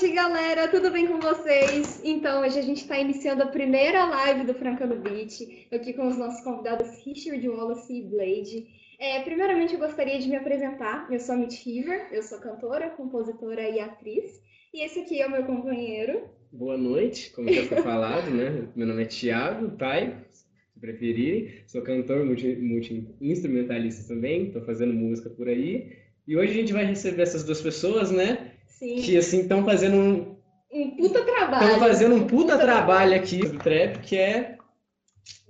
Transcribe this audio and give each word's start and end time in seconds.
noite, 0.00 0.14
galera! 0.14 0.66
Tudo 0.66 0.90
bem 0.90 1.06
com 1.06 1.20
vocês? 1.20 2.00
Então, 2.02 2.40
hoje 2.40 2.58
a 2.58 2.62
gente 2.62 2.80
está 2.80 2.98
iniciando 2.98 3.42
a 3.42 3.48
primeira 3.48 4.06
live 4.06 4.46
do 4.46 4.54
Francano 4.54 4.96
Beat, 4.96 5.66
aqui 5.70 5.92
com 5.92 6.08
os 6.08 6.16
nossos 6.16 6.42
convidados 6.42 7.04
Richard 7.04 7.46
Wallace 7.46 7.92
e 7.92 8.02
Blade. 8.08 8.66
É, 8.98 9.20
primeiramente, 9.20 9.74
eu 9.74 9.78
gostaria 9.78 10.18
de 10.18 10.26
me 10.26 10.36
apresentar. 10.36 11.06
Eu 11.10 11.20
sou 11.20 11.34
a 11.34 11.38
Mitch 11.38 11.66
River, 11.66 12.08
eu 12.12 12.22
sou 12.22 12.38
cantora, 12.38 12.88
compositora 12.90 13.68
e 13.68 13.78
atriz. 13.78 14.40
E 14.72 14.82
esse 14.82 15.00
aqui 15.00 15.20
é 15.20 15.26
o 15.26 15.30
meu 15.30 15.44
companheiro. 15.44 16.22
Boa 16.50 16.78
noite, 16.78 17.30
como 17.32 17.52
já 17.52 17.64
foi 17.64 17.82
falado, 17.82 18.30
né? 18.30 18.68
Meu 18.74 18.86
nome 18.86 19.02
é 19.02 19.06
Thiago 19.06 19.76
Tai, 19.76 20.24
se 20.30 20.46
preferirem. 20.80 21.62
Sou 21.66 21.82
cantor, 21.82 22.24
multi-instrumentalista 22.24 24.00
multi 24.00 24.08
também, 24.08 24.46
estou 24.46 24.62
fazendo 24.62 24.94
música 24.94 25.28
por 25.28 25.46
aí. 25.46 25.92
E 26.26 26.36
hoje 26.36 26.52
a 26.52 26.54
gente 26.54 26.72
vai 26.72 26.86
receber 26.86 27.22
essas 27.22 27.44
duas 27.44 27.60
pessoas, 27.60 28.10
né? 28.10 28.49
Sim. 28.80 28.96
Que 29.02 29.18
assim 29.18 29.42
estão 29.42 29.62
fazendo 29.62 29.94
um. 29.94 30.40
Um 30.72 30.96
puta 30.96 31.22
trabalho. 31.22 31.64
Estão 31.64 31.78
fazendo 31.80 32.14
um 32.14 32.26
puta, 32.26 32.52
puta 32.52 32.58
trabalho, 32.58 32.86
trabalho 32.86 33.14
aqui 33.16 33.38
do 33.40 33.58
trap, 33.58 33.98
que 34.00 34.16
é. 34.16 34.56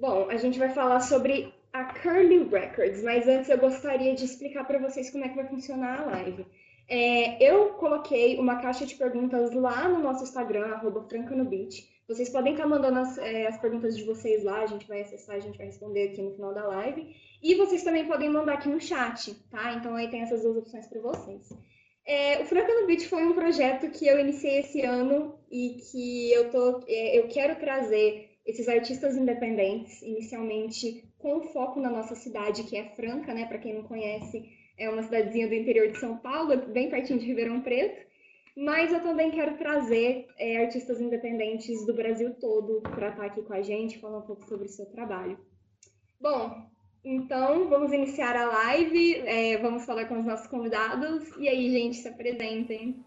Bom, 0.01 0.29
a 0.29 0.37
gente 0.37 0.59
vai 0.59 0.71
falar 0.71 0.98
sobre 1.01 1.55
a 1.73 1.85
Curly 1.85 2.48
Records, 2.51 3.05
mas 3.05 3.29
antes 3.29 3.48
eu 3.48 3.59
gostaria 3.59 4.15
de 4.16 4.24
explicar 4.24 4.65
para 4.65 4.80
vocês 4.80 5.11
como 5.11 5.24
é 5.24 5.29
que 5.29 5.37
vai 5.37 5.47
funcionar 5.47 6.01
a 6.01 6.07
live. 6.07 6.45
É, 6.88 7.41
eu 7.41 7.74
coloquei 7.74 8.37
uma 8.37 8.57
caixa 8.57 8.85
de 8.85 8.97
perguntas 8.97 9.52
lá 9.52 9.88
no 9.88 10.01
nosso 10.01 10.24
Instagram, 10.24 10.66
arroba 10.66 11.05
francanobit. 11.05 11.88
Vocês 12.09 12.29
podem 12.29 12.55
estar 12.55 12.66
mandando 12.66 12.99
as, 12.99 13.16
é, 13.19 13.47
as, 13.47 13.60
perguntas 13.60 13.97
de 13.97 14.02
vocês 14.02 14.43
lá, 14.43 14.62
a 14.62 14.66
gente 14.66 14.88
vai 14.88 15.02
acessar, 15.02 15.37
a 15.37 15.41
gente 15.41 15.57
vai 15.57 15.66
responder 15.66 16.09
aqui 16.09 16.21
no 16.21 16.33
final 16.33 16.52
da 16.52 16.66
live. 16.66 17.15
E 17.41 17.55
vocês 17.55 17.85
também 17.85 18.07
podem 18.07 18.29
mandar 18.29 18.55
aqui 18.55 18.69
no 18.69 18.80
chat, 18.80 19.33
tá? 19.52 19.74
Então 19.74 19.95
aí 19.95 20.09
tem 20.09 20.23
essas 20.23 20.43
duas 20.43 20.57
opções 20.57 20.88
para 20.88 21.01
vocês. 21.01 21.52
É, 22.06 22.42
o 22.42 22.80
no 22.80 22.86
Beat 22.86 23.06
foi 23.06 23.24
um 23.24 23.34
projeto 23.34 23.90
que 23.90 24.06
eu 24.06 24.18
iniciei 24.18 24.60
esse 24.60 24.80
ano 24.82 25.38
e 25.50 25.77
que 25.90 26.32
eu, 26.32 26.50
tô, 26.50 26.84
é, 26.88 27.18
eu 27.18 27.28
quero 27.28 27.59
trazer 27.60 28.30
esses 28.46 28.68
artistas 28.68 29.16
independentes, 29.16 30.02
inicialmente 30.02 31.04
com 31.18 31.42
foco 31.42 31.79
na 31.80 31.90
nossa 31.90 32.15
cidade, 32.15 32.65
que 32.65 32.76
é 32.76 32.90
Franca, 32.96 33.34
né? 33.34 33.46
Para 33.46 33.59
quem 33.59 33.74
não 33.74 33.82
conhece, 33.82 34.51
é 34.79 34.88
uma 34.88 35.02
cidadezinha 35.02 35.46
do 35.46 35.54
interior 35.54 35.88
de 35.88 35.98
São 35.98 36.16
Paulo, 36.16 36.57
bem 36.68 36.88
pertinho 36.88 37.18
de 37.18 37.26
Ribeirão 37.26 37.60
Preto. 37.60 38.09
Mas 38.57 38.92
eu 38.92 39.01
também 39.01 39.30
quero 39.30 39.57
trazer 39.57 40.26
é, 40.37 40.64
artistas 40.64 41.01
independentes 41.01 41.87
do 41.87 41.95
Brasil 41.95 42.35
todo 42.40 42.80
para 42.80 43.10
estar 43.10 43.24
aqui 43.24 43.42
com 43.42 43.52
a 43.52 43.62
gente, 43.62 43.98
falar 43.98 44.18
um 44.18 44.26
pouco 44.26 44.45
sobre 44.48 44.66
o 44.66 44.70
seu 44.70 44.87
trabalho. 44.87 45.38
Bom, 46.20 46.66
então, 47.02 47.66
vamos 47.68 47.93
iniciar 47.93 48.37
a 48.37 48.46
live, 48.46 49.15
é, 49.20 49.56
vamos 49.56 49.84
falar 49.84 50.04
com 50.04 50.20
os 50.20 50.26
nossos 50.26 50.46
convidados. 50.46 51.30
E 51.38 51.48
aí, 51.48 51.70
gente, 51.70 51.96
se 51.96 52.09
apresentem. 52.09 53.02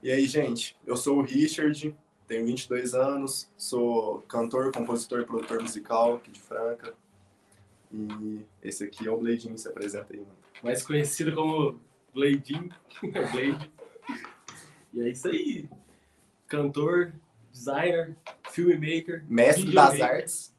E 0.00 0.12
aí, 0.12 0.26
gente, 0.26 0.76
eu 0.86 0.96
sou 0.96 1.18
o 1.18 1.22
Richard, 1.22 1.96
tenho 2.28 2.46
22 2.46 2.94
anos, 2.94 3.50
sou 3.56 4.20
cantor, 4.22 4.70
compositor 4.70 5.22
e 5.22 5.26
produtor 5.26 5.60
musical 5.60 6.14
aqui 6.14 6.30
de 6.30 6.40
Franca. 6.40 6.94
E 7.92 8.40
esse 8.62 8.84
aqui 8.84 9.08
é 9.08 9.10
o 9.10 9.16
Bladinho, 9.16 9.58
se 9.58 9.66
apresenta 9.66 10.12
aí, 10.12 10.20
mano. 10.20 10.36
Mais 10.62 10.84
conhecido 10.84 11.34
como 11.34 11.80
Bladinho, 12.14 12.68
Blade. 13.02 13.70
E 14.94 15.02
é 15.02 15.08
isso 15.08 15.26
aí, 15.26 15.68
cantor, 16.46 17.12
designer, 17.50 18.16
filmmaker, 18.50 19.24
mestre 19.28 19.74
das 19.74 20.00
artes 20.00 20.55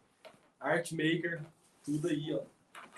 art 0.59 0.91
maker, 0.91 1.41
tudo 1.83 2.08
aí, 2.08 2.33
ó. 2.33 2.41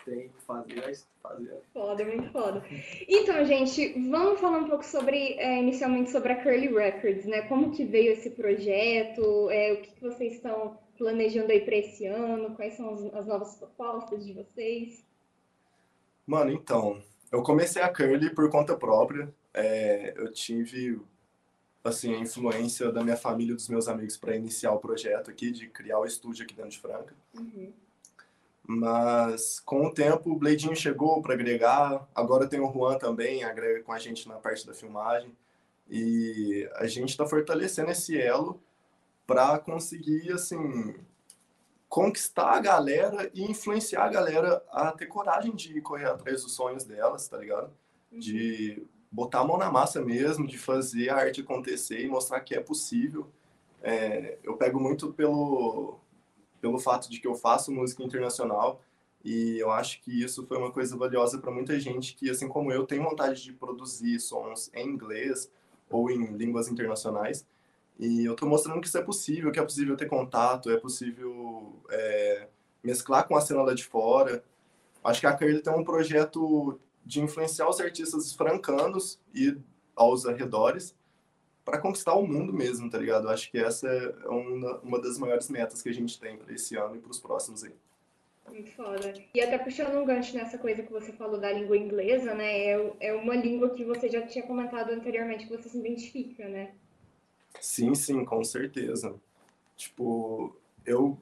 Tem 0.06 0.30
que 0.30 0.42
fazer, 0.42 0.98
fazer. 1.22 1.62
Foda, 1.74 2.04
muito 2.06 2.32
foda. 2.32 2.64
Então, 3.08 3.46
gente, 3.46 3.94
vamos 4.10 4.40
falar 4.40 4.60
um 4.60 4.70
pouco 4.70 4.84
sobre, 4.84 5.34
é, 5.34 5.60
inicialmente, 5.60 6.10
sobre 6.10 6.32
a 6.32 6.42
Curly 6.42 6.74
Records, 6.74 7.26
né? 7.26 7.44
Como 7.44 7.72
que 7.72 7.86
veio 7.86 8.14
esse 8.14 8.32
projeto, 8.32 9.50
é, 9.52 9.74
o 9.74 9.82
que, 9.82 9.92
que 9.92 10.02
vocês 10.02 10.34
estão 10.34 10.78
planejando 10.98 11.52
aí 11.52 11.62
para 11.62 11.76
esse 11.76 12.06
ano, 12.06 12.56
quais 12.56 12.74
são 12.74 12.94
as, 12.94 13.14
as 13.14 13.28
novas 13.28 13.56
propostas 13.56 14.26
de 14.26 14.34
vocês? 14.34 15.06
Mano, 16.26 16.52
então, 16.52 17.02
eu 17.32 17.44
comecei 17.44 17.82
a 17.82 17.94
Curly 17.94 18.34
por 18.34 18.50
conta 18.50 18.76
própria. 18.76 19.34
É, 19.54 20.14
eu 20.16 20.32
tive 20.32 21.00
assim 21.84 22.14
a 22.14 22.20
influência 22.20 22.92
da 22.92 23.04
minha 23.04 23.16
família 23.16 23.54
e 23.54 23.56
dos 23.56 23.70
meus 23.70 23.88
amigos 23.88 24.18
para 24.18 24.36
iniciar 24.36 24.72
o 24.72 24.80
projeto 24.80 25.30
aqui 25.30 25.52
de 25.52 25.68
criar 25.68 26.00
o 26.00 26.06
estúdio 26.06 26.44
aqui 26.44 26.54
dentro 26.54 26.72
de 26.72 26.80
Franca. 26.80 27.16
Uhum. 27.34 27.72
Mas 28.68 29.60
com 29.60 29.88
o 29.88 29.94
tempo 29.94 30.32
o 30.32 30.36
Bladinho 30.36 30.76
chegou 30.76 31.22
para 31.22 31.34
agregar. 31.34 32.08
Agora 32.14 32.48
tem 32.48 32.60
o 32.60 32.72
Juan 32.72 32.98
também, 32.98 33.44
agrega 33.44 33.82
com 33.82 33.92
a 33.92 33.98
gente 33.98 34.28
na 34.28 34.36
parte 34.36 34.68
da 34.68 34.74
filmagem. 34.74 35.36
E 35.90 36.70
a 36.76 36.86
gente 36.86 37.10
está 37.10 37.26
fortalecendo 37.26 37.90
esse 37.90 38.20
elo 38.20 38.62
para 39.26 39.58
conseguir 39.58 40.32
assim 40.32 40.96
conquistar 41.88 42.52
a 42.52 42.60
galera 42.60 43.32
e 43.34 43.44
influenciar 43.44 44.04
a 44.04 44.10
galera 44.10 44.64
a 44.70 44.92
ter 44.92 45.08
coragem 45.08 45.56
de 45.56 45.82
correr 45.82 46.06
atrás 46.06 46.44
dos 46.44 46.54
sonhos 46.54 46.84
delas, 46.84 47.28
tá 47.28 47.38
ligado? 47.38 47.72
Uhum. 48.12 48.20
Botar 49.12 49.40
a 49.40 49.44
mão 49.44 49.58
na 49.58 49.72
massa 49.72 50.04
mesmo, 50.04 50.46
de 50.46 50.58
fazer 50.58 51.10
a 51.10 51.18
arte 51.18 51.42
acontecer 51.42 52.02
e 52.02 52.08
mostrar 52.08 52.40
que 52.42 52.56
é 52.56 52.60
possível. 52.60 53.28
É, 53.82 54.38
eu 54.44 54.56
pego 54.56 54.80
muito 54.80 55.12
pelo, 55.14 56.00
pelo 56.62 56.80
fato 56.80 57.10
de 57.10 57.20
que 57.20 57.28
eu 57.28 57.36
faço 57.36 57.72
música 57.72 58.04
internacional 58.04 58.82
e 59.24 59.58
eu 59.60 59.72
acho 59.72 60.02
que 60.02 60.24
isso 60.24 60.46
foi 60.46 60.58
uma 60.58 60.72
coisa 60.72 60.96
valiosa 60.96 61.40
para 61.40 61.52
muita 61.52 61.80
gente 61.80 62.16
que, 62.16 62.30
assim 62.30 62.48
como 62.48 62.72
eu, 62.72 62.86
tem 62.86 63.00
vontade 63.00 63.44
de 63.44 63.54
produzir 63.54 64.20
sons 64.20 64.72
em 64.74 64.88
inglês 64.88 65.52
ou 65.90 66.10
em 66.10 66.26
línguas 66.38 66.70
internacionais. 66.70 67.46
E 67.98 68.24
eu 68.24 68.34
estou 68.34 68.48
mostrando 68.48 68.80
que 68.80 68.88
isso 68.88 68.98
é 68.98 69.02
possível, 69.02 69.52
que 69.52 69.60
é 69.60 69.64
possível 69.64 69.98
ter 69.98 70.06
contato, 70.06 70.72
é 70.72 70.78
possível 70.78 71.82
é, 71.90 72.48
mesclar 72.82 73.28
com 73.28 73.36
a 73.36 73.42
cena 73.42 73.62
lá 73.62 73.74
de 73.74 73.84
fora. 73.84 74.42
Acho 75.04 75.20
que 75.20 75.28
a 75.28 75.36
Curly 75.36 75.62
tem 75.62 75.74
um 75.74 75.84
projeto 75.84 76.80
de 77.10 77.20
influenciar 77.20 77.68
os 77.68 77.80
artistas 77.80 78.32
francanos 78.34 79.20
e 79.34 79.58
aos 79.96 80.28
arredores 80.28 80.96
para 81.66 81.80
conquistar 81.80 82.14
o 82.14 82.26
mundo 82.26 82.54
mesmo, 82.54 82.88
tá 82.88 83.00
ligado? 83.00 83.26
Eu 83.26 83.32
acho 83.32 83.50
que 83.50 83.58
essa 83.58 83.88
é 83.88 84.28
uma, 84.28 84.78
uma 84.80 85.02
das 85.02 85.18
maiores 85.18 85.50
metas 85.50 85.82
que 85.82 85.90
a 85.90 85.94
gente 85.94 86.20
tem 86.20 86.38
para 86.38 86.54
esse 86.54 86.76
ano 86.78 86.96
e 86.96 87.00
para 87.00 87.10
os 87.10 87.20
próximos 87.20 87.64
aí. 87.64 87.74
Muito 88.48 88.72
foda. 88.74 89.12
E 89.34 89.42
até 89.42 89.58
puxando 89.58 89.96
um 89.96 90.06
gancho 90.06 90.36
nessa 90.36 90.60
coisa 90.60 90.84
que 90.84 90.92
você 90.92 91.12
falou 91.12 91.40
da 91.40 91.52
língua 91.52 91.76
inglesa, 91.76 92.36
né? 92.36 92.66
É, 92.66 92.94
é 93.00 93.14
uma 93.14 93.36
língua 93.36 93.72
que 93.72 93.84
você 93.84 94.08
já 94.08 94.22
tinha 94.22 94.46
comentado 94.46 94.92
anteriormente 94.92 95.48
que 95.48 95.58
você 95.58 95.68
se 95.68 95.80
identifica, 95.80 96.48
né? 96.48 96.76
Sim, 97.60 97.96
sim, 97.96 98.24
com 98.24 98.44
certeza. 98.44 99.16
Tipo, 99.76 100.56
eu 100.86 101.18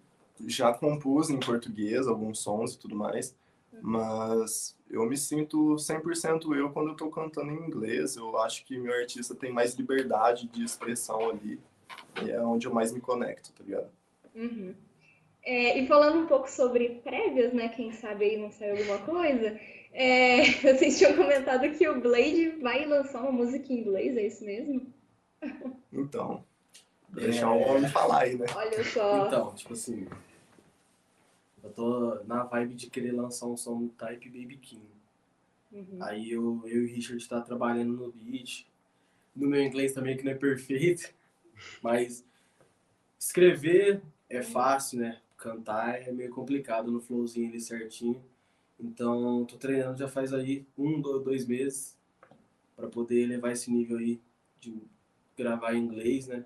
já 0.45 0.73
compus 0.73 1.29
em 1.29 1.39
português 1.39 2.07
alguns 2.07 2.39
sons 2.39 2.73
e 2.73 2.79
tudo 2.79 2.95
mais, 2.95 3.33
mas 3.81 4.77
eu 4.89 5.05
me 5.05 5.17
sinto 5.17 5.75
100% 5.75 6.55
eu 6.55 6.69
quando 6.71 6.89
eu 6.89 6.95
tô 6.95 7.09
cantando 7.09 7.51
em 7.51 7.67
inglês. 7.67 8.15
Eu 8.15 8.37
acho 8.39 8.65
que 8.65 8.77
meu 8.77 8.93
artista 8.93 9.35
tem 9.35 9.51
mais 9.51 9.75
liberdade 9.75 10.47
de 10.47 10.63
expressão 10.63 11.29
ali. 11.29 11.59
E 12.23 12.31
é 12.31 12.41
onde 12.41 12.67
eu 12.67 12.73
mais 12.73 12.91
me 12.91 12.99
conecto, 12.99 13.51
tá 13.53 13.63
ligado? 13.63 13.89
Uhum. 14.35 14.73
É, 15.43 15.79
e 15.79 15.87
falando 15.87 16.19
um 16.19 16.27
pouco 16.27 16.49
sobre 16.49 17.01
prévias, 17.03 17.53
né? 17.53 17.69
Quem 17.69 17.91
sabe 17.91 18.25
aí 18.25 18.37
não 18.37 18.51
saiu 18.51 18.77
alguma 18.77 18.99
coisa. 18.99 19.59
É, 19.93 20.43
vocês 20.61 20.97
tinham 20.97 21.15
comentado 21.15 21.71
que 21.71 21.87
o 21.87 22.01
Blade 22.01 22.49
vai 22.61 22.85
lançar 22.85 23.21
uma 23.21 23.31
música 23.31 23.71
em 23.71 23.79
inglês, 23.79 24.17
é 24.17 24.27
isso 24.27 24.43
mesmo? 24.43 24.93
Então, 25.93 26.43
deixar 27.09 27.51
o 27.51 27.61
homem 27.61 27.89
falar 27.89 28.23
aí, 28.23 28.35
né? 28.35 28.45
Olha 28.55 28.83
só. 28.83 29.27
Então, 29.27 29.55
tipo 29.55 29.73
assim, 29.73 30.07
eu 31.67 31.73
tô 31.73 32.23
na 32.23 32.43
vibe 32.43 32.75
de 32.75 32.89
querer 32.89 33.11
lançar 33.11 33.45
um 33.47 33.57
som 33.57 33.79
do 33.79 33.89
Type 33.89 34.29
Baby 34.29 34.57
King. 34.57 34.85
Uhum. 35.71 35.97
Aí 36.01 36.31
eu, 36.31 36.61
eu 36.65 36.83
e 36.83 36.85
o 36.85 36.87
Richard 36.87 37.27
tá 37.27 37.41
trabalhando 37.41 37.93
no 37.93 38.11
beat. 38.11 38.65
No 39.35 39.47
meu 39.47 39.61
inglês 39.61 39.93
também 39.93 40.17
que 40.17 40.23
não 40.23 40.31
é 40.31 40.35
perfeito, 40.35 41.13
mas 41.83 42.25
escrever 43.19 44.01
é 44.29 44.41
fácil, 44.41 44.99
né? 44.99 45.21
Cantar 45.37 46.01
é 46.01 46.11
meio 46.11 46.31
complicado 46.31 46.91
no 46.91 47.01
flowzinho 47.01 47.49
ali 47.49 47.59
certinho. 47.59 48.23
Então, 48.79 49.45
tô 49.45 49.57
treinando 49.57 49.97
já 49.97 50.07
faz 50.07 50.33
aí 50.33 50.65
um, 50.77 51.01
dois 51.01 51.45
meses 51.45 51.97
para 52.75 52.87
poder 52.87 53.25
levar 53.27 53.51
esse 53.51 53.71
nível 53.71 53.97
aí 53.97 54.19
de 54.59 54.81
gravar 55.35 55.73
em 55.73 55.83
inglês, 55.83 56.27
né? 56.27 56.45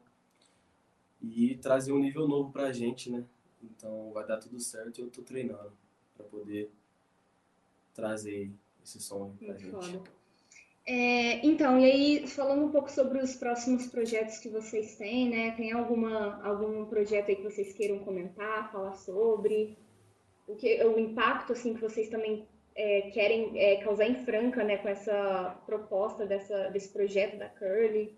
E 1.21 1.55
trazer 1.57 1.91
um 1.91 1.99
nível 1.99 2.27
novo 2.27 2.51
pra 2.51 2.73
gente, 2.73 3.09
né? 3.09 3.23
Então 3.63 4.11
vai 4.11 4.25
dar 4.25 4.37
tudo 4.37 4.59
certo 4.59 4.99
e 4.99 5.01
eu 5.01 5.09
tô 5.09 5.21
treinando 5.21 5.71
para 6.15 6.25
poder 6.25 6.71
trazer 7.93 8.51
esse 8.83 8.99
som 8.99 9.33
pra 9.37 9.47
Muito 9.47 9.61
gente. 9.61 9.71
Foda. 9.71 10.21
É, 10.85 11.45
então, 11.45 11.79
e 11.79 11.85
aí, 11.85 12.27
falando 12.27 12.65
um 12.65 12.71
pouco 12.71 12.89
sobre 12.89 13.19
os 13.19 13.35
próximos 13.35 13.85
projetos 13.87 14.39
que 14.39 14.49
vocês 14.49 14.95
têm, 14.95 15.29
né? 15.29 15.51
Tem 15.51 15.71
alguma, 15.71 16.43
algum 16.43 16.85
projeto 16.85 17.29
aí 17.29 17.35
que 17.35 17.43
vocês 17.43 17.71
queiram 17.73 17.99
comentar, 17.99 18.71
falar 18.71 18.93
sobre? 18.93 19.77
O, 20.47 20.55
que, 20.55 20.83
o 20.83 20.99
impacto, 20.99 21.53
assim, 21.53 21.75
que 21.75 21.81
vocês 21.81 22.09
também 22.09 22.47
é, 22.75 23.11
querem 23.11 23.57
é, 23.59 23.83
causar 23.83 24.05
em 24.05 24.25
Franca, 24.25 24.63
né, 24.63 24.77
com 24.77 24.89
essa 24.89 25.61
proposta 25.67 26.25
dessa, 26.25 26.69
desse 26.69 26.89
projeto 26.89 27.37
da 27.37 27.47
Curly? 27.47 28.17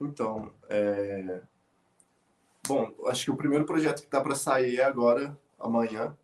Então, 0.00 0.52
é... 0.68 1.42
bom, 2.66 2.92
acho 3.06 3.24
que 3.24 3.30
o 3.30 3.36
primeiro 3.36 3.64
projeto 3.64 4.00
que 4.00 4.06
está 4.06 4.20
para 4.20 4.34
sair 4.34 4.78
é 4.78 4.84
agora, 4.84 5.38
amanhã, 5.58 6.16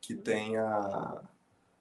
que 0.00 0.14
tem 0.14 0.56
a, 0.56 1.22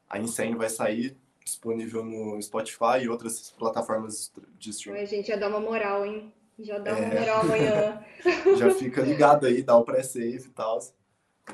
a 0.10 0.20
Insane 0.20 0.56
vai 0.56 0.70
sair 0.70 1.18
disponível 1.44 2.06
no 2.06 2.42
Spotify 2.42 3.02
e 3.02 3.10
outras 3.10 3.52
plataformas 3.52 4.32
de 4.58 4.70
streaming. 4.70 5.02
A 5.02 5.06
gente 5.06 5.28
já 5.28 5.36
dá 5.36 5.48
uma 5.50 5.60
moral, 5.60 6.06
hein? 6.06 6.34
Já 6.58 6.78
dá 6.80 6.94
uma 6.94 7.00
É. 7.00 7.20
moral 7.20 7.42
amanhã. 7.42 8.06
Já 8.58 8.74
fica 8.76 9.02
ligado 9.02 9.46
aí, 9.46 9.62
dá 9.62 9.76
o 9.76 9.84
pré-save 9.84 10.46
e 10.46 10.50
tal. 10.52 10.80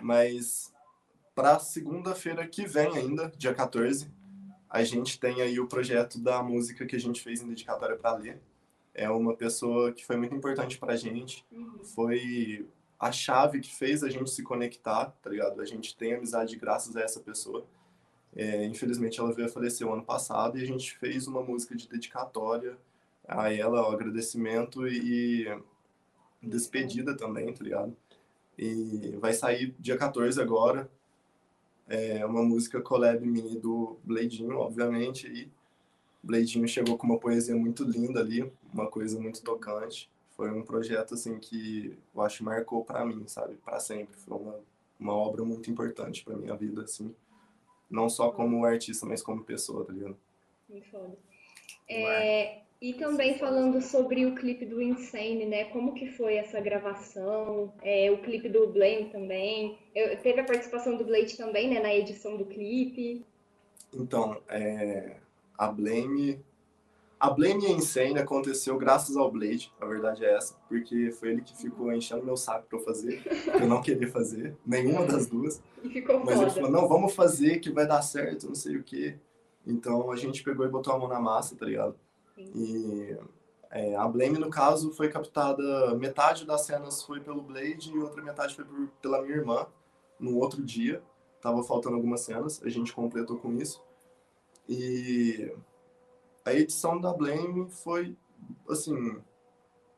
Mas 0.02 0.72
para 1.34 1.58
segunda-feira 1.58 2.46
que 2.46 2.68
vem 2.68 2.96
ainda, 2.96 3.32
dia 3.36 3.54
14, 3.54 4.12
a 4.70 4.84
gente 4.84 5.20
tem 5.20 5.42
aí 5.42 5.60
o 5.60 5.68
projeto 5.68 6.20
da 6.20 6.44
música 6.44 6.86
que 6.86 6.96
a 6.96 7.00
gente 7.00 7.22
fez 7.24 7.42
em 7.42 7.48
dedicatória 7.48 7.96
para 7.96 8.16
ler. 8.18 8.42
É 8.94 9.10
uma 9.10 9.36
pessoa 9.36 9.92
que 9.92 10.06
foi 10.06 10.18
muito 10.18 10.36
importante 10.36 10.78
pra 10.78 10.96
gente, 10.96 11.46
Uhum. 11.52 11.84
foi 11.84 12.68
a 13.00 13.12
chave 13.12 13.60
que 13.62 13.74
fez 13.74 14.04
a 14.04 14.10
gente 14.10 14.30
se 14.30 14.44
conectar, 14.44 15.06
tá 15.22 15.30
ligado? 15.30 15.62
A 15.62 15.66
gente 15.66 15.96
tem 15.96 16.14
amizade 16.16 16.56
graças 16.58 16.96
a 16.98 17.02
essa 17.02 17.20
pessoa. 17.20 17.66
É, 18.36 18.66
infelizmente 18.66 19.20
ela 19.20 19.34
veio 19.34 19.48
a 19.48 19.52
falecer 19.52 19.88
o 19.88 19.94
ano 19.94 20.04
passado 20.04 20.58
e 20.58 20.62
a 20.62 20.66
gente 20.66 20.98
fez 20.98 21.28
uma 21.28 21.42
música 21.42 21.76
de 21.76 21.88
dedicatória 21.88 22.78
a 23.28 23.52
ela, 23.54 23.88
o 23.90 23.92
agradecimento 23.92 24.88
e 24.88 25.48
despedida 26.42 27.16
também, 27.16 27.54
tá 27.54 27.64
ligado? 27.64 27.96
E 28.58 29.16
vai 29.20 29.34
sair 29.34 29.74
dia 29.80 29.98
14 29.98 30.42
agora. 30.42 30.90
É 31.88 32.24
uma 32.26 32.44
música 32.44 32.82
collab 32.82 33.26
mini 33.26 33.58
do 33.58 33.98
Bladinho, 34.04 34.58
obviamente, 34.58 35.28
e 35.28 35.50
Bladinho 36.22 36.68
chegou 36.68 36.98
com 36.98 37.08
uma 37.08 37.18
poesia 37.20 37.56
muito 37.56 37.84
linda 37.84 38.20
ali, 38.20 38.52
uma 38.74 38.88
coisa 38.88 39.20
muito 39.20 39.42
tocante. 39.42 40.10
Foi 40.32 40.52
um 40.52 40.64
projeto 40.64 41.14
assim 41.14 41.38
que 41.40 41.98
eu 42.14 42.22
acho 42.22 42.38
que 42.38 42.44
marcou 42.44 42.84
para 42.84 43.06
mim, 43.06 43.24
sabe? 43.28 43.56
Para 43.56 43.80
sempre. 43.80 44.16
Foi 44.16 44.38
uma, 44.38 44.56
uma 45.00 45.14
obra 45.14 45.44
muito 45.44 45.70
importante 45.70 46.24
para 46.24 46.38
minha 46.38 46.56
vida, 46.56 46.84
assim. 46.84 47.14
Não 47.90 48.10
só 48.10 48.32
como 48.32 48.64
artista, 48.66 49.06
mas 49.06 49.22
como 49.22 49.44
pessoa, 49.44 49.86
tá 49.86 49.92
ligado? 49.92 50.18
Muito 50.70 50.90
foda. 50.90 51.18
É, 51.90 52.62
e 52.82 52.94
também 52.94 53.38
falando 53.38 53.82
sobre 53.82 54.26
o 54.26 54.36
clipe 54.36 54.66
do 54.66 54.82
Insane, 54.82 55.46
né? 55.46 55.66
Como 55.66 55.94
que 55.94 56.08
foi 56.12 56.36
essa 56.36 56.62
gravação? 56.62 57.74
É, 57.82 58.10
o 58.12 58.20
clipe 58.22 58.48
do 58.48 58.68
Blame 58.68 59.10
também. 59.10 59.78
Eu- 59.94 60.18
teve 60.22 60.40
a 60.40 60.46
participação 60.46 60.96
do 60.96 61.04
Blade 61.04 61.36
também, 61.36 61.70
né? 61.70 61.82
Na 61.82 61.94
edição 61.94 62.38
do 62.38 62.46
clipe. 62.46 63.26
Então, 63.94 64.40
é, 64.48 65.18
a 65.60 65.68
Blame. 65.68 66.44
A 67.20 67.30
Blame 67.30 67.64
e 67.64 67.68
a 67.68 67.72
Insane 67.72 68.18
aconteceu 68.18 68.78
graças 68.78 69.18
ao 69.18 69.30
Blade, 69.30 69.74
a 69.82 69.86
verdade 69.86 70.24
é 70.24 70.38
essa, 70.38 70.56
porque 70.70 71.12
foi 71.12 71.32
ele 71.32 71.42
que 71.42 71.54
ficou 71.54 71.92
enchendo 71.92 72.24
meu 72.26 72.38
saco 72.38 72.66
pra 72.70 72.80
eu 72.80 72.84
fazer, 72.86 73.22
que 73.22 73.62
eu 73.62 73.68
não 73.68 73.82
queria 73.82 74.10
fazer, 74.10 74.56
nenhuma 74.66 75.06
das 75.06 75.28
duas. 75.28 75.62
E 75.84 75.90
ficou 75.90 76.18
Mas 76.24 76.40
ele 76.40 76.50
foda. 76.50 76.52
falou: 76.62 76.72
não, 76.72 76.88
vamos 76.88 77.14
fazer 77.14 77.60
que 77.60 77.70
vai 77.72 77.86
dar 77.86 78.02
certo, 78.04 78.48
não 78.48 78.56
sei 78.56 78.78
o 78.78 78.84
quê. 78.84 79.18
Então 79.68 80.10
a 80.12 80.16
gente 80.16 80.42
pegou 80.44 80.66
e 80.66 80.70
botou 80.70 80.94
a 80.94 80.98
mão 80.98 81.10
na 81.10 81.20
massa, 81.20 81.58
tá 81.58 81.66
ligado? 81.66 81.94
Sim. 82.36 82.52
E 82.56 83.18
é, 83.70 83.96
a 83.98 84.08
Blame, 84.08 84.40
no 84.40 84.50
caso, 84.50 84.94
foi 84.94 85.10
captada. 85.10 85.94
Metade 85.96 86.46
das 86.46 86.62
cenas 86.62 87.04
foi 87.04 87.20
pelo 87.20 87.42
Blade 87.42 87.92
e 87.94 87.98
outra 88.00 88.24
metade 88.24 88.56
foi 88.56 88.64
por- 88.64 88.88
pela 89.02 89.22
minha 89.22 89.36
irmã, 89.36 89.68
no 90.18 90.38
outro 90.38 90.64
dia. 90.64 91.04
Tava 91.42 91.62
faltando 91.64 91.98
algumas 91.98 92.22
cenas, 92.22 92.62
a 92.64 92.70
gente 92.70 92.94
completou 92.94 93.38
com 93.38 93.52
isso. 93.58 93.84
E 94.72 95.52
a 96.46 96.54
edição 96.54 97.02
da 97.02 97.12
Blame 97.12 97.68
foi, 97.72 98.16
assim, 98.70 99.20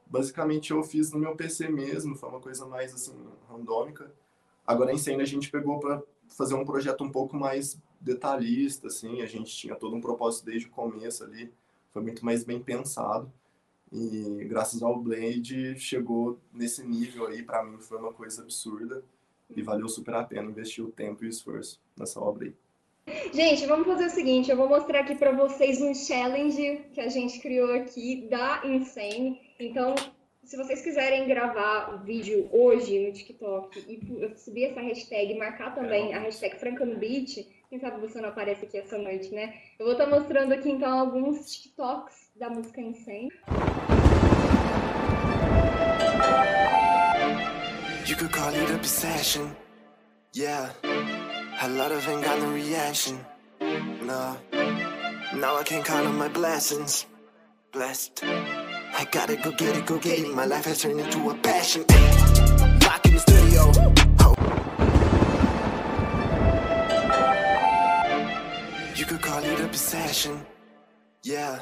basicamente 0.07 0.71
eu 0.71 0.81
fiz 0.81 1.11
no 1.11 1.19
meu 1.19 1.35
PC 1.35 1.67
mesmo, 1.67 2.15
foi 2.15 2.29
uma 2.29 2.39
coisa 2.39 2.65
mais, 2.65 2.93
assim, 2.93 3.13
randômica. 3.49 4.09
Agora 4.65 4.93
em 4.93 4.97
cena 4.97 5.23
a 5.23 5.25
gente 5.25 5.51
pegou 5.51 5.77
para 5.77 6.01
fazer 6.29 6.55
um 6.55 6.63
projeto 6.63 7.03
um 7.03 7.11
pouco 7.11 7.35
mais 7.35 7.77
detalhista, 7.99 8.87
assim, 8.87 9.21
a 9.21 9.25
gente 9.25 9.53
tinha 9.53 9.75
todo 9.75 9.93
um 9.93 9.99
propósito 9.99 10.45
desde 10.45 10.67
o 10.67 10.71
começo 10.71 11.25
ali, 11.25 11.53
foi 11.91 12.01
muito 12.01 12.23
mais 12.23 12.45
bem 12.45 12.61
pensado. 12.61 13.29
E 13.91 14.45
graças 14.45 14.81
ao 14.81 14.97
Blade 14.97 15.77
chegou 15.77 16.39
nesse 16.53 16.81
nível 16.81 17.27
aí, 17.27 17.43
para 17.43 17.61
mim 17.61 17.77
foi 17.77 17.97
uma 17.97 18.13
coisa 18.13 18.41
absurda 18.41 19.03
e 19.53 19.61
valeu 19.61 19.89
super 19.89 20.15
a 20.15 20.23
pena 20.23 20.49
investir 20.49 20.81
o 20.81 20.89
tempo 20.89 21.25
e 21.25 21.27
o 21.27 21.29
esforço 21.29 21.77
nessa 21.97 22.21
obra 22.21 22.45
aí. 22.45 22.55
Gente, 23.33 23.65
vamos 23.65 23.87
fazer 23.87 24.05
o 24.05 24.09
seguinte, 24.09 24.51
eu 24.51 24.57
vou 24.57 24.67
mostrar 24.67 25.01
aqui 25.01 25.15
pra 25.15 25.31
vocês 25.31 25.81
um 25.81 25.93
challenge 25.93 26.81
que 26.93 27.01
a 27.01 27.09
gente 27.09 27.39
criou 27.39 27.73
aqui 27.73 28.27
da 28.29 28.61
Insane. 28.65 29.39
Então, 29.59 29.95
se 30.43 30.57
vocês 30.57 30.81
quiserem 30.81 31.27
gravar 31.27 31.95
o 31.95 32.03
vídeo 32.03 32.49
hoje 32.51 32.99
no 32.99 33.13
TikTok 33.13 33.79
e 33.79 34.37
subir 34.37 34.65
essa 34.65 34.81
hashtag, 34.81 35.35
marcar 35.35 35.73
também 35.73 36.13
a 36.13 36.19
hashtag 36.19 36.59
Franca 36.59 36.85
no 36.85 36.97
Beat, 36.97 37.47
quem 37.69 37.79
sabe 37.79 38.01
você 38.01 38.19
não 38.19 38.29
aparece 38.29 38.65
aqui 38.65 38.77
essa 38.77 38.97
noite, 38.97 39.33
né? 39.33 39.53
Eu 39.79 39.85
vou 39.85 39.93
estar 39.93 40.07
mostrando 40.07 40.53
aqui 40.53 40.69
então 40.69 40.99
alguns 40.99 41.49
TikToks 41.49 42.31
da 42.35 42.49
música 42.49 42.81
Insane. 42.81 43.29
You 48.07 48.17
could 48.17 48.33
call 48.33 48.53
it 48.53 48.73
obsession. 48.73 49.55
Yeah. 50.35 50.73
A 51.63 51.69
lot 51.69 51.91
of 51.91 52.07
ain't 52.07 52.23
got 52.23 52.39
no 52.39 52.51
reaction. 52.53 53.23
No. 53.61 54.35
Now 55.35 55.57
I 55.57 55.63
can't 55.63 55.85
count 55.85 56.07
on 56.07 56.17
my 56.17 56.27
blessings. 56.27 57.05
Blessed. 57.71 58.23
I 58.23 59.07
gotta 59.11 59.35
go 59.35 59.51
get 59.51 59.77
it, 59.77 59.85
go 59.85 59.99
get 59.99 60.17
it. 60.17 60.33
My 60.33 60.45
life 60.45 60.65
has 60.65 60.81
turned 60.81 60.99
into 60.99 61.29
a 61.29 61.35
passion. 61.35 61.85
Lock 62.83 63.05
in 63.05 63.13
the 63.13 63.19
studio. 63.19 63.71
Oh. 64.21 64.35
You 68.95 69.05
could 69.05 69.21
call 69.21 69.43
it 69.43 69.59
obsession. 69.59 70.43
Yeah. 71.21 71.59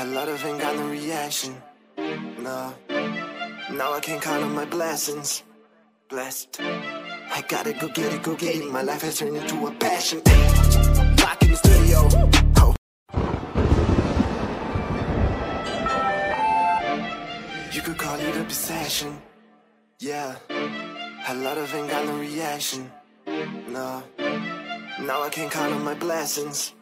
A 0.00 0.04
lot 0.04 0.28
of 0.28 0.44
ain't 0.44 0.60
got 0.60 0.76
no 0.76 0.86
reaction. 0.86 1.56
No. 1.96 2.74
Now 3.72 3.94
I 3.94 4.00
can't 4.02 4.20
count 4.20 4.44
on 4.44 4.54
my 4.54 4.66
blessings. 4.66 5.44
Blessed. 6.10 6.60
I 7.30 7.42
gotta 7.46 7.72
go 7.72 7.88
get 7.88 8.12
it, 8.12 8.22
go 8.22 8.34
get 8.34 8.56
it. 8.56 8.70
My 8.70 8.82
life 8.82 9.02
has 9.02 9.18
turned 9.18 9.36
into 9.36 9.66
a 9.66 9.70
passion. 9.72 10.22
Lock 10.24 11.42
in 11.42 11.50
the 11.50 11.56
studio. 11.56 12.08
Oh. 12.56 12.74
You 17.72 17.82
could 17.82 17.98
call 17.98 18.18
it 18.18 18.36
obsession. 18.36 19.18
Yeah. 20.00 20.36
A 21.28 21.34
lot 21.34 21.58
of 21.58 21.74
ain't 21.74 21.90
got 21.90 22.06
no 22.06 22.18
reaction. 22.18 22.90
No. 23.26 24.02
Now 25.00 25.22
I 25.22 25.28
can't 25.30 25.50
count 25.50 25.72
on 25.72 25.84
my 25.84 25.94
blessings. 25.94 26.74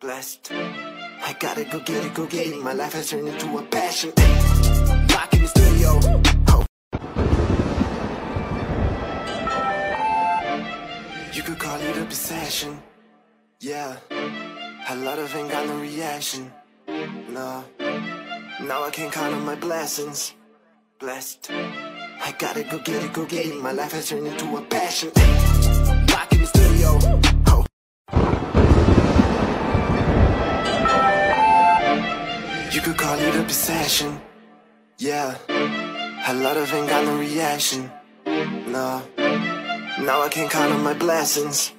Blessed. 0.00 0.52
I 0.52 1.36
gotta 1.38 1.64
go 1.64 1.80
get 1.80 2.04
it, 2.04 2.14
go 2.14 2.26
get 2.26 2.46
it. 2.46 2.62
My 2.62 2.72
life 2.72 2.92
has 2.94 3.10
turned 3.10 3.28
into 3.28 3.58
a 3.58 3.62
passion. 3.64 4.12
Lock 4.16 5.34
in 5.34 5.42
the 5.42 5.48
studio. 5.48 6.39
You 11.32 11.42
could 11.42 11.60
call 11.60 11.80
it 11.80 11.96
obsession. 11.96 12.82
Yeah. 13.60 13.96
A 14.88 14.96
lot 14.96 15.18
of 15.20 15.32
ain't 15.36 15.48
got 15.48 15.64
no 15.64 15.78
reaction. 15.80 16.50
No. 16.88 17.64
Now 17.78 18.82
I 18.82 18.90
can't 18.90 19.12
count 19.12 19.34
on 19.34 19.44
my 19.44 19.54
blessings. 19.54 20.34
Blessed. 20.98 21.50
I 21.52 22.34
gotta 22.36 22.64
go 22.64 22.78
get 22.78 23.04
it, 23.04 23.12
go 23.12 23.24
get 23.26 23.46
it. 23.46 23.62
My 23.62 23.70
life 23.70 23.92
has 23.92 24.08
turned 24.08 24.26
into 24.26 24.56
a 24.56 24.62
passion. 24.62 25.12
Lock 26.10 26.32
in 26.32 26.40
the 26.40 26.46
studio. 26.46 26.98
Oh. 27.46 27.64
You 32.74 32.80
could 32.80 32.96
call 32.96 33.18
it 33.18 33.36
obsession. 33.36 34.20
Yeah. 34.98 35.36
A 35.48 36.34
lot 36.34 36.56
of 36.56 36.74
ain't 36.74 36.88
got 36.88 37.04
no 37.04 37.16
reaction. 37.18 37.88
No. 38.26 39.02
Now 40.02 40.22
I 40.22 40.30
can't 40.30 40.50
count 40.50 40.72
on 40.72 40.82
my 40.82 40.94
blessings. 40.94 41.72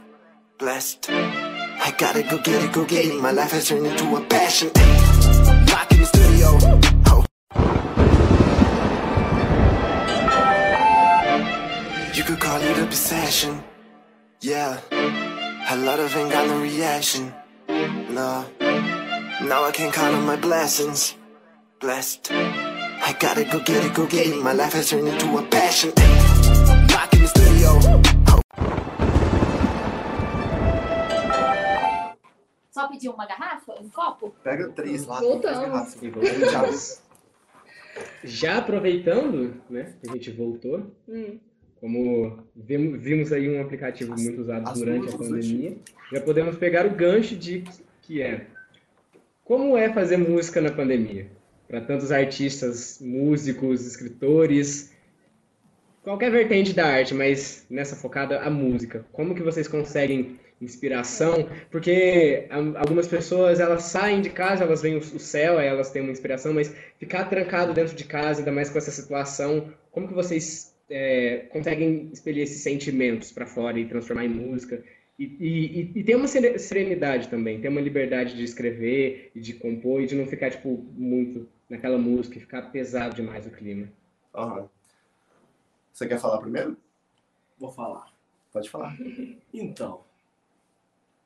Blessed. 0.59 1.09
I 1.09 1.91
gotta 1.97 2.21
go 2.21 2.37
get 2.37 2.63
it, 2.63 2.71
go 2.71 2.85
get 2.85 3.05
it. 3.05 3.19
My 3.19 3.31
life 3.31 3.51
has 3.51 3.67
turned 3.67 3.87
into 3.87 4.15
a 4.15 4.21
passion. 4.21 4.69
Lock 5.71 5.91
in 5.91 5.99
the 5.99 6.05
studio. 6.05 6.49
Oh. 7.07 7.25
You 12.13 12.23
could 12.23 12.39
call 12.39 12.61
it 12.61 12.77
obsession. 12.77 13.63
Yeah. 14.39 14.79
A 14.91 15.77
lot 15.77 15.99
of 15.99 16.15
ain't 16.15 16.31
got 16.31 16.47
no 16.47 16.61
reaction. 16.61 17.33
No. 17.67 18.45
Now 18.59 19.63
I 19.63 19.71
can't 19.73 19.93
count 19.93 20.15
on 20.15 20.27
my 20.27 20.35
blessings. 20.35 21.15
Blessed. 21.79 22.31
I 22.31 23.15
gotta 23.19 23.45
go 23.45 23.59
get 23.61 23.83
it, 23.83 23.95
go 23.95 24.05
get 24.05 24.27
it. 24.27 24.43
My 24.43 24.53
life 24.53 24.73
has 24.73 24.91
turned 24.91 25.07
into 25.07 25.37
a 25.39 25.43
passion. 25.47 25.91
Lock 25.95 27.13
in 27.13 27.21
the 27.21 27.27
studio. 27.27 28.10
De 32.99 33.09
uma 33.09 33.25
garrafa? 33.25 33.73
Um 33.81 33.89
copo? 33.89 34.33
Pega 34.43 34.69
três 34.69 35.05
lá. 35.05 35.19
Voltamos. 35.19 35.93
três. 35.95 37.03
Já 38.23 38.57
aproveitando, 38.59 39.55
né, 39.69 39.93
que 40.01 40.09
a 40.09 40.13
gente 40.13 40.31
voltou, 40.31 40.89
Hum. 41.07 41.37
como 41.81 42.39
vim- 42.55 42.97
vimos 42.97 43.33
aí 43.33 43.49
um 43.49 43.61
aplicativo 43.61 44.13
As- 44.13 44.23
muito 44.23 44.39
usado 44.41 44.73
durante 44.79 45.13
a 45.13 45.17
pandemia, 45.17 45.75
já 46.13 46.21
podemos 46.21 46.57
pegar 46.57 46.85
o 46.85 46.91
gancho 46.91 47.35
de 47.35 47.63
que 48.01 48.21
é 48.21 48.47
como 49.43 49.75
é 49.77 49.91
fazer 49.93 50.15
música 50.17 50.61
na 50.61 50.71
pandemia? 50.71 51.27
Para 51.67 51.81
tantos 51.81 52.11
artistas, 52.11 52.99
músicos, 53.01 53.85
escritores, 53.85 54.93
qualquer 56.01 56.31
vertente 56.31 56.73
da 56.73 56.85
arte, 56.85 57.13
mas 57.13 57.65
nessa 57.69 57.95
focada 57.97 58.39
a 58.41 58.49
música. 58.49 59.05
Como 59.11 59.35
que 59.35 59.41
vocês 59.43 59.67
conseguem 59.67 60.39
inspiração? 60.61 61.47
Porque 61.69 62.47
algumas 62.75 63.07
pessoas 63.07 63.59
elas 63.59 63.83
saem 63.83 64.21
de 64.21 64.29
casa, 64.29 64.63
elas 64.63 64.81
veem 64.81 64.97
o 64.97 65.19
céu, 65.19 65.57
aí 65.57 65.67
elas 65.67 65.89
têm 65.91 66.01
uma 66.01 66.11
inspiração, 66.11 66.53
mas 66.53 66.73
ficar 66.99 67.25
trancado 67.25 67.73
dentro 67.73 67.95
de 67.95 68.03
casa, 68.03 68.39
ainda 68.39 68.51
mais 68.51 68.69
com 68.69 68.77
essa 68.77 68.91
situação, 68.91 69.73
como 69.91 70.07
que 70.07 70.13
vocês 70.13 70.75
é, 70.89 71.45
conseguem 71.49 72.09
expelir 72.11 72.43
esses 72.43 72.61
sentimentos 72.61 73.31
para 73.31 73.45
fora 73.45 73.79
e 73.79 73.85
transformar 73.85 74.25
em 74.25 74.29
música? 74.29 74.83
E, 75.19 75.25
e, 75.39 75.81
e- 75.81 75.99
e 75.99 76.03
ter 76.03 76.15
uma 76.15 76.27
sere- 76.27 76.57
serenidade 76.57 77.27
também, 77.27 77.61
ter 77.61 77.67
uma 77.69 77.81
liberdade 77.81 78.35
de 78.35 78.43
escrever 78.43 79.31
e 79.35 79.39
de 79.39 79.53
compor 79.53 80.01
e 80.01 80.07
de 80.07 80.15
não 80.15 80.25
ficar, 80.25 80.49
tipo, 80.49 80.83
muito 80.95 81.47
naquela 81.69 81.97
música 81.97 82.37
e 82.37 82.41
ficar 82.41 82.63
pesado 82.63 83.15
demais 83.15 83.45
o 83.45 83.51
clima. 83.51 83.87
Aham. 84.33 84.67
Você 85.93 86.07
quer 86.07 86.19
falar 86.19 86.39
primeiro? 86.39 86.77
Vou 87.57 87.71
falar. 87.71 88.07
Pode 88.51 88.69
falar. 88.69 88.97
Então, 89.53 90.01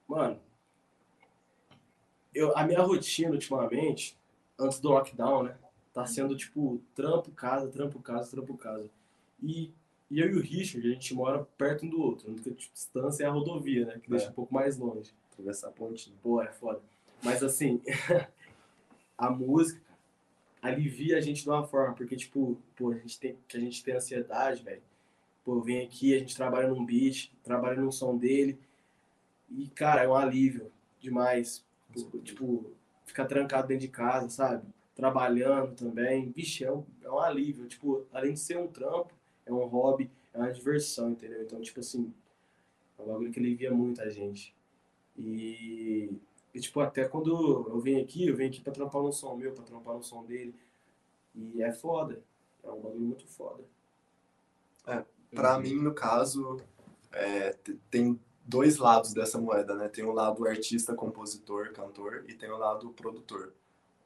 mano, 0.08 0.40
eu, 2.34 2.56
a 2.58 2.64
minha 2.66 2.82
rotina 2.82 3.32
ultimamente, 3.32 4.18
antes 4.60 4.80
do 4.80 4.90
lockdown, 4.90 5.44
né, 5.44 5.58
tá 5.94 6.06
sendo 6.06 6.36
tipo 6.36 6.82
trampo, 6.94 7.32
casa, 7.32 7.68
trampo, 7.70 8.00
casa, 8.00 8.30
trampo, 8.32 8.58
casa. 8.58 8.90
E, 9.42 9.72
e 10.12 10.20
eu 10.20 10.30
e 10.30 10.36
o 10.36 10.42
Richard, 10.42 10.86
a 10.86 10.94
gente 10.94 11.14
mora 11.14 11.46
perto 11.58 11.86
um 11.86 11.90
do 11.90 12.02
outro. 12.02 12.28
A 12.28 12.32
única 12.32 12.52
distância 12.52 13.24
é 13.24 13.28
a 13.28 13.32
rodovia, 13.32 13.86
né, 13.86 14.00
que 14.02 14.10
deixa 14.10 14.26
É. 14.28 14.30
um 14.30 14.34
pouco 14.34 14.54
mais 14.54 14.78
longe. 14.78 15.12
Atravessar 15.32 15.70
a 15.70 15.72
pontinha. 15.72 16.16
Pô, 16.22 16.42
é 16.42 16.52
foda. 16.52 16.82
Mas 17.24 17.42
assim, 17.44 17.82
a 19.18 19.30
música 19.30 19.82
alivia 20.62 21.18
a 21.18 21.22
gente 21.22 21.44
de 21.44 21.50
uma 21.50 21.66
forma, 21.66 21.94
porque 21.94 22.16
tipo, 22.16 22.58
pô, 22.76 22.92
a 22.92 22.96
gente 22.96 23.20
tem, 23.20 23.38
que 23.48 23.56
a 23.58 23.60
gente 23.60 23.84
tem 23.84 23.96
ansiedade, 23.96 24.64
velho. 24.64 24.82
Pô, 25.44 25.62
vem 25.62 25.86
aqui, 25.86 26.14
a 26.14 26.20
gente 26.20 26.36
trabalha 26.36 26.68
num 26.68 26.84
beat, 26.86 27.32
trabalha 27.44 27.80
num 27.80 27.92
som 27.92 28.18
dele. 28.18 28.60
E, 29.50 29.68
cara, 29.68 30.04
é 30.04 30.08
um 30.08 30.16
alívio 30.16 30.72
demais. 31.00 31.64
Pô, 31.94 32.20
Tipo, 32.20 32.72
ficar 33.06 33.25
trancado 33.25 33.68
dentro 33.68 33.86
de 33.86 33.92
casa, 33.92 34.30
sabe? 34.30 34.68
Trabalhando 34.96 35.75
também. 35.75 36.32
Vixe, 36.32 36.64
é 36.64 36.72
um, 36.72 36.86
é 37.02 37.10
um 37.10 37.20
alívio. 37.20 37.68
Tipo, 37.68 38.06
além 38.12 38.34
de 38.34 38.40
ser 38.40 38.58
um 38.58 38.68
trampo, 38.68 39.14
é 39.46 39.54
um 39.54 39.66
hobby, 39.66 40.12
é 40.34 40.38
uma 40.38 40.52
diversão, 40.52 41.12
entendeu? 41.12 41.44
Então, 41.44 41.62
tipo 41.62 41.80
assim, 41.80 42.14
é 42.98 43.02
um 43.02 43.06
bagulho 43.06 43.32
que 43.32 43.40
alivia 43.40 43.72
muito 43.72 44.02
a 44.02 44.10
gente. 44.10 44.56
E, 45.18 46.12
e, 46.54 46.60
tipo, 46.60 46.80
até 46.80 47.06
quando 47.08 47.32
eu 47.70 47.80
venho 47.80 48.02
aqui, 48.02 48.28
eu 48.28 48.36
venho 48.36 48.50
aqui 48.50 48.62
pra 48.62 48.74
trampar 48.74 49.02
no 49.02 49.14
som 49.14 49.36
meu, 49.36 49.54
pra 49.54 49.64
trampar 49.64 49.96
no 49.96 50.04
som 50.04 50.25
dele. 50.25 50.56
E 51.34 51.62
é 51.62 51.72
foda. 51.72 52.22
É 52.64 52.70
um 52.70 52.82
bagulho 52.82 53.06
muito 53.06 53.28
foda. 53.28 53.64
Pra 55.34 55.60
mim, 55.60 55.75
no 55.75 55.94
caso, 55.94 56.58
é, 57.12 57.52
tem 57.90 58.20
dois 58.46 58.78
lados 58.78 59.14
dessa 59.14 59.40
moeda, 59.40 59.75
né? 59.75 59.90
Tem 59.90 60.06
o 60.06 60.12
lado 60.12 60.48
artista, 60.48 60.94
compositor, 60.94 61.72
cantor 61.74 62.24
e 62.28 62.34
tem 62.34 62.50
o 62.50 62.58
lado 62.58 62.90
produtor. 62.92 63.52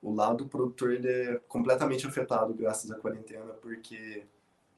O 0.02 0.14
lado 0.14 0.48
produtor 0.48 0.94
ele 0.94 1.10
é 1.10 1.42
completamente 1.48 2.08
afetado 2.08 2.54
graças 2.54 2.90
à 2.90 2.96
quarentena, 2.96 3.54
porque 3.62 4.24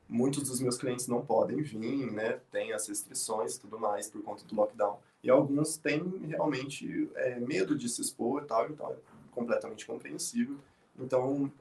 muitos 0.10 0.50
dos 0.50 0.60
meus 0.60 0.78
clientes 0.78 1.08
não 1.08 1.24
podem 1.24 1.62
vir, 1.62 2.12
né? 2.12 2.40
Tem 2.52 2.74
as 2.74 2.88
restrições 2.88 3.58
tudo 3.58 3.80
mais 3.80 4.10
por 4.10 4.24
conta 4.24 4.44
do 4.44 4.56
lockdown. 4.56 4.98
E 5.24 5.30
alguns 5.30 5.78
têm 5.78 6.04
realmente 6.28 7.10
é, 7.16 7.40
medo 7.40 7.78
de 7.78 7.88
se 7.88 8.02
expor 8.02 8.42
e 8.42 8.46
tal, 8.48 8.68
então 8.68 8.92
é 8.92 8.96
completamente 9.30 9.86
compreensível. 9.86 10.58
Então, 11.00 11.52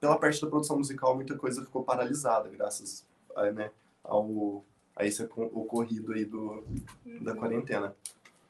pela 0.00 0.18
parte 0.18 0.40
da 0.40 0.48
produção 0.48 0.78
musical, 0.78 1.14
muita 1.14 1.36
coisa 1.36 1.62
ficou 1.62 1.84
paralisada 1.84 2.48
graças 2.48 3.06
a, 3.36 3.50
né, 3.52 3.70
ao 4.02 4.64
a 4.94 5.06
esse 5.06 5.22
acon- 5.22 5.50
ocorrido 5.52 6.12
aí 6.12 6.24
do, 6.24 6.64
da 7.20 7.34
quarentena. 7.34 7.94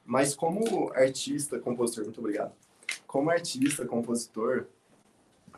Mas 0.04 0.34
como 0.34 0.92
artista, 0.94 1.58
compositor, 1.60 2.04
muito 2.04 2.18
obrigado. 2.20 2.52
Como 3.06 3.30
artista, 3.30 3.86
compositor, 3.86 4.66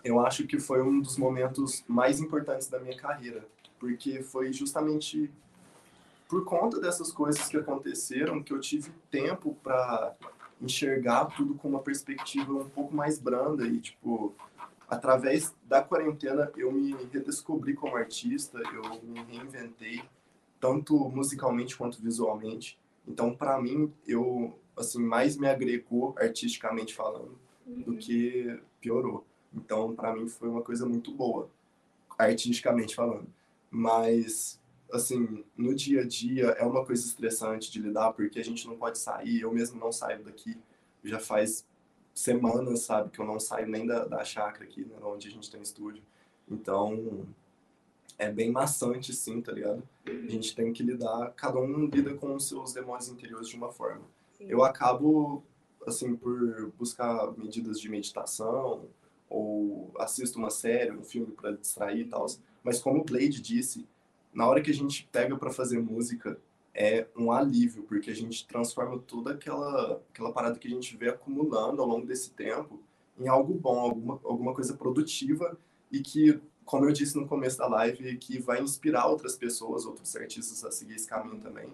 eu 0.02 0.20
acho 0.20 0.46
que 0.46 0.58
foi 0.58 0.82
um 0.82 1.00
dos 1.00 1.16
momentos 1.16 1.82
mais 1.88 2.20
importantes 2.20 2.68
da 2.68 2.78
minha 2.78 2.96
carreira, 2.96 3.46
porque 3.78 4.22
foi 4.22 4.52
justamente 4.52 5.30
por 6.28 6.44
conta 6.44 6.80
dessas 6.80 7.10
coisas 7.12 7.48
que 7.48 7.56
aconteceram 7.56 8.42
que 8.42 8.52
eu 8.52 8.60
tive 8.60 8.90
tempo 9.10 9.56
para 9.62 10.14
enxergar 10.60 11.26
tudo 11.26 11.54
com 11.54 11.68
uma 11.68 11.80
perspectiva 11.80 12.52
um 12.52 12.68
pouco 12.68 12.94
mais 12.94 13.18
branda 13.18 13.66
e 13.66 13.78
tipo 13.80 14.34
através 14.88 15.54
da 15.64 15.82
quarentena 15.82 16.50
eu 16.56 16.70
me 16.72 16.94
redescobri 17.12 17.74
como 17.74 17.96
artista, 17.96 18.58
eu 18.72 18.82
me 19.02 19.22
reinventei 19.22 20.02
tanto 20.64 21.10
musicalmente 21.10 21.76
quanto 21.76 22.00
visualmente. 22.00 22.78
Então, 23.06 23.36
para 23.36 23.60
mim, 23.60 23.92
eu 24.06 24.58
assim 24.74 24.98
mais 24.98 25.36
me 25.36 25.46
agregou 25.46 26.14
artisticamente 26.16 26.94
falando 26.94 27.38
do 27.66 27.94
que 27.98 28.58
piorou. 28.80 29.26
Então, 29.52 29.94
para 29.94 30.14
mim 30.14 30.26
foi 30.26 30.48
uma 30.48 30.62
coisa 30.62 30.86
muito 30.86 31.12
boa, 31.12 31.50
artisticamente 32.16 32.94
falando. 32.94 33.26
Mas 33.70 34.58
assim, 34.90 35.44
no 35.54 35.74
dia 35.74 36.00
a 36.00 36.06
dia 36.06 36.46
é 36.58 36.64
uma 36.64 36.82
coisa 36.82 37.04
estressante 37.04 37.70
de 37.70 37.78
lidar 37.78 38.14
porque 38.14 38.38
a 38.38 38.44
gente 38.44 38.66
não 38.66 38.78
pode 38.78 38.98
sair, 38.98 39.42
eu 39.42 39.52
mesmo 39.52 39.78
não 39.78 39.92
saio 39.92 40.24
daqui. 40.24 40.56
Já 41.04 41.20
faz 41.20 41.66
semanas, 42.14 42.80
sabe, 42.80 43.10
que 43.10 43.18
eu 43.18 43.26
não 43.26 43.38
saio 43.38 43.68
nem 43.68 43.86
da, 43.86 44.06
da 44.06 44.24
chácara 44.24 44.64
aqui, 44.64 44.82
né, 44.86 44.96
onde 45.02 45.28
a 45.28 45.30
gente 45.30 45.50
tem 45.50 45.60
estúdio. 45.60 46.02
Então, 46.48 47.26
é 48.18 48.30
bem 48.30 48.50
maçante, 48.50 49.12
sim, 49.14 49.40
tá 49.40 49.52
ligado? 49.52 49.82
A 50.06 50.30
gente 50.30 50.54
tem 50.54 50.72
que 50.72 50.82
lidar, 50.82 51.32
cada 51.36 51.58
um 51.58 51.86
lida 51.86 52.14
com 52.14 52.34
os 52.34 52.48
seus 52.48 52.72
demônios 52.72 53.08
interiores 53.08 53.48
de 53.48 53.56
uma 53.56 53.70
forma. 53.70 54.02
Sim. 54.32 54.46
Eu 54.48 54.62
acabo, 54.62 55.42
assim, 55.86 56.14
por 56.14 56.72
buscar 56.78 57.32
medidas 57.36 57.80
de 57.80 57.88
meditação, 57.88 58.88
ou 59.28 59.90
assisto 59.98 60.38
uma 60.38 60.50
série, 60.50 60.92
um 60.92 61.02
filme 61.02 61.32
para 61.32 61.52
distrair 61.52 62.02
e 62.02 62.08
tal. 62.08 62.26
Mas 62.62 62.80
como 62.80 63.00
o 63.00 63.04
Blade 63.04 63.40
disse, 63.40 63.86
na 64.32 64.46
hora 64.46 64.60
que 64.60 64.70
a 64.70 64.74
gente 64.74 65.08
pega 65.10 65.36
para 65.36 65.50
fazer 65.50 65.80
música, 65.80 66.38
é 66.74 67.06
um 67.16 67.30
alívio, 67.30 67.84
porque 67.84 68.10
a 68.10 68.14
gente 68.14 68.46
transforma 68.46 68.98
toda 68.98 69.32
aquela, 69.32 70.02
aquela 70.12 70.32
parada 70.32 70.58
que 70.58 70.66
a 70.66 70.70
gente 70.70 70.96
vê 70.96 71.08
acumulando 71.08 71.80
ao 71.80 71.88
longo 71.88 72.06
desse 72.06 72.30
tempo 72.30 72.80
em 73.18 73.28
algo 73.28 73.54
bom, 73.54 73.78
alguma, 73.78 74.20
alguma 74.24 74.54
coisa 74.54 74.74
produtiva 74.74 75.56
e 75.90 76.00
que, 76.00 76.40
como 76.64 76.84
eu 76.86 76.92
disse 76.92 77.16
no 77.16 77.26
começo 77.26 77.58
da 77.58 77.66
live, 77.66 78.16
que 78.18 78.38
vai 78.38 78.60
inspirar 78.60 79.06
outras 79.06 79.36
pessoas, 79.36 79.84
outros 79.84 80.14
artistas 80.16 80.64
a 80.64 80.70
seguir 80.70 80.94
esse 80.94 81.08
caminho 81.08 81.40
também. 81.40 81.68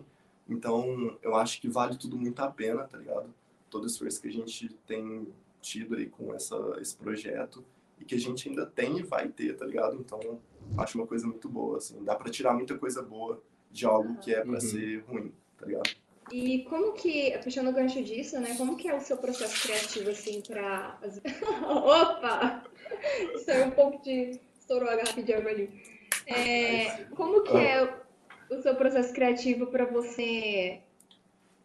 Então, 0.48 1.16
eu 1.22 1.34
acho 1.36 1.60
que 1.60 1.68
vale 1.68 1.96
tudo 1.96 2.16
muito 2.16 2.40
a 2.40 2.50
pena, 2.50 2.84
tá 2.84 2.98
ligado? 2.98 3.32
Todo 3.70 3.84
o 3.84 3.86
esforço 3.86 4.20
que 4.20 4.28
a 4.28 4.32
gente 4.32 4.68
tem 4.86 5.28
tido 5.60 5.94
aí 5.94 6.06
com 6.06 6.34
essa, 6.34 6.56
esse 6.80 6.96
projeto 6.96 7.64
e 8.00 8.04
que 8.04 8.14
a 8.14 8.18
gente 8.18 8.48
ainda 8.48 8.66
tem 8.66 8.98
e 8.98 9.02
vai 9.02 9.28
ter, 9.28 9.56
tá 9.56 9.64
ligado? 9.64 9.96
Então, 9.96 10.40
acho 10.78 10.98
uma 10.98 11.06
coisa 11.06 11.26
muito 11.26 11.48
boa, 11.48 11.76
assim. 11.78 12.02
Dá 12.02 12.16
pra 12.16 12.30
tirar 12.30 12.54
muita 12.54 12.76
coisa 12.76 13.00
boa 13.02 13.40
de 13.70 13.86
algo 13.86 14.16
que 14.18 14.34
é 14.34 14.40
pra 14.40 14.54
Uhum. 14.54 14.60
ser 14.60 15.04
ruim, 15.06 15.32
tá 15.56 15.66
ligado? 15.66 15.90
E 16.32 16.64
como 16.64 16.92
que, 16.94 17.36
puxando 17.42 17.68
o 17.68 17.72
gancho 17.72 18.02
disso, 18.02 18.38
né? 18.40 18.56
Como 18.56 18.76
que 18.76 18.88
é 18.88 18.96
o 18.96 19.00
seu 19.00 19.16
processo 19.16 19.62
criativo, 19.62 20.10
assim, 20.10 20.40
pra... 20.40 20.98
Opa! 21.68 22.64
Saiu 23.44 23.66
um 23.66 23.70
pouco 23.72 24.02
de... 24.02 24.40
Estourou 24.70 24.88
a 24.88 24.94
garrafa 24.94 25.20
de 25.20 25.32
água 25.34 25.50
ali. 25.50 25.68
É, 26.28 27.02
como 27.16 27.42
que 27.42 27.56
é 27.56 27.92
o 28.48 28.62
seu 28.62 28.76
processo 28.76 29.12
criativo 29.12 29.66
pra 29.66 29.84
você 29.84 30.80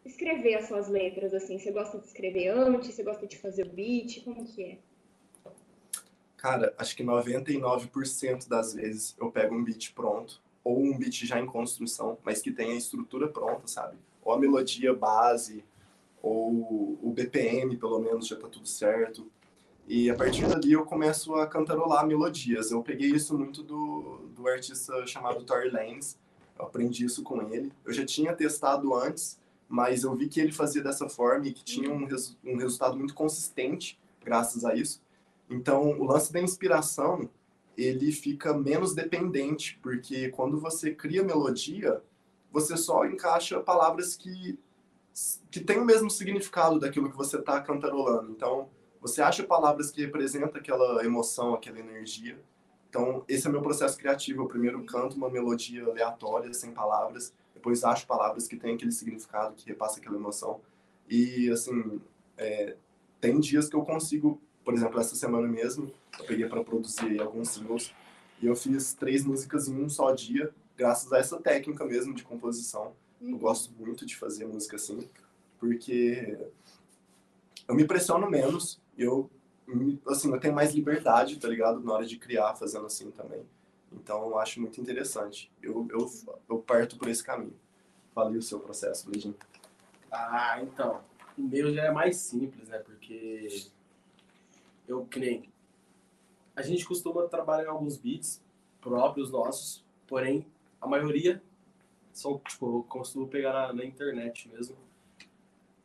escrever 0.04 0.56
as 0.56 0.66
suas 0.66 0.88
letras, 0.88 1.32
assim? 1.32 1.56
Você 1.56 1.70
gosta 1.70 2.00
de 2.00 2.06
escrever 2.06 2.48
antes? 2.48 2.92
Você 2.92 3.04
gosta 3.04 3.24
de 3.24 3.38
fazer 3.38 3.64
o 3.64 3.70
beat? 3.70 4.24
Como 4.24 4.44
que 4.44 4.64
é? 4.64 4.78
Cara, 6.36 6.74
acho 6.76 6.96
que 6.96 7.04
99% 7.04 8.48
das 8.48 8.74
vezes 8.74 9.14
eu 9.20 9.30
pego 9.30 9.54
um 9.54 9.62
beat 9.62 9.92
pronto, 9.94 10.42
ou 10.64 10.82
um 10.82 10.98
beat 10.98 11.26
já 11.26 11.38
em 11.38 11.46
construção, 11.46 12.18
mas 12.24 12.42
que 12.42 12.50
tenha 12.50 12.72
a 12.72 12.76
estrutura 12.76 13.28
pronta, 13.28 13.68
sabe? 13.68 13.96
Ou 14.20 14.32
a 14.32 14.38
melodia 14.38 14.92
base, 14.92 15.64
ou 16.20 16.98
o 17.00 17.12
BPM, 17.14 17.76
pelo 17.76 18.00
menos, 18.00 18.26
já 18.26 18.34
tá 18.34 18.48
tudo 18.48 18.66
certo. 18.66 19.30
E 19.88 20.10
a 20.10 20.16
partir 20.16 20.48
dali 20.48 20.72
eu 20.72 20.84
começo 20.84 21.34
a 21.36 21.46
cantarolar 21.46 22.04
melodias. 22.04 22.72
Eu 22.72 22.82
peguei 22.82 23.10
isso 23.10 23.38
muito 23.38 23.62
do, 23.62 24.18
do 24.34 24.48
artista 24.48 25.06
chamado 25.06 25.44
Tory 25.44 25.70
Lanez. 25.70 26.18
Eu 26.58 26.64
aprendi 26.64 27.04
isso 27.04 27.22
com 27.22 27.40
ele. 27.42 27.72
Eu 27.84 27.92
já 27.92 28.04
tinha 28.04 28.34
testado 28.34 28.94
antes, 28.94 29.38
mas 29.68 30.02
eu 30.02 30.14
vi 30.16 30.26
que 30.26 30.40
ele 30.40 30.50
fazia 30.50 30.82
dessa 30.82 31.08
forma 31.08 31.46
e 31.46 31.52
que 31.52 31.62
tinha 31.62 31.92
um, 31.92 32.04
res, 32.04 32.36
um 32.44 32.56
resultado 32.56 32.96
muito 32.96 33.14
consistente 33.14 33.96
graças 34.24 34.64
a 34.64 34.74
isso. 34.74 35.00
Então, 35.48 36.00
o 36.00 36.04
lance 36.04 36.32
da 36.32 36.40
inspiração, 36.40 37.30
ele 37.76 38.10
fica 38.10 38.52
menos 38.52 38.92
dependente, 38.92 39.78
porque 39.80 40.30
quando 40.30 40.58
você 40.58 40.92
cria 40.92 41.22
melodia, 41.22 42.02
você 42.50 42.76
só 42.76 43.04
encaixa 43.06 43.60
palavras 43.60 44.16
que, 44.16 44.58
que 45.48 45.60
têm 45.60 45.78
o 45.78 45.84
mesmo 45.84 46.10
significado 46.10 46.80
daquilo 46.80 47.08
que 47.08 47.16
você 47.16 47.36
está 47.38 47.60
cantarolando. 47.60 48.32
Então, 48.32 48.68
você 49.00 49.22
acha 49.22 49.42
palavras 49.44 49.90
que 49.90 50.00
representam 50.00 50.58
aquela 50.60 51.04
emoção, 51.04 51.54
aquela 51.54 51.78
energia. 51.78 52.38
Então, 52.88 53.24
esse 53.28 53.46
é 53.46 53.50
meu 53.50 53.60
processo 53.62 53.98
criativo. 53.98 54.42
Eu 54.42 54.46
primeiro 54.48 54.82
canto 54.84 55.16
uma 55.16 55.28
melodia 55.28 55.84
aleatória, 55.84 56.52
sem 56.52 56.72
palavras, 56.72 57.32
depois 57.54 57.84
acho 57.84 58.06
palavras 58.06 58.46
que 58.48 58.56
têm 58.56 58.74
aquele 58.74 58.92
significado, 58.92 59.54
que 59.54 59.66
repassa 59.66 59.98
aquela 60.00 60.16
emoção. 60.16 60.60
E, 61.08 61.50
assim, 61.50 62.00
é, 62.36 62.76
tem 63.20 63.38
dias 63.40 63.68
que 63.68 63.76
eu 63.76 63.82
consigo, 63.82 64.40
por 64.64 64.74
exemplo, 64.74 64.98
essa 65.00 65.14
semana 65.14 65.46
mesmo, 65.46 65.92
eu 66.18 66.24
peguei 66.24 66.46
para 66.48 66.64
produzir 66.64 67.20
alguns 67.20 67.50
singles 67.50 67.92
e 68.40 68.46
eu 68.46 68.56
fiz 68.56 68.94
três 68.94 69.24
músicas 69.24 69.68
em 69.68 69.74
um 69.82 69.88
só 69.88 70.12
dia, 70.12 70.52
graças 70.76 71.12
a 71.12 71.18
essa 71.18 71.38
técnica 71.38 71.84
mesmo 71.84 72.14
de 72.14 72.22
composição. 72.22 72.92
Eu 73.20 73.28
Uhum. 73.28 73.38
gosto 73.38 73.72
muito 73.78 74.04
de 74.04 74.14
fazer 74.16 74.46
música 74.46 74.76
assim, 74.76 75.08
porque 75.58 76.38
eu 77.66 77.74
me 77.74 77.84
pressiono 77.86 78.30
menos, 78.30 78.80
eu 78.96 79.30
assim, 80.06 80.32
eu 80.32 80.40
tenho 80.40 80.54
mais 80.54 80.74
liberdade, 80.74 81.38
tá 81.38 81.48
ligado? 81.48 81.80
Na 81.80 81.92
hora 81.92 82.06
de 82.06 82.16
criar, 82.18 82.54
fazendo 82.54 82.86
assim 82.86 83.10
também. 83.10 83.44
Então, 83.92 84.28
eu 84.28 84.38
acho 84.38 84.60
muito 84.60 84.80
interessante. 84.80 85.50
Eu, 85.62 85.86
eu, 85.90 86.10
eu 86.48 86.58
parto 86.58 86.96
por 86.96 87.08
esse 87.08 87.22
caminho. 87.22 87.58
Falei 88.14 88.38
o 88.38 88.42
seu 88.42 88.60
processo, 88.60 89.08
Luizinho. 89.08 89.36
Ah, 90.10 90.60
então. 90.62 91.02
O 91.36 91.42
meu 91.42 91.72
já 91.74 91.84
é 91.84 91.90
mais 91.90 92.16
simples, 92.16 92.68
né? 92.68 92.78
Porque 92.78 93.66
eu 94.88 95.06
nem. 95.16 95.50
A 96.54 96.62
gente 96.62 96.86
costuma 96.86 97.28
trabalhar 97.28 97.70
alguns 97.70 97.98
beats 97.98 98.42
próprios 98.80 99.30
nossos, 99.30 99.84
porém 100.06 100.46
a 100.80 100.86
maioria 100.86 101.42
são, 102.12 102.38
tipo, 102.38 102.78
eu 102.78 102.82
costumo 102.84 103.28
pegar 103.28 103.52
na, 103.52 103.72
na 103.74 103.84
internet 103.84 104.48
mesmo. 104.48 104.76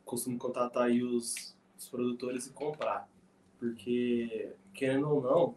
Costumo 0.06 0.38
contatar 0.38 0.84
aí 0.84 1.04
os, 1.04 1.56
os 1.82 1.90
produtores 1.90 2.46
e 2.46 2.52
comprar. 2.52 3.10
Porque, 3.60 4.52
querendo 4.74 5.10
ou 5.10 5.22
não, 5.22 5.56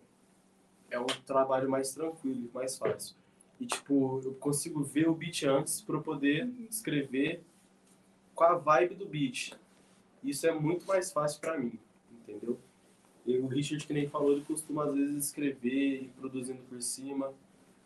é 0.90 0.99
um 0.99 1.07
trabalho 1.26 1.69
mais 1.69 1.93
tranquilo, 1.93 2.50
mais 2.52 2.76
fácil. 2.76 3.16
E, 3.61 3.66
tipo, 3.66 4.21
eu 4.25 4.35
consigo 4.35 4.83
ver 4.83 5.09
o 5.09 5.14
beat 5.14 5.45
antes 5.45 5.81
para 5.81 5.97
eu 5.97 6.02
poder 6.02 6.50
escrever 6.71 7.43
com 8.35 8.45
a 8.45 8.54
vibe 8.54 8.95
do 8.95 9.07
beat. 9.07 9.52
Isso 10.23 10.47
é 10.47 10.52
muito 10.52 10.87
mais 10.87 11.12
fácil 11.12 11.40
para 11.40 11.59
mim, 11.59 11.78
entendeu? 12.11 12.59
E 13.26 13.38
o 13.38 13.47
Richard, 13.47 13.87
que 13.87 13.93
nem 13.93 14.09
falou, 14.09 14.33
ele 14.33 14.45
costuma 14.45 14.85
às 14.85 14.95
vezes 14.95 15.26
escrever 15.26 16.02
e 16.02 16.09
produzindo 16.19 16.61
por 16.69 16.81
cima, 16.83 17.33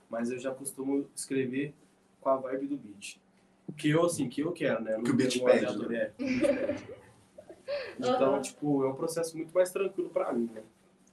mas 0.09 0.31
eu 0.31 0.39
já 0.39 0.53
costumo 0.55 1.07
escrever 1.15 1.75
com 2.21 2.31
a 2.31 2.37
vibe 2.37 2.69
do 2.69 2.77
beat. 2.77 3.21
Que 3.77 3.91
eu, 3.91 4.05
assim, 4.05 4.29
que 4.29 4.41
eu 4.41 4.53
quero, 4.53 4.83
né? 4.83 5.01
Que 5.03 5.11
o 5.11 5.15
beat 5.15 5.35
tenho 5.35 5.45
pede, 5.45 5.67
aleatório, 5.67 5.91
né? 5.91 5.99
é, 5.99 6.13
o 6.19 6.27
beat 6.27 6.41
pede. 6.41 6.98
Então, 7.99 8.35
Aham. 8.35 8.43
tipo, 8.43 8.85
é 8.85 8.89
um 8.89 8.95
processo 8.95 9.37
muito 9.37 9.53
mais 9.53 9.71
tranquilo 9.71 10.11
para 10.11 10.33
mim, 10.33 10.49
né? 10.53 10.63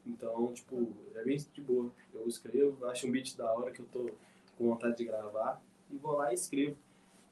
Então, 0.06 0.54
tipo, 0.54 0.88
é 1.16 1.24
bem 1.24 1.38
de 1.38 1.62
boa. 1.62 1.92
Eu 2.14 2.28
escrevo, 2.28 2.86
acho 2.86 3.08
um 3.08 3.12
beat 3.12 3.36
da 3.36 3.52
hora 3.52 3.72
que 3.72 3.80
eu 3.80 3.86
tô 3.92 4.12
com 4.58 4.70
vontade 4.70 4.98
de 4.98 5.06
gravar 5.06 5.62
e 5.92 5.98
vou 5.98 6.14
lá 6.14 6.32
e 6.32 6.36
escrevo. 6.36 6.78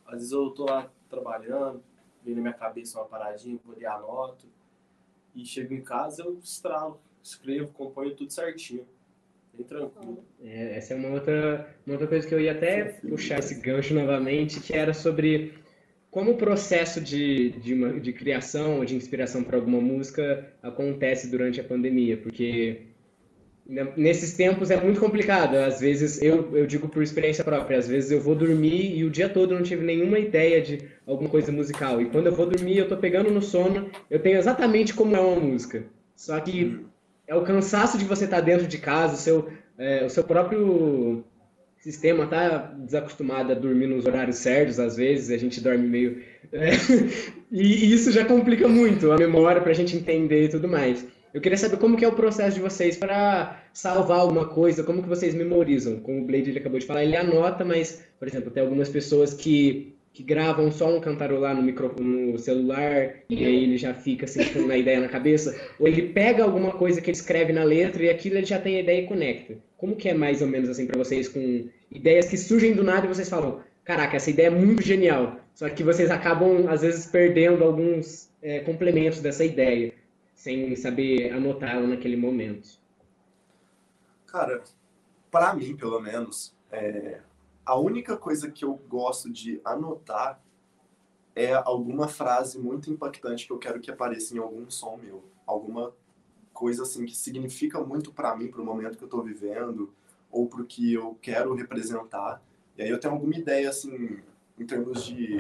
Às 0.06 0.16
vezes 0.16 0.32
eu 0.32 0.50
tô 0.52 0.66
lá 0.66 0.92
trabalhando, 1.10 1.84
vem 2.24 2.36
na 2.36 2.42
minha 2.42 2.54
cabeça 2.54 3.00
uma 3.00 3.06
paradinha, 3.06 3.60
vou 3.64 3.76
ali 3.76 3.86
anoto. 3.86 4.48
E 5.36 5.46
chego 5.46 5.74
em 5.74 5.82
casa, 5.82 6.24
eu 6.24 6.38
estralo, 6.40 7.00
escrevo, 7.24 7.72
componho 7.74 8.16
tudo 8.16 8.32
certinho. 8.32 8.88
Bem 9.54 9.66
tranquilo. 9.66 10.24
É, 10.42 10.78
essa 10.78 10.94
é 10.94 10.98
uma 10.98 11.10
outra, 11.10 11.76
uma 11.86 11.94
outra 11.94 12.08
coisa 12.08 12.28
que 12.28 12.34
eu 12.34 12.40
ia 12.40 12.54
até 12.54 12.86
puxar 12.86 13.40
esse 13.40 13.62
gancho 13.62 13.94
novamente, 13.94 14.60
que 14.60 14.74
era 14.74 14.94
sobre 14.94 15.54
como 16.14 16.34
o 16.34 16.38
processo 16.38 17.02
de, 17.02 17.50
de, 17.50 17.74
uma, 17.74 18.00
de 18.00 18.14
criação, 18.14 18.86
de 18.86 18.96
inspiração 18.96 19.44
para 19.44 19.58
alguma 19.58 19.82
música 19.82 20.48
acontece 20.62 21.28
durante 21.28 21.60
a 21.60 21.64
pandemia, 21.64 22.16
porque 22.16 22.82
né, 23.66 23.92
nesses 23.98 24.36
tempos 24.36 24.70
é 24.70 24.80
muito 24.80 25.00
complicado. 25.00 25.56
Às 25.56 25.80
vezes, 25.80 26.22
eu, 26.22 26.56
eu 26.56 26.68
digo 26.68 26.88
por 26.88 27.02
experiência 27.02 27.44
própria, 27.44 27.80
às 27.80 27.88
vezes 27.88 28.12
eu 28.12 28.22
vou 28.22 28.36
dormir 28.36 28.96
e 28.96 29.04
o 29.04 29.10
dia 29.10 29.28
todo 29.28 29.54
eu 29.54 29.58
não 29.58 29.64
tive 29.64 29.84
nenhuma 29.84 30.20
ideia 30.20 30.62
de 30.62 30.88
alguma 31.08 31.28
coisa 31.28 31.52
musical. 31.52 32.00
E 32.00 32.06
quando 32.06 32.28
eu 32.28 32.36
vou 32.36 32.46
dormir, 32.46 32.78
eu 32.78 32.88
tô 32.88 32.96
pegando 32.96 33.32
no 33.32 33.42
sono, 33.42 33.90
eu 34.08 34.20
tenho 34.20 34.38
exatamente 34.38 34.94
como 34.94 35.16
é 35.16 35.20
uma 35.20 35.40
música. 35.40 35.84
Só 36.16 36.40
que 36.40 36.80
é 37.26 37.34
o 37.34 37.42
cansaço 37.42 37.98
de 37.98 38.06
você 38.06 38.26
estar 38.26 38.42
dentro 38.42 38.68
de 38.68 38.78
casa, 38.78 39.16
o 39.16 39.18
seu, 39.18 39.50
é, 39.80 40.06
o 40.06 40.10
seu 40.12 40.24
próprio 40.24 41.24
sistema 41.84 42.26
tá 42.26 42.74
desacostumado 42.78 43.52
a 43.52 43.56
dormir 43.56 43.88
nos 43.88 44.06
horários 44.06 44.38
certos, 44.38 44.80
às 44.80 44.96
vezes 44.96 45.30
a 45.30 45.38
gente 45.38 45.60
dorme 45.60 45.86
meio. 45.86 46.24
é, 46.54 46.72
e 47.52 47.94
isso 47.94 48.10
já 48.10 48.24
complica 48.24 48.70
muito 48.70 49.12
a 49.12 49.18
memória 49.18 49.62
para 49.62 49.72
a 49.72 49.76
gente 49.76 49.98
entender 49.98 50.46
e 50.46 50.50
tudo 50.50 50.68
mais. 50.68 51.06
Eu 51.34 51.42
queria 51.42 51.58
saber 51.58 51.78
como 51.78 51.98
que 51.98 52.06
é 52.06 52.08
o 52.08 52.14
processo 52.14 52.56
de 52.56 52.62
vocês 52.62 52.96
para 52.96 53.62
salvar 53.74 54.20
alguma 54.20 54.48
coisa, 54.48 54.84
como 54.84 55.02
que 55.02 55.10
vocês 55.10 55.34
memorizam. 55.34 56.00
Como 56.00 56.22
o 56.22 56.26
Blade 56.26 56.52
ele 56.52 56.60
acabou 56.60 56.80
de 56.80 56.86
falar, 56.86 57.04
ele 57.04 57.18
anota, 57.18 57.66
mas, 57.66 58.06
por 58.18 58.28
exemplo, 58.28 58.52
tem 58.52 58.64
algumas 58.64 58.88
pessoas 58.88 59.34
que, 59.34 59.94
que 60.14 60.22
gravam 60.22 60.72
só 60.72 60.96
um 60.96 61.02
cantarolar 61.02 61.56
no, 61.56 61.64
micro, 61.64 61.92
no 62.00 62.38
celular 62.38 63.16
e 63.28 63.44
aí 63.44 63.64
ele 63.64 63.78
já 63.78 63.96
fica 63.96 64.26
assim, 64.26 64.46
com 64.54 64.60
uma 64.60 64.78
ideia 64.78 65.00
na 65.00 65.10
cabeça, 65.10 65.60
ou 65.80 65.88
ele 65.88 66.10
pega 66.10 66.44
alguma 66.44 66.72
coisa 66.72 67.02
que 67.02 67.10
ele 67.10 67.18
escreve 67.18 67.52
na 67.52 67.64
letra 67.64 68.04
e 68.04 68.10
aquilo 68.10 68.38
ele 68.38 68.46
já 68.46 68.60
tem 68.60 68.78
a 68.78 68.82
ideia 68.82 69.02
e 69.02 69.08
conecta. 69.08 69.58
Como 69.76 69.96
que 69.96 70.08
é 70.08 70.14
mais 70.14 70.42
ou 70.44 70.48
menos 70.48 70.70
assim 70.70 70.86
para 70.86 71.04
vocês 71.04 71.28
com 71.28 71.68
ideias 71.92 72.30
que 72.30 72.38
surgem 72.38 72.74
do 72.74 72.84
nada 72.84 73.08
e 73.08 73.10
vocês 73.10 73.28
falam, 73.28 73.62
caraca, 73.84 74.16
essa 74.16 74.30
ideia 74.30 74.48
é 74.48 74.52
muito 74.52 74.84
genial, 74.84 75.40
só 75.56 75.68
que 75.68 75.84
vocês 75.84 76.12
acabam 76.12 76.68
às 76.70 76.82
vezes 76.82 77.08
perdendo 77.08 77.64
alguns 77.64 78.30
é, 78.42 78.60
complementos 78.60 79.20
dessa 79.20 79.44
ideia 79.44 79.92
sem 80.36 80.76
saber 80.76 81.32
anotá-la 81.32 81.88
naquele 81.88 82.18
momento. 82.18 82.70
Cara, 84.28 84.64
para 85.32 85.56
mim, 85.56 85.76
pelo 85.76 86.00
menos, 86.00 86.56
é, 86.72 87.20
a 87.66 87.78
única 87.78 88.18
coisa 88.18 88.52
que 88.52 88.66
eu 88.66 88.76
gosto 88.88 89.30
de 89.30 89.62
anotar 89.64 90.42
é 91.36 91.54
alguma 91.54 92.08
frase 92.08 92.60
muito 92.60 92.92
impactante 92.92 93.48
que 93.48 93.54
eu 93.54 93.58
quero 93.58 93.80
que 93.80 93.90
apareça 93.90 94.36
em 94.36 94.40
algum 94.40 94.70
som 94.70 94.98
meu. 94.98 95.24
Alguma 95.46 95.94
coisa 96.54 96.84
assim 96.84 97.06
que 97.06 97.16
significa 97.16 97.80
muito 97.80 98.12
para 98.12 98.36
mim, 98.36 98.48
para 98.48 98.62
o 98.62 98.66
momento 98.66 98.98
que 98.98 99.04
eu 99.04 99.10
tô 99.10 99.22
vivendo, 99.22 99.92
ou 100.32 100.48
pro 100.48 100.66
que 100.66 100.94
eu 100.94 101.18
quero 101.22 101.54
representar. 101.54 102.42
E 102.78 102.84
aí 102.84 102.90
eu 102.90 103.00
tenho 103.00 103.14
alguma 103.14 103.36
ideia, 103.36 103.70
assim, 103.70 104.20
em 104.58 104.66
termos 104.66 105.06
de 105.06 105.38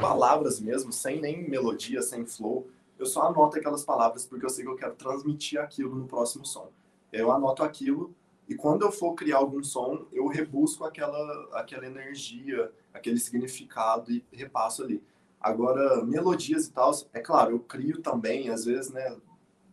palavras 0.00 0.60
mesmo, 0.60 0.92
sem 0.92 1.20
nem 1.20 1.48
melodia, 1.48 2.02
sem 2.02 2.24
flow. 2.24 2.68
Eu 2.98 3.06
só 3.06 3.22
anoto 3.22 3.58
aquelas 3.58 3.84
palavras 3.84 4.26
porque 4.26 4.44
eu 4.44 4.50
sei 4.50 4.64
que 4.64 4.70
eu 4.70 4.76
quero 4.76 4.94
transmitir 4.94 5.60
aquilo 5.60 5.94
no 5.94 6.06
próximo 6.06 6.44
som. 6.44 6.68
Eu 7.12 7.32
anoto 7.32 7.62
aquilo 7.62 8.14
e 8.48 8.54
quando 8.54 8.82
eu 8.82 8.92
for 8.92 9.14
criar 9.14 9.38
algum 9.38 9.62
som, 9.62 10.06
eu 10.12 10.26
rebusco 10.26 10.84
aquela, 10.84 11.48
aquela 11.52 11.86
energia, 11.86 12.70
aquele 12.92 13.18
significado 13.18 14.10
e 14.10 14.24
repasso 14.32 14.82
ali. 14.82 15.02
Agora, 15.40 16.04
melodias 16.04 16.66
e 16.66 16.72
tal, 16.72 16.92
é 17.12 17.20
claro, 17.20 17.52
eu 17.52 17.60
crio 17.60 18.00
também, 18.00 18.48
às 18.48 18.64
vezes, 18.64 18.92
né, 18.92 19.16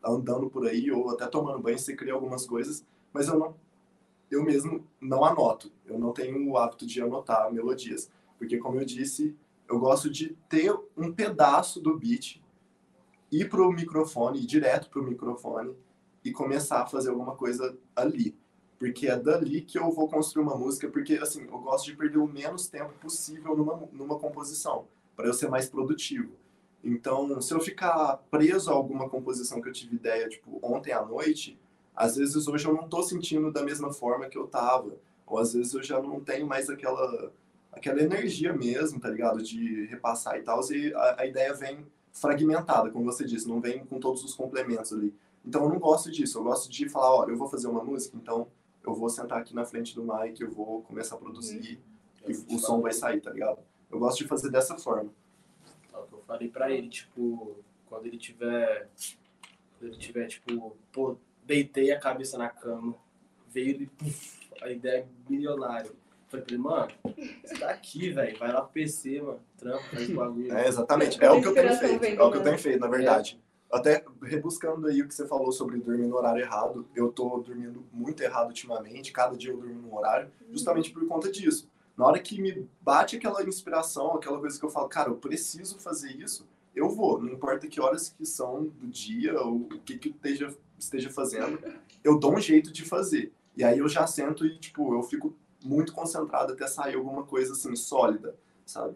andando 0.03 0.49
por 0.49 0.65
aí 0.67 0.91
ou 0.91 1.09
até 1.09 1.27
tomando 1.27 1.59
banho, 1.59 1.77
você 1.77 1.95
cria 1.95 2.13
algumas 2.13 2.45
coisas, 2.45 2.85
mas 3.13 3.27
eu 3.27 3.37
não, 3.37 3.55
eu 4.31 4.43
mesmo 4.43 4.87
não 4.99 5.23
anoto. 5.23 5.71
Eu 5.85 5.99
não 5.99 6.13
tenho 6.13 6.49
o 6.49 6.57
hábito 6.57 6.85
de 6.85 7.01
anotar 7.01 7.51
melodias, 7.51 8.09
porque 8.37 8.57
como 8.57 8.79
eu 8.79 8.85
disse, 8.85 9.35
eu 9.67 9.79
gosto 9.79 10.09
de 10.09 10.35
ter 10.47 10.73
um 10.97 11.11
pedaço 11.11 11.79
do 11.79 11.97
beat 11.97 12.41
ir 13.31 13.49
pro 13.49 13.71
microfone, 13.71 14.39
ir 14.39 14.45
direto 14.45 14.89
pro 14.89 15.03
microfone 15.03 15.75
e 16.23 16.31
começar 16.31 16.81
a 16.81 16.87
fazer 16.87 17.09
alguma 17.09 17.35
coisa 17.35 17.77
ali. 17.95 18.35
Porque 18.79 19.07
é 19.07 19.17
dali 19.17 19.61
que 19.61 19.77
eu 19.77 19.91
vou 19.91 20.07
construir 20.07 20.43
uma 20.43 20.55
música, 20.55 20.87
porque 20.87 21.15
assim, 21.15 21.43
eu 21.43 21.59
gosto 21.59 21.85
de 21.85 21.97
perder 21.97 22.17
o 22.17 22.25
menos 22.25 22.67
tempo 22.67 22.93
possível 23.01 23.55
numa, 23.55 23.87
numa 23.91 24.17
composição, 24.17 24.87
para 25.15 25.27
eu 25.27 25.33
ser 25.33 25.49
mais 25.49 25.69
produtivo. 25.69 26.31
Então, 26.81 27.41
se 27.41 27.53
eu 27.53 27.59
ficar 27.59 28.17
preso 28.31 28.71
a 28.71 28.73
alguma 28.73 29.09
composição 29.09 29.61
que 29.61 29.67
eu 29.67 29.73
tive 29.73 29.97
ideia, 29.97 30.29
tipo, 30.29 30.59
ontem 30.63 30.93
à 30.93 31.05
noite, 31.05 31.59
às 31.93 32.15
vezes 32.15 32.47
hoje 32.47 32.65
eu 32.65 32.73
não 32.73 32.87
tô 32.87 33.03
sentindo 33.03 33.51
da 33.51 33.61
mesma 33.61 33.91
forma 33.91 34.29
que 34.29 34.37
eu 34.37 34.47
tava. 34.47 34.95
Ou 35.27 35.37
às 35.37 35.53
vezes 35.53 35.73
eu 35.73 35.83
já 35.83 36.01
não 36.01 36.21
tenho 36.21 36.47
mais 36.47 36.69
aquela, 36.69 37.33
aquela 37.73 38.01
energia 38.01 38.53
mesmo, 38.53 38.97
tá 38.97 39.09
ligado? 39.09 39.43
De 39.43 39.85
repassar 39.87 40.37
e 40.37 40.41
tal, 40.41 40.61
e 40.71 40.93
a, 40.93 41.21
a 41.21 41.25
ideia 41.25 41.53
vem 41.53 41.85
fragmentada, 42.13 42.89
como 42.89 43.05
você 43.05 43.25
disse, 43.25 43.47
não 43.47 43.59
vem 43.61 43.85
com 43.85 43.99
todos 43.99 44.23
os 44.23 44.33
complementos 44.33 44.93
ali. 44.93 45.13
Então 45.45 45.63
eu 45.63 45.69
não 45.69 45.79
gosto 45.79 46.09
disso, 46.09 46.37
eu 46.37 46.43
gosto 46.43 46.69
de 46.69 46.87
falar, 46.89 47.13
olha, 47.13 47.31
eu 47.31 47.37
vou 47.37 47.47
fazer 47.47 47.67
uma 47.67 47.83
música, 47.83 48.17
então 48.17 48.47
eu 48.85 48.93
vou 48.93 49.09
sentar 49.09 49.39
aqui 49.39 49.53
na 49.53 49.65
frente 49.65 49.93
do 49.95 50.03
mic, 50.03 50.39
eu 50.41 50.51
vou 50.51 50.81
começar 50.83 51.15
a 51.15 51.19
produzir 51.19 51.79
e 52.27 52.31
o 52.53 52.59
som 52.59 52.81
vai 52.81 52.93
sair, 52.93 53.21
tá 53.21 53.31
ligado? 53.31 53.59
Eu 53.89 53.99
gosto 53.99 54.19
de 54.19 54.27
fazer 54.27 54.49
dessa 54.49 54.77
forma. 54.77 55.11
É 55.93 55.97
o 55.97 56.03
que 56.03 56.13
eu 56.13 56.21
Falei 56.21 56.47
pra 56.47 56.71
ele, 56.71 56.89
tipo, 56.89 57.57
quando 57.87 58.05
ele 58.05 58.17
tiver. 58.17 58.87
Quando 59.77 59.91
ele 59.91 59.97
tiver, 59.97 60.27
tipo, 60.27 60.77
pô, 60.91 61.17
deitei 61.43 61.91
a 61.91 61.99
cabeça 61.99 62.37
na 62.37 62.49
cama, 62.49 62.95
veio 63.47 63.69
ele, 63.69 63.87
puf, 63.97 64.49
a 64.61 64.69
ideia 64.69 64.99
é 64.99 65.07
milionária. 65.27 65.91
Falei 66.27 66.45
pra 66.45 66.53
ele, 66.53 66.61
mano, 66.61 66.91
você 67.43 67.57
tá 67.57 67.69
aqui, 67.71 68.11
velho, 68.11 68.37
vai 68.37 68.51
lá 68.51 68.61
pro 68.61 68.73
PC, 68.73 69.21
mano, 69.21 69.39
trampa, 69.57 69.83
faz 69.85 70.09
bagulho. 70.11 70.55
É, 70.55 70.67
exatamente. 70.67 71.23
É 71.23 71.31
o 71.31 71.41
que 71.41 71.47
eu 71.47 71.53
tenho 71.53 71.75
feito. 71.75 72.05
É 72.05 72.21
o 72.21 72.31
que 72.31 72.37
eu 72.37 72.43
tenho 72.43 72.59
feito, 72.59 72.79
na 72.79 72.87
verdade. 72.87 73.39
Até 73.71 74.03
rebuscando 74.21 74.87
aí 74.87 75.01
o 75.01 75.07
que 75.07 75.13
você 75.13 75.27
falou 75.27 75.51
sobre 75.51 75.77
dormir 75.79 76.07
no 76.07 76.15
horário 76.15 76.41
errado, 76.41 76.87
eu 76.95 77.11
tô 77.11 77.37
dormindo 77.39 77.85
muito 77.93 78.23
errado 78.23 78.47
ultimamente, 78.47 79.11
cada 79.11 79.37
dia 79.37 79.51
eu 79.51 79.57
durmo 79.57 79.81
num 79.81 79.95
horário, 79.95 80.31
justamente 80.49 80.91
por 80.91 81.07
conta 81.07 81.31
disso. 81.31 81.69
Na 81.95 82.05
hora 82.05 82.19
que 82.19 82.41
me 82.41 82.67
bate 82.81 83.17
aquela 83.17 83.43
inspiração, 83.43 84.15
aquela 84.15 84.39
coisa 84.39 84.57
que 84.57 84.65
eu 84.65 84.69
falo, 84.69 84.87
cara, 84.87 85.09
eu 85.09 85.17
preciso 85.17 85.77
fazer 85.77 86.15
isso, 86.15 86.47
eu 86.75 86.89
vou. 86.89 87.21
Não 87.21 87.31
importa 87.31 87.67
que 87.67 87.79
horas 87.81 88.09
que 88.09 88.25
são 88.25 88.65
do 88.65 88.87
dia 88.87 89.39
ou 89.39 89.57
o 89.57 89.79
que 89.81 89.97
que 89.97 90.09
esteja, 90.09 90.55
esteja 90.77 91.09
fazendo, 91.09 91.59
eu 92.03 92.17
dou 92.17 92.35
um 92.35 92.39
jeito 92.39 92.71
de 92.71 92.85
fazer. 92.85 93.33
E 93.55 93.63
aí 93.63 93.79
eu 93.79 93.89
já 93.89 94.07
sento 94.07 94.45
e, 94.45 94.57
tipo, 94.57 94.93
eu 94.93 95.03
fico 95.03 95.35
muito 95.63 95.91
concentrado 95.91 96.53
até 96.53 96.65
sair 96.65 96.95
alguma 96.95 97.23
coisa, 97.23 97.51
assim, 97.51 97.75
sólida, 97.75 98.35
sabe? 98.65 98.95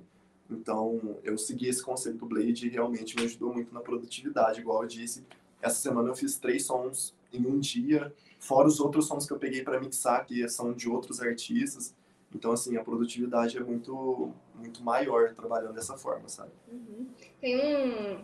Então, 0.53 1.17
eu 1.23 1.37
segui 1.37 1.67
esse 1.67 1.83
conceito 1.83 2.19
do 2.19 2.25
Blade 2.25 2.67
e 2.67 2.69
realmente 2.69 3.15
me 3.15 3.23
ajudou 3.23 3.53
muito 3.53 3.73
na 3.73 3.81
produtividade. 3.81 4.61
Igual 4.61 4.83
eu 4.83 4.87
disse, 4.87 5.25
essa 5.61 5.75
semana 5.75 6.09
eu 6.09 6.15
fiz 6.15 6.37
três 6.37 6.65
sons 6.65 7.15
em 7.31 7.45
um 7.45 7.59
dia, 7.59 8.13
fora 8.39 8.67
os 8.67 8.79
outros 8.79 9.07
sons 9.07 9.25
que 9.25 9.33
eu 9.33 9.39
peguei 9.39 9.63
para 9.63 9.79
mixar, 9.79 10.25
que 10.25 10.47
são 10.47 10.73
de 10.73 10.89
outros 10.89 11.21
artistas. 11.21 11.95
Então, 12.35 12.51
assim, 12.51 12.75
a 12.77 12.83
produtividade 12.83 13.57
é 13.57 13.61
muito, 13.61 14.31
muito 14.55 14.83
maior 14.83 15.33
trabalhando 15.33 15.73
dessa 15.73 15.95
forma, 15.95 16.27
sabe? 16.27 16.51
Uhum. 16.71 17.07
Tem 17.39 17.57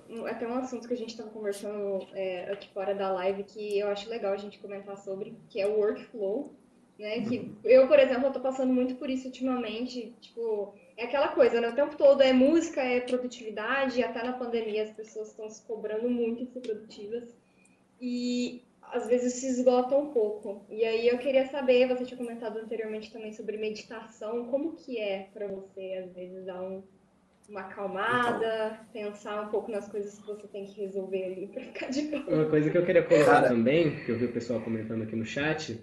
um, 0.10 0.26
até 0.26 0.48
um 0.48 0.58
assunto 0.58 0.88
que 0.88 0.94
a 0.94 0.98
gente 0.98 1.12
estava 1.12 1.30
conversando 1.30 2.08
é, 2.14 2.52
aqui 2.52 2.70
fora 2.74 2.96
da 2.96 3.12
live 3.12 3.44
que 3.44 3.78
eu 3.78 3.88
acho 3.88 4.10
legal 4.10 4.34
a 4.34 4.38
gente 4.38 4.58
comentar 4.60 4.98
sobre, 4.98 5.36
que 5.50 5.62
é 5.62 5.68
o 5.68 5.78
workflow, 5.78 6.52
né? 6.98 7.22
Que 7.22 7.54
eu, 7.64 7.88
por 7.88 8.00
exemplo, 8.00 8.32
tô 8.32 8.40
passando 8.40 8.74
muito 8.74 8.96
por 8.96 9.10
isso 9.10 9.28
ultimamente, 9.28 10.14
tipo, 10.20 10.74
é 11.00 11.06
aquela 11.06 11.30
coisa, 11.30 11.62
né? 11.62 11.70
O 11.70 11.76
tempo 11.76 11.96
todo 11.96 12.22
é 12.22 12.34
música, 12.34 12.82
é 12.82 13.00
produtividade, 13.00 14.00
e 14.00 14.04
até 14.04 14.22
na 14.22 14.34
pandemia 14.34 14.84
as 14.84 14.92
pessoas 14.92 15.30
estão 15.30 15.50
se 15.50 15.62
cobrando 15.64 16.10
muito 16.10 16.46
de 16.46 16.52
ser 16.52 16.60
produtivas 16.60 17.30
e 18.02 18.62
às 18.82 19.08
vezes 19.08 19.34
se 19.34 19.48
esgotam 19.48 20.04
um 20.04 20.14
pouco. 20.14 20.66
E 20.70 20.84
aí 20.84 21.08
eu 21.08 21.18
queria 21.18 21.48
saber, 21.48 21.88
você 21.88 22.04
tinha 22.04 22.18
comentado 22.18 22.58
anteriormente 22.58 23.12
também 23.12 23.32
sobre 23.32 23.58
meditação, 23.58 24.46
como 24.46 24.74
que 24.74 25.00
é 25.00 25.30
para 25.34 25.48
você 25.48 26.04
às 26.06 26.14
vezes 26.14 26.46
dar 26.46 26.62
um 26.62 26.84
uma 27.50 27.62
acalmada, 27.62 28.80
pensar 28.94 29.42
um 29.42 29.50
pouco 29.50 29.72
nas 29.72 29.88
coisas 29.88 30.20
que 30.20 30.28
você 30.28 30.48
tem 30.48 30.66
que 30.66 30.82
resolver 30.82 31.24
ali 31.24 31.48
pra 31.48 31.64
ficar 31.64 31.90
de 31.90 32.04
boa. 32.04 32.24
Uma 32.28 32.46
coisa 32.46 32.70
que 32.70 32.78
eu 32.78 32.86
queria 32.86 33.02
colocar 33.02 33.26
Cara. 33.26 33.48
também, 33.50 34.04
que 34.06 34.12
eu 34.12 34.20
vi 34.20 34.26
o 34.26 34.32
pessoal 34.32 34.62
comentando 34.62 35.02
aqui 35.02 35.16
no 35.16 35.26
chat, 35.26 35.80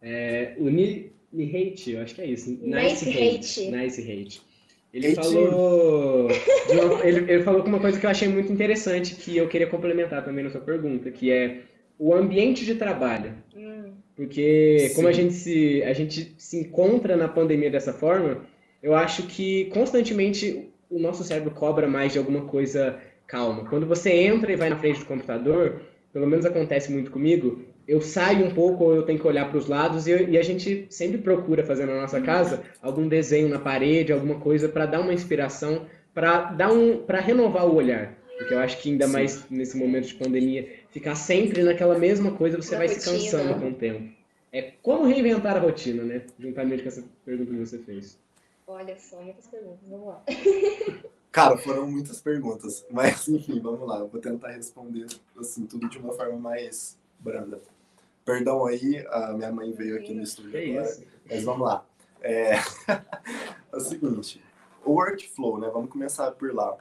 é 0.00 0.54
o 0.56 0.70
Ni, 0.70 1.12
Hate, 1.34 1.92
eu 1.92 2.02
acho 2.02 2.14
que 2.14 2.22
é 2.22 2.26
isso. 2.26 2.58
Nice 2.62 3.08
Hate. 3.10 3.70
Nice 3.70 4.00
Hate. 4.00 4.51
Ele 4.92 5.14
falou, 5.14 6.28
uma- 6.70 7.06
ele, 7.06 7.32
ele 7.32 7.42
falou 7.42 7.62
com 7.62 7.68
uma 7.68 7.80
coisa 7.80 7.98
que 7.98 8.04
eu 8.04 8.10
achei 8.10 8.28
muito 8.28 8.52
interessante, 8.52 9.14
que 9.14 9.36
eu 9.36 9.48
queria 9.48 9.66
complementar 9.66 10.24
também 10.24 10.44
na 10.44 10.50
sua 10.50 10.60
pergunta, 10.60 11.10
que 11.10 11.30
é 11.30 11.60
o 11.98 12.14
ambiente 12.14 12.64
de 12.64 12.74
trabalho. 12.74 13.32
Hum, 13.56 13.92
Porque 14.14 14.88
Sim. 14.88 14.94
como 14.94 15.08
a 15.08 15.12
gente 15.12 15.32
se, 15.32 15.82
a 15.84 15.92
gente 15.94 16.34
se 16.36 16.58
encontra 16.58 17.16
na 17.16 17.26
pandemia 17.28 17.70
dessa 17.70 17.92
forma, 17.92 18.42
eu 18.82 18.94
acho 18.94 19.22
que 19.24 19.66
constantemente 19.66 20.68
o 20.90 20.98
nosso 20.98 21.24
cérebro 21.24 21.52
cobra 21.52 21.86
mais 21.88 22.12
de 22.12 22.18
alguma 22.18 22.42
coisa 22.42 22.98
calma. 23.26 23.64
Quando 23.64 23.86
você 23.86 24.10
entra 24.12 24.52
e 24.52 24.56
vai 24.56 24.68
na 24.68 24.76
frente 24.78 24.98
do 25.00 25.06
computador, 25.06 25.80
pelo 26.12 26.26
menos 26.26 26.44
acontece 26.44 26.92
muito 26.92 27.10
comigo, 27.10 27.62
eu 27.86 28.00
saio 28.00 28.46
um 28.46 28.54
pouco, 28.54 28.84
ou 28.84 28.94
eu 28.94 29.02
tenho 29.02 29.18
que 29.18 29.26
olhar 29.26 29.48
para 29.48 29.58
os 29.58 29.66
lados 29.68 30.06
e, 30.06 30.10
eu- 30.10 30.28
e 30.28 30.38
a 30.38 30.42
gente 30.42 30.86
sempre 30.90 31.18
procura 31.18 31.64
fazer 31.64 31.86
na 31.86 32.00
nossa 32.00 32.20
casa 32.20 32.62
algum 32.80 33.08
desenho 33.08 33.48
na 33.48 33.58
parede, 33.58 34.12
alguma 34.12 34.38
coisa 34.40 34.68
para 34.68 34.86
dar 34.86 35.00
uma 35.00 35.12
inspiração, 35.12 35.86
para 36.14 36.52
dar 36.52 36.72
um, 36.72 36.98
para 36.98 37.20
renovar 37.20 37.66
o 37.66 37.74
olhar. 37.74 38.14
Porque 38.38 38.54
eu 38.54 38.58
acho 38.58 38.80
que 38.80 38.90
ainda 38.90 39.06
Sim. 39.06 39.12
mais 39.12 39.50
nesse 39.50 39.76
momento 39.76 40.06
de 40.08 40.14
pandemia, 40.14 40.68
ficar 40.90 41.14
sempre 41.14 41.62
naquela 41.62 41.98
mesma 41.98 42.32
coisa, 42.32 42.56
você 42.60 42.72
Na 42.72 42.78
vai 42.78 42.88
se 42.88 43.08
rotina. 43.10 43.40
cansando 43.42 43.60
com 43.60 43.68
o 43.70 43.74
tempo. 43.74 44.12
É 44.52 44.72
como 44.82 45.04
reinventar 45.06 45.56
a 45.56 45.60
rotina, 45.60 46.02
né? 46.02 46.22
Juntamente 46.38 46.82
com 46.82 46.88
essa 46.88 47.04
pergunta 47.24 47.50
que 47.52 47.58
você 47.58 47.78
fez. 47.78 48.18
olha 48.66 48.96
só, 48.98 49.20
muitas 49.22 49.46
perguntas, 49.46 49.88
vamos 49.88 50.06
lá. 50.08 50.22
Cara, 51.32 51.56
foram 51.56 51.90
muitas 51.90 52.20
perguntas, 52.20 52.84
mas 52.90 53.26
enfim, 53.28 53.58
vamos 53.60 53.88
lá. 53.88 54.00
Eu 54.00 54.08
vou 54.08 54.20
tentar 54.20 54.50
responder 54.50 55.06
assim 55.38 55.64
tudo 55.66 55.88
de 55.88 55.96
uma 55.98 56.12
forma 56.12 56.36
mais 56.38 56.98
branda. 57.22 57.60
Perdão 58.24 58.64
aí, 58.66 59.04
a 59.10 59.32
minha 59.32 59.52
mãe 59.52 59.72
veio 59.72 59.96
aqui 59.96 60.14
no 60.14 60.22
estúdio 60.22 60.50
agora, 60.50 60.88
isso? 60.90 61.04
mas 61.28 61.44
vamos 61.44 61.66
lá. 61.66 61.84
É... 62.20 62.54
é 63.72 63.76
o 63.76 63.80
seguinte, 63.80 64.42
o 64.84 64.92
workflow, 64.92 65.58
né? 65.58 65.68
Vamos 65.72 65.90
começar 65.90 66.30
por 66.32 66.54
lá. 66.54 66.76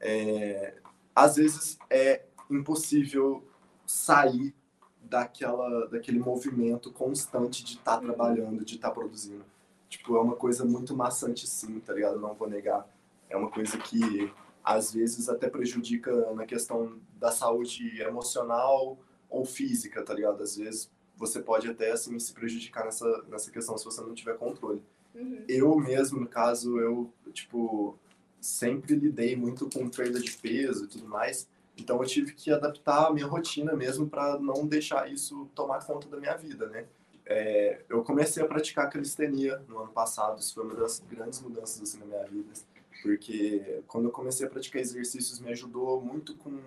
É, 0.00 0.74
Às 1.14 1.36
vezes 1.36 1.78
é 1.90 2.22
impossível 2.50 3.44
sair 3.86 4.54
daquela, 5.02 5.86
daquele 5.88 6.18
movimento 6.18 6.90
constante 6.92 7.64
de 7.64 7.74
estar 7.74 7.98
Uhum. 8.00 8.06
trabalhando, 8.06 8.64
de 8.64 8.76
estar 8.76 8.90
produzindo. 8.90 9.44
Tipo, 9.88 10.16
é 10.16 10.20
uma 10.20 10.36
coisa 10.36 10.64
muito 10.64 10.96
maçante 10.96 11.46
sim, 11.46 11.78
tá 11.80 11.92
ligado? 11.92 12.18
Não 12.18 12.32
vou 12.34 12.48
negar. 12.48 12.88
É 13.28 13.36
uma 13.36 13.50
coisa 13.50 13.76
que 13.76 14.32
às 14.64 14.92
vezes 14.92 15.28
até 15.28 15.50
prejudica 15.50 16.32
na 16.32 16.46
questão 16.46 16.98
da 17.18 17.30
saúde 17.30 18.00
emocional 18.00 18.96
ou 19.32 19.44
física, 19.44 20.02
tá 20.02 20.14
ligado? 20.14 20.42
Às 20.42 20.56
vezes 20.56 20.90
você 21.16 21.40
pode 21.40 21.68
até 21.68 21.92
assim 21.92 22.18
se 22.18 22.32
prejudicar 22.32 22.84
nessa 22.84 23.24
nessa 23.28 23.50
questão 23.50 23.76
se 23.78 23.84
você 23.84 24.00
não 24.00 24.14
tiver 24.14 24.36
controle. 24.36 24.82
Uhum. 25.14 25.44
Eu 25.48 25.76
mesmo, 25.76 26.20
no 26.20 26.26
caso, 26.26 26.78
eu 26.78 27.12
tipo 27.32 27.98
sempre 28.40 28.94
lidei 28.94 29.36
muito 29.36 29.68
com 29.70 29.88
perda 29.88 30.20
de 30.20 30.32
peso 30.32 30.84
e 30.84 30.88
tudo 30.88 31.08
mais. 31.08 31.48
Então 31.78 31.98
eu 32.00 32.06
tive 32.06 32.32
que 32.32 32.50
adaptar 32.50 33.06
a 33.06 33.12
minha 33.12 33.26
rotina 33.26 33.74
mesmo 33.74 34.08
para 34.08 34.38
não 34.38 34.66
deixar 34.66 35.10
isso 35.10 35.48
tomar 35.54 35.84
conta 35.84 36.08
da 36.08 36.18
minha 36.18 36.36
vida, 36.36 36.66
né? 36.68 36.86
É, 37.24 37.82
eu 37.88 38.02
comecei 38.02 38.42
a 38.42 38.46
praticar 38.46 38.90
calistenia 38.90 39.62
no 39.68 39.78
ano 39.78 39.92
passado, 39.92 40.40
isso 40.40 40.54
foi 40.54 40.64
uma 40.64 40.74
das 40.74 41.00
grandes 41.08 41.40
mudanças 41.40 41.80
assim 41.80 41.98
na 42.00 42.04
minha 42.04 42.24
vida, 42.24 42.52
porque 43.00 43.80
quando 43.86 44.06
eu 44.06 44.10
comecei 44.10 44.44
a 44.44 44.50
praticar 44.50 44.82
exercícios 44.82 45.38
me 45.38 45.50
ajudou 45.52 46.00
muito 46.00 46.34
com 46.36 46.58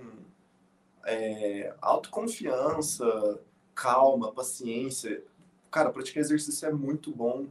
é, 1.05 1.73
autoconfiança, 1.81 3.39
calma, 3.73 4.31
paciência. 4.31 5.23
Cara, 5.71 5.91
praticar 5.91 6.21
exercício 6.21 6.67
é 6.67 6.71
muito 6.71 7.11
bom 7.11 7.47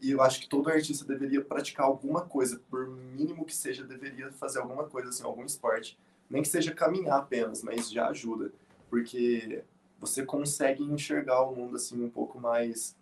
e 0.00 0.10
eu 0.12 0.22
acho 0.22 0.40
que 0.40 0.48
todo 0.48 0.70
artista 0.70 1.04
deveria 1.04 1.44
praticar 1.44 1.86
alguma 1.86 2.22
coisa, 2.22 2.60
por 2.70 2.88
mínimo 2.88 3.44
que 3.44 3.54
seja, 3.54 3.82
deveria 3.82 4.30
fazer 4.32 4.60
alguma 4.60 4.84
coisa 4.84 5.08
assim, 5.08 5.24
algum 5.24 5.44
esporte, 5.44 5.98
nem 6.30 6.42
que 6.42 6.48
seja 6.48 6.72
caminhar 6.72 7.18
apenas, 7.18 7.62
mas 7.62 7.90
já 7.90 8.08
ajuda, 8.08 8.52
porque 8.88 9.64
você 9.98 10.24
consegue 10.24 10.84
enxergar 10.84 11.42
o 11.42 11.54
mundo 11.54 11.76
assim 11.76 12.02
um 12.02 12.10
pouco 12.10 12.38
mais 12.38 12.96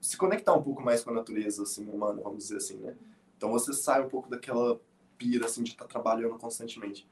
se 0.00 0.16
conectar 0.16 0.54
um 0.54 0.62
pouco 0.62 0.80
mais 0.80 1.02
com 1.02 1.10
a 1.10 1.14
natureza 1.14 1.64
assim 1.64 1.88
humana, 1.88 2.20
vamos 2.22 2.38
dizer 2.38 2.58
assim, 2.58 2.76
né? 2.76 2.94
Então 3.36 3.50
você 3.50 3.72
sai 3.72 4.04
um 4.04 4.08
pouco 4.08 4.28
daquela 4.28 4.80
pira 5.16 5.46
assim 5.46 5.64
de 5.64 5.70
estar 5.70 5.86
trabalhando 5.86 6.38
constantemente. 6.38 7.06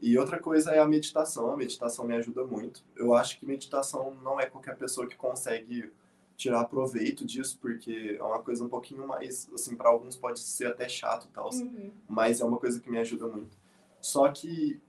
E 0.00 0.16
outra 0.18 0.38
coisa 0.38 0.70
é 0.72 0.78
a 0.78 0.86
meditação. 0.86 1.52
A 1.52 1.56
meditação 1.56 2.04
me 2.06 2.14
ajuda 2.16 2.44
muito. 2.44 2.82
Eu 2.96 3.14
acho 3.14 3.38
que 3.38 3.44
meditação 3.46 4.14
não 4.22 4.40
é 4.40 4.46
qualquer 4.46 4.76
pessoa 4.76 5.06
que 5.06 5.16
consegue 5.16 5.92
tirar 6.36 6.64
proveito 6.64 7.24
disso, 7.26 7.58
porque 7.60 8.16
é 8.18 8.22
uma 8.22 8.38
coisa 8.42 8.64
um 8.64 8.68
pouquinho 8.68 9.06
mais, 9.06 9.46
assim, 9.52 9.76
para 9.76 9.90
alguns 9.90 10.16
pode 10.16 10.40
ser 10.40 10.68
até 10.68 10.88
chato 10.88 11.26
e 11.26 11.28
tal, 11.28 11.50
Uhum. 11.52 11.90
mas 12.08 12.40
é 12.40 12.44
uma 12.46 12.56
coisa 12.56 12.80
que 12.80 12.90
me 12.90 12.96
ajuda 12.98 13.26
muito. 13.26 13.54
Só 14.00 14.26
que 14.30 14.80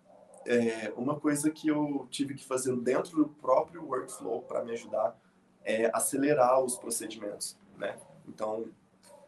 é, 0.46 0.94
uma 0.96 1.20
coisa 1.20 1.52
que 1.52 1.68
eu 1.68 2.08
tive 2.10 2.36
que 2.36 2.46
fazer 2.46 2.74
dentro 2.78 3.18
do 3.18 3.28
próprio 3.28 3.84
workflow 3.86 4.42
para 4.44 4.64
me 4.64 4.72
ajudar 4.72 5.20
é 5.66 5.92
acelerar 5.94 6.64
os 6.64 6.78
procedimentos, 6.78 7.58
né? 7.78 7.98
Então, 8.28 8.66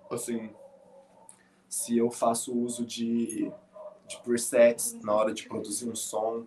assim, 0.09 0.49
se 1.67 1.97
eu 1.97 2.09
faço 2.09 2.57
uso 2.57 2.85
de, 2.85 3.51
de 4.17 4.23
presets 4.23 4.93
na 5.03 5.13
hora 5.13 5.33
de 5.33 5.47
produzir 5.47 5.89
um 5.89 5.95
som 5.95 6.45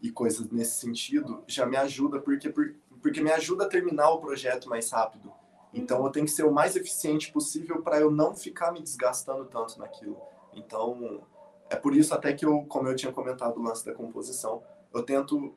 e 0.00 0.10
coisas 0.10 0.48
nesse 0.50 0.80
sentido, 0.80 1.42
já 1.46 1.66
me 1.66 1.76
ajuda, 1.76 2.18
porque, 2.20 2.48
por- 2.48 2.74
porque 3.02 3.20
me 3.20 3.30
ajuda 3.30 3.64
a 3.64 3.68
terminar 3.68 4.10
o 4.10 4.18
projeto 4.18 4.68
mais 4.68 4.90
rápido. 4.90 5.32
Então 5.72 6.04
eu 6.04 6.10
tenho 6.10 6.26
que 6.26 6.32
ser 6.32 6.44
o 6.44 6.52
mais 6.52 6.74
eficiente 6.74 7.30
possível 7.32 7.82
para 7.82 8.00
eu 8.00 8.10
não 8.10 8.34
ficar 8.34 8.72
me 8.72 8.80
desgastando 8.82 9.44
tanto 9.44 9.78
naquilo. 9.78 10.18
Então, 10.52 11.22
é 11.68 11.76
por 11.76 11.94
isso 11.94 12.12
até 12.12 12.32
que 12.32 12.44
eu, 12.44 12.62
como 12.64 12.88
eu 12.88 12.96
tinha 12.96 13.12
comentado 13.12 13.56
o 13.58 13.62
lance 13.62 13.84
da 13.84 13.94
composição, 13.94 14.62
eu 14.92 15.02
tento 15.02 15.54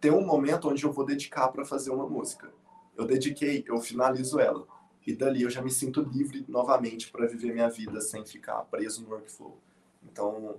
ter 0.00 0.12
um 0.12 0.24
momento 0.26 0.68
onde 0.68 0.84
eu 0.84 0.92
vou 0.92 1.04
dedicar 1.06 1.48
para 1.48 1.64
fazer 1.64 1.90
uma 1.90 2.06
música. 2.06 2.52
Eu 2.96 3.06
dediquei, 3.06 3.64
eu 3.66 3.80
finalizo 3.80 4.38
ela. 4.38 4.66
E 5.06 5.14
dali 5.14 5.42
eu 5.42 5.50
já 5.50 5.62
me 5.62 5.70
sinto 5.70 6.00
livre 6.02 6.44
novamente 6.48 7.10
para 7.10 7.26
viver 7.26 7.52
minha 7.54 7.68
vida 7.70 8.00
sem 8.00 8.24
ficar 8.26 8.62
preso 8.64 9.02
no 9.02 9.10
workflow. 9.10 9.56
Então, 10.04 10.58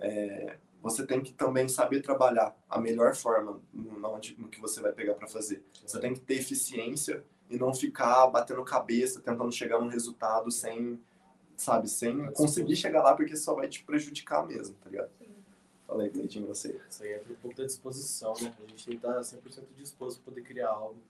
é, 0.00 0.56
você 0.82 1.06
tem 1.06 1.20
que 1.20 1.32
também 1.32 1.68
saber 1.68 2.00
trabalhar 2.00 2.56
a 2.68 2.80
melhor 2.80 3.14
forma 3.14 3.60
no, 3.72 3.98
no 3.98 4.48
que 4.48 4.60
você 4.60 4.80
vai 4.80 4.92
pegar 4.92 5.14
para 5.14 5.26
fazer. 5.26 5.64
Você 5.84 5.98
tem 6.00 6.14
que 6.14 6.20
ter 6.20 6.34
eficiência 6.34 7.24
e 7.50 7.58
não 7.58 7.74
ficar 7.74 8.26
batendo 8.28 8.62
cabeça, 8.64 9.20
tentando 9.20 9.50
chegar 9.50 9.80
num 9.80 9.88
resultado 9.88 10.50
sem, 10.50 11.00
sabe, 11.56 11.88
sem 11.88 12.30
conseguir 12.32 12.76
chegar 12.76 13.02
lá, 13.02 13.14
porque 13.14 13.36
só 13.36 13.54
vai 13.54 13.68
te 13.68 13.82
prejudicar 13.84 14.46
mesmo, 14.46 14.74
tá 14.76 14.90
ligado? 14.90 15.10
Fala 15.86 16.02
aí, 16.02 16.10
Cleitinho, 16.10 16.46
você. 16.46 16.78
Isso 16.88 17.02
aí 17.02 17.12
é 17.12 17.22
um 17.30 17.34
pouco 17.36 17.56
da 17.56 17.64
disposição, 17.64 18.34
né? 18.42 18.54
A 18.62 18.68
gente 18.68 18.84
tem 18.84 18.98
que 18.98 19.06
estar 19.06 19.20
100% 19.20 19.64
disposto 19.74 20.20
para 20.20 20.32
poder 20.32 20.42
criar 20.42 20.68
algo. 20.68 21.00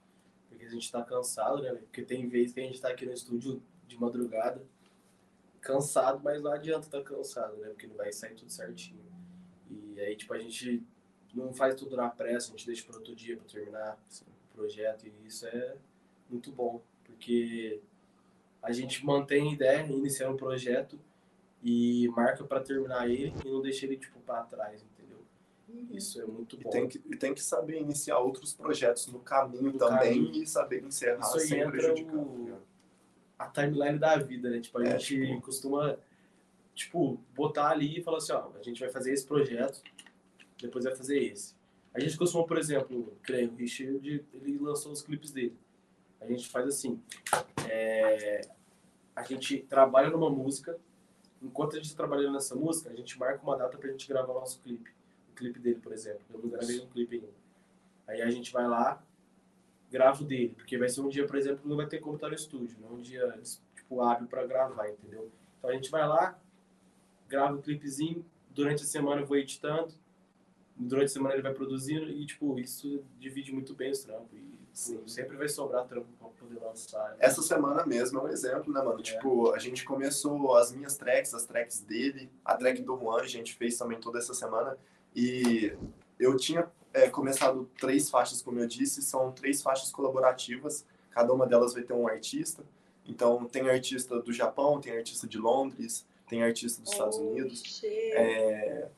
Porque 0.49 0.65
a 0.65 0.69
gente 0.69 0.85
está 0.85 1.03
cansado, 1.03 1.61
né? 1.61 1.75
Porque 1.75 2.03
tem 2.03 2.29
vezes 2.29 2.53
que 2.53 2.61
a 2.61 2.63
gente 2.63 2.77
está 2.77 2.89
aqui 2.89 3.05
no 3.05 3.13
estúdio 3.13 3.61
de 3.89 3.99
madrugada, 3.99 4.65
cansado, 5.61 6.21
mas 6.23 6.43
não 6.43 6.53
adianta 6.53 6.87
estar 6.87 6.99
tá 6.99 7.05
cansado, 7.05 7.57
né? 7.57 7.69
Porque 7.69 7.87
não 7.87 7.97
vai 7.97 8.13
sair 8.13 8.35
tudo 8.35 8.51
certinho. 8.51 9.01
E 9.71 10.01
aí, 10.01 10.17
tipo, 10.17 10.33
a 10.33 10.39
gente 10.39 10.83
não 11.35 11.53
faz 11.53 11.75
tudo 11.75 11.97
na 11.97 12.09
pressa, 12.09 12.49
a 12.49 12.51
gente 12.51 12.67
deixa 12.67 12.85
para 12.85 12.97
outro 12.97 13.15
dia 13.15 13.37
para 13.37 13.47
terminar 13.47 13.99
o 14.23 14.57
projeto. 14.57 15.07
E 15.07 15.27
isso 15.27 15.47
é 15.47 15.77
muito 16.29 16.53
bom, 16.53 16.81
porque 17.05 17.81
a 18.63 18.73
gente 18.73 19.05
mantém 19.05 19.51
a 19.51 19.53
ideia, 19.53 19.87
iniciar 19.87 20.31
um 20.31 20.37
projeto 20.37 20.99
e 21.63 22.09
marca 22.09 22.45
para 22.45 22.61
terminar 22.61 23.09
ele 23.09 23.33
e 23.45 23.49
não 23.49 23.61
deixa 23.61 23.87
ele 23.87 23.97
tipo 23.97 24.21
para 24.21 24.43
trás, 24.45 24.83
entendeu? 24.83 25.19
Uhum. 25.69 25.89
Isso 25.91 26.21
é 26.21 26.27
muito 26.27 26.57
bom. 26.57 26.69
E 26.69 26.73
tem 26.73 26.89
que, 26.89 26.99
tem 26.99 27.35
que 27.35 27.43
saber 27.43 27.81
iniciar 27.81 28.19
outros 28.19 28.55
projetos 28.55 29.07
no 29.09 29.21
caminho 29.21 29.73
no 29.73 29.79
também 29.79 30.25
caminho. 30.25 30.43
e 30.43 30.47
saber 30.47 30.83
encerrar 30.83 31.21
Isso 31.21 31.41
sem 31.41 31.69
prejudicar. 31.71 32.15
O... 32.17 32.59
A 33.39 33.47
timeline 33.47 33.99
da 33.99 34.17
vida, 34.17 34.51
né? 34.51 34.61
Tipo, 34.61 34.79
a 34.79 34.85
é, 34.85 34.99
gente 34.99 35.27
tipo... 35.27 35.41
costuma 35.43 35.99
tipo 36.75 37.21
botar 37.35 37.71
ali 37.71 37.99
e 37.99 38.03
falar 38.03 38.19
assim, 38.19 38.33
ó, 38.33 38.51
a 38.59 38.63
gente 38.63 38.81
vai 38.81 38.89
fazer 38.89 39.13
esse 39.13 39.27
projeto, 39.27 39.83
depois 40.61 40.85
vai 40.85 40.95
fazer 40.95 41.19
esse. 41.19 41.55
A 41.93 42.01
gente 42.01 42.17
costuma, 42.17 42.45
por 42.45 42.59
exemplo, 42.59 43.17
creio, 43.23 43.51
o 43.51 43.57
Richard, 43.57 44.25
ele 44.33 44.59
lançou 44.59 44.93
os 44.93 45.03
clipes 45.03 45.33
dele. 45.33 45.57
A 46.21 46.27
gente 46.27 46.49
faz 46.49 46.67
assim, 46.67 47.01
é, 47.69 48.43
a 49.15 49.23
gente 49.23 49.59
trabalha 49.69 50.11
numa 50.11 50.31
música, 50.31 50.79
enquanto 51.43 51.73
a 51.73 51.77
gente 51.77 51.87
está 51.87 51.97
trabalhando 51.97 52.35
nessa 52.35 52.55
música, 52.55 52.91
a 52.91 52.95
gente 52.95 53.19
marca 53.19 53.43
uma 53.43 53.57
data 53.57 53.77
para 53.77 53.89
a 53.89 53.91
gente 53.91 54.07
gravar 54.07 54.33
o 54.33 54.41
nosso 54.41 54.61
clipe. 54.61 54.91
O 55.31 55.35
clipe 55.35 55.59
dele, 55.59 55.81
por 55.81 55.93
exemplo. 55.93 56.21
Eu 56.33 56.41
não 56.41 56.49
gravei 56.49 56.81
um 56.81 56.87
clipe 56.87 57.17
ainda. 57.17 57.29
Aí 58.07 58.23
a 58.23 58.31
gente 58.31 58.53
vai 58.53 58.67
lá, 58.67 59.03
grava 59.91 60.23
o 60.23 60.27
dele, 60.27 60.55
porque 60.55 60.77
vai 60.77 60.89
ser 60.89 61.01
um 61.01 61.09
dia, 61.09 61.27
por 61.27 61.37
exemplo, 61.37 61.61
que 61.63 61.69
não 61.69 61.77
vai 61.77 61.87
ter 61.87 61.99
como 61.99 62.17
estar 62.17 62.29
no 62.29 62.35
estúdio, 62.35 62.77
não 62.81 62.91
é 62.91 62.93
um 62.93 63.01
dia 63.01 63.41
tipo 63.75 64.03
hábil 64.03 64.27
para 64.27 64.47
gravar, 64.47 64.89
entendeu? 64.89 65.31
Então 65.59 65.71
a 65.71 65.73
gente 65.73 65.91
vai 65.91 66.07
lá, 66.07 66.39
grava 67.27 67.55
o 67.55 67.63
clipezinho, 67.63 68.25
durante 68.51 68.83
a 68.83 68.87
semana 68.87 69.23
eu 69.23 69.27
vou 69.27 69.37
editando, 69.37 69.93
durante 70.77 71.07
a 71.07 71.13
semana 71.13 71.35
ele 71.35 71.43
vai 71.43 71.55
produzindo 71.55 72.09
e 72.09 72.25
tipo, 72.27 72.59
isso 72.59 73.03
divide 73.19 73.53
muito 73.53 73.75
bem 73.75 73.91
os 73.91 74.01
trampos 74.01 74.33
e 74.33 74.59
Sim. 74.73 75.03
sempre 75.09 75.37
vai 75.37 75.49
sobrar 75.49 75.87
trampo 75.87 76.07
pra 76.19 76.29
poder 76.29 76.61
lançar. 76.61 77.11
Né? 77.11 77.17
Essa 77.19 77.43
semana 77.43 77.85
mesmo 77.85 78.21
é 78.21 78.23
um 78.23 78.29
exemplo, 78.29 78.73
né, 78.73 78.81
mano? 78.81 79.01
É. 79.01 79.03
Tipo, 79.03 79.53
a 79.53 79.59
gente 79.59 79.85
começou 79.85 80.55
as 80.57 80.73
minhas 80.73 80.97
tracks, 80.97 81.35
as 81.35 81.45
tracks 81.45 81.81
dele, 81.81 82.31
a 82.45 82.57
track 82.57 82.83
do 82.83 82.97
Juan, 82.97 83.21
a 83.21 83.27
gente 83.27 83.55
fez 83.55 83.77
também 83.77 83.99
toda 83.99 84.19
essa 84.19 84.33
semana. 84.33 84.79
E 85.17 85.77
eu 86.19 86.37
tinha 86.37 86.71
é, 86.93 87.09
começado 87.09 87.69
três 87.79 88.11
faixas, 88.11 88.43
como 88.43 88.59
eu 88.59 88.67
disse, 88.67 89.03
são 89.03 89.33
três 89.33 89.63
faixas 89.63 89.91
colaborativas, 89.91 90.85
cada 91.11 91.33
uma 91.33 91.47
delas 91.47 91.75
vai 91.75 91.83
ter 91.83 91.93
um 91.93 92.09
artista. 92.09 92.65
Então, 93.07 93.45
tem 93.47 93.69
artista 93.69 94.21
do 94.21 94.33
Japão, 94.33 94.81
tem 94.81 94.97
artista 94.97 95.27
de 95.27 95.39
Londres, 95.39 96.07
tem 96.29 96.43
artista 96.43 96.83
dos 96.83 96.93
Estados 96.93 97.17
Unidos. 97.17 97.83
É... 97.85 98.89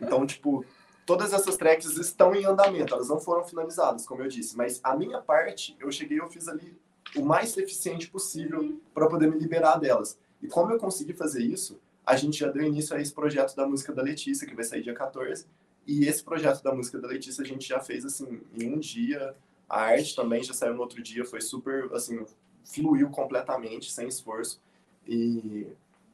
Então, 0.00 0.24
tipo, 0.26 0.64
todas 1.04 1.32
essas 1.32 1.56
tracks 1.56 1.96
estão 1.96 2.34
em 2.34 2.44
andamento, 2.44 2.94
elas 2.94 3.08
não 3.08 3.18
foram 3.18 3.44
finalizadas, 3.44 4.06
como 4.06 4.22
eu 4.22 4.28
disse, 4.28 4.56
mas 4.56 4.80
a 4.82 4.96
minha 4.96 5.20
parte, 5.20 5.76
eu 5.80 5.90
cheguei, 5.90 6.20
eu 6.20 6.28
fiz 6.28 6.48
ali 6.48 6.78
o 7.16 7.22
mais 7.22 7.56
eficiente 7.56 8.08
possível 8.08 8.60
uhum. 8.60 8.80
para 8.92 9.08
poder 9.08 9.28
me 9.28 9.38
liberar 9.38 9.76
delas. 9.76 10.18
E 10.42 10.46
como 10.46 10.70
eu 10.70 10.78
consegui 10.78 11.14
fazer 11.14 11.42
isso, 11.42 11.80
a 12.04 12.16
gente 12.16 12.38
já 12.38 12.50
deu 12.50 12.62
início 12.62 12.94
a 12.96 13.00
esse 13.00 13.12
projeto 13.12 13.54
da 13.56 13.66
música 13.66 13.92
da 13.92 14.02
Letícia, 14.02 14.46
que 14.46 14.54
vai 14.54 14.64
sair 14.64 14.82
dia 14.82 14.94
14. 14.94 15.46
E 15.88 16.04
esse 16.04 16.22
projeto 16.22 16.62
da 16.62 16.74
música 16.74 16.98
da 16.98 17.08
Letícia 17.08 17.42
a 17.42 17.46
gente 17.46 17.66
já 17.66 17.80
fez 17.80 18.04
assim 18.04 18.42
em 18.54 18.74
um 18.74 18.78
dia. 18.78 19.34
A 19.66 19.80
arte 19.80 20.14
também 20.14 20.42
já 20.42 20.52
saiu 20.52 20.74
no 20.74 20.82
outro 20.82 21.02
dia, 21.02 21.24
foi 21.24 21.40
super 21.40 21.90
assim, 21.94 22.26
fluiu 22.62 23.08
completamente, 23.08 23.90
sem 23.90 24.06
esforço. 24.06 24.60
E 25.06 25.66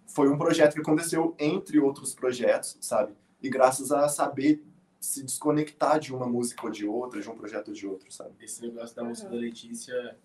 foi 0.06 0.28
um 0.28 0.38
projeto 0.38 0.74
que 0.74 0.80
aconteceu 0.80 1.34
entre 1.40 1.80
outros 1.80 2.14
projetos, 2.14 2.78
sabe? 2.80 3.14
E 3.42 3.50
graças 3.50 3.90
a 3.90 4.08
saber 4.08 4.62
se 5.00 5.24
desconectar 5.24 5.98
de 5.98 6.14
uma 6.14 6.26
música 6.26 6.64
ou 6.64 6.70
de 6.70 6.86
outra, 6.86 7.20
de 7.20 7.28
um 7.28 7.36
projeto 7.36 7.68
ou 7.68 7.74
de 7.74 7.86
outro, 7.86 8.12
sabe? 8.12 8.30
Esse 8.40 8.62
negócio 8.62 8.94
da 8.94 9.02
música 9.02 9.28
da 9.28 9.36
Letícia 9.36 10.16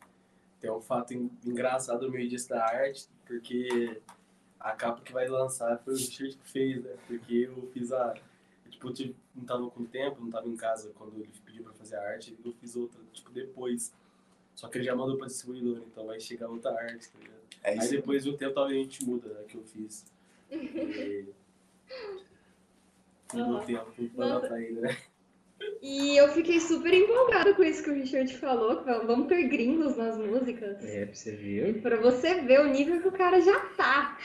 tem 0.62 0.69
um 0.71 0.79
fato 0.79 1.12
engraçado 1.13 2.05
no 2.05 2.12
meio 2.12 2.29
disso 2.29 2.49
da 2.49 2.63
arte, 2.63 3.07
porque 3.25 3.99
a 4.59 4.73
capa 4.73 5.01
que 5.01 5.12
vai 5.12 5.27
lançar 5.27 5.79
foi 5.79 5.93
o 5.93 5.97
Richard 5.97 6.38
que 6.38 6.51
fez, 6.51 6.83
né? 6.83 6.93
Porque 7.07 7.33
eu 7.33 7.67
fiz 7.73 7.91
a. 7.91 8.13
Tipo, 8.80 9.04
eu 9.04 9.15
não 9.36 9.46
tava 9.46 9.70
com 9.70 9.86
tempo, 9.86 10.22
não 10.22 10.30
tava 10.30 10.48
em 10.48 10.56
casa 10.56 10.92
quando 10.96 11.15
ele 11.15 11.30
pediu 11.46 11.63
pra 11.63 11.74
fazer 11.74 11.98
a 11.98 12.02
arte, 12.02 12.38
eu 12.44 12.54
fiz 12.54 12.76
outra, 12.76 13.00
tipo, 13.12 13.30
depois. 13.32 13.94
Só 14.56 14.68
que 14.68 14.78
ele 14.78 14.86
já 14.86 14.96
mandou 14.96 15.18
pra 15.18 15.28
distribuidor, 15.28 15.84
então 15.88 16.06
vai 16.06 16.20
chegar 16.20 16.48
outra 16.48 16.72
arte, 16.72 17.10
tá 17.10 17.20
ligado? 17.20 17.39
É 17.63 17.80
Aí 17.80 17.89
depois 17.89 18.24
de 18.24 18.30
um 18.30 18.38
tempo 18.38 18.54
talvez 18.54 18.80
a 18.80 18.84
gente 18.84 19.06
muda, 19.06 19.30
né, 19.30 19.44
que 19.48 19.56
eu 19.56 19.63
fiz. 19.63 20.06
E... 23.32 23.38
Não 23.38 23.63
tempo 23.63 24.10
pra 24.15 24.39
pra 24.39 24.60
ele, 24.60 24.82
né? 24.82 24.98
E 25.82 26.17
eu 26.17 26.28
fiquei 26.30 26.60
super 26.60 26.93
empolgada 26.93 27.54
com 27.54 27.63
isso 27.63 27.84
que 27.84 27.89
o 27.89 27.93
Richard 27.93 28.36
falou, 28.38 28.78
que 28.78 28.91
vamos 29.06 29.28
ter 29.28 29.43
gringos 29.48 29.95
nas 29.95 30.17
músicas. 30.17 30.84
É, 30.84 31.06
pra 31.06 31.15
você 31.15 31.32
ver. 31.32 31.82
Pra 31.82 31.98
você 31.98 32.41
ver 32.41 32.62
o 32.62 32.67
nível 32.67 33.02
que 33.02 33.08
o 33.08 33.12
cara 33.12 33.39
já 33.41 33.60
tá. 33.78 34.17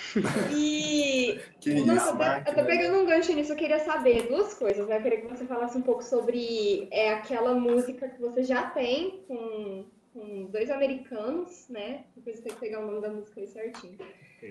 E. 0.52 1.38
que 1.60 1.74
Nossa, 1.74 1.94
isso, 1.94 2.08
eu, 2.10 2.16
tô, 2.16 2.50
eu 2.50 2.54
tô 2.56 2.64
pegando 2.64 2.98
um 2.98 3.06
gancho 3.06 3.32
nisso, 3.34 3.52
eu 3.52 3.56
queria 3.56 3.78
saber 3.80 4.28
duas 4.28 4.54
coisas. 4.54 4.86
Né? 4.86 4.98
Eu 4.98 5.02
queria 5.02 5.20
que 5.20 5.28
você 5.28 5.44
falasse 5.44 5.76
um 5.76 5.82
pouco 5.82 6.02
sobre 6.02 6.88
é, 6.90 7.12
aquela 7.12 7.54
música 7.54 8.08
que 8.08 8.20
você 8.20 8.42
já 8.42 8.70
tem 8.70 9.24
com, 9.26 9.84
com 10.12 10.44
dois 10.46 10.70
americanos, 10.70 11.68
né? 11.68 12.04
Depois 12.16 12.36
você 12.36 12.42
tem 12.42 12.52
que 12.52 12.60
pegar 12.60 12.80
o 12.80 12.86
nome 12.86 13.00
da 13.00 13.10
música 13.10 13.40
aí 13.40 13.46
certinho. 13.46 13.98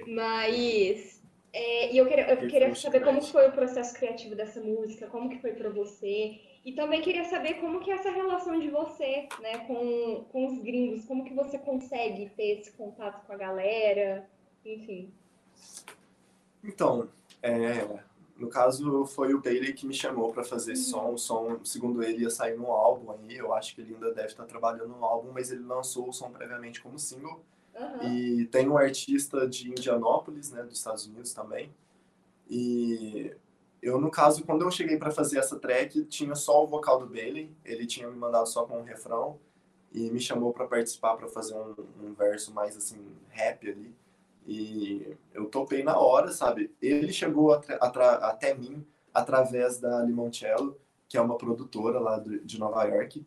Mas 0.07 1.21
é, 1.53 1.93
e 1.93 1.97
eu 1.97 2.07
queria, 2.07 2.31
eu 2.31 2.47
queria 2.47 2.73
saber 2.73 3.01
como 3.01 3.21
foi 3.21 3.47
o 3.47 3.51
processo 3.51 3.93
criativo 3.93 4.35
dessa 4.35 4.59
música, 4.59 5.05
como 5.07 5.29
que 5.29 5.39
foi 5.39 5.51
para 5.51 5.69
você. 5.69 6.39
E 6.65 6.71
também 6.71 7.01
queria 7.01 7.25
saber 7.25 7.55
como 7.55 7.81
que 7.81 7.91
é 7.91 7.95
essa 7.95 8.09
relação 8.09 8.57
de 8.57 8.69
você, 8.69 9.27
né, 9.41 9.59
com, 9.67 10.23
com 10.31 10.47
os 10.47 10.59
gringos, 10.59 11.03
como 11.05 11.25
que 11.25 11.33
você 11.33 11.57
consegue 11.57 12.29
ter 12.37 12.59
esse 12.59 12.71
contato 12.71 13.25
com 13.25 13.33
a 13.33 13.37
galera, 13.37 14.29
enfim. 14.65 15.11
Então, 16.63 17.09
é, 17.41 17.99
no 18.37 18.47
caso 18.47 19.05
foi 19.05 19.33
o 19.33 19.41
Bailey 19.41 19.73
que 19.73 19.85
me 19.85 19.93
chamou 19.93 20.31
para 20.31 20.43
fazer 20.43 20.71
uhum. 20.71 20.77
som. 20.77 21.13
O 21.13 21.17
som, 21.17 21.65
segundo 21.65 22.01
ele, 22.01 22.23
ia 22.23 22.29
sair 22.29 22.57
no 22.57 22.67
álbum 22.67 23.11
aí. 23.11 23.37
Eu 23.37 23.53
acho 23.53 23.75
que 23.75 23.81
ele 23.81 23.93
ainda 23.93 24.13
deve 24.13 24.29
estar 24.29 24.45
trabalhando 24.45 24.87
no 24.87 25.03
álbum, 25.03 25.31
mas 25.33 25.51
ele 25.51 25.63
lançou 25.63 26.09
o 26.09 26.13
som 26.13 26.31
previamente 26.31 26.81
como 26.81 26.97
single. 26.97 27.41
Uhum. 27.75 28.09
E 28.09 28.45
tem 28.45 28.69
um 28.69 28.77
artista 28.77 29.47
de 29.47 29.69
Indianápolis, 29.69 30.51
né, 30.51 30.63
dos 30.63 30.77
Estados 30.77 31.05
Unidos 31.05 31.33
também. 31.33 31.69
E 32.49 33.35
eu, 33.83 33.99
no 33.99 34.09
caso, 34.09 34.45
quando 34.45 34.61
eu 34.61 34.71
cheguei 34.71 34.97
para 34.97 35.11
fazer 35.11 35.39
essa 35.39 35.59
track, 35.59 36.05
tinha 36.05 36.35
só 36.35 36.63
o 36.63 36.67
vocal 36.67 36.97
do 36.99 37.05
Bailey. 37.05 37.51
Ele 37.65 37.85
tinha 37.85 38.07
me 38.07 38.15
mandado 38.15 38.47
só 38.47 38.63
com 38.63 38.79
um 38.79 38.83
refrão 38.83 39.37
e 39.91 40.09
me 40.09 40.21
chamou 40.21 40.53
para 40.53 40.65
participar 40.65 41.17
para 41.17 41.27
fazer 41.27 41.53
um, 41.53 41.75
um, 42.01 42.13
verso 42.13 42.53
mais 42.53 42.77
assim 42.77 43.05
rap 43.27 43.69
ali. 43.69 43.93
E 44.47 45.17
eu 45.33 45.47
topei 45.47 45.83
na 45.83 45.97
hora, 45.97 46.31
sabe? 46.31 46.73
Ele 46.81 47.11
chegou 47.11 47.51
até 47.53 48.53
mim 48.53 48.85
através 49.13 49.79
da 49.79 50.01
Limoncello, 50.01 50.77
que 51.09 51.17
é 51.17 51.21
uma 51.21 51.37
produtora 51.37 51.99
lá 51.99 52.17
de 52.19 52.57
Nova 52.57 52.85
York. 52.85 53.25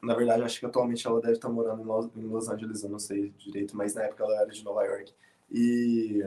Na 0.00 0.14
verdade, 0.14 0.42
acho 0.42 0.60
que 0.60 0.66
atualmente 0.66 1.04
ela 1.04 1.20
deve 1.20 1.34
estar 1.34 1.48
morando 1.48 1.82
em 1.82 1.84
Los, 1.84 2.10
em 2.16 2.28
Los 2.28 2.48
Angeles, 2.48 2.84
eu 2.84 2.90
não 2.90 3.00
sei 3.00 3.30
direito, 3.36 3.76
mas 3.76 3.94
na 3.94 4.04
época 4.04 4.22
ela 4.22 4.40
era 4.40 4.50
de 4.52 4.62
Nova 4.62 4.84
York. 4.84 5.12
E 5.50 6.24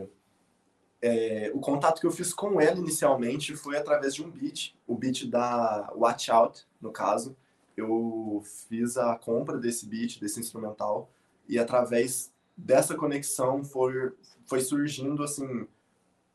é, 1.02 1.52
o 1.54 1.60
contato 1.60 2.00
que 2.00 2.08
eu 2.08 2.12
fiz 2.12 2.34
com 2.34 2.60
ela 2.60 2.78
inicialmente 2.78 3.56
foi 3.56 3.78
através 3.78 4.14
de 4.16 4.24
um 4.24 4.30
beat, 4.30 4.76
o 4.88 4.96
beat 4.96 5.26
da 5.28 5.92
Watch 5.96 6.30
Out, 6.32 6.66
no 6.82 6.92
caso. 6.92 7.36
Eu 7.76 8.44
fiz 8.68 8.98
a 8.98 9.16
compra 9.16 9.58
desse 9.58 9.86
beat, 9.86 10.20
desse 10.20 10.40
instrumental, 10.40 11.10
e 11.48 11.58
através 11.58 12.32
dessa 12.56 12.96
conexão 12.96 13.64
foi, 13.64 14.12
foi 14.46 14.60
surgindo 14.60 15.24
assim 15.24 15.66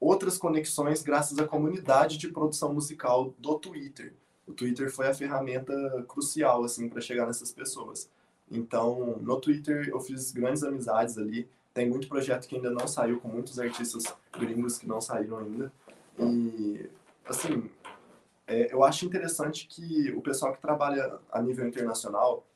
outras 0.00 0.38
conexões 0.38 1.03
graças 1.03 1.38
à 1.38 1.46
comunidade 1.46 2.16
de 2.16 2.29
produção 2.29 2.72
musical 2.72 3.35
do 3.38 3.59
Twitter 3.59 4.14
o 4.46 4.53
Twitter 4.53 4.90
foi 4.90 5.09
a 5.09 5.14
ferramenta 5.14 6.05
crucial 6.09 6.64
assim 6.64 6.88
para 6.88 7.00
chegar 7.00 7.27
nessas 7.27 7.53
pessoas. 7.53 8.11
Então, 8.50 9.18
no 9.20 9.40
Twitter 9.40 9.88
eu 9.88 10.00
fiz 10.00 10.31
grandes 10.31 10.62
amizades 10.62 11.16
ali. 11.16 11.48
Tem 11.74 11.88
muito 11.88 12.08
projeto 12.08 12.46
que 12.46 12.54
ainda 12.54 12.70
não 12.70 12.87
saiu 12.87 13.20
com 13.20 13.26
muitos 13.26 13.58
artistas 13.58 14.04
gringos 14.32 14.78
que 14.78 14.87
não 14.87 15.00
saíram 15.00 15.38
ainda. 15.38 15.72
E, 16.16 16.88
assim, 17.26 17.68
é, 18.46 18.72
eu 18.72 18.84
acho 18.84 19.04
interessante 19.04 19.66
que 19.66 20.12
o 20.12 20.20
pessoal 20.20 20.52
que 20.52 20.62
trabalha 20.62 21.18
a 21.32 21.42
nível 21.42 21.66
internacional, 21.66 22.46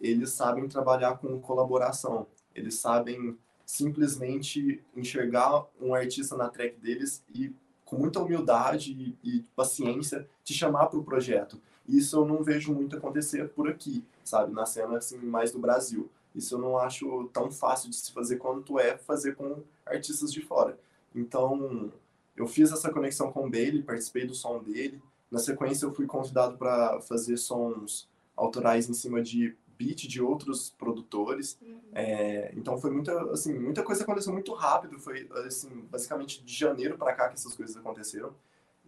eles 0.00 0.30
sabem 0.30 0.66
trabalhar 0.66 1.18
com 1.18 1.40
colaboração. 1.40 2.26
Eles 2.52 2.74
sabem 2.74 3.38
simplesmente 3.64 4.82
enxergar 4.96 5.64
um 5.80 5.94
artista 5.94 6.36
na 6.36 6.48
track 6.48 6.76
deles 6.80 7.22
e 7.32 7.54
com 7.84 7.96
muita 7.96 8.20
humildade 8.20 8.92
e, 8.92 9.16
e 9.22 9.42
paciência 9.54 10.28
te 10.42 10.52
chamar 10.52 10.86
para 10.86 10.98
o 10.98 11.04
projeto. 11.04 11.60
Isso 11.88 12.16
eu 12.16 12.24
não 12.24 12.42
vejo 12.42 12.74
muito 12.74 12.96
acontecer 12.96 13.48
por 13.50 13.68
aqui, 13.68 14.02
sabe, 14.24 14.52
na 14.52 14.66
cena 14.66 14.98
assim 14.98 15.18
mais 15.18 15.52
do 15.52 15.58
Brasil. 15.58 16.10
Isso 16.34 16.54
eu 16.54 16.58
não 16.58 16.76
acho 16.76 17.28
tão 17.32 17.50
fácil 17.50 17.88
de 17.88 17.96
se 17.96 18.12
fazer 18.12 18.36
quanto 18.36 18.78
é 18.78 18.96
fazer 18.96 19.36
com 19.36 19.62
artistas 19.86 20.32
de 20.32 20.40
fora. 20.40 20.78
Então, 21.14 21.92
eu 22.36 22.46
fiz 22.46 22.72
essa 22.72 22.90
conexão 22.90 23.30
com 23.30 23.46
o 23.46 23.50
Bailey, 23.50 23.82
participei 23.82 24.26
do 24.26 24.34
som 24.34 24.62
dele. 24.62 25.00
Na 25.30 25.38
sequência, 25.38 25.86
eu 25.86 25.94
fui 25.94 26.06
convidado 26.06 26.56
para 26.56 27.00
fazer 27.02 27.36
sons 27.36 28.08
autorais 28.36 28.88
em 28.88 28.94
cima 28.94 29.22
de 29.22 29.56
beat 29.78 30.08
de 30.08 30.20
outros 30.20 30.70
produtores. 30.70 31.58
Uhum. 31.62 31.80
É, 31.92 32.52
então 32.56 32.78
foi 32.78 32.90
muita, 32.90 33.30
assim, 33.32 33.56
muita 33.58 33.82
coisa 33.82 34.02
aconteceu 34.02 34.32
muito 34.32 34.52
rápido. 34.52 34.98
Foi 34.98 35.28
assim, 35.46 35.86
basicamente 35.90 36.42
de 36.44 36.54
janeiro 36.54 36.98
para 36.98 37.12
cá 37.12 37.28
que 37.28 37.34
essas 37.34 37.54
coisas 37.54 37.76
aconteceram. 37.76 38.34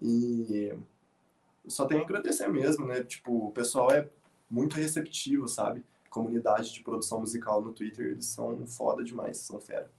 E 0.00 0.72
só 1.66 1.86
tenho 1.86 2.02
a 2.02 2.04
agradecer 2.04 2.48
mesmo, 2.48 2.86
né? 2.86 3.02
Tipo, 3.02 3.48
o 3.48 3.52
pessoal 3.52 3.90
é 3.90 4.08
muito 4.50 4.76
receptivo, 4.76 5.48
sabe? 5.48 5.84
Comunidade 6.16 6.72
de 6.72 6.80
produção 6.82 7.20
musical 7.20 7.60
no 7.60 7.74
Twitter, 7.74 8.06
eles 8.06 8.24
são 8.24 8.66
foda 8.66 9.04
demais, 9.04 9.36
são 9.36 9.60
fera. 9.60 9.90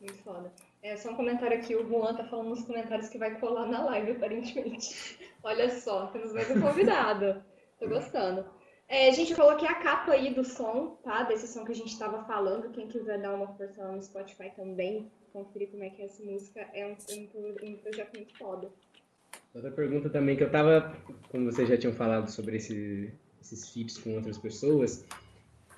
Muito 0.00 0.20
foda. 0.24 0.52
É 0.82 0.96
só 0.96 1.12
um 1.12 1.14
comentário 1.14 1.56
aqui, 1.56 1.76
o 1.76 1.86
Juan 1.86 2.16
tá 2.16 2.24
falando 2.24 2.48
nos 2.48 2.64
comentários 2.64 3.08
que 3.08 3.16
vai 3.16 3.38
colar 3.38 3.64
na 3.68 3.84
live, 3.84 4.10
aparentemente. 4.10 5.16
Olha 5.44 5.70
só, 5.70 6.08
temos 6.08 6.32
mais 6.32 6.50
um 6.50 6.60
convidado. 6.60 7.44
Tô 7.78 7.88
gostando. 7.88 8.44
É, 8.88 9.08
a 9.08 9.12
gente 9.12 9.36
coloquei 9.36 9.68
a 9.68 9.76
capa 9.76 10.14
aí 10.14 10.34
do 10.34 10.42
som, 10.42 10.98
tá? 11.04 11.22
Desse 11.22 11.46
som 11.46 11.64
que 11.64 11.70
a 11.70 11.76
gente 11.76 11.92
estava 11.92 12.24
falando. 12.24 12.72
Quem 12.72 12.88
quiser 12.88 13.22
dar 13.22 13.32
uma 13.32 13.46
força 13.54 13.84
lá 13.84 13.92
no 13.92 14.02
Spotify 14.02 14.50
também, 14.56 15.08
conferir 15.32 15.70
como 15.70 15.84
é 15.84 15.90
que 15.90 16.02
é 16.02 16.06
essa 16.06 16.24
música, 16.24 16.68
é 16.74 16.84
um, 16.84 16.96
um, 17.14 17.70
um 17.70 17.76
projeto 17.76 18.16
muito 18.16 18.36
foda. 18.36 18.68
Outra 19.54 19.70
pergunta 19.70 20.10
também 20.10 20.36
que 20.36 20.42
eu 20.42 20.50
tava, 20.50 20.92
como 21.30 21.44
vocês 21.52 21.68
já 21.68 21.78
tinham 21.78 21.94
falado 21.94 22.28
sobre 22.28 22.56
esse, 22.56 23.12
esses 23.40 23.72
feats 23.72 23.96
com 23.96 24.16
outras 24.16 24.38
pessoas, 24.38 25.04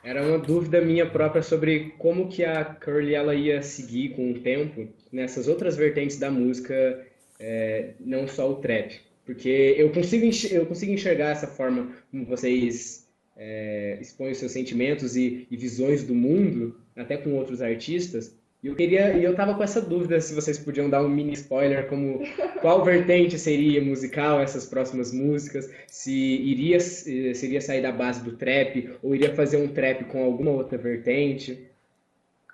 era 0.09 0.23
uma 0.23 0.39
dúvida 0.39 0.81
minha 0.81 1.05
própria 1.05 1.43
sobre 1.43 1.93
como 1.99 2.31
que 2.31 2.43
a 2.43 2.65
Curly 2.65 3.15
ela 3.15 3.35
ia 3.35 3.63
seguir 3.63 4.15
com 4.15 4.31
o 4.31 4.41
tempo 4.41 4.89
nessas 5.13 5.47
outras 5.47 5.77
vertentes 5.77 6.19
da 6.19 6.31
música, 6.31 7.07
é, 7.39 7.91
não 8.01 8.27
só 8.27 8.51
o 8.51 8.57
trap. 8.57 8.99
Porque 9.27 9.75
eu 9.77 9.91
consigo, 9.93 10.25
eu 10.51 10.65
consigo 10.65 10.93
enxergar 10.93 11.33
essa 11.33 11.47
forma 11.47 11.95
como 12.11 12.25
vocês 12.25 13.07
é, 13.37 13.99
expõem 14.01 14.33
seus 14.33 14.53
sentimentos 14.53 15.15
e, 15.15 15.47
e, 15.51 15.57
visões 15.59 16.03
do 16.03 16.15
mundo, 16.15 16.81
até 16.97 17.19
com 17.19 17.35
outros 17.35 17.61
artistas. 17.61 18.35
Eu 18.63 18.75
queria, 18.75 19.17
e 19.17 19.23
eu 19.23 19.37
tava 19.37 19.55
com 19.55 19.63
essa 19.63 19.81
dúvida 19.81 20.21
se 20.21 20.35
vocês 20.35 20.59
podiam 20.59 20.91
dar 20.91 21.01
um 21.03 21.09
mini 21.09 21.33
spoiler 21.35 21.89
como 21.89 22.21
qual 22.61 22.85
vertente 22.85 23.39
seria 23.39 23.81
musical 23.81 24.41
essas 24.41 24.67
próximas 24.67 25.13
músicas, 25.13 25.71
se 25.87 26.13
iria 26.13 26.81
seria 26.81 27.61
sair 27.61 27.81
da 27.83 27.93
base 27.93 28.21
do 28.23 28.37
trap 28.37 28.99
ou 29.01 29.15
iria 29.15 29.33
fazer 29.33 29.59
um 29.59 29.73
trap 29.73 30.07
com 30.07 30.25
alguma 30.25 30.51
outra 30.51 30.77
vertente. 30.77 31.71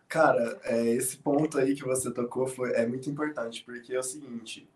Cara, 0.06 0.60
é, 0.64 0.90
esse 0.90 1.16
ponto 1.16 1.58
aí 1.58 1.74
que 1.74 1.84
você 1.84 2.10
tocou 2.10 2.46
foi, 2.46 2.72
é 2.72 2.86
muito 2.86 3.08
importante, 3.08 3.64
porque 3.64 3.94
é 3.94 3.98
o 3.98 4.02
seguinte, 4.02 4.68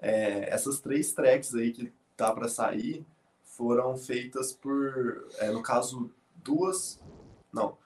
é, 0.00 0.52
essas 0.52 0.78
três 0.78 1.10
tracks 1.12 1.54
aí 1.54 1.72
que 1.72 1.90
tá 2.14 2.30
para 2.32 2.48
sair 2.48 3.02
foram 3.42 3.96
feitas 3.96 4.52
por, 4.52 5.26
é, 5.38 5.50
no 5.50 5.62
caso, 5.62 6.10
duas, 6.44 7.00
não, 7.50 7.78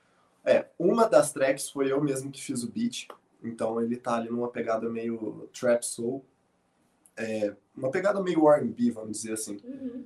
é, 0.45 0.67
uma 0.79 1.07
das 1.07 1.33
tracks 1.33 1.71
foi 1.71 1.93
eu 1.93 2.03
mesmo 2.03 2.31
que 2.31 2.43
fiz 2.43 2.63
o 2.63 2.71
beat, 2.71 3.09
então 3.43 3.81
ele 3.81 3.97
tá 3.97 4.17
ali 4.17 4.31
numa 4.31 4.49
pegada 4.49 4.89
meio 4.89 5.49
trap 5.53 5.83
soul, 5.85 6.25
é, 7.17 7.55
uma 7.77 7.91
pegada 7.91 8.23
meio 8.23 8.49
R&B, 8.49 8.91
vamos 8.91 9.13
dizer 9.13 9.35
assim. 9.35 9.61
Uhum. 9.65 10.05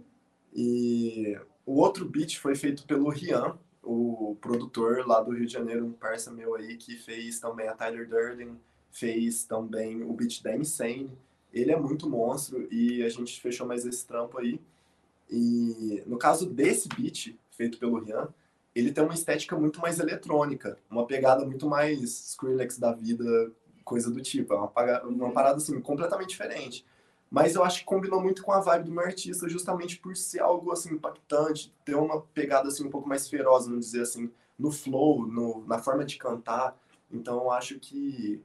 E 0.53 1.39
o 1.65 1.81
outro 1.81 2.05
beat 2.05 2.39
foi 2.39 2.55
feito 2.55 2.87
pelo 2.87 3.09
Rian, 3.09 3.59
o 3.83 4.37
produtor 4.41 5.07
lá 5.07 5.21
do 5.21 5.33
Rio 5.33 5.47
de 5.47 5.53
Janeiro, 5.53 5.85
um 5.85 5.93
parça 5.93 6.31
meu 6.31 6.55
aí, 6.55 6.77
que 6.77 6.97
fez 6.97 7.39
também 7.39 7.69
a 7.69 7.75
Tyler 7.75 8.09
Durden, 8.09 8.59
fez 8.91 9.45
também 9.45 10.03
o 10.03 10.13
beat 10.13 10.43
da 10.43 10.57
Insane, 10.57 11.11
ele 11.53 11.71
é 11.71 11.79
muito 11.79 12.09
monstro 12.09 12.67
e 12.73 13.03
a 13.03 13.09
gente 13.09 13.41
fechou 13.41 13.67
mais 13.67 13.85
esse 13.85 14.07
trampo 14.07 14.39
aí. 14.39 14.61
E 15.31 16.03
no 16.07 16.19
caso 16.19 16.47
desse 16.49 16.89
beat, 16.89 17.37
feito 17.51 17.79
pelo 17.79 17.99
Rian, 17.99 18.29
ele 18.75 18.93
tem 18.93 19.05
uma 19.05 19.15
estética 19.15 19.57
muito 19.57 19.81
mais 19.81 20.01
eletrônica, 20.01 20.79
uma 20.91 21.07
pegada 21.07 21.45
muito 21.45 21.69
mais 21.69 22.01
Skrillex 22.31 22.79
da 22.79 22.93
vida, 22.93 23.25
coisa 23.85 24.11
do 24.11 24.21
tipo. 24.21 24.53
É 24.53 24.57
uma, 24.57 25.03
uma 25.05 25.33
parada 25.33 25.59
assim, 25.59 25.81
completamente 25.81 26.31
diferente. 26.31 26.85
Mas 27.31 27.55
eu 27.55 27.65
acho 27.65 27.81
que 27.81 27.85
combinou 27.85 28.21
muito 28.21 28.43
com 28.43 28.53
a 28.53 28.61
vibe 28.61 28.85
do 28.85 28.93
meu 28.93 29.05
artista, 29.05 29.49
justamente 29.49 29.99
por 29.99 30.17
ser 30.17 30.41
algo 30.41 30.71
assim 30.73 30.95
impactante, 30.95 31.75
ter 31.85 31.95
uma 31.95 32.21
pegada 32.21 32.69
assim 32.69 32.85
um 32.85 32.91
pouco 32.91 33.09
mais 33.09 33.29
feroz, 33.29 33.67
vamos 33.67 33.87
dizer 33.87 34.03
assim, 34.03 34.31
no 34.59 34.71
flow, 34.71 35.27
no, 35.27 35.65
na 35.67 35.79
forma 35.79 36.05
de 36.05 36.17
cantar. 36.17 36.79
Então 37.11 37.37
eu 37.37 37.51
acho 37.51 37.79
que 37.79 38.41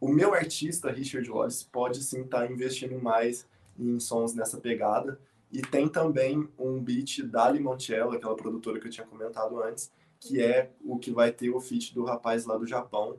o 0.00 0.08
meu 0.08 0.32
artista, 0.32 0.90
Richard 0.90 1.28
Wallace, 1.30 1.66
pode 1.66 2.02
sim 2.02 2.22
estar 2.22 2.46
tá 2.46 2.52
investindo 2.52 2.98
mais 3.00 3.46
em 3.78 3.98
sons 3.98 4.34
nessa 4.34 4.58
pegada. 4.58 5.20
E 5.50 5.62
tem 5.62 5.88
também 5.88 6.46
um 6.58 6.80
beat 6.80 7.22
da 7.22 7.48
Limoncello, 7.50 8.12
aquela 8.12 8.36
produtora 8.36 8.78
que 8.78 8.86
eu 8.86 8.90
tinha 8.90 9.06
comentado 9.06 9.62
antes, 9.62 9.90
que 10.20 10.42
é 10.42 10.70
o 10.84 10.98
que 10.98 11.10
vai 11.10 11.32
ter 11.32 11.50
o 11.50 11.60
feat 11.60 11.94
do 11.94 12.04
rapaz 12.04 12.44
lá 12.44 12.56
do 12.56 12.66
Japão. 12.66 13.18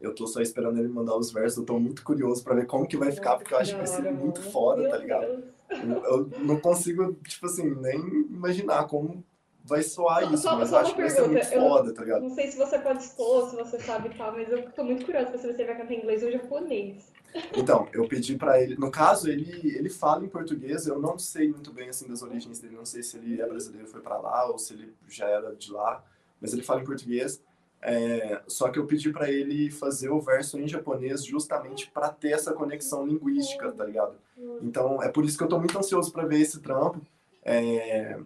Eu 0.00 0.14
tô 0.14 0.26
só 0.26 0.40
esperando 0.40 0.78
ele 0.78 0.88
mandar 0.88 1.16
os 1.16 1.30
versos, 1.30 1.58
eu 1.58 1.64
tô 1.64 1.78
muito 1.78 2.02
curioso 2.04 2.42
para 2.42 2.54
ver 2.54 2.66
como 2.66 2.86
que 2.86 2.96
vai 2.96 3.12
ficar, 3.12 3.36
porque 3.36 3.52
eu 3.52 3.58
acho 3.58 3.72
que 3.72 3.78
vai 3.78 3.86
ser 3.86 4.12
muito 4.12 4.40
foda, 4.42 4.88
tá 4.88 4.96
ligado? 4.96 5.44
Eu, 5.70 6.04
eu, 6.04 6.30
não 6.38 6.58
consigo, 6.60 7.14
tipo 7.26 7.46
assim, 7.46 7.74
nem 7.74 7.98
imaginar 8.30 8.86
como 8.86 9.24
vai 9.64 9.82
soar 9.82 10.32
isso, 10.32 10.44
só, 10.44 10.56
mas 10.56 10.70
só 10.70 10.78
acho 10.78 10.94
que 10.94 11.00
vai 11.00 11.10
ser 11.10 11.28
muito 11.28 11.46
foda, 11.46 11.92
tá 11.92 12.02
ligado? 12.02 12.22
Não 12.22 12.30
sei 12.30 12.48
se 12.48 12.56
você 12.56 12.78
pode 12.78 13.02
expor, 13.02 13.50
se 13.50 13.56
você 13.56 13.78
sabe 13.80 14.08
e 14.08 14.14
tal, 14.16 14.32
mas 14.32 14.50
eu 14.50 14.70
tô 14.72 14.82
muito 14.82 15.04
curiosa 15.04 15.30
pra 15.30 15.38
saber 15.38 15.54
se 15.54 15.62
ele 15.62 15.72
vai 15.72 15.80
cantar 15.82 15.94
em 15.94 15.98
inglês 15.98 16.22
ou 16.22 16.30
japonês. 16.30 17.12
Então, 17.56 17.88
eu 17.92 18.06
pedi 18.08 18.36
pra 18.36 18.60
ele, 18.60 18.76
no 18.76 18.90
caso, 18.90 19.28
ele, 19.28 19.76
ele 19.76 19.88
fala 19.88 20.24
em 20.24 20.28
português, 20.28 20.86
eu 20.86 20.98
não 20.98 21.18
sei 21.18 21.48
muito 21.48 21.72
bem, 21.72 21.88
assim, 21.88 22.08
das 22.08 22.22
origens 22.22 22.58
dele, 22.58 22.76
não 22.76 22.86
sei 22.86 23.02
se 23.02 23.16
ele 23.16 23.40
é 23.40 23.46
brasileiro 23.46 23.86
foi 23.86 24.00
pra 24.00 24.18
lá 24.18 24.46
ou 24.50 24.58
se 24.58 24.74
ele 24.74 24.94
já 25.08 25.26
era 25.28 25.54
de 25.54 25.70
lá, 25.70 26.04
mas 26.40 26.52
ele 26.52 26.62
fala 26.62 26.80
em 26.80 26.84
português, 26.84 27.42
é, 27.80 28.42
só 28.48 28.70
que 28.70 28.78
eu 28.78 28.86
pedi 28.86 29.12
para 29.12 29.30
ele 29.30 29.70
fazer 29.70 30.08
o 30.08 30.20
verso 30.20 30.58
em 30.58 30.66
japonês 30.66 31.24
justamente 31.24 31.90
para 31.90 32.08
ter 32.08 32.32
essa 32.32 32.52
conexão 32.52 33.06
linguística, 33.06 33.70
tá 33.70 33.84
ligado? 33.84 34.16
Então, 34.62 35.02
é 35.02 35.08
por 35.08 35.24
isso 35.24 35.36
que 35.36 35.44
eu 35.44 35.48
tô 35.48 35.58
muito 35.58 35.78
ansioso 35.78 36.12
para 36.12 36.26
ver 36.26 36.40
esse 36.40 36.60
trampo, 36.60 37.00
é, 37.44 38.18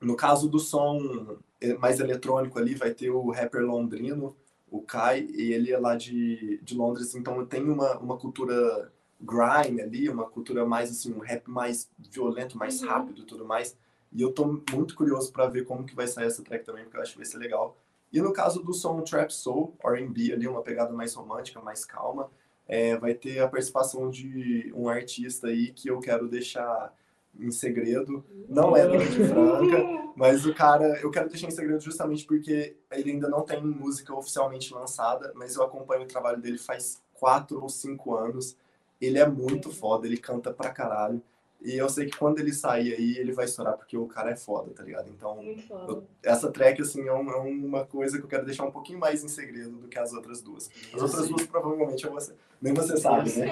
no 0.00 0.16
caso 0.16 0.48
do 0.48 0.58
som 0.58 1.38
mais 1.78 2.00
eletrônico 2.00 2.58
ali, 2.58 2.74
vai 2.74 2.92
ter 2.92 3.10
o 3.10 3.30
rapper 3.30 3.62
londrino, 3.62 4.36
o 4.70 4.82
Kai, 4.82 5.26
e 5.30 5.52
ele 5.52 5.72
é 5.72 5.78
lá 5.78 5.96
de, 5.96 6.58
de 6.62 6.74
Londres, 6.74 7.14
então 7.14 7.44
tem 7.46 7.62
uma, 7.62 7.98
uma 7.98 8.16
cultura 8.16 8.92
grime 9.20 9.80
ali, 9.80 10.08
uma 10.08 10.28
cultura 10.28 10.64
mais 10.64 10.90
assim, 10.90 11.12
um 11.12 11.18
rap 11.18 11.48
mais 11.48 11.90
violento, 11.98 12.56
mais 12.56 12.82
uhum. 12.82 12.88
rápido 12.88 13.22
e 13.22 13.24
tudo 13.24 13.44
mais. 13.44 13.76
E 14.12 14.22
eu 14.22 14.32
tô 14.32 14.62
muito 14.70 14.94
curioso 14.94 15.32
para 15.32 15.46
ver 15.46 15.64
como 15.64 15.84
que 15.84 15.94
vai 15.94 16.06
sair 16.06 16.26
essa 16.26 16.42
track 16.42 16.64
também, 16.64 16.84
porque 16.84 16.96
eu 16.96 17.02
acho 17.02 17.12
que 17.12 17.18
vai 17.18 17.26
ser 17.26 17.38
legal. 17.38 17.76
E 18.12 18.20
no 18.20 18.32
caso 18.32 18.62
do 18.62 18.72
som 18.72 19.02
Trap 19.02 19.30
Soul, 19.30 19.76
R&B 19.84 20.32
ali, 20.32 20.48
uma 20.48 20.62
pegada 20.62 20.92
mais 20.92 21.14
romântica, 21.14 21.60
mais 21.60 21.84
calma, 21.84 22.30
é, 22.66 22.96
vai 22.96 23.14
ter 23.14 23.40
a 23.40 23.48
participação 23.48 24.10
de 24.10 24.72
um 24.74 24.88
artista 24.88 25.48
aí 25.48 25.72
que 25.72 25.88
eu 25.88 26.00
quero 26.00 26.28
deixar 26.28 26.94
em 27.38 27.50
segredo. 27.50 28.24
Não 28.48 28.76
é 28.76 28.86
do 28.86 28.98
de 28.98 29.24
Franca, 29.28 30.12
mas 30.16 30.46
o 30.46 30.54
cara, 30.54 31.00
eu 31.00 31.10
quero 31.10 31.28
deixar 31.28 31.48
em 31.48 31.52
segredo 31.52 31.80
justamente 31.80 32.24
porque 32.24 32.76
ele 32.90 33.12
ainda 33.12 33.28
não 33.28 33.42
tem 33.42 33.62
música 33.62 34.14
oficialmente 34.14 34.72
lançada, 34.72 35.32
mas 35.34 35.56
eu 35.56 35.62
acompanho 35.62 36.02
o 36.02 36.08
trabalho 36.08 36.40
dele 36.40 36.58
faz 36.58 37.02
quatro 37.14 37.62
ou 37.62 37.68
cinco 37.68 38.14
anos. 38.16 38.56
Ele 39.00 39.18
é 39.18 39.26
muito 39.28 39.70
foda, 39.70 40.06
ele 40.06 40.16
canta 40.16 40.52
pra 40.52 40.70
caralho. 40.70 41.22
E 41.60 41.76
eu 41.76 41.88
sei 41.88 42.06
que 42.06 42.16
quando 42.16 42.38
ele 42.38 42.52
sair 42.52 42.94
aí, 42.94 43.18
ele 43.18 43.32
vai 43.32 43.44
estourar, 43.44 43.76
porque 43.76 43.96
o 43.96 44.06
cara 44.06 44.30
é 44.30 44.36
foda, 44.36 44.70
tá 44.72 44.84
ligado? 44.84 45.10
Então, 45.10 45.42
eu, 45.88 46.04
essa 46.22 46.52
track, 46.52 46.80
assim, 46.80 47.06
é, 47.06 47.12
um, 47.12 47.28
é, 47.30 47.36
uma 47.36 47.84
coisa 47.84 48.16
que 48.16 48.24
eu 48.24 48.28
quero 48.28 48.46
deixar 48.46 48.64
um 48.64 48.70
pouquinho 48.70 49.00
mais 49.00 49.24
em 49.24 49.28
segredo 49.28 49.72
do 49.72 49.88
que 49.88 49.98
as 49.98 50.12
outras 50.12 50.40
duas. 50.40 50.70
As 50.94 51.02
outras 51.02 51.28
duas, 51.28 51.46
provavelmente, 51.46 52.04
eu 52.04 52.12
você, 52.12 52.32
nem 52.62 52.72
você 52.72 52.96
sabe, 52.96 53.32
né? 53.32 53.50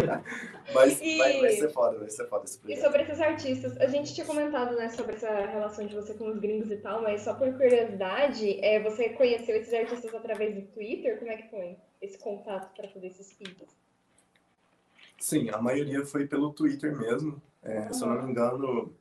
Mas 0.74 0.98
e... 1.02 1.18
vai, 1.18 1.40
vai, 1.40 1.52
ser 1.52 1.68
foda, 1.68 1.98
vai 1.98 2.08
ser 2.08 2.26
foda 2.26 2.44
esse 2.46 2.58
projeto. 2.58 2.78
E 2.78 2.82
sobre 2.82 3.02
esses 3.02 3.20
artistas, 3.20 3.76
a 3.76 3.86
gente 3.86 4.14
tinha 4.14 4.26
comentado, 4.26 4.74
né, 4.74 4.88
sobre 4.88 5.14
essa 5.14 5.28
relação 5.28 5.86
de 5.86 5.94
você 5.94 6.14
com 6.14 6.28
os 6.28 6.38
gringos 6.38 6.70
e 6.70 6.76
tal, 6.76 7.02
mas 7.02 7.20
só 7.20 7.34
por 7.34 7.52
curiosidade, 7.52 8.58
é, 8.64 8.82
você 8.82 9.10
conheceu 9.10 9.56
esses 9.56 9.74
artistas 9.74 10.14
através 10.14 10.54
do 10.54 10.62
Twitter? 10.72 11.18
Como 11.18 11.30
é 11.30 11.36
que 11.36 11.50
foi 11.50 11.76
esse 12.00 12.18
contato 12.18 12.74
para 12.74 12.88
fazer 12.88 13.08
esses 13.08 13.32
feeds? 13.32 13.85
Sim, 15.18 15.48
a 15.50 15.60
maioria 15.60 16.04
foi 16.04 16.26
pelo 16.26 16.52
Twitter 16.52 16.96
mesmo. 16.96 17.40
É, 17.62 17.92
Se 17.92 18.02
eu 18.02 18.08
não 18.08 18.22
me 18.22 18.30
engano, 18.30 18.92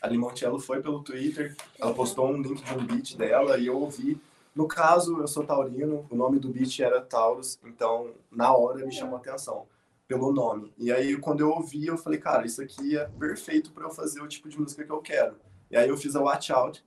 a 0.00 0.08
Limoncello 0.08 0.58
foi 0.58 0.80
pelo 0.80 1.02
Twitter, 1.02 1.56
ela 1.78 1.92
postou 1.94 2.28
um 2.28 2.40
link 2.40 2.62
de 2.62 2.74
um 2.74 2.86
beat 2.86 3.16
dela 3.16 3.58
e 3.58 3.66
eu 3.66 3.78
ouvi. 3.78 4.20
No 4.54 4.66
caso, 4.66 5.20
eu 5.20 5.28
sou 5.28 5.44
taurino, 5.44 6.06
o 6.10 6.16
nome 6.16 6.38
do 6.38 6.48
beat 6.48 6.80
era 6.80 7.00
Taurus, 7.00 7.58
então 7.64 8.12
na 8.30 8.52
hora 8.54 8.84
me 8.84 8.92
chamou 8.92 9.16
a 9.16 9.18
atenção 9.18 9.66
pelo 10.08 10.32
nome. 10.32 10.72
E 10.76 10.90
aí 10.90 11.16
quando 11.16 11.40
eu 11.40 11.50
ouvi, 11.50 11.86
eu 11.86 11.96
falei, 11.96 12.18
cara, 12.18 12.44
isso 12.44 12.60
aqui 12.60 12.96
é 12.96 13.04
perfeito 13.04 13.70
para 13.70 13.84
eu 13.84 13.90
fazer 13.90 14.20
o 14.20 14.28
tipo 14.28 14.48
de 14.48 14.58
música 14.58 14.84
que 14.84 14.90
eu 14.90 15.00
quero. 15.00 15.36
E 15.70 15.76
aí 15.76 15.88
eu 15.88 15.96
fiz 15.96 16.16
a 16.16 16.20
Watch 16.20 16.52
Out 16.52 16.84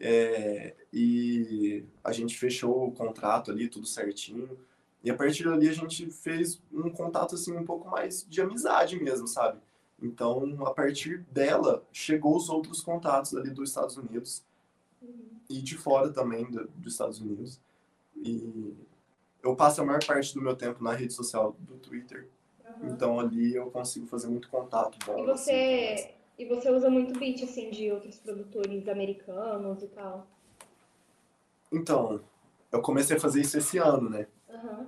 é, 0.00 0.74
e 0.92 1.84
a 2.02 2.12
gente 2.12 2.38
fechou 2.38 2.88
o 2.88 2.92
contrato 2.92 3.50
ali, 3.50 3.68
tudo 3.68 3.86
certinho. 3.86 4.58
E 5.04 5.10
a 5.10 5.16
partir 5.16 5.44
dali 5.44 5.68
a 5.68 5.72
gente 5.72 6.10
fez 6.10 6.60
um 6.72 6.88
contato 6.88 7.34
assim 7.34 7.56
um 7.56 7.64
pouco 7.64 7.88
mais 7.88 8.24
de 8.28 8.40
amizade 8.40 9.02
mesmo, 9.02 9.26
sabe? 9.26 9.58
Então, 10.00 10.56
a 10.66 10.72
partir 10.72 11.18
dela, 11.30 11.84
chegou 11.92 12.36
os 12.36 12.48
outros 12.48 12.80
contatos 12.80 13.34
ali 13.36 13.50
dos 13.50 13.68
Estados 13.70 13.96
Unidos 13.96 14.42
e 15.48 15.60
de 15.60 15.76
fora 15.76 16.10
também 16.10 16.44
do, 16.50 16.66
dos 16.76 16.94
Estados 16.94 17.20
Unidos. 17.20 17.60
E 18.16 18.74
eu 19.42 19.54
passo 19.54 19.80
a 19.80 19.84
maior 19.84 20.04
parte 20.04 20.34
do 20.34 20.40
meu 20.40 20.56
tempo 20.56 20.82
na 20.82 20.92
rede 20.92 21.12
social 21.12 21.56
do 21.60 21.74
Twitter. 21.76 22.28
Uhum. 22.64 22.88
Então, 22.88 23.20
ali 23.20 23.54
eu 23.54 23.70
consigo 23.70 24.06
fazer 24.06 24.28
muito 24.28 24.48
contato 24.48 24.98
bom. 25.06 25.26
E 25.26 25.30
assim, 25.30 25.52
você, 25.52 26.14
e 26.38 26.44
você 26.46 26.70
usa 26.70 26.90
muito 26.90 27.18
beat, 27.18 27.42
assim, 27.42 27.70
de 27.70 27.90
outros 27.92 28.16
produtores 28.16 28.88
americanos 28.88 29.82
e 29.82 29.88
tal? 29.88 30.26
Então, 31.70 32.20
eu 32.70 32.82
comecei 32.82 33.16
a 33.16 33.20
fazer 33.20 33.40
isso 33.40 33.56
esse 33.56 33.78
ano, 33.78 34.10
né? 34.10 34.26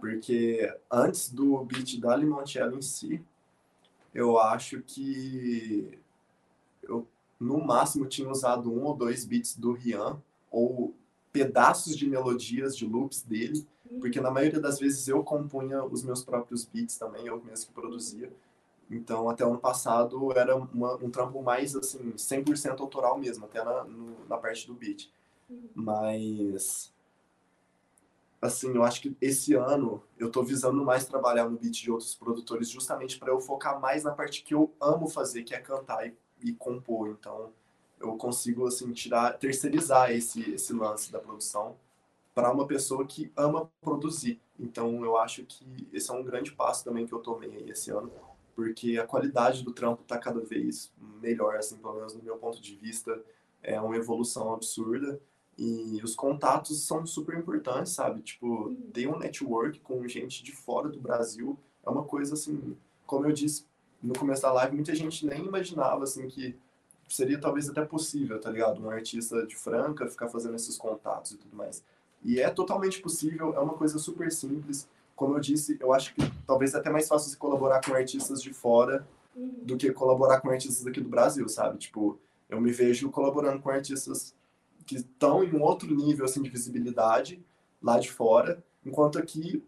Porque 0.00 0.72
antes 0.90 1.30
do 1.30 1.64
beat 1.64 1.98
da 2.00 2.16
Limoncello 2.16 2.76
em 2.78 2.82
si, 2.82 3.24
eu 4.14 4.38
acho 4.38 4.82
que 4.82 5.98
eu 6.82 7.06
no 7.40 7.64
máximo 7.64 8.06
tinha 8.06 8.28
usado 8.28 8.72
um 8.72 8.84
ou 8.84 8.94
dois 8.96 9.24
beats 9.24 9.56
do 9.56 9.72
Rian 9.72 10.20
ou 10.50 10.94
pedaços 11.32 11.96
de 11.96 12.06
melodias 12.08 12.76
de 12.76 12.86
loops 12.86 13.22
dele, 13.22 13.66
porque 14.00 14.20
na 14.20 14.30
maioria 14.30 14.60
das 14.60 14.78
vezes 14.78 15.08
eu 15.08 15.22
compunha 15.24 15.84
os 15.84 16.02
meus 16.04 16.22
próprios 16.24 16.64
beats 16.64 16.96
também, 16.96 17.26
eu 17.26 17.42
mesmo 17.42 17.66
que 17.68 17.72
produzia. 17.72 18.32
Então, 18.90 19.28
até 19.30 19.44
o 19.44 19.50
ano 19.50 19.58
passado 19.60 20.32
era 20.38 20.56
uma- 20.56 20.96
um 20.96 21.10
trampo 21.10 21.42
mais 21.42 21.74
assim, 21.76 22.16
100% 22.18 22.82
autoral 22.82 23.18
mesmo, 23.18 23.46
até 23.46 23.64
na, 23.64 23.84
no- 23.84 24.26
na 24.28 24.36
parte 24.38 24.66
do 24.66 24.74
beat. 24.74 25.10
Mas 25.74 26.93
assim, 28.44 28.74
eu 28.74 28.84
acho 28.84 29.00
que 29.00 29.16
esse 29.20 29.54
ano 29.54 30.02
eu 30.18 30.30
tô 30.30 30.42
visando 30.42 30.84
mais 30.84 31.06
trabalhar 31.06 31.48
no 31.48 31.56
beat 31.56 31.82
de 31.82 31.90
outros 31.90 32.14
produtores 32.14 32.68
justamente 32.68 33.18
para 33.18 33.30
eu 33.30 33.40
focar 33.40 33.80
mais 33.80 34.04
na 34.04 34.12
parte 34.12 34.42
que 34.42 34.54
eu 34.54 34.72
amo 34.80 35.08
fazer, 35.08 35.42
que 35.44 35.54
é 35.54 35.58
cantar 35.58 36.06
e, 36.06 36.14
e 36.42 36.52
compor. 36.52 37.08
Então, 37.08 37.52
eu 37.98 38.16
consigo 38.16 38.66
assim 38.66 38.92
tirar, 38.92 39.38
terceirizar 39.38 40.10
esse 40.10 40.52
esse 40.52 40.72
lance 40.74 41.10
da 41.10 41.18
produção 41.18 41.76
para 42.34 42.52
uma 42.52 42.66
pessoa 42.66 43.06
que 43.06 43.32
ama 43.36 43.70
produzir. 43.80 44.40
Então, 44.58 45.04
eu 45.04 45.16
acho 45.16 45.44
que 45.44 45.88
esse 45.92 46.10
é 46.10 46.14
um 46.14 46.22
grande 46.22 46.52
passo 46.52 46.84
também 46.84 47.06
que 47.06 47.12
eu 47.12 47.20
tomei 47.20 47.64
esse 47.68 47.90
ano, 47.90 48.12
porque 48.54 48.98
a 48.98 49.06
qualidade 49.06 49.62
do 49.62 49.72
trampo 49.72 50.02
tá 50.04 50.18
cada 50.18 50.40
vez 50.40 50.92
melhor, 51.22 51.56
assim, 51.56 51.76
pelo 51.76 51.94
menos 51.94 52.14
no 52.14 52.22
meu 52.22 52.36
ponto 52.36 52.60
de 52.60 52.74
vista, 52.74 53.22
é 53.62 53.80
uma 53.80 53.96
evolução 53.96 54.52
absurda. 54.52 55.18
E 55.56 56.00
os 56.02 56.14
contatos 56.16 56.84
são 56.84 57.06
super 57.06 57.38
importantes, 57.38 57.92
sabe? 57.92 58.22
Tipo, 58.22 58.74
ter 58.92 59.06
um 59.06 59.18
network 59.18 59.78
com 59.80 60.06
gente 60.08 60.42
de 60.42 60.52
fora 60.52 60.88
do 60.88 61.00
Brasil 61.00 61.56
é 61.86 61.90
uma 61.90 62.04
coisa 62.04 62.34
assim, 62.34 62.76
como 63.06 63.26
eu 63.26 63.32
disse 63.32 63.64
no 64.02 64.14
começo 64.14 64.42
da 64.42 64.52
live, 64.52 64.74
muita 64.74 64.94
gente 64.94 65.24
nem 65.24 65.44
imaginava 65.44 66.04
assim 66.04 66.28
que 66.28 66.56
seria 67.08 67.40
talvez 67.40 67.68
até 67.68 67.84
possível, 67.84 68.40
tá 68.40 68.50
ligado? 68.50 68.82
Um 68.82 68.90
artista 68.90 69.46
de 69.46 69.54
Franca 69.54 70.08
ficar 70.08 70.28
fazendo 70.28 70.56
esses 70.56 70.76
contatos 70.76 71.32
e 71.32 71.36
tudo 71.36 71.56
mais. 71.56 71.82
E 72.22 72.40
é 72.40 72.50
totalmente 72.50 73.00
possível, 73.00 73.54
é 73.54 73.60
uma 73.60 73.74
coisa 73.74 73.98
super 73.98 74.30
simples. 74.32 74.88
Como 75.14 75.34
eu 75.34 75.40
disse, 75.40 75.76
eu 75.80 75.92
acho 75.92 76.14
que 76.14 76.22
talvez 76.46 76.74
é 76.74 76.78
até 76.78 76.90
mais 76.90 77.06
fácil 77.06 77.30
se 77.30 77.36
colaborar 77.36 77.80
com 77.84 77.94
artistas 77.94 78.42
de 78.42 78.52
fora 78.52 79.06
do 79.34 79.76
que 79.76 79.92
colaborar 79.92 80.40
com 80.40 80.50
artistas 80.50 80.86
aqui 80.86 81.00
do 81.00 81.08
Brasil, 81.08 81.48
sabe? 81.48 81.78
Tipo, 81.78 82.18
eu 82.48 82.60
me 82.60 82.72
vejo 82.72 83.10
colaborando 83.10 83.60
com 83.60 83.70
artistas 83.70 84.34
que 84.86 84.96
estão 84.96 85.42
em 85.42 85.52
um 85.52 85.62
outro 85.62 85.94
nível 85.94 86.24
assim 86.24 86.42
de 86.42 86.50
visibilidade 86.50 87.44
lá 87.82 87.98
de 87.98 88.10
fora, 88.10 88.62
enquanto 88.84 89.18
aqui 89.18 89.62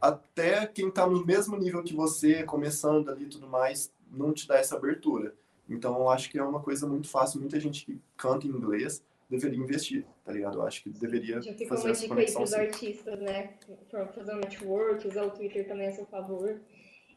até 0.00 0.66
quem 0.66 0.88
está 0.88 1.06
no 1.06 1.24
mesmo 1.24 1.56
nível 1.56 1.82
que 1.82 1.94
você, 1.94 2.42
começando 2.42 3.10
ali 3.10 3.24
e 3.24 3.28
tudo 3.28 3.48
mais, 3.48 3.90
não 4.10 4.32
te 4.32 4.46
dá 4.46 4.58
essa 4.58 4.76
abertura. 4.76 5.34
Então, 5.68 5.98
eu 5.98 6.10
acho 6.10 6.30
que 6.30 6.38
é 6.38 6.42
uma 6.42 6.60
coisa 6.60 6.86
muito 6.86 7.08
fácil. 7.08 7.40
Muita 7.40 7.58
gente 7.58 7.86
que 7.86 7.98
canta 8.16 8.46
em 8.46 8.50
inglês 8.50 9.02
deveria 9.30 9.58
investir, 9.58 10.04
tá 10.22 10.32
ligado? 10.32 10.58
Eu 10.58 10.66
acho 10.66 10.82
que 10.82 10.90
deveria 10.90 11.40
Já 11.40 11.54
fica 11.54 11.74
fazer 11.74 11.88
uma 11.88 11.94
dica 11.94 12.14
aí 12.14 12.32
pros 12.32 12.50
sim. 12.50 12.56
artistas, 12.56 13.20
né? 13.20 13.54
Pra 13.90 14.06
fazer 14.08 14.34
um 14.34 14.40
network, 14.40 15.08
usar 15.08 15.24
o 15.24 15.30
Twitter 15.30 15.66
também 15.66 15.88
a 15.88 15.92
seu 15.92 16.04
favor. 16.06 16.60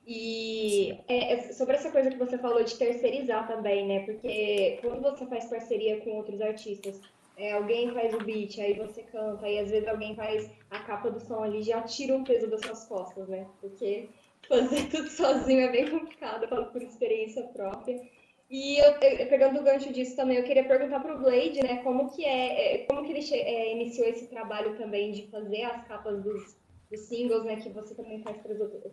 E 0.06 0.98
é, 1.10 1.34
é, 1.34 1.52
sobre 1.52 1.76
essa 1.76 1.92
coisa 1.92 2.10
que 2.10 2.18
você 2.18 2.38
falou 2.38 2.64
de 2.64 2.76
terceirizar 2.78 3.46
também, 3.46 3.86
né? 3.86 4.06
Porque 4.06 4.80
quando 4.82 5.02
você 5.02 5.26
faz 5.26 5.46
parceria 5.46 6.00
com 6.00 6.12
outros 6.12 6.40
artistas, 6.40 7.02
é, 7.38 7.54
alguém 7.54 7.94
faz 7.94 8.14
o 8.16 8.18
beat, 8.18 8.60
aí 8.60 8.74
você 8.74 9.04
canta, 9.04 9.46
aí 9.46 9.60
às 9.60 9.70
vezes 9.70 9.88
alguém 9.88 10.16
faz 10.16 10.50
a 10.72 10.80
capa 10.80 11.12
do 11.12 11.20
som 11.20 11.44
ali, 11.44 11.62
já 11.62 11.82
tira 11.84 12.16
um 12.16 12.24
peso 12.24 12.48
das 12.50 12.62
suas 12.62 12.86
costas, 12.86 13.28
né? 13.28 13.48
Porque 13.62 14.10
fazer 14.48 14.88
tudo 14.90 15.08
sozinho 15.08 15.62
é 15.62 15.72
bem 15.72 15.90
complicado, 15.90 16.44
eu 16.44 16.50
falo 16.50 16.66
por 16.68 16.82
experiência 16.82 17.44
própria. 17.44 18.02
E 18.50 18.78
eu, 18.80 18.92
eu- 18.94 19.28
pegando 19.28 19.60
o 19.60 19.64
gancho 19.64 19.94
disso 19.94 20.16
também, 20.16 20.38
eu 20.38 20.44
queria 20.46 20.66
perguntar 20.68 21.00
pro 21.02 21.20
Blade, 21.20 21.62
né, 21.62 21.84
como 21.84 22.10
que 22.10 22.26
é, 22.26 22.76
é, 22.82 22.86
como 22.86 23.04
que 23.06 23.12
ele 23.12 23.34
é, 23.34 23.74
iniciou 23.74 24.08
esse 24.08 24.28
trabalho 24.28 24.76
também 24.78 25.12
de 25.12 25.28
fazer 25.28 25.64
as 25.64 25.86
capas 25.86 26.24
dos, 26.24 26.56
dos 26.90 27.00
singles, 27.02 27.44
né, 27.44 27.58
que 27.58 27.70
você 27.70 27.94
também 27.94 28.24
faz 28.24 28.38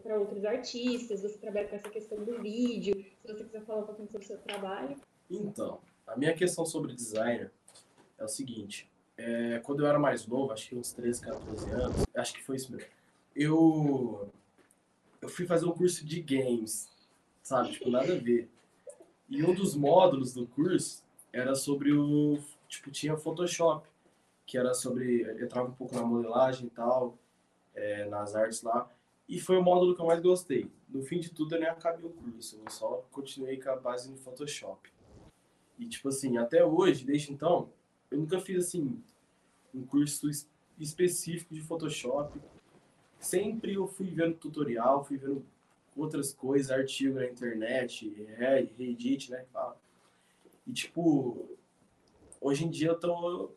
para 0.02 0.18
outros 0.18 0.44
artistas, 0.44 1.22
você 1.22 1.38
trabalha 1.38 1.68
com 1.68 1.76
essa 1.76 1.88
questão 1.88 2.22
do 2.24 2.42
vídeo, 2.42 2.94
se 3.22 3.32
você 3.32 3.44
quiser 3.44 3.64
falar 3.64 3.80
um 3.82 3.86
pouquinho 3.86 4.08
sobre 4.08 4.24
o 4.24 4.28
seu 4.28 4.38
trabalho. 4.38 4.96
Então, 5.30 5.78
a 6.06 6.16
minha 6.16 6.34
questão 6.34 6.66
sobre 6.66 6.92
designer 6.92 7.52
é 8.18 8.24
o 8.24 8.28
seguinte. 8.28 8.90
é, 9.16 9.60
quando 9.60 9.80
eu 9.80 9.86
era 9.86 9.98
mais 9.98 10.26
novo, 10.26 10.52
acho 10.52 10.68
que 10.68 10.76
uns 10.76 10.92
13, 10.92 11.20
14 11.22 11.70
anos, 11.70 12.04
acho 12.14 12.34
que 12.34 12.42
foi 12.42 12.56
isso 12.56 12.72
mesmo. 12.72 12.88
Eu, 13.34 14.30
eu 15.20 15.28
fui 15.28 15.46
fazer 15.46 15.66
um 15.66 15.72
curso 15.72 16.04
de 16.04 16.20
games, 16.20 16.88
sabe? 17.42 17.72
Tipo, 17.72 17.90
nada 17.90 18.12
a 18.12 18.18
ver. 18.18 18.48
E 19.28 19.42
um 19.42 19.54
dos 19.54 19.74
módulos 19.74 20.34
do 20.34 20.46
curso 20.46 21.04
era 21.32 21.54
sobre 21.54 21.92
o. 21.92 22.38
Tipo, 22.68 22.90
tinha 22.90 23.16
Photoshop, 23.16 23.88
que 24.46 24.58
era 24.58 24.74
sobre. 24.74 25.22
entrava 25.42 25.68
um 25.68 25.74
pouco 25.74 25.94
na 25.94 26.02
modelagem 26.02 26.66
e 26.66 26.70
tal, 26.70 27.16
é, 27.74 28.04
nas 28.06 28.34
artes 28.34 28.62
lá. 28.62 28.90
E 29.28 29.40
foi 29.40 29.56
o 29.56 29.62
módulo 29.62 29.94
que 29.94 30.02
eu 30.02 30.06
mais 30.06 30.20
gostei. 30.20 30.70
No 30.88 31.02
fim 31.02 31.18
de 31.18 31.30
tudo, 31.30 31.54
eu 31.54 31.60
nem 31.60 31.68
acabei 31.68 32.04
o 32.04 32.10
curso, 32.10 32.60
eu 32.64 32.70
só 32.70 33.04
continuei 33.10 33.60
com 33.60 33.70
a 33.70 33.76
base 33.76 34.10
no 34.10 34.16
Photoshop. 34.18 34.92
E, 35.78 35.88
tipo 35.88 36.08
assim, 36.08 36.36
até 36.36 36.64
hoje, 36.64 37.04
desde 37.04 37.32
então, 37.32 37.70
eu 38.14 38.20
nunca 38.20 38.40
fiz, 38.40 38.66
assim, 38.66 39.02
um 39.74 39.84
curso 39.84 40.28
es- 40.30 40.48
específico 40.78 41.54
de 41.54 41.60
Photoshop. 41.62 42.40
Sempre 43.18 43.74
eu 43.74 43.86
fui 43.86 44.08
vendo 44.10 44.36
tutorial, 44.36 45.04
fui 45.04 45.16
vendo 45.18 45.44
outras 45.96 46.32
coisas, 46.32 46.70
artigo 46.70 47.14
na 47.16 47.26
internet, 47.26 48.08
Re- 48.36 48.70
Reddit, 48.78 49.30
né, 49.30 49.44
que 49.44 49.50
fala. 49.52 49.76
E, 50.66 50.72
tipo, 50.72 51.56
hoje 52.40 52.64
em 52.64 52.70
dia 52.70 52.88
eu 52.88 53.00
tô, 53.00 53.50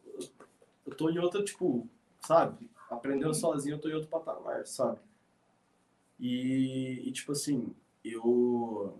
eu 0.85 0.95
tô 0.95 1.09
em 1.09 1.19
outra, 1.19 1.43
tipo, 1.43 1.87
sabe? 2.21 2.69
Aprendendo 2.89 3.33
sozinho, 3.33 3.75
eu 3.75 3.81
tô 3.81 3.89
em 3.89 3.93
outro 3.93 4.09
patamar, 4.09 4.65
sabe? 4.67 4.99
E, 6.19 7.03
e 7.07 7.11
tipo 7.11 7.31
assim, 7.31 7.73
eu 8.03 8.99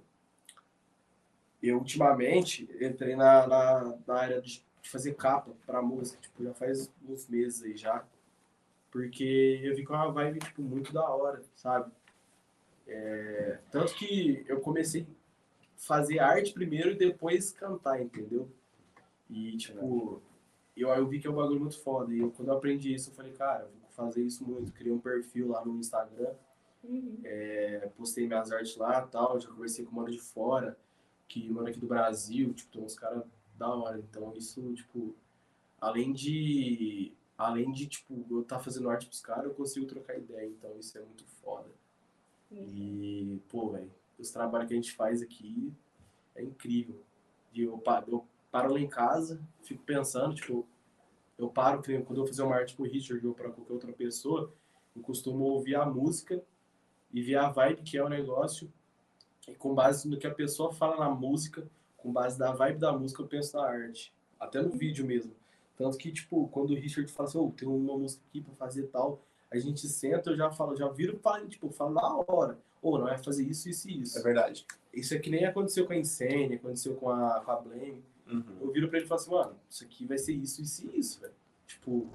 eu 1.62 1.78
ultimamente 1.78 2.70
entrei 2.80 3.16
na, 3.16 3.48
na, 3.48 3.98
na 4.06 4.16
área 4.16 4.42
de 4.42 4.64
de 4.88 4.92
fazer 4.92 5.16
capa 5.16 5.52
pra 5.66 5.82
música, 5.82 6.20
tipo, 6.22 6.42
já 6.44 6.54
faz 6.54 6.90
uns 7.08 7.28
meses 7.28 7.62
aí 7.62 7.76
já. 7.76 8.06
Porque 8.90 9.60
eu 9.62 9.76
vi 9.76 9.86
que 9.86 9.92
é 9.92 9.96
uma 9.96 10.12
vibe, 10.12 10.40
tipo, 10.40 10.62
muito 10.62 10.94
da 10.94 11.08
hora, 11.10 11.44
sabe? 11.56 11.92
É, 12.88 13.60
tanto 13.70 13.94
que 13.96 14.46
eu 14.48 14.62
comecei 14.62 15.02
a 15.02 15.06
fazer 15.76 16.20
arte 16.20 16.54
primeiro 16.54 16.92
e 16.92 16.96
depois 16.96 17.52
cantar, 17.52 18.02
entendeu? 18.02 18.50
E, 19.30 19.58
tipo, 19.58 20.22
eu, 20.76 20.88
eu 20.90 21.08
vi 21.08 21.20
que 21.20 21.28
é 21.28 21.30
um 21.30 21.36
bagulho 21.36 21.60
muito 21.60 21.80
foda. 21.82 22.14
E 22.14 22.20
eu, 22.20 22.32
quando 22.32 22.48
eu 22.48 22.56
aprendi 22.56 22.94
isso, 22.94 23.10
eu 23.10 23.14
falei, 23.14 23.34
cara, 23.34 23.64
eu 23.64 23.70
vou 23.82 23.90
fazer 23.90 24.24
isso 24.24 24.48
muito. 24.48 24.72
Criei 24.72 24.94
um 24.94 25.00
perfil 25.00 25.50
lá 25.50 25.66
no 25.66 25.78
Instagram 25.78 26.34
Uhum. 26.84 27.20
é, 27.26 27.90
postei 27.98 28.28
minhas 28.28 28.52
artes 28.52 28.78
lá 28.78 29.04
e 29.04 29.12
tal, 29.12 29.40
já 29.40 29.50
conversei 29.50 29.84
com 29.84 29.94
mano 29.94 30.10
de 30.10 30.20
fora, 30.20 30.78
que 31.28 31.50
mano 31.50 31.68
aqui 31.68 31.80
do 31.80 31.88
Brasil, 31.88 32.54
tipo, 32.54 32.72
tem 32.72 32.82
uns 32.82 32.96
caras 32.96 33.24
da 33.58 33.70
hora. 33.70 34.00
Então 34.00 34.34
isso, 34.36 34.74
tipo, 34.74 35.16
além 35.80 36.14
de. 36.14 37.14
Além 37.38 37.72
de, 37.72 37.86
tipo, 37.86 38.26
eu 38.32 38.42
estar 38.42 38.60
fazendo 38.60 38.90
arte 38.90 39.06
pros 39.06 39.22
caras, 39.22 39.46
eu 39.46 39.54
consigo 39.54 39.86
trocar 39.86 40.18
ideia. 40.18 40.48
Então 40.48 40.76
isso 40.80 40.98
é 40.98 41.02
muito 41.02 41.24
foda. 41.26 41.70
E, 42.52 43.40
pô, 43.48 43.70
velho, 43.70 43.92
os 44.18 44.32
trabalhos 44.32 44.68
que 44.68 44.74
a 44.74 44.78
gente 44.78 44.94
faz 44.94 45.22
aqui 45.22 45.72
é 46.36 46.44
incrível. 46.44 47.00
E 47.54 47.62
eu, 47.62 47.82
eu 48.08 48.26
paro 48.52 48.74
lá 48.74 48.80
em 48.80 48.88
casa, 48.88 49.40
fico 49.62 49.84
pensando, 49.84 50.34
tipo, 50.34 50.68
eu 51.38 51.50
paro, 51.50 51.82
quando 52.06 52.22
eu 52.22 52.26
fazer 52.26 52.42
uma 52.42 52.56
arte 52.56 52.76
pro 52.76 52.86
Richard 52.86 53.26
ou 53.26 53.34
pra 53.34 53.52
qualquer 53.52 53.74
outra 53.74 53.94
pessoa, 53.94 54.52
eu 54.96 55.02
costumo 55.02 55.44
ouvir 55.46 55.76
a 55.76 55.86
música 55.86 56.44
e 57.14 57.22
ver 57.22 57.36
a 57.36 57.50
vibe 57.50 57.84
que 57.84 57.98
é 57.98 58.04
o 58.04 58.10
negócio. 58.10 58.72
E 59.48 59.56
com 59.56 59.74
base 59.74 60.10
no 60.10 60.18
que 60.18 60.28
a 60.28 60.34
pessoa 60.34 60.74
fala 60.74 60.98
na 60.98 61.10
música, 61.10 61.70
com 61.98 62.12
base 62.12 62.38
da 62.38 62.52
vibe 62.52 62.80
da 62.80 62.94
música, 62.94 63.22
eu 63.22 63.28
penso 63.28 63.58
na 63.58 63.64
arte. 63.64 64.14
Até 64.40 64.62
no 64.62 64.70
vídeo 64.70 65.06
mesmo. 65.06 65.34
Tanto 65.76 65.98
que, 65.98 66.12
tipo, 66.12 66.48
quando 66.48 66.72
o 66.72 66.76
Richard 66.76 67.12
fala 67.12 67.30
assim, 67.30 67.38
ô, 67.38 67.52
tem 67.52 67.68
uma 67.68 67.98
música 67.98 68.24
aqui 68.30 68.42
pra 68.42 68.54
fazer 68.54 68.84
tal, 68.88 69.20
a 69.52 69.58
gente 69.58 69.88
senta, 69.88 70.32
eu 70.32 70.38
já 70.38 70.52
falo, 70.52 70.76
já 70.76 70.88
viro 70.90 71.18
falo, 71.20 71.48
tipo, 71.48 71.70
falo 71.70 71.94
na 71.94 72.16
hora. 72.28 72.58
Ou 72.82 72.98
não 72.98 73.08
é 73.08 73.18
fazer 73.18 73.44
isso, 73.44 73.70
isso 73.70 73.90
e 73.90 74.02
isso. 74.02 74.18
É 74.18 74.22
verdade. 74.22 74.66
Isso 74.94 75.14
é 75.14 75.20
que 75.20 75.30
nem 75.30 75.46
aconteceu 75.46 75.86
com 75.86 75.94
a 75.94 75.98
Insane, 75.98 76.56
aconteceu 76.56 76.96
com 76.96 77.10
a, 77.10 77.42
com 77.42 77.52
a 77.52 77.56
Blame. 77.56 78.04
Uhum. 78.28 78.44
Eu 78.62 78.72
viro 78.72 78.90
pra 78.90 78.98
ele 78.98 79.06
e 79.06 79.10
falo 79.10 79.22
assim, 79.22 79.32
mano, 79.32 79.56
isso 79.70 79.84
aqui 79.84 80.06
vai 80.06 80.18
ser 80.18 80.34
isso, 80.34 80.62
isso 80.62 80.88
e 80.88 81.00
isso, 81.00 81.22
velho. 81.22 81.34
Tipo, 81.66 82.08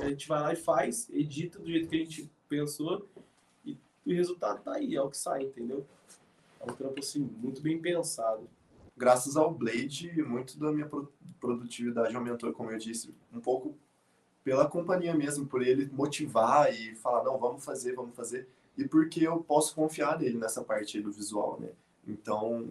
a 0.00 0.08
gente 0.08 0.28
vai 0.28 0.40
lá 0.40 0.52
e 0.52 0.56
faz, 0.56 1.08
edita 1.10 1.58
do 1.58 1.70
jeito 1.70 1.88
que 1.88 1.96
a 1.96 1.98
gente 1.98 2.30
pensou 2.48 3.06
e 3.64 3.78
o 4.06 4.14
resultado 4.14 4.62
tá 4.62 4.74
aí, 4.74 4.94
é 4.94 5.02
o 5.02 5.10
que 5.10 5.18
sai, 5.18 5.44
entendeu? 5.44 5.84
É 6.60 6.70
um 6.70 6.74
trampo, 6.74 7.00
assim, 7.00 7.20
muito 7.20 7.60
bem 7.60 7.80
pensado. 7.80 8.48
Graças 8.96 9.36
ao 9.36 9.52
Blade, 9.52 10.10
muito 10.22 10.58
da 10.58 10.72
minha 10.72 10.86
pro- 10.86 11.12
produtividade 11.38 12.16
aumentou, 12.16 12.52
como 12.52 12.70
eu 12.70 12.78
disse, 12.78 13.14
um 13.32 13.40
pouco 13.40 13.76
pela 14.42 14.68
companhia 14.68 15.14
mesmo, 15.14 15.46
por 15.46 15.62
ele 15.62 15.90
motivar 15.92 16.72
e 16.72 16.94
falar, 16.94 17.24
não, 17.24 17.36
vamos 17.38 17.64
fazer, 17.64 17.94
vamos 17.94 18.14
fazer, 18.14 18.48
e 18.78 18.86
porque 18.86 19.26
eu 19.26 19.38
posso 19.38 19.74
confiar 19.74 20.18
nele 20.18 20.38
nessa 20.38 20.62
parte 20.62 20.96
aí 20.96 21.02
do 21.02 21.10
visual, 21.10 21.58
né? 21.60 21.70
Então, 22.06 22.68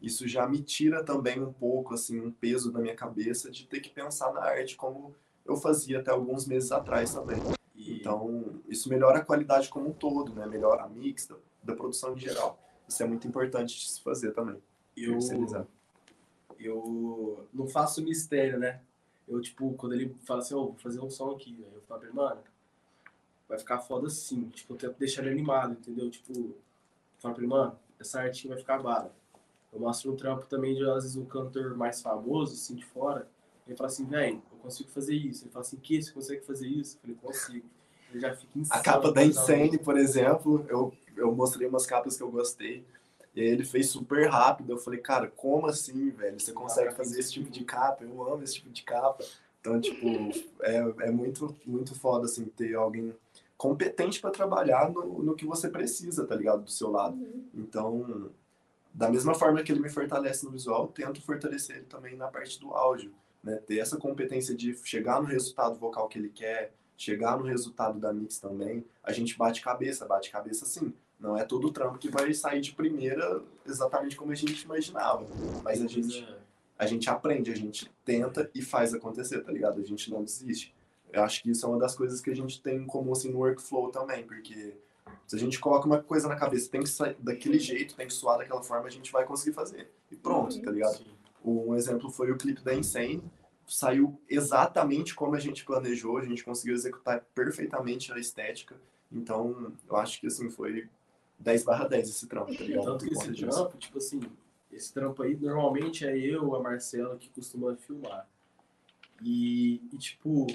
isso 0.00 0.26
já 0.26 0.48
me 0.48 0.62
tira 0.62 1.04
também 1.04 1.40
um 1.40 1.52
pouco, 1.52 1.92
assim, 1.92 2.18
um 2.20 2.30
peso 2.30 2.72
da 2.72 2.80
minha 2.80 2.94
cabeça 2.94 3.50
de 3.50 3.66
ter 3.66 3.80
que 3.80 3.90
pensar 3.90 4.32
na 4.32 4.40
arte 4.40 4.76
como 4.76 5.14
eu 5.44 5.56
fazia 5.56 6.00
até 6.00 6.10
alguns 6.10 6.46
meses 6.46 6.72
atrás 6.72 7.12
também. 7.12 7.38
Então, 7.76 8.60
isso 8.68 8.88
melhora 8.88 9.18
a 9.18 9.24
qualidade 9.24 9.68
como 9.68 9.88
um 9.88 9.92
todo, 9.92 10.32
né? 10.32 10.46
Melhora 10.46 10.84
a 10.84 10.88
mix 10.88 11.26
da, 11.26 11.36
da 11.62 11.74
produção 11.74 12.14
em 12.14 12.18
geral. 12.18 12.58
Isso 12.88 13.02
é 13.02 13.06
muito 13.06 13.26
importante 13.28 13.78
de 13.78 13.90
se 13.90 14.02
fazer 14.02 14.32
também. 14.32 14.56
Eu, 15.04 15.18
eu 16.58 17.46
não 17.52 17.66
faço 17.66 18.02
mistério, 18.02 18.58
né? 18.58 18.80
Eu, 19.28 19.40
tipo, 19.40 19.72
quando 19.74 19.94
ele 19.94 20.14
fala 20.24 20.40
assim, 20.40 20.54
ô, 20.54 20.66
vou 20.66 20.76
fazer 20.76 21.00
um 21.00 21.08
som 21.10 21.30
aqui, 21.30 21.56
eu 21.74 21.80
falo 21.82 22.00
pra 22.00 22.08
ele, 22.08 22.16
mano, 22.16 22.40
vai 23.48 23.58
ficar 23.58 23.78
foda 23.78 24.08
assim. 24.08 24.48
Tipo, 24.50 24.74
eu 24.74 24.78
tento 24.78 24.98
deixar 24.98 25.22
ele 25.22 25.30
animado, 25.30 25.72
entendeu? 25.72 26.10
Tipo, 26.10 26.32
eu 26.32 26.56
falo 27.18 27.34
pra 27.34 27.42
ele, 27.44 27.52
mano, 27.52 27.78
essa 27.98 28.20
arte 28.20 28.48
vai 28.48 28.58
ficar 28.58 28.78
bala. 28.82 29.14
Eu 29.72 29.78
mostro 29.78 30.12
um 30.12 30.16
trampo 30.16 30.46
também 30.46 30.74
de, 30.74 30.84
às 30.84 31.04
vezes, 31.04 31.16
um 31.16 31.24
cantor 31.24 31.76
mais 31.76 32.02
famoso, 32.02 32.54
assim, 32.54 32.74
de 32.74 32.84
fora. 32.84 33.28
Ele 33.66 33.76
fala 33.76 33.86
assim, 33.88 34.04
velho, 34.04 34.42
eu 34.50 34.58
consigo 34.58 34.90
fazer 34.90 35.14
isso. 35.14 35.44
Ele 35.44 35.52
fala 35.52 35.64
assim, 35.64 35.76
que? 35.76 36.02
Você 36.02 36.12
consegue 36.12 36.44
fazer 36.44 36.66
isso? 36.66 36.96
Eu 36.96 37.00
falei, 37.02 37.16
consigo. 37.22 37.66
Ele 38.10 38.20
já 38.20 38.34
fica 38.34 38.50
A 38.56 38.58
insano. 38.58 38.82
capa 38.82 39.12
da 39.12 39.24
Insane, 39.24 39.78
por 39.78 39.96
exemplo, 39.96 40.66
eu, 40.68 40.92
eu 41.16 41.32
mostrei 41.32 41.68
umas 41.68 41.86
capas 41.86 42.16
que 42.16 42.22
eu 42.24 42.30
gostei. 42.32 42.84
E 43.34 43.40
aí 43.40 43.46
ele 43.46 43.64
fez 43.64 43.88
super 43.88 44.28
rápido. 44.28 44.70
Eu 44.70 44.78
falei, 44.78 45.00
cara, 45.00 45.28
como 45.28 45.66
assim, 45.66 46.10
velho? 46.10 46.38
Você 46.38 46.52
consegue 46.52 46.94
fazer 46.94 47.20
esse 47.20 47.32
tipo 47.32 47.50
de 47.50 47.64
capa? 47.64 48.04
Eu 48.04 48.32
amo 48.32 48.42
esse 48.42 48.54
tipo 48.54 48.70
de 48.70 48.82
capa. 48.82 49.24
Então, 49.60 49.80
tipo, 49.80 50.06
é, 50.62 50.76
é 51.08 51.10
muito, 51.10 51.56
muito 51.66 51.94
foda, 51.94 52.26
assim, 52.26 52.44
ter 52.46 52.74
alguém 52.74 53.14
competente 53.56 54.20
para 54.20 54.30
trabalhar 54.30 54.90
no, 54.90 55.22
no 55.22 55.34
que 55.34 55.44
você 55.44 55.68
precisa, 55.68 56.26
tá 56.26 56.34
ligado? 56.34 56.62
Do 56.62 56.70
seu 56.70 56.90
lado. 56.90 57.18
Então, 57.54 58.30
da 58.92 59.10
mesma 59.10 59.34
forma 59.34 59.62
que 59.62 59.70
ele 59.70 59.80
me 59.80 59.90
fortalece 59.90 60.44
no 60.44 60.50
visual, 60.50 60.84
eu 60.84 60.88
tento 60.88 61.22
fortalecer 61.22 61.76
ele 61.76 61.84
também 61.84 62.16
na 62.16 62.28
parte 62.28 62.58
do 62.58 62.72
áudio, 62.72 63.12
né? 63.42 63.56
Ter 63.56 63.78
essa 63.78 63.96
competência 63.96 64.54
de 64.54 64.74
chegar 64.84 65.20
no 65.20 65.28
resultado 65.28 65.78
vocal 65.78 66.08
que 66.08 66.18
ele 66.18 66.30
quer, 66.30 66.72
chegar 66.96 67.38
no 67.38 67.44
resultado 67.44 67.98
da 67.98 68.12
mix 68.12 68.38
também. 68.38 68.84
A 69.02 69.12
gente 69.12 69.36
bate 69.36 69.62
cabeça, 69.62 70.06
bate 70.06 70.30
cabeça 70.30 70.66
sim. 70.66 70.92
Não 71.20 71.36
é 71.36 71.44
todo 71.44 71.66
o 71.66 71.72
trampo 71.72 71.98
que 71.98 72.08
vai 72.08 72.32
sair 72.32 72.60
de 72.60 72.72
primeira 72.72 73.42
exatamente 73.66 74.16
como 74.16 74.32
a 74.32 74.34
gente 74.34 74.62
imaginava. 74.62 75.26
Mas 75.62 75.82
a 75.82 75.86
gente, 75.86 76.26
a 76.78 76.86
gente 76.86 77.10
aprende, 77.10 77.52
a 77.52 77.54
gente 77.54 77.92
tenta 78.04 78.50
e 78.54 78.62
faz 78.62 78.94
acontecer, 78.94 79.42
tá 79.42 79.52
ligado? 79.52 79.80
A 79.80 79.84
gente 79.84 80.10
não 80.10 80.24
desiste. 80.24 80.74
Eu 81.12 81.22
acho 81.22 81.42
que 81.42 81.50
isso 81.50 81.66
é 81.66 81.68
uma 81.68 81.78
das 81.78 81.94
coisas 81.94 82.20
que 82.20 82.30
a 82.30 82.34
gente 82.34 82.62
tem 82.62 82.78
em 82.78 82.86
comum 82.86 83.12
assim, 83.12 83.30
no 83.30 83.38
workflow 83.40 83.90
também, 83.90 84.24
porque 84.24 84.74
se 85.26 85.36
a 85.36 85.38
gente 85.38 85.58
coloca 85.58 85.86
uma 85.86 86.02
coisa 86.02 86.26
na 86.26 86.36
cabeça, 86.36 86.70
tem 86.70 86.82
que 86.82 86.88
sair 86.88 87.16
daquele 87.18 87.58
jeito, 87.58 87.94
tem 87.94 88.06
que 88.06 88.14
soar 88.14 88.38
daquela 88.38 88.62
forma, 88.62 88.86
a 88.86 88.90
gente 88.90 89.12
vai 89.12 89.24
conseguir 89.24 89.54
fazer. 89.54 89.90
E 90.10 90.16
pronto, 90.16 90.60
tá 90.62 90.70
ligado? 90.70 91.04
Um 91.44 91.74
exemplo 91.74 92.10
foi 92.10 92.30
o 92.30 92.38
clipe 92.38 92.62
da 92.62 92.74
Insane. 92.74 93.22
Saiu 93.66 94.20
exatamente 94.28 95.14
como 95.14 95.34
a 95.34 95.38
gente 95.38 95.64
planejou, 95.64 96.16
a 96.18 96.24
gente 96.24 96.44
conseguiu 96.44 96.74
executar 96.74 97.24
perfeitamente 97.34 98.12
a 98.12 98.18
estética. 98.18 98.80
Então, 99.12 99.72
eu 99.88 99.96
acho 99.96 100.20
que 100.20 100.26
assim 100.26 100.48
foi 100.48 100.88
10 101.40 101.64
barra 101.64 101.88
10 101.88 102.08
esse 102.08 102.26
trampo, 102.26 102.54
tá 102.54 102.64
ligado? 102.64 102.84
Tanto 102.84 103.06
que 103.06 103.14
esse 103.14 103.32
trampo, 103.32 103.78
tipo 103.78 103.98
assim, 103.98 104.20
esse 104.70 104.92
trampo 104.92 105.22
aí, 105.22 105.36
normalmente 105.36 106.06
é 106.06 106.16
eu, 106.16 106.54
a 106.54 106.60
Marcela, 106.60 107.16
que 107.16 107.28
costuma 107.30 107.74
filmar. 107.76 108.28
E, 109.22 109.82
e, 109.92 109.98
tipo, 109.98 110.46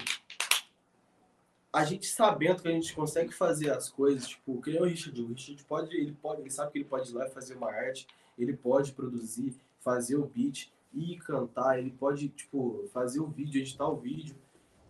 a 1.72 1.84
gente 1.84 2.06
sabendo 2.06 2.62
que 2.62 2.68
a 2.68 2.72
gente 2.72 2.94
consegue 2.94 3.32
fazer 3.32 3.70
as 3.70 3.88
coisas, 3.90 4.28
tipo, 4.28 4.60
que 4.62 4.70
nem 4.70 4.80
o 4.80 4.84
Richard, 4.84 5.20
o 5.20 5.26
Richard 5.26 5.62
pode, 5.64 5.94
ele 5.96 6.12
pode, 6.12 6.40
ele 6.40 6.50
sabe 6.50 6.72
que 6.72 6.78
ele 6.78 6.84
pode 6.84 7.10
ir 7.10 7.14
lá 7.14 7.26
e 7.26 7.30
fazer 7.30 7.54
uma 7.54 7.70
arte, 7.70 8.06
ele 8.38 8.56
pode 8.56 8.92
produzir, 8.92 9.54
fazer 9.80 10.16
o 10.16 10.26
beat 10.26 10.72
e 10.94 11.16
cantar, 11.18 11.78
ele 11.78 11.90
pode, 11.90 12.28
tipo, 12.28 12.88
fazer 12.92 13.20
o 13.20 13.26
vídeo, 13.26 13.60
editar 13.60 13.88
o 13.88 13.96
vídeo, 13.96 14.36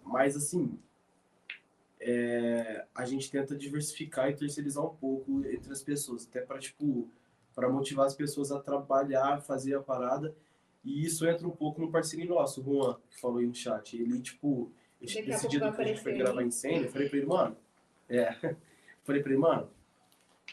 mas 0.05 0.37
assim, 0.37 0.79
é, 2.01 2.85
a 2.95 3.05
gente 3.05 3.31
tenta 3.31 3.57
diversificar 3.57 4.29
e 4.31 4.35
terceirizar 4.35 4.85
um 4.85 4.95
pouco 4.95 5.45
entre 5.47 5.73
as 5.73 5.83
pessoas, 5.83 6.27
até 6.27 6.41
para 6.41 6.59
tipo, 6.59 7.09
para 7.55 7.69
motivar 7.69 8.07
as 8.07 8.15
pessoas 8.15 8.53
a 8.53 8.61
trabalhar, 8.61 9.41
fazer 9.41 9.75
a 9.75 9.81
parada. 9.81 10.35
E 10.85 11.05
isso 11.05 11.27
entra 11.27 11.49
um 11.49 11.51
pouco 11.51 11.81
no 11.81 11.91
parceiro 11.91 12.33
nosso, 12.33 12.61
o 12.61 12.65
Juan, 12.65 12.97
que 13.11 13.21
falou 13.21 13.39
aí 13.39 13.47
no 13.47 13.55
chat. 13.55 13.97
Ele, 13.97 14.21
tipo, 14.21 14.71
a 15.01 15.05
esse 15.05 15.49
dia 15.49 15.61
que 15.61 15.81
a 15.81 15.85
gente 15.85 16.03
foi 16.03 16.15
gravar 16.15 16.43
incêndio, 16.43 16.85
eu 16.85 16.93
falei 16.93 17.09
pra 17.09 17.19
ele, 17.19 17.27
mano, 17.27 17.57
é, 18.09 18.33
falei 19.03 19.23
pra 19.23 19.33
ele, 19.33 19.41
mano, 19.41 19.69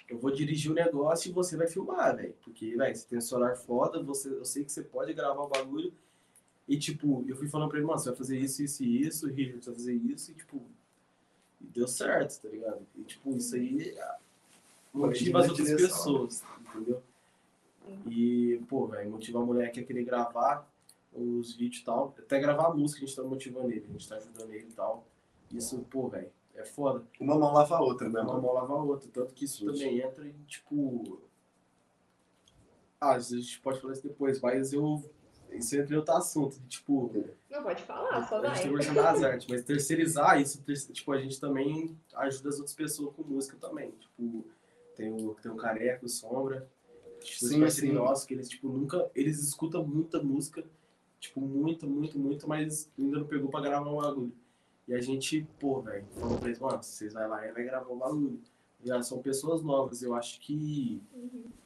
eu 0.09 0.17
vou 0.17 0.31
dirigir 0.31 0.71
o 0.71 0.73
negócio 0.73 1.29
e 1.29 1.33
você 1.33 1.55
vai 1.55 1.67
filmar, 1.67 2.15
velho. 2.15 2.33
Porque, 2.43 2.75
velho, 2.75 2.95
você 2.95 3.07
tem 3.07 3.17
um 3.17 3.21
celular 3.21 3.55
foda, 3.55 4.01
você, 4.01 4.29
eu 4.29 4.45
sei 4.45 4.63
que 4.63 4.71
você 4.71 4.81
pode 4.81 5.13
gravar 5.13 5.43
o 5.43 5.49
bagulho. 5.49 5.93
E, 6.67 6.77
tipo, 6.77 7.23
eu 7.27 7.35
fui 7.35 7.47
falando 7.47 7.69
pra 7.69 7.77
ele, 7.77 7.85
mano, 7.85 7.99
você 7.99 8.09
vai 8.09 8.17
fazer 8.17 8.39
isso, 8.39 8.63
isso 8.63 8.83
e 8.83 9.01
isso, 9.05 9.27
Richard, 9.27 9.63
você 9.63 9.69
vai 9.69 9.79
fazer 9.79 9.93
isso, 9.93 10.31
e, 10.31 10.33
tipo, 10.33 10.65
e 11.63 11.67
deu 11.67 11.87
certo, 11.87 12.41
tá 12.41 12.49
ligado? 12.49 12.85
E, 12.95 13.03
tipo, 13.03 13.35
isso 13.35 13.55
aí 13.55 13.95
ah, 13.99 14.17
motiva 14.93 15.39
as 15.39 15.49
outras 15.49 15.67
direção. 15.67 15.87
pessoas, 15.87 16.43
entendeu? 16.59 17.01
E, 18.07 18.61
pô, 18.67 18.87
velho, 18.87 19.11
motiva 19.11 19.39
a 19.39 19.45
mulher 19.45 19.71
que 19.71 19.79
quer 19.81 19.87
querer 19.87 20.03
gravar 20.03 20.67
os 21.13 21.53
vídeos 21.55 21.81
e 21.81 21.85
tal. 21.85 22.13
Até 22.17 22.39
gravar 22.39 22.67
a 22.67 22.73
música 22.73 23.03
a 23.03 23.07
gente 23.07 23.15
tá 23.15 23.23
motivando 23.23 23.71
ele, 23.71 23.85
a 23.87 23.91
gente 23.91 24.07
tá 24.07 24.15
ajudando 24.15 24.53
ele 24.53 24.67
e 24.69 24.73
tal. 24.73 25.05
Isso, 25.51 25.79
pô, 25.89 26.07
velho, 26.07 26.31
é 26.55 26.63
foda. 26.63 27.03
Uma 27.19 27.37
mão 27.37 27.53
lava 27.53 27.75
a 27.75 27.81
outra, 27.81 28.09
né, 28.09 28.21
Uma 28.21 28.39
mão 28.39 28.53
lava 28.53 28.73
a 28.73 28.83
outra. 28.83 29.09
Tanto 29.11 29.33
que 29.33 29.45
isso 29.45 29.65
Justo. 29.65 29.79
também 29.79 29.99
entra 29.99 30.27
em, 30.27 30.33
tipo. 30.47 31.19
Ah, 32.99 33.11
a 33.13 33.19
gente 33.19 33.59
pode 33.59 33.81
falar 33.81 33.93
isso 33.93 34.03
depois, 34.03 34.39
mas 34.39 34.73
eu. 34.73 35.03
Isso 35.53 35.75
entra 35.75 35.93
em 35.93 35.97
outro 35.97 36.13
assunto. 36.15 36.59
de, 36.59 36.67
Tipo, 36.67 37.11
Não 37.49 37.63
pode 37.63 37.83
falar, 37.83 38.27
só 38.27 38.37
a 38.37 38.41
vai. 38.41 38.49
gente 38.55 38.63
tá 38.63 38.69
conversando 38.69 38.95
das 38.95 39.23
artes, 39.23 39.47
mas 39.47 39.63
terceirizar 39.63 40.41
isso, 40.41 40.61
ter- 40.63 40.75
tipo, 40.91 41.11
a 41.11 41.19
gente 41.21 41.39
também 41.39 41.97
ajuda 42.15 42.49
as 42.49 42.55
outras 42.57 42.75
pessoas 42.75 43.15
com 43.15 43.23
música 43.23 43.57
também. 43.59 43.91
Tipo, 43.91 44.45
tem 44.95 45.11
o, 45.11 45.35
tem 45.35 45.51
o 45.51 45.55
Careca, 45.55 46.05
o 46.05 46.09
Sombra, 46.09 46.67
tipo, 47.19 47.39
Sim, 47.45 47.47
sim, 47.47 47.59
parceiro 47.61 47.87
sim. 47.87 47.93
nosso, 47.93 48.27
que 48.27 48.33
eles, 48.33 48.49
tipo, 48.49 48.67
nunca. 48.67 49.09
Eles 49.15 49.39
escutam 49.41 49.85
muita 49.85 50.21
música, 50.21 50.63
tipo, 51.19 51.39
muito, 51.41 51.87
muito, 51.87 52.17
muito, 52.19 52.47
mas 52.47 52.89
ainda 52.97 53.19
não 53.19 53.25
pegou 53.27 53.49
pra 53.49 53.61
gravar 53.61 53.89
um 53.91 53.97
bagulho. 53.97 54.33
E 54.87 54.93
a 54.93 54.99
gente, 54.99 55.47
pô, 55.59 55.79
velho, 55.81 56.05
falou 56.19 56.37
pra 56.37 56.47
eles, 56.49 56.59
mano, 56.59 56.83
vocês 56.83 57.13
vai 57.13 57.27
lá 57.27 57.47
e 57.47 57.51
vai 57.51 57.63
gravar 57.63 57.89
um 57.91 57.97
bagulho. 57.97 58.39
E 58.83 58.91
elas 58.91 59.07
são 59.07 59.19
pessoas 59.21 59.61
novas, 59.63 60.03
eu 60.03 60.13
acho 60.13 60.39
que 60.41 61.01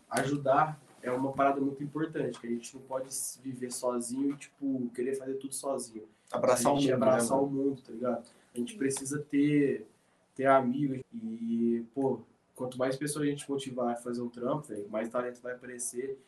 ajudar 0.10 0.80
é 1.08 1.12
uma 1.12 1.32
parada 1.34 1.62
muito 1.62 1.84
importante, 1.84 2.40
que 2.40 2.48
a 2.48 2.50
gente 2.50 2.76
não 2.76 2.82
pode 2.84 3.10
viver 3.42 3.72
sozinho 3.72 4.32
e, 4.32 4.38
tipo, 4.38 4.90
querer 4.94 5.16
fazer 5.16 5.36
tudo 5.36 5.54
sozinho 5.54 6.04
Abraçar 6.32 6.72
a 6.72 6.74
o 6.74 6.76
mundo, 6.76 6.88
né, 6.88 6.94
abraçar 6.94 7.38
mano? 7.38 7.48
o 7.48 7.52
mundo, 7.52 7.82
tá 7.82 7.92
ligado? 7.94 8.28
A 8.54 8.58
gente 8.58 8.76
precisa 8.76 9.20
ter, 9.20 9.88
ter 10.36 10.46
amigos 10.46 11.00
e, 11.14 11.86
pô, 11.94 12.20
quanto 12.56 12.78
mais 12.78 12.96
pessoas 12.96 13.26
a 13.26 13.30
gente 13.30 13.50
motivar 13.50 13.94
a 13.94 13.96
fazer 13.96 14.22
um 14.22 14.30
trampo, 14.30 14.68
velho, 14.68 14.90
mais 14.90 15.10
talento 15.10 15.42
vai 15.42 15.54
aparecer 15.54 16.20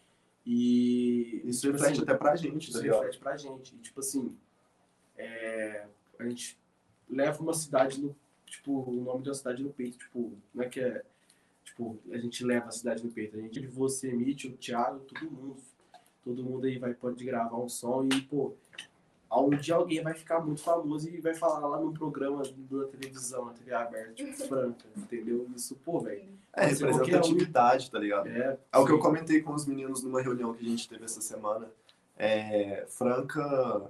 e 0.46 1.42
Isso 1.44 1.62
tipo 1.62 1.74
reflete 1.74 1.94
assim, 1.94 2.04
até 2.04 2.14
pra 2.14 2.36
gente, 2.36 2.72
tá 2.72 2.78
isso 2.78 2.82
ligado? 2.82 2.98
reflete 2.98 3.20
pra 3.20 3.38
gente. 3.38 3.76
E, 3.76 3.80
tipo 3.80 4.00
assim, 4.00 4.36
é, 5.18 5.86
a 6.18 6.24
gente 6.24 6.58
leva 7.10 7.42
uma 7.42 7.54
cidade 7.54 8.02
no, 8.02 8.16
tipo, 8.46 8.90
o 8.90 8.94
nome 9.04 9.24
de 9.24 9.30
uma 9.30 9.36
cidade 9.36 9.62
no 9.62 9.72
peito, 9.72 9.98
tipo, 9.98 10.32
não 10.54 10.64
é 10.64 10.70
que 10.70 10.80
é, 10.80 11.04
tipo, 11.80 11.98
a 12.12 12.18
gente 12.18 12.44
leva 12.44 12.68
a 12.68 12.72
cidade 12.72 13.04
no 13.04 13.12
peito. 13.12 13.38
A 13.38 13.42
gente, 13.42 13.66
você, 13.68 14.12
Mitch, 14.12 14.46
o 14.46 14.58
Thiago, 14.58 15.00
todo 15.00 15.32
mundo. 15.32 15.56
Todo 16.22 16.44
mundo 16.44 16.68
aí 16.68 16.78
vai, 16.78 16.94
pode 16.94 17.24
gravar 17.24 17.58
um 17.58 17.70
som 17.70 18.04
e, 18.04 18.22
pô, 18.24 18.54
um 19.32 19.50
dia 19.52 19.76
alguém 19.76 20.04
vai 20.04 20.14
ficar 20.14 20.42
muito 20.42 20.62
famoso 20.62 21.10
e 21.10 21.22
vai 21.22 21.34
falar 21.34 21.66
lá 21.66 21.80
no 21.80 21.94
programa 21.94 22.44
da 22.44 22.88
televisão, 22.88 23.46
na 23.46 23.54
TV 23.54 23.74
aberta, 23.74 24.14
tipo, 24.14 24.34
franca, 24.46 24.86
entendeu? 24.96 25.48
Isso, 25.56 25.76
pô, 25.78 26.02
velho. 26.02 26.28
É, 26.54 26.68
qualquer 26.76 26.84
um. 26.84 26.98
representatividade, 26.98 27.90
tá 27.90 27.98
ligado? 27.98 28.28
É, 28.28 28.60
É 28.72 28.78
o 28.78 28.86
que 28.86 28.92
eu 28.92 29.00
comentei 29.00 29.42
com 29.42 29.54
os 29.54 29.66
meninos 29.66 30.04
numa 30.04 30.22
reunião 30.22 30.54
que 30.54 30.64
a 30.66 30.70
gente 30.70 30.90
teve 30.90 31.06
essa 31.06 31.22
semana. 31.22 31.72
É, 32.18 32.86
Franca, 32.90 33.90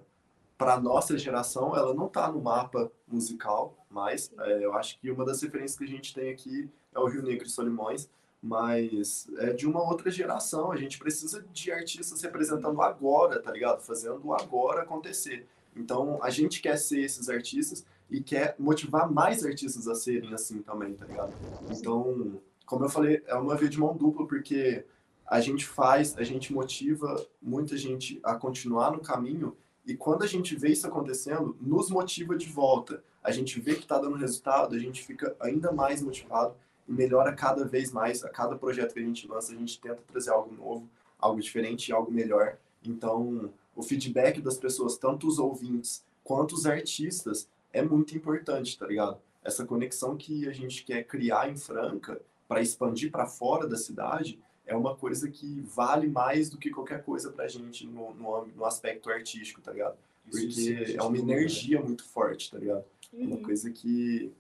para 0.60 0.78
nossa 0.78 1.18
geração, 1.18 1.74
ela 1.74 1.93
não 1.93 2.10
tá 2.10 2.30
no 2.30 2.41
mapa 2.41 2.91
musical, 3.07 3.78
mas 3.89 4.30
é, 4.39 4.66
eu 4.66 4.74
acho 4.74 4.99
que 4.99 5.10
uma 5.10 5.24
das 5.24 5.41
referências 5.41 5.78
que 5.78 5.86
a 5.86 5.88
gente 5.88 6.14
tem 6.14 6.30
aqui 6.30 6.70
é 6.93 6.99
o 6.99 7.07
Rio 7.07 7.24
Negro 7.24 7.47
e 7.47 7.49
Solimões, 7.49 8.10
mas 8.43 9.30
é 9.38 9.53
de 9.53 9.66
uma 9.66 9.82
outra 9.82 10.12
geração. 10.12 10.70
A 10.70 10.76
gente 10.76 10.99
precisa 10.99 11.45
de 11.53 11.72
artistas 11.72 12.22
representando 12.22 12.82
agora, 12.82 13.41
tá 13.41 13.53
ligado? 13.53 13.82
Fazendo 13.82 14.20
o 14.22 14.34
agora 14.34 14.82
acontecer. 14.82 15.47
Então, 15.74 16.20
a 16.22 16.30
gente 16.30 16.62
quer 16.62 16.78
ser 16.78 17.05
esses 17.05 17.30
artistas 17.30 17.86
e 18.10 18.20
quer 18.20 18.55
motivar 18.60 19.10
mais 19.10 19.45
artistas 19.45 19.88
a 19.88 19.95
serem 19.95 20.34
assim 20.34 20.62
também, 20.62 20.93
tá 20.93 21.05
ligado? 21.05 21.34
Então, 21.72 22.38
como 22.66 22.84
eu 22.84 22.89
falei, 22.89 23.24
é 23.28 23.36
uma 23.36 23.55
via 23.55 23.70
de 23.70 23.80
mão 23.80 23.95
dupla, 23.95 24.28
porque 24.28 24.84
a 25.26 25.39
gente 25.39 25.66
faz, 25.66 26.18
a 26.18 26.24
gente 26.24 26.51
motiva 26.51 27.26
muita 27.41 27.78
gente 27.78 28.20
a 28.24 28.36
continuar 28.36 28.91
no 28.91 28.99
caminho, 28.99 29.55
e 29.90 29.98
quando 29.98 30.22
a 30.22 30.28
gente 30.28 30.56
vê 30.56 30.70
isso 30.70 30.86
acontecendo, 30.86 31.58
nos 31.60 31.90
motiva 31.90 32.38
de 32.38 32.46
volta. 32.46 33.04
A 33.24 33.32
gente 33.32 33.60
vê 33.60 33.74
que 33.74 33.82
está 33.82 33.98
dando 33.98 34.18
resultado, 34.18 34.76
a 34.76 34.80
gente 34.80 35.04
fica 35.04 35.36
ainda 35.40 35.72
mais 35.72 36.00
motivado 36.00 36.54
e 36.88 36.94
melhora 36.94 37.34
cada 37.34 37.66
vez 37.66 37.92
mais. 37.92 38.24
A 38.24 38.30
cada 38.30 38.56
projeto 38.56 38.94
que 38.94 39.00
a 39.00 39.04
gente 39.04 39.28
lança, 39.28 39.52
a 39.52 39.56
gente 39.56 39.82
tenta 39.82 40.04
trazer 40.06 40.30
algo 40.30 40.54
novo, 40.54 40.88
algo 41.18 41.42
diferente, 41.42 41.92
algo 41.92 42.12
melhor. 42.12 42.60
Então, 42.86 43.52
o 43.76 43.82
feedback 43.82 44.40
das 44.40 44.58
pessoas, 44.58 44.96
tanto 44.96 45.28
os 45.28 45.40
ouvintes 45.40 46.06
quanto 46.24 46.54
os 46.54 46.68
artistas, 46.68 47.50
é 47.74 47.82
muito 47.82 48.16
importante, 48.16 48.78
tá 48.78 48.86
ligado? 48.86 49.18
Essa 49.44 49.66
conexão 49.66 50.16
que 50.16 50.48
a 50.48 50.52
gente 50.52 50.84
quer 50.84 51.04
criar 51.04 51.50
em 51.50 51.58
Franca 51.58 52.22
para 52.48 52.62
expandir 52.62 53.10
para 53.10 53.26
fora 53.26 53.68
da 53.68 53.76
cidade 53.76 54.40
é 54.70 54.76
uma 54.76 54.95
coisa 54.95 55.30
que 55.30 55.61
vale 55.61 56.07
mais 56.07 56.49
do 56.49 56.57
que 56.57 56.70
qualquer 56.70 57.03
coisa 57.03 57.32
pra 57.32 57.47
gente 57.47 57.86
no, 57.88 58.13
no, 58.13 58.45
no 58.47 58.65
aspecto 58.65 59.09
artístico, 59.09 59.61
tá 59.61 59.72
ligado? 59.72 59.97
Isso 60.28 60.41
Porque 60.47 60.59
a 60.84 60.86
gente 60.86 60.97
é 60.97 61.01
uma 61.01 61.09
não- 61.11 61.17
energia 61.17 61.82
muito 61.82 62.03
forte, 62.05 62.51
tá 62.51 62.57
ligado? 62.57 62.84
É 63.13 63.17
uma 63.26 63.36
Uhum. 63.38 63.41
coisa 63.43 63.72
que, 63.72 64.32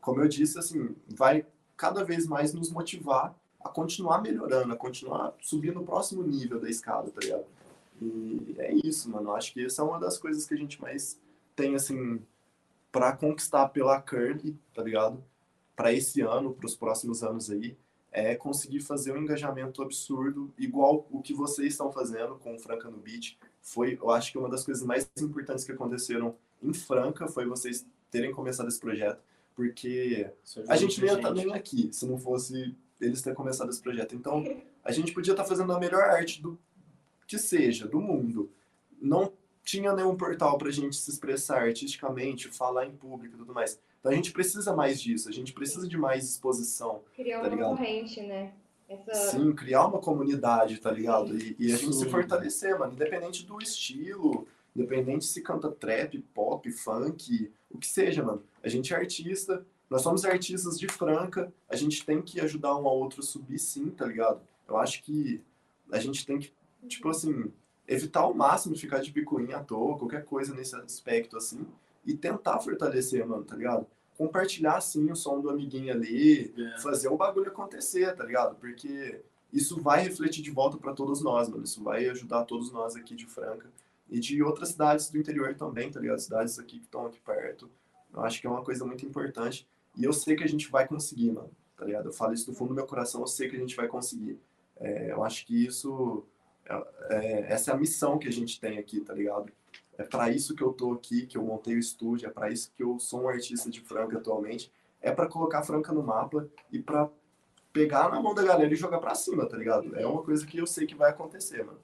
como 0.00 0.20
eu 0.22 0.28
disse, 0.28 0.58
assim, 0.58 0.94
vai 1.06 1.44
cada 1.76 2.02
vez 2.04 2.26
mais 2.26 2.52
nos 2.54 2.70
motivar 2.70 3.34
a 3.60 3.68
continuar 3.68 4.22
melhorando, 4.22 4.72
a 4.72 4.76
continuar 4.76 5.34
subindo 5.40 5.74
no 5.74 5.84
próximo 5.84 6.22
nível 6.22 6.58
da 6.60 6.70
escada, 6.70 7.10
tá 7.10 7.20
ligado? 7.20 7.44
E 8.00 8.54
é 8.58 8.72
isso, 8.72 9.10
mano. 9.10 9.32
Acho 9.34 9.52
que 9.52 9.64
essa 9.64 9.82
é 9.82 9.84
uma 9.84 9.98
das 9.98 10.16
coisas 10.16 10.46
que 10.46 10.54
a 10.54 10.56
gente 10.56 10.80
mais 10.80 11.20
tem, 11.54 11.74
assim, 11.74 12.22
pra 12.90 13.12
conquistar 13.16 13.68
pela 13.68 14.00
Curly, 14.00 14.56
tá 14.72 14.82
ligado? 14.82 15.22
Pra 15.76 15.92
esse 15.92 16.20
ano, 16.22 16.54
pros 16.54 16.74
próximos 16.76 17.22
anos 17.22 17.50
aí, 17.50 17.76
é 18.10 18.34
conseguir 18.34 18.80
fazer 18.80 19.12
um 19.12 19.18
engajamento 19.18 19.82
absurdo, 19.82 20.52
igual 20.58 21.06
o 21.10 21.20
que 21.20 21.34
vocês 21.34 21.72
estão 21.72 21.92
fazendo 21.92 22.36
com 22.36 22.54
o 22.54 22.58
Franca 22.58 22.90
no 22.90 22.98
Beat. 22.98 23.36
Foi, 23.60 23.98
eu 24.00 24.10
acho 24.10 24.32
que 24.32 24.38
uma 24.38 24.48
das 24.48 24.64
coisas 24.64 24.84
mais 24.84 25.08
importantes 25.20 25.64
que 25.64 25.72
aconteceram 25.72 26.34
em 26.62 26.72
Franca 26.72 27.28
foi 27.28 27.46
vocês 27.46 27.86
terem 28.10 28.32
começado 28.32 28.68
esse 28.68 28.80
projeto, 28.80 29.22
porque 29.54 30.30
ajuda 30.56 30.72
a 30.72 30.76
gente 30.76 31.00
não 31.00 31.06
ia 31.06 31.12
muita 31.12 31.28
estar 31.28 31.42
nem 31.44 31.52
aqui 31.52 31.90
se 31.92 32.06
não 32.06 32.18
fosse 32.18 32.74
eles 33.00 33.22
terem 33.22 33.36
começado 33.36 33.70
esse 33.70 33.80
projeto. 33.80 34.14
Então, 34.14 34.42
a 34.82 34.90
gente 34.90 35.12
podia 35.12 35.32
estar 35.32 35.44
fazendo 35.44 35.72
a 35.72 35.78
melhor 35.78 36.02
arte 36.02 36.42
do 36.42 36.58
que 37.26 37.38
seja, 37.38 37.86
do 37.86 38.00
mundo. 38.00 38.50
Não 39.00 39.32
tinha 39.68 39.92
nenhum 39.92 40.16
portal 40.16 40.56
pra 40.56 40.70
gente 40.70 40.96
se 40.96 41.10
expressar 41.10 41.60
artisticamente, 41.60 42.48
falar 42.48 42.86
em 42.86 42.90
público 42.90 43.34
e 43.34 43.38
tudo 43.38 43.52
mais. 43.52 43.78
Então 44.00 44.10
a 44.10 44.14
gente 44.14 44.32
precisa 44.32 44.74
mais 44.74 44.98
disso, 44.98 45.28
a 45.28 45.32
gente 45.32 45.52
precisa 45.52 45.86
de 45.86 45.98
mais 45.98 46.24
exposição. 46.24 47.02
Criar 47.14 47.40
Tá 47.40 47.48
uma 47.48 47.54
ligado? 47.54 47.76
corrente, 47.76 48.22
né? 48.22 48.54
Essa... 48.88 49.32
Sim, 49.32 49.52
criar 49.52 49.86
uma 49.86 49.98
comunidade, 49.98 50.78
tá 50.80 50.90
ligado? 50.90 51.36
E, 51.36 51.54
e 51.58 51.70
a 51.70 51.76
gente 51.76 51.94
se 51.94 52.04
Sim. 52.04 52.08
fortalecer, 52.08 52.78
mano, 52.78 52.94
independente 52.94 53.44
do 53.44 53.58
estilo, 53.60 54.48
independente 54.74 55.26
se 55.26 55.42
canta 55.42 55.70
trap, 55.70 56.18
pop, 56.34 56.70
funk, 56.72 57.52
o 57.70 57.76
que 57.76 57.86
seja, 57.86 58.22
mano. 58.22 58.42
A 58.62 58.68
gente 58.70 58.94
é 58.94 58.96
artista, 58.96 59.66
nós 59.90 60.00
somos 60.00 60.24
artistas 60.24 60.80
de 60.80 60.88
Franca, 60.88 61.52
a 61.68 61.76
gente 61.76 62.06
tem 62.06 62.22
que 62.22 62.40
ajudar 62.40 62.74
um 62.74 62.88
ao 62.88 62.96
outro 62.96 63.20
a 63.20 63.22
subir 63.22 63.58
sim, 63.58 63.90
tá 63.90 64.06
ligado? 64.06 64.40
Eu 64.66 64.78
acho 64.78 65.02
que 65.02 65.42
a 65.92 65.98
gente 66.00 66.24
tem 66.24 66.38
que, 66.38 66.50
tipo 66.86 67.10
assim, 67.10 67.52
evitar 67.88 68.20
ao 68.20 68.34
máximo 68.34 68.76
ficar 68.76 69.00
de 69.00 69.10
picuinha 69.10 69.56
à 69.56 69.64
toa, 69.64 69.96
qualquer 69.98 70.24
coisa 70.24 70.54
nesse 70.54 70.76
aspecto, 70.76 71.36
assim, 71.36 71.66
e 72.04 72.14
tentar 72.14 72.60
fortalecer, 72.60 73.26
mano, 73.26 73.42
tá 73.44 73.56
ligado? 73.56 73.86
Compartilhar, 74.16 74.80
sim, 74.80 75.10
o 75.10 75.16
som 75.16 75.40
do 75.40 75.48
amiguinho 75.48 75.92
ali, 75.92 76.52
É. 76.56 76.80
fazer 76.80 77.08
o 77.08 77.16
bagulho 77.16 77.48
acontecer, 77.48 78.14
tá 78.14 78.24
ligado? 78.24 78.56
Porque 78.56 79.20
isso 79.52 79.80
vai 79.80 80.02
refletir 80.02 80.42
de 80.42 80.50
volta 80.50 80.76
pra 80.76 80.92
todos 80.92 81.22
nós, 81.22 81.48
mano. 81.48 81.64
Isso 81.64 81.82
vai 81.82 82.06
ajudar 82.08 82.44
todos 82.44 82.70
nós 82.70 82.94
aqui 82.96 83.14
de 83.14 83.26
Franca 83.26 83.66
e 84.10 84.18
de 84.20 84.42
outras 84.42 84.70
cidades 84.70 85.08
do 85.10 85.18
interior 85.18 85.54
também, 85.54 85.90
tá 85.90 86.00
ligado? 86.00 86.18
Cidades 86.18 86.58
aqui 86.58 86.78
que 86.78 86.84
estão 86.84 87.06
aqui 87.06 87.20
perto. 87.20 87.70
Eu 88.12 88.20
acho 88.22 88.40
que 88.40 88.46
é 88.46 88.50
uma 88.50 88.62
coisa 88.62 88.84
muito 88.84 89.06
importante 89.06 89.66
e 89.96 90.04
eu 90.04 90.12
sei 90.12 90.34
que 90.36 90.44
a 90.44 90.48
gente 90.48 90.70
vai 90.70 90.86
conseguir, 90.88 91.30
mano, 91.30 91.50
tá 91.76 91.84
ligado? 91.84 92.06
Eu 92.06 92.12
falo 92.12 92.32
isso 92.34 92.46
do 92.46 92.52
fundo 92.54 92.70
do 92.70 92.74
meu 92.74 92.86
coração, 92.86 93.20
eu 93.20 93.26
sei 93.26 93.48
que 93.48 93.56
a 93.56 93.58
gente 93.60 93.76
vai 93.76 93.86
conseguir. 93.86 94.38
É, 94.76 95.12
eu 95.12 95.22
acho 95.24 95.46
que 95.46 95.64
isso, 95.64 96.24
é- 96.68 96.84
é- 97.10 97.52
essa 97.52 97.70
é 97.70 97.74
a 97.74 97.76
missão 97.76 98.18
que 98.18 98.28
a 98.28 98.32
gente 98.32 98.60
tem 98.60 98.78
aqui, 98.78 99.00
tá 99.00 99.14
ligado? 99.14 99.52
É 99.96 100.04
para 100.04 100.30
isso 100.30 100.54
que 100.54 100.62
eu 100.62 100.72
tô 100.72 100.92
aqui, 100.92 101.26
que 101.26 101.36
eu 101.36 101.42
montei 101.42 101.74
o 101.74 101.78
estúdio, 101.78 102.28
é 102.28 102.30
para 102.30 102.50
isso 102.50 102.70
que 102.76 102.82
eu 102.82 102.98
sou 103.00 103.22
um 103.22 103.28
artista 103.28 103.68
de 103.68 103.80
Franca 103.80 104.18
atualmente, 104.18 104.72
é 105.00 105.10
para 105.10 105.26
colocar 105.26 105.62
Franca 105.62 105.92
no 105.92 106.02
mapa 106.02 106.48
e 106.70 106.78
para 106.78 107.08
pegar 107.72 108.08
na 108.10 108.20
mão 108.20 108.34
da 108.34 108.42
galera 108.42 108.72
e 108.72 108.76
jogar 108.76 108.98
pra 108.98 109.14
cima, 109.14 109.46
tá 109.48 109.56
ligado? 109.56 109.96
É 109.96 110.06
uma 110.06 110.22
coisa 110.22 110.46
que 110.46 110.58
eu 110.58 110.66
sei 110.66 110.86
que 110.86 110.94
vai 110.94 111.10
acontecer, 111.10 111.64
mano. 111.64 111.78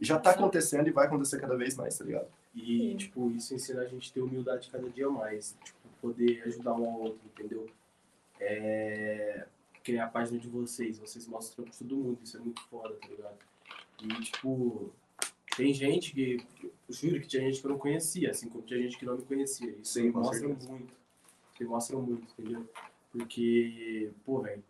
E 0.00 0.04
já 0.04 0.18
tá 0.18 0.30
acontecendo 0.30 0.88
e 0.88 0.92
vai 0.92 1.06
acontecer 1.06 1.40
cada 1.40 1.56
vez 1.56 1.76
mais, 1.76 1.96
tá 1.96 2.04
ligado? 2.04 2.28
E, 2.54 2.94
tipo, 2.96 3.30
isso 3.30 3.54
ensina 3.54 3.82
a 3.82 3.86
gente 3.86 4.10
a 4.10 4.14
ter 4.14 4.20
humildade 4.20 4.70
cada 4.70 4.88
dia 4.88 5.08
mais. 5.08 5.56
Tipo, 5.62 5.78
poder 6.00 6.42
ajudar 6.46 6.74
um 6.74 6.84
ao 6.84 7.00
outro, 7.00 7.20
entendeu? 7.26 7.66
É... 8.40 9.46
Criar 9.84 10.06
a 10.06 10.08
página 10.08 10.38
de 10.38 10.48
vocês, 10.48 10.98
vocês 10.98 11.26
mostram 11.26 11.64
pra 11.64 11.74
todo 11.74 11.96
mundo, 11.96 12.18
isso 12.22 12.36
é 12.36 12.40
muito 12.40 12.62
foda, 12.62 12.94
tá 12.94 13.08
ligado? 13.08 13.38
E, 14.02 14.08
tipo, 14.22 14.92
tem 15.56 15.74
gente 15.74 16.12
que, 16.12 16.38
eu 16.62 16.70
juro 16.88 17.20
que 17.20 17.26
tinha 17.26 17.42
gente 17.42 17.60
que 17.60 17.66
eu 17.66 17.70
não 17.70 17.78
conhecia, 17.78 18.30
assim 18.30 18.48
como 18.48 18.64
tinha 18.64 18.80
gente 18.80 18.98
que 18.98 19.04
não 19.04 19.16
me 19.16 19.22
conhecia. 19.22 19.70
Isso 19.70 19.92
Sim, 19.92 20.10
mostra 20.10 20.48
muito. 20.48 21.00
Mostra 21.62 21.98
muito, 21.98 22.26
entendeu? 22.32 22.66
Porque, 23.12 24.10
pô, 24.24 24.40
velho, 24.40 24.64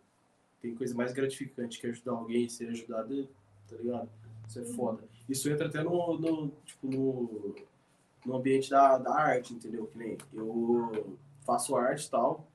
tem 0.61 0.75
coisa 0.75 0.93
mais 0.93 1.13
gratificante 1.13 1.79
que 1.79 1.87
ajudar 1.87 2.11
alguém, 2.11 2.49
ser 2.49 2.67
ajudado, 2.67 3.29
tá 3.69 3.77
ligado? 3.77 4.09
Isso 4.47 4.59
é 4.59 4.65
foda. 4.65 5.03
Isso 5.29 5.49
entra 5.49 5.67
até 5.67 5.81
no, 5.81 6.19
no 6.19 6.51
tipo, 6.65 6.87
no, 6.87 7.55
no 8.25 8.35
ambiente 8.35 8.69
da, 8.69 8.97
da 8.97 9.13
arte, 9.15 9.53
entendeu? 9.53 9.87
Que 9.87 9.97
nem 9.97 10.17
eu 10.33 11.17
faço 11.45 11.75
arte 11.75 12.05
e 12.05 12.09
tal, 12.09 12.45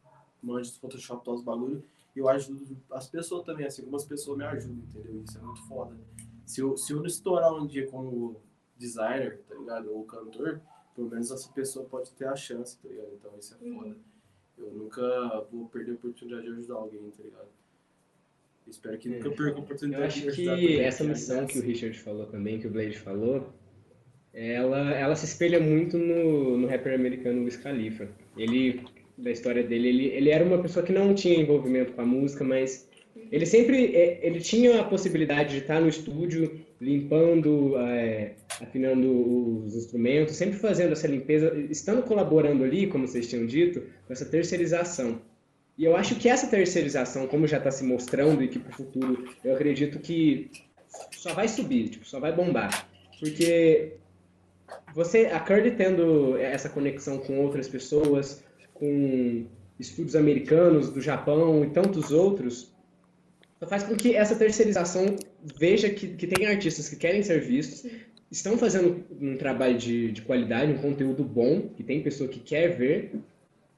manjo 0.42 0.72
de 0.72 0.78
Photoshop, 0.78 1.24
tal, 1.24 1.34
os 1.34 1.42
bagulho, 1.42 1.82
e 2.14 2.18
eu 2.18 2.28
ajudo 2.28 2.76
as 2.90 3.08
pessoas 3.08 3.44
também, 3.44 3.66
assim, 3.66 3.82
algumas 3.82 4.04
pessoas 4.04 4.38
me 4.38 4.44
ajudam, 4.44 4.84
entendeu? 4.88 5.22
Isso 5.22 5.38
é 5.38 5.40
muito 5.40 5.62
foda. 5.66 5.96
Se 6.46 6.60
eu, 6.62 6.76
se 6.76 6.92
eu 6.92 6.98
não 6.98 7.06
estourar 7.06 7.52
um 7.52 7.66
dia 7.66 7.86
como 7.88 8.40
designer, 8.78 9.40
tá 9.48 9.54
ligado? 9.54 9.92
Ou 9.92 10.04
cantor, 10.04 10.60
pelo 10.94 11.10
menos 11.10 11.30
essa 11.30 11.50
pessoa 11.52 11.84
pode 11.84 12.12
ter 12.12 12.26
a 12.26 12.36
chance, 12.36 12.78
tá 12.78 12.88
ligado? 12.88 13.08
Então 13.18 13.32
isso 13.38 13.54
é 13.54 13.72
foda. 13.74 13.96
Eu 14.56 14.70
nunca 14.70 15.46
vou 15.52 15.68
perder 15.68 15.92
a 15.92 15.94
oportunidade 15.94 16.44
de 16.44 16.52
ajudar 16.52 16.74
alguém, 16.76 17.10
tá 17.10 17.22
ligado? 17.22 17.48
Espero 18.66 18.98
que 18.98 19.08
nunca 19.08 19.28
É. 19.28 19.30
perca 19.30 19.44
a 19.44 19.58
Eu 19.58 19.58
oportunidade 19.64 20.04
acho 20.04 20.20
de 20.22 20.28
ajudar 20.28 20.56
que 20.56 20.62
também, 20.62 20.80
essa 20.80 21.04
é 21.04 21.06
missão 21.06 21.46
que 21.46 21.58
o. 21.58 21.62
Richard 21.62 21.98
falou 22.00 22.26
também, 22.26 22.58
que 22.58 22.66
o 22.66 22.70
Blade 22.70 22.98
falou, 22.98 23.52
ela, 24.32 24.92
ela 24.92 25.14
se 25.16 25.24
espelha 25.24 25.60
muito 25.60 25.96
no, 25.98 26.56
no 26.58 26.66
rapper 26.66 26.94
americano 26.94 27.44
Wiz 27.44 27.56
Khalifa. 27.56 28.08
Ele, 28.36 28.84
da 29.16 29.30
história 29.30 29.62
dele, 29.62 29.88
ele, 29.88 30.04
ele 30.06 30.30
era 30.30 30.44
uma 30.44 30.60
pessoa 30.60 30.84
que 30.84 30.92
não 30.92 31.14
tinha 31.14 31.38
envolvimento 31.38 31.92
com 31.92 32.00
a 32.02 32.06
música, 32.06 32.44
mas 32.44 32.88
ele 33.30 33.46
sempre 33.46 33.94
é, 33.94 34.20
ele 34.22 34.40
tinha 34.40 34.80
a 34.80 34.84
possibilidade 34.84 35.50
de 35.50 35.58
estar 35.58 35.80
no 35.80 35.88
estúdio, 35.88 36.60
limpando, 36.80 37.76
é, 37.78 38.34
afinando 38.60 39.64
os 39.64 39.74
instrumentos, 39.74 40.36
sempre 40.36 40.58
fazendo 40.58 40.92
essa 40.92 41.06
limpeza, 41.06 41.52
estando 41.70 42.02
colaborando 42.02 42.64
ali, 42.64 42.86
como 42.86 43.06
vocês 43.06 43.28
tinham 43.28 43.46
dito, 43.46 43.82
com 44.06 44.12
essa 44.12 44.24
terceirização. 44.24 45.20
E 45.78 45.84
eu 45.84 45.96
acho 45.96 46.14
que 46.16 46.28
essa 46.28 46.46
terceirização, 46.46 47.26
como 47.26 47.46
já 47.46 47.58
está 47.58 47.70
se 47.70 47.84
mostrando 47.84 48.42
e 48.42 48.48
que 48.48 48.58
para 48.58 48.70
o 48.70 48.74
futuro 48.74 49.28
eu 49.44 49.54
acredito 49.54 49.98
que 49.98 50.50
só 51.12 51.34
vai 51.34 51.48
subir, 51.48 51.90
tipo, 51.90 52.06
só 52.06 52.18
vai 52.18 52.32
bombar. 52.32 52.88
Porque 53.20 53.92
você, 54.94 55.26
a 55.26 55.40
Curly 55.40 55.72
tendo 55.72 56.36
essa 56.38 56.68
conexão 56.68 57.18
com 57.18 57.40
outras 57.40 57.68
pessoas, 57.68 58.42
com 58.72 59.44
estúdios 59.78 60.16
americanos, 60.16 60.90
do 60.90 61.00
Japão 61.00 61.62
e 61.64 61.68
tantos 61.68 62.10
outros, 62.10 62.74
faz 63.68 63.82
com 63.82 63.94
que 63.96 64.14
essa 64.14 64.34
terceirização 64.34 65.16
veja 65.58 65.88
que, 65.90 66.08
que 66.08 66.26
tem 66.26 66.46
artistas 66.46 66.88
que 66.88 66.96
querem 66.96 67.22
ser 67.22 67.40
vistos, 67.40 67.90
estão 68.30 68.58
fazendo 68.58 69.04
um 69.20 69.36
trabalho 69.36 69.78
de, 69.78 70.12
de 70.12 70.22
qualidade, 70.22 70.72
um 70.72 70.78
conteúdo 70.78 71.22
bom, 71.22 71.68
que 71.76 71.82
tem 71.82 72.02
pessoa 72.02 72.28
que 72.28 72.40
quer 72.40 72.76
ver, 72.76 73.12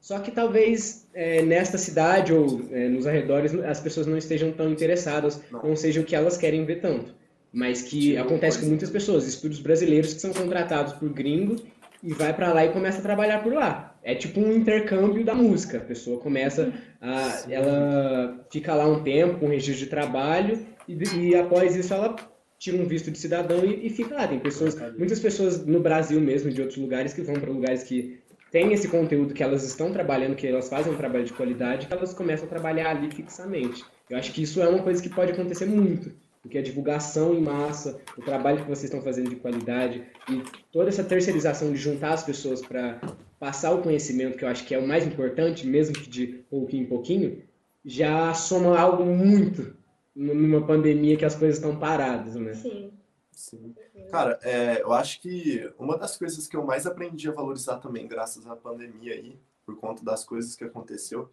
só 0.01 0.19
que 0.21 0.31
talvez 0.31 1.07
é, 1.13 1.43
nesta 1.43 1.77
cidade 1.77 2.33
ou 2.33 2.63
é, 2.71 2.89
nos 2.89 3.07
arredores 3.07 3.55
as 3.55 3.81
pessoas 3.81 4.07
não 4.07 4.17
estejam 4.17 4.53
tão 4.53 4.71
interessadas, 4.71 5.41
não, 5.51 5.63
não 5.63 5.77
seja 5.77 6.01
o 6.01 6.05
que 6.05 6.15
elas 6.15 6.37
querem 6.37 6.65
ver 6.65 6.81
tanto. 6.81 7.15
Mas 7.53 7.83
que 7.83 8.13
Sim, 8.13 8.17
acontece 8.19 8.61
com 8.61 8.67
muitas 8.67 8.91
pessoas, 8.91 9.27
estúdios 9.27 9.61
brasileiros 9.61 10.15
que 10.15 10.21
são 10.21 10.33
contratados 10.33 10.93
por 10.95 11.09
gringo 11.09 11.57
e 12.03 12.13
vai 12.13 12.33
para 12.33 12.53
lá 12.53 12.65
e 12.65 12.73
começa 12.73 12.99
a 12.99 13.03
trabalhar 13.03 13.43
por 13.43 13.53
lá. 13.53 13.88
É 14.03 14.15
tipo 14.15 14.41
um 14.41 14.53
intercâmbio 14.53 15.25
da 15.25 15.35
música. 15.35 15.79
A 15.79 15.81
pessoa 15.81 16.21
começa 16.21 16.73
a. 17.01 17.45
Ela 17.51 18.47
fica 18.51 18.75
lá 18.75 18.87
um 18.87 19.03
tempo 19.03 19.39
com 19.39 19.47
um 19.47 19.51
registro 19.51 19.85
de 19.85 19.91
trabalho 19.91 20.67
e, 20.89 20.97
e 21.17 21.37
após 21.37 21.77
isso 21.77 21.93
ela 21.93 22.17
tira 22.59 22.77
um 22.77 22.87
visto 22.87 23.11
de 23.11 23.19
cidadão 23.19 23.65
e, 23.65 23.87
e 23.87 23.91
fica 23.91 24.15
lá. 24.15 24.27
Tem 24.27 24.39
pessoas, 24.39 24.77
muitas 24.97 25.21
pessoas 25.21 25.65
no 25.65 25.81
Brasil 25.81 26.21
mesmo, 26.21 26.51
de 26.51 26.61
outros 26.61 26.79
lugares, 26.79 27.13
que 27.13 27.23
vão 27.23 27.37
para 27.37 27.51
lugares 27.51 27.85
que 27.85 28.19
tem 28.51 28.73
esse 28.73 28.89
conteúdo 28.89 29.35
que 29.35 29.43
elas 29.43 29.63
estão 29.63 29.93
trabalhando, 29.93 30.35
que 30.35 30.47
elas 30.47 30.69
fazem 30.69 30.93
um 30.93 30.97
trabalho 30.97 31.25
de 31.25 31.33
qualidade, 31.33 31.87
que 31.87 31.93
elas 31.93 32.15
começam 32.15 32.47
a 32.47 32.49
trabalhar 32.49 32.91
ali 32.91 33.11
fixamente. 33.11 33.85
Eu 34.09 34.17
acho 34.17 34.33
que 34.33 34.43
isso 34.43 34.63
é 34.63 34.69
uma 34.69 34.83
coisa 34.83 35.03
que 35.03 35.11
pode 35.11 35.33
acontecer 35.33 35.67
muito, 35.67 36.13
porque 36.43 36.57
a 36.57 36.63
divulgação 36.63 37.35
em 37.35 37.43
massa, 37.43 38.01
o 38.17 38.23
trabalho 38.23 38.63
que 38.63 38.69
vocês 38.69 38.85
estão 38.85 39.03
fazendo 39.03 39.29
de 39.29 39.37
qualidade 39.37 40.03
e 40.31 40.43
toda 40.73 40.89
essa 40.89 41.05
terceirização 41.05 41.73
de 41.73 41.77
juntar 41.77 42.15
as 42.15 42.23
pessoas 42.23 42.63
para 42.63 42.99
passar 43.39 43.73
o 43.73 43.83
conhecimento, 43.83 44.37
que 44.37 44.45
eu 44.45 44.49
acho 44.49 44.65
que 44.65 44.75
é 44.75 44.79
o 44.79 44.87
mais 44.87 45.07
importante, 45.07 45.67
mesmo 45.67 45.95
que 45.95 46.09
de 46.09 46.27
pouquinho 46.51 46.85
em 46.85 46.89
pouquinho, 46.89 47.43
já 47.85 48.35
soma 48.35 48.79
algo 48.79 49.05
muito 49.05 49.77
numa 50.15 50.67
pandemia 50.67 51.17
que 51.17 51.25
as 51.25 51.37
coisas 51.37 51.57
estão 51.57 51.79
paradas, 51.79 52.35
né? 52.35 52.55
Sim. 52.55 52.93
Sim. 53.31 53.73
Cara, 54.11 54.37
é, 54.43 54.83
eu 54.83 54.93
acho 54.93 55.21
que 55.21 55.73
uma 55.79 55.97
das 55.97 56.17
coisas 56.17 56.49
que 56.49 56.57
eu 56.57 56.65
mais 56.65 56.87
aprendi 56.87 57.29
a 57.29 57.33
valorizar 57.33 57.79
também, 57.79 58.09
graças 58.09 58.47
à 58.49 58.57
pandemia 58.57 59.15
aí, 59.15 59.39
por 59.65 59.77
conta 59.77 60.05
das 60.05 60.25
coisas 60.25 60.57
que 60.57 60.65
aconteceu, 60.65 61.31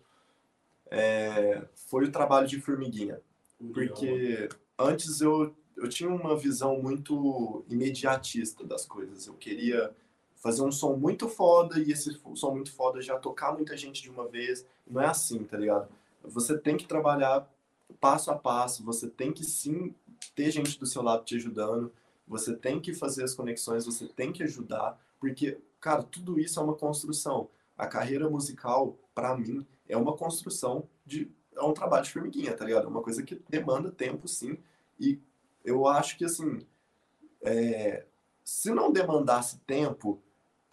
é, 0.92 1.64
foi 1.74 2.06
o 2.06 2.12
trabalho 2.12 2.48
de 2.48 2.62
formiguinha. 2.62 3.20
Porque 3.74 4.50
antes 4.78 5.20
eu, 5.20 5.56
eu 5.76 5.90
tinha 5.90 6.10
uma 6.10 6.38
visão 6.38 6.80
muito 6.80 7.66
imediatista 7.68 8.64
das 8.64 8.86
coisas. 8.86 9.26
Eu 9.26 9.34
queria 9.34 9.92
fazer 10.46 10.62
um 10.62 10.72
som 10.72 10.96
muito 10.96 11.28
foda 11.28 11.80
e 11.80 11.92
esse 11.92 12.22
som 12.36 12.52
muito 12.52 12.72
foda 12.72 13.02
já 13.02 13.18
tocar 13.18 13.52
muita 13.52 13.76
gente 13.76 14.00
de 14.04 14.12
uma 14.12 14.28
vez. 14.28 14.64
Não 14.86 15.02
é 15.02 15.08
assim, 15.08 15.44
tá 15.44 15.58
ligado? 15.58 15.90
Você 16.24 16.56
tem 16.56 16.78
que 16.78 16.86
trabalhar 16.86 17.52
passo 18.00 18.30
a 18.30 18.36
passo, 18.36 18.84
você 18.84 19.10
tem 19.10 19.34
que 19.34 19.44
sim 19.44 19.96
ter 20.36 20.52
gente 20.52 20.78
do 20.78 20.86
seu 20.86 21.02
lado 21.02 21.26
te 21.26 21.36
ajudando, 21.36 21.92
você 22.28 22.56
tem 22.56 22.80
que 22.80 22.94
fazer 22.94 23.24
as 23.24 23.34
conexões, 23.34 23.88
você 23.88 24.08
tem 24.08 24.32
que 24.32 24.44
ajudar, 24.44 25.02
porque, 25.20 25.58
cara, 25.82 26.04
tudo 26.04 26.40
isso 26.40 26.60
é 26.60 26.64
uma 26.64 26.76
construção. 26.76 27.50
A 27.76 27.88
carreira 27.88 28.30
musical, 28.30 28.96
para 29.16 29.36
mim, 29.36 29.66
é 29.90 29.98
uma 29.98 30.16
construção 30.16 30.88
de. 31.04 31.28
É 31.56 31.64
um 31.64 31.74
trabalho 31.74 32.04
de 32.04 32.12
formiguinha, 32.12 32.56
tá 32.56 32.66
ligado? 32.66 32.86
É 32.86 32.90
uma 32.90 33.02
coisa 33.02 33.24
que 33.24 33.42
demanda 33.50 33.90
tempo, 33.90 34.28
sim. 34.28 34.60
E 35.00 35.20
eu 35.64 35.88
acho 35.88 36.20
que, 36.20 36.26
assim, 36.26 36.60
é, 37.42 38.06
se 38.44 38.70
não 38.70 38.92
demandasse 38.92 39.58
tempo, 39.66 40.22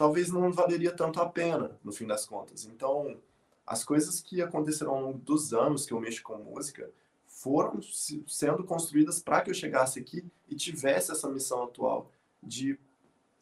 talvez 0.03 0.33
não 0.33 0.51
valeria 0.51 0.91
tanto 0.91 1.21
a 1.21 1.29
pena, 1.29 1.79
no 1.85 1.93
fim 1.93 2.09
das 2.09 2.27
contas. 2.27 2.65
Então, 2.65 3.21
as 3.65 3.85
coisas 3.85 4.21
que 4.21 4.43
aconteceram 4.43 4.97
ao 4.97 5.01
longo 5.01 5.19
dos 5.19 5.55
anos 5.55 5.87
que 5.87 5.93
eu 5.93 6.01
mexo 6.01 6.25
com 6.25 6.37
música, 6.39 6.91
foram 7.29 7.81
sendo 8.27 8.65
construídas 8.65 9.23
para 9.23 9.43
que 9.43 9.51
eu 9.51 9.55
chegasse 9.55 10.01
aqui 10.01 10.25
e 10.49 10.57
tivesse 10.57 11.13
essa 11.13 11.31
missão 11.31 11.63
atual 11.63 12.11
de 12.43 12.77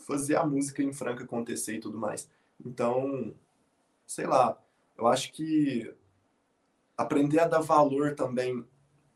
fazer 0.06 0.36
a 0.36 0.44
música 0.44 0.82
em 0.82 0.92
Franca 0.92 1.24
acontecer 1.24 1.76
e 1.76 1.80
tudo 1.80 1.96
mais. 1.96 2.28
Então, 2.62 3.34
sei 4.06 4.26
lá, 4.26 4.62
eu 4.98 5.06
acho 5.06 5.32
que 5.32 5.90
aprender 6.94 7.38
a 7.38 7.48
dar 7.48 7.60
valor 7.60 8.14
também 8.14 8.62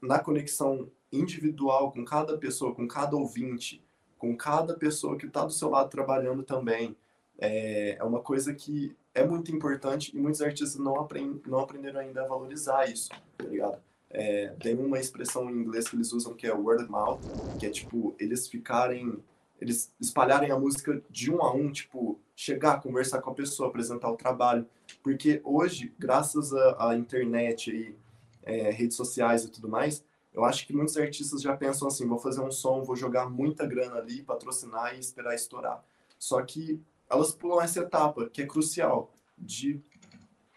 na 0.01 0.19
conexão 0.19 0.91
individual 1.13 1.93
com 1.93 2.07
cada 2.07 2.39
pessoa, 2.39 2.75
com 2.75 2.89
cada 2.89 3.15
ouvinte, 3.15 3.85
com 4.17 4.35
cada 4.35 4.73
pessoa 4.73 5.19
que 5.19 5.27
está 5.27 5.45
do 5.45 5.53
seu 5.53 5.69
lado 5.69 5.91
trabalhando 5.91 6.43
também, 6.43 6.97
é, 7.39 7.97
é 7.99 8.05
uma 8.05 8.21
coisa 8.21 8.55
que 8.55 8.97
é 9.15 9.25
muito 9.25 9.55
importante 9.55 10.15
e 10.15 10.19
muitos 10.19 10.41
artistas 10.41 10.77
não, 10.77 10.97
aprend, 10.97 11.41
não 11.47 11.61
aprenderam 11.61 12.01
ainda 12.01 12.23
a 12.23 12.27
valorizar 12.27 12.91
isso, 12.91 13.11
tá 13.37 13.45
ligado? 13.45 13.81
É, 14.11 14.49
tem 14.61 14.75
uma 14.77 14.99
expressão 14.99 15.51
em 15.51 15.55
inglês 15.55 15.89
que 15.89 15.97
eles 15.97 16.13
usam 16.13 16.35
que 16.35 16.47
é 16.47 16.55
word 16.55 16.85
of 16.85 16.91
mouth, 16.91 17.21
que 17.59 17.67
é 17.67 17.71
tipo, 17.71 18.15
eles 18.19 18.47
ficarem, 18.49 19.19
eles 19.61 19.93
espalharem 20.01 20.51
a 20.51 20.59
música 20.59 21.03
de 21.11 21.33
um 21.33 21.43
a 21.43 21.53
um, 21.53 21.71
tipo, 21.71 22.21
chegar, 22.37 22.81
conversar 22.81 23.21
com 23.21 23.31
a 23.31 23.35
pessoa, 23.35 23.69
apresentar 23.69 24.11
o 24.11 24.17
trabalho. 24.17 24.67
Porque 25.03 25.41
hoje, 25.45 25.93
graças 25.99 26.53
à 26.79 26.95
internet 26.97 27.71
e 27.71 27.97
é, 28.45 28.71
redes 28.71 28.97
sociais 28.97 29.45
e 29.45 29.51
tudo 29.51 29.69
mais, 29.69 30.05
eu 30.33 30.45
acho 30.45 30.67
que 30.67 30.73
muitos 30.73 30.97
artistas 30.97 31.43
já 31.43 31.57
pensam 31.57 31.89
assim, 31.89 32.07
vou 32.07 32.19
fazer 32.19 32.41
um 32.41 32.51
som, 32.51 32.83
vou 32.83 32.97
jogar 32.97 33.29
muita 33.31 33.67
grana 33.67 33.97
ali, 33.97 34.23
patrocinar 34.23 34.95
e 34.95 35.01
esperar 35.01 35.35
estourar. 35.35 35.85
Só 36.19 36.43
que 36.43 36.81
elas 37.15 37.35
pulam 37.35 37.61
essa 37.61 37.81
etapa, 37.81 38.29
que 38.29 38.43
é 38.43 38.47
crucial, 38.47 39.13
de 39.39 39.81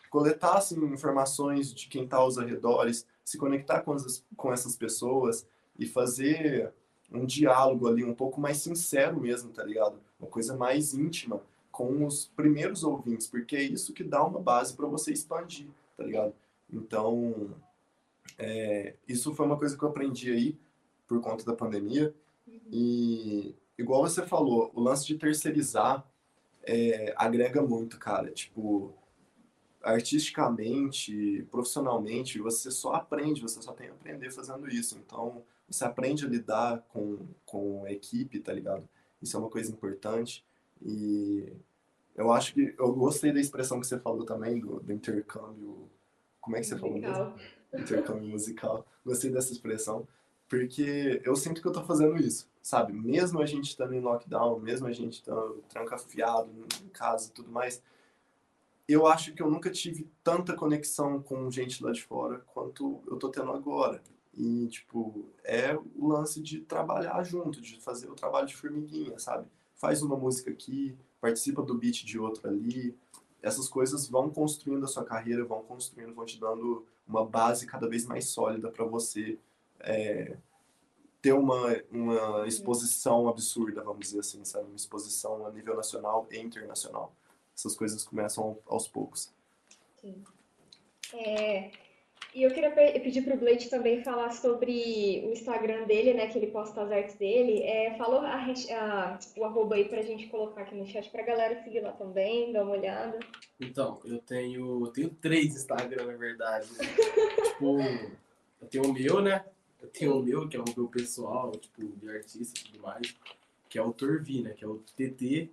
coletar 0.09 0.57
assim, 0.57 0.83
informações 0.85 1.73
de 1.73 1.87
quem 1.87 2.03
está 2.03 2.17
aos 2.17 2.37
arredores, 2.37 3.05
se 3.23 3.37
conectar 3.37 3.81
com, 3.81 3.93
as, 3.93 4.23
com 4.35 4.51
essas 4.51 4.75
pessoas 4.75 5.45
e 5.77 5.85
fazer 5.85 6.73
um 7.11 7.25
diálogo 7.25 7.87
ali 7.87 8.03
um 8.03 8.13
pouco 8.13 8.39
mais 8.39 8.57
sincero 8.57 9.19
mesmo, 9.19 9.51
tá 9.51 9.63
ligado? 9.63 9.99
Uma 10.19 10.29
coisa 10.29 10.55
mais 10.55 10.93
íntima 10.93 11.41
com 11.71 12.05
os 12.05 12.25
primeiros 12.35 12.83
ouvintes, 12.83 13.27
porque 13.27 13.55
é 13.55 13.61
isso 13.61 13.93
que 13.93 14.03
dá 14.03 14.23
uma 14.23 14.39
base 14.39 14.73
para 14.73 14.87
você 14.87 15.11
expandir, 15.11 15.67
tá 15.95 16.03
ligado? 16.03 16.33
Então, 16.71 17.51
é, 18.37 18.95
isso 19.07 19.33
foi 19.33 19.45
uma 19.45 19.57
coisa 19.57 19.77
que 19.77 19.83
eu 19.83 19.89
aprendi 19.89 20.31
aí 20.31 20.57
por 21.07 21.21
conta 21.21 21.45
da 21.45 21.53
pandemia. 21.53 22.13
E, 22.71 23.53
igual 23.77 24.01
você 24.01 24.25
falou, 24.25 24.71
o 24.73 24.81
lance 24.81 25.05
de 25.05 25.17
terceirizar 25.17 26.03
é, 26.67 27.13
agrega 27.15 27.61
muito, 27.61 27.97
cara. 27.97 28.29
Tipo, 28.29 28.93
artisticamente, 29.81 31.47
profissionalmente, 31.49 32.39
você 32.39 32.69
só 32.69 32.93
aprende, 32.93 33.41
você 33.41 33.61
só 33.61 33.71
tem 33.71 33.87
a 33.87 33.91
aprender 33.91 34.29
fazendo 34.31 34.67
isso. 34.67 34.97
Então, 34.97 35.43
você 35.69 35.85
aprende 35.85 36.25
a 36.25 36.29
lidar 36.29 36.85
com, 36.89 37.25
com 37.45 37.85
a 37.85 37.91
equipe, 37.91 38.39
tá 38.41 38.51
ligado? 38.51 38.87
Isso 39.21 39.37
é 39.37 39.39
uma 39.39 39.49
coisa 39.49 39.71
importante. 39.71 40.45
E 40.81 41.53
eu 42.15 42.31
acho 42.33 42.53
que 42.53 42.75
eu 42.77 42.93
gostei 42.93 43.31
da 43.31 43.39
expressão 43.39 43.79
que 43.79 43.87
você 43.87 43.97
falou 43.97 44.25
também, 44.25 44.59
do, 44.59 44.81
do 44.81 44.91
intercâmbio. 44.91 45.89
Como 46.41 46.57
é 46.57 46.59
que 46.59 46.67
você 46.67 46.75
musical. 46.75 47.13
falou 47.13 47.33
mesmo? 47.33 47.81
Intercâmbio 47.81 48.29
musical. 48.29 48.85
Gostei 49.05 49.31
dessa 49.31 49.53
expressão, 49.53 50.05
porque 50.47 51.21
eu 51.23 51.35
sinto 51.35 51.61
que 51.61 51.67
eu 51.67 51.71
tô 51.71 51.83
fazendo 51.83 52.17
isso, 52.17 52.49
sabe? 52.61 52.93
Mesmo 52.93 53.41
a 53.41 53.45
gente 53.45 53.65
estando 53.65 53.93
em 53.93 53.99
lockdown, 53.99 54.59
mesmo 54.59 54.87
a 54.87 54.91
gente 54.91 55.13
estando 55.13 55.63
trancafiado 55.69 56.49
em 56.83 56.89
casa 56.89 57.27
e 57.27 57.31
tudo 57.31 57.51
mais, 57.51 57.81
eu 58.87 59.05
acho 59.05 59.33
que 59.33 59.41
eu 59.41 59.49
nunca 59.49 59.69
tive 59.69 60.09
tanta 60.23 60.55
conexão 60.55 61.21
com 61.21 61.51
gente 61.51 61.83
lá 61.83 61.91
de 61.91 62.01
fora 62.01 62.39
quanto 62.53 63.01
eu 63.07 63.17
tô 63.17 63.29
tendo 63.29 63.51
agora. 63.51 64.01
E, 64.33 64.67
tipo, 64.67 65.25
é 65.43 65.75
o 65.95 66.07
lance 66.07 66.41
de 66.41 66.61
trabalhar 66.61 67.21
junto, 67.23 67.59
de 67.59 67.81
fazer 67.81 68.09
o 68.09 68.15
trabalho 68.15 68.47
de 68.47 68.55
formiguinha, 68.55 69.17
sabe? 69.19 69.47
Faz 69.75 70.01
uma 70.01 70.15
música 70.15 70.51
aqui, 70.51 70.95
participa 71.19 71.61
do 71.61 71.75
beat 71.75 72.05
de 72.05 72.17
outra 72.17 72.49
ali. 72.49 72.95
Essas 73.41 73.67
coisas 73.67 74.07
vão 74.07 74.29
construindo 74.29 74.85
a 74.85 74.87
sua 74.87 75.03
carreira, 75.03 75.43
vão 75.43 75.63
construindo, 75.63 76.13
vão 76.13 76.25
te 76.25 76.39
dando 76.39 76.85
uma 77.07 77.25
base 77.25 77.65
cada 77.65 77.89
vez 77.89 78.05
mais 78.05 78.25
sólida 78.25 78.69
para 78.69 78.85
você 78.85 79.37
é, 79.81 80.37
ter 81.21 81.33
uma, 81.33 81.81
uma 81.91 82.47
exposição 82.47 83.27
absurda, 83.27 83.83
vamos 83.83 84.07
dizer 84.07 84.19
assim, 84.19 84.43
sabe? 84.45 84.65
Uma 84.65 84.75
exposição 84.75 85.45
a 85.45 85.51
nível 85.51 85.75
nacional 85.75 86.27
e 86.31 86.37
internacional 86.37 87.13
essas 87.57 87.75
coisas 87.75 88.03
começam 88.03 88.57
aos 88.67 88.87
poucos. 88.87 89.33
Sim. 89.99 90.23
É, 91.13 91.71
e 92.35 92.43
eu 92.43 92.51
queria 92.51 92.69
pedir 92.71 93.23
para 93.23 93.33
o 93.33 93.37
Blade 93.37 93.67
também 93.69 94.03
falar 94.03 94.29
sobre 94.31 95.23
o 95.25 95.31
Instagram 95.31 95.85
dele, 95.85 96.13
né, 96.13 96.27
que 96.27 96.37
ele 96.37 96.47
posta 96.47 96.83
as 96.83 96.91
artes 96.91 97.15
dele. 97.15 97.63
É, 97.63 97.95
falou 97.97 98.19
a, 98.19 98.45
a, 98.45 99.19
o 99.35 99.43
arroba 99.43 99.75
aí 99.75 99.89
para 99.89 99.99
a 99.99 100.03
gente 100.03 100.27
colocar 100.27 100.61
aqui 100.61 100.75
no 100.75 100.85
chat 100.85 101.09
para 101.09 101.23
a 101.23 101.25
galera 101.25 101.63
seguir 101.63 101.79
lá 101.79 101.93
também, 101.93 102.53
dar 102.53 102.63
uma 102.63 102.73
olhada. 102.73 103.17
Então, 103.59 103.99
eu 104.05 104.19
tenho, 104.19 104.85
eu 104.85 104.91
tenho 104.91 105.09
três 105.09 105.55
Instagram, 105.55 106.05
na 106.05 106.15
verdade. 106.15 106.67
Né? 106.73 106.85
tipo, 107.43 107.79
eu 108.61 108.67
tenho 108.67 108.85
o 108.85 108.93
meu, 108.93 109.19
né? 109.19 109.43
Eu 109.81 109.89
tenho 109.89 110.19
o 110.19 110.23
meu, 110.23 110.47
que 110.47 110.57
é 110.57 110.59
o 110.59 110.65
meu 110.75 110.87
pessoal, 110.87 111.51
tipo, 111.51 111.85
de 111.97 112.09
artista 112.09 112.59
e 112.59 112.63
tudo 112.63 112.81
mais, 112.81 113.15
que 113.69 113.77
é 113.77 113.81
o 113.81 113.93
Torvi, 113.93 114.41
né? 114.41 114.53
Que 114.53 114.63
é 114.63 114.67
o 114.67 114.79
TT, 114.79 115.49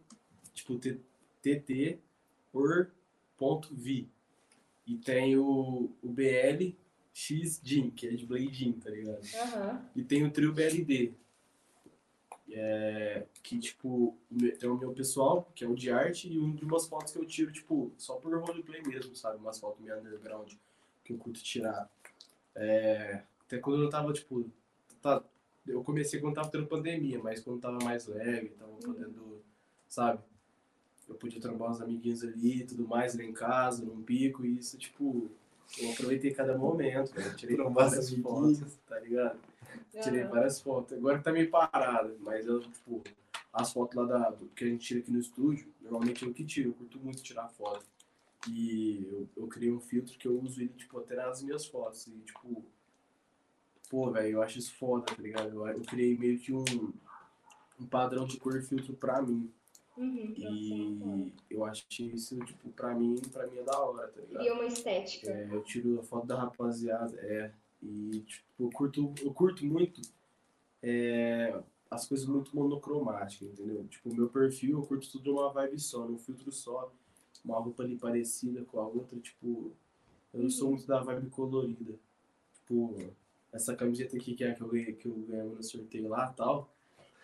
tipo, 0.55 0.79
TT 0.79 1.01
tt 1.45 1.99
por 2.51 2.91
ponto 3.37 3.75
vi. 3.75 4.09
E 4.87 4.97
tem 4.97 5.37
o, 5.37 5.91
o 6.03 6.09
BL 6.09 6.75
X-Jin, 7.13 7.91
que 7.91 8.09
é 8.09 8.11
de 8.11 8.27
Blade 8.27 8.53
Jin, 8.53 8.73
tá 8.73 8.91
ligado? 8.91 9.23
Aham. 9.35 9.91
E 9.95 10.03
tem 10.03 10.25
o 10.25 10.31
trio 10.31 10.53
BLD. 10.53 11.13
É, 12.51 13.27
que, 13.43 13.59
tipo, 13.59 14.17
tem 14.59 14.69
o 14.69 14.77
meu 14.77 14.93
pessoal, 14.93 15.51
que 15.55 15.65
é 15.65 15.69
o 15.69 15.75
de 15.75 15.91
arte, 15.91 16.33
e 16.33 16.39
um 16.39 16.55
de 16.55 16.65
umas 16.65 16.87
fotos 16.87 17.13
que 17.13 17.19
eu 17.19 17.25
tiro, 17.25 17.51
tipo, 17.51 17.93
só 17.97 18.17
por 18.17 18.37
roleplay 18.39 18.83
mesmo, 18.83 19.17
sabe? 19.17 19.39
Umas 19.39 19.59
fotos 19.59 19.83
meio 19.83 19.99
underground 19.99 20.53
que 21.03 21.13
eu 21.13 21.19
curto 21.19 21.43
tirar. 21.43 21.91
É, 22.55 23.23
até 23.47 23.59
quando 23.59 23.83
eu 23.83 23.91
tava, 23.91 24.13
tipo, 24.13 24.45
tá, 25.01 25.23
eu 25.67 25.83
comecei 25.83 26.21
quando 26.21 26.35
tava 26.35 26.51
tendo 26.51 26.67
pandemia, 26.67 27.21
mas 27.23 27.41
quando 27.41 27.61
tava 27.61 27.79
mais 27.83 28.07
leve, 28.07 28.51
tava 28.51 28.73
podendo, 28.73 29.43
sabe? 29.89 30.21
Eu 31.09 31.15
podia 31.15 31.41
trombar 31.41 31.71
uns 31.71 31.81
amiguinhos 31.81 32.25
ali 32.25 32.61
e 32.61 32.67
tudo 32.67 32.87
mais, 32.87 33.15
ali 33.15 33.27
em 33.27 33.33
casa, 33.33 33.85
num 33.85 34.03
pico, 34.03 34.45
e 34.45 34.59
isso, 34.59 34.79
tipo, 34.79 35.31
eu 35.79 35.91
aproveitei 35.93 36.33
cada 36.33 36.57
momento, 36.57 37.15
né? 37.15 37.35
Tirei 37.37 37.57
várias 37.57 38.11
os 38.11 38.21
fotos, 38.21 38.79
tá 38.87 38.99
ligado? 39.01 39.39
Tirei 40.03 40.25
várias 40.25 40.61
fotos. 40.61 40.97
Agora 40.97 41.21
tá 41.21 41.33
meio 41.33 41.51
parado, 41.51 42.17
mas 42.21 42.47
eu, 42.47 42.61
tipo, 42.61 43.03
as 43.53 43.73
fotos 43.73 43.97
lá 43.97 44.05
da, 44.05 44.31
do 44.31 44.47
que 44.47 44.65
a 44.65 44.69
gente 44.69 44.87
tira 44.87 45.01
aqui 45.01 45.11
no 45.11 45.21
estúdio, 45.21 45.67
normalmente 45.81 46.25
eu 46.25 46.33
que 46.33 46.45
tiro, 46.45 46.71
eu 46.71 46.75
curto 46.75 46.99
muito 46.99 47.23
tirar 47.23 47.49
foto. 47.49 47.85
E 48.49 49.07
eu, 49.11 49.29
eu 49.37 49.47
criei 49.47 49.73
um 49.73 49.81
filtro 49.81 50.19
que 50.19 50.29
eu 50.29 50.39
uso 50.39 50.61
ele, 50.61 50.73
tipo, 50.77 50.99
até 50.99 51.17
nas 51.17 51.43
minhas 51.43 51.65
fotos. 51.65 52.07
E, 52.07 52.11
tipo, 52.21 52.65
pô, 53.89 54.11
velho, 54.11 54.35
eu 54.35 54.43
acho 54.43 54.59
isso 54.59 54.75
foda, 54.75 55.07
tá 55.07 55.21
ligado? 55.21 55.49
Eu, 55.49 55.67
eu 55.67 55.83
criei 55.83 56.17
meio 56.17 56.39
que 56.39 56.53
um, 56.53 56.65
um 57.81 57.87
padrão 57.87 58.27
de 58.27 58.37
cor 58.39 58.57
e 58.57 58.63
filtro 58.63 58.95
pra 58.95 59.23
mim. 59.23 59.51
Uhum. 59.97 61.31
E 61.51 61.55
eu 61.55 61.65
acho 61.65 61.87
isso, 62.01 62.37
tipo, 62.41 62.69
pra 62.71 62.95
mim, 62.95 63.17
pra 63.33 63.47
mim 63.47 63.59
é 63.59 63.63
da 63.63 63.79
hora, 63.79 64.09
tá 64.09 64.21
ligado? 64.21 64.39
Cria 64.39 64.55
uma 64.55 64.67
estética. 64.67 65.31
É, 65.31 65.49
eu 65.53 65.63
tiro 65.63 66.01
a 66.01 66.03
foto 66.03 66.27
da 66.27 66.37
rapaziada, 66.37 67.17
é. 67.21 67.53
E, 67.83 68.21
tipo, 68.21 68.45
eu 68.59 68.71
curto, 68.71 69.15
eu 69.23 69.33
curto 69.33 69.65
muito 69.65 70.01
é, 70.83 71.61
as 71.91 72.07
coisas 72.07 72.27
muito 72.27 72.55
monocromáticas, 72.57 73.49
entendeu? 73.49 73.87
Tipo, 73.89 74.11
o 74.11 74.15
meu 74.15 74.29
perfil, 74.29 74.79
eu 74.79 74.87
curto 74.87 75.11
tudo 75.13 75.33
numa 75.33 75.53
vibe 75.53 75.79
só, 75.79 76.07
num 76.07 76.19
filtro 76.19 76.51
só. 76.51 76.93
Uma 77.45 77.61
roupa 77.61 77.83
ali 77.83 77.97
parecida 77.97 78.65
com 78.65 78.81
a 78.81 78.87
outra, 78.87 79.19
tipo... 79.19 79.73
Eu 80.33 80.43
não 80.43 80.51
sou 80.51 80.71
muito 80.71 80.87
da 80.87 81.01
vibe 81.01 81.31
colorida. 81.31 81.95
Tipo, 82.55 82.97
essa 83.55 83.75
camiseta 83.75 84.17
aqui 84.17 84.35
que 84.35 84.45
é 84.45 84.51
a 84.51 84.55
que 84.55 84.61
eu 84.63 84.69
ganhei, 84.69 84.93
que 84.93 85.07
eu 85.07 85.15
ganhei 85.29 85.45
no 85.45 85.63
sorteio 85.63 86.09
lá 86.09 86.31
e 86.33 86.37
tal. 86.37 86.71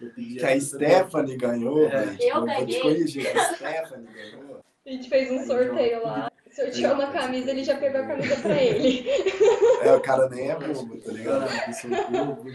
Eu 0.01 0.11
Que 0.15 0.43
a 0.45 0.59
Stephanie 0.61 1.37
ganhou, 1.37 1.87
É. 1.89 2.05
velho. 2.07 2.23
Eu 2.23 2.41
vou 2.41 2.49
te 2.49 2.55
ganhei. 2.65 2.81
corrigir, 2.81 3.27
a 3.37 3.55
Stephanie 3.55 4.09
ganhou. 4.15 4.61
A 4.87 4.91
gente 4.91 5.09
fez 5.09 5.31
um 5.31 5.45
sorteio 5.45 6.03
lá. 6.03 6.33
Sorteou 6.53 6.95
uma 6.95 7.13
camisa, 7.13 7.51
ele 7.51 7.63
já 7.63 7.77
pegou 7.79 8.01
a 8.01 8.07
camisa 8.07 8.37
pra 8.41 8.63
ele. 8.63 9.05
É, 9.83 9.93
o 9.95 10.01
cara 10.01 10.29
nem 10.29 10.51
é 10.51 10.59
bobo, 10.59 11.01
tá 11.01 11.11
ligado? 11.13 11.49
Bobo. 12.11 12.51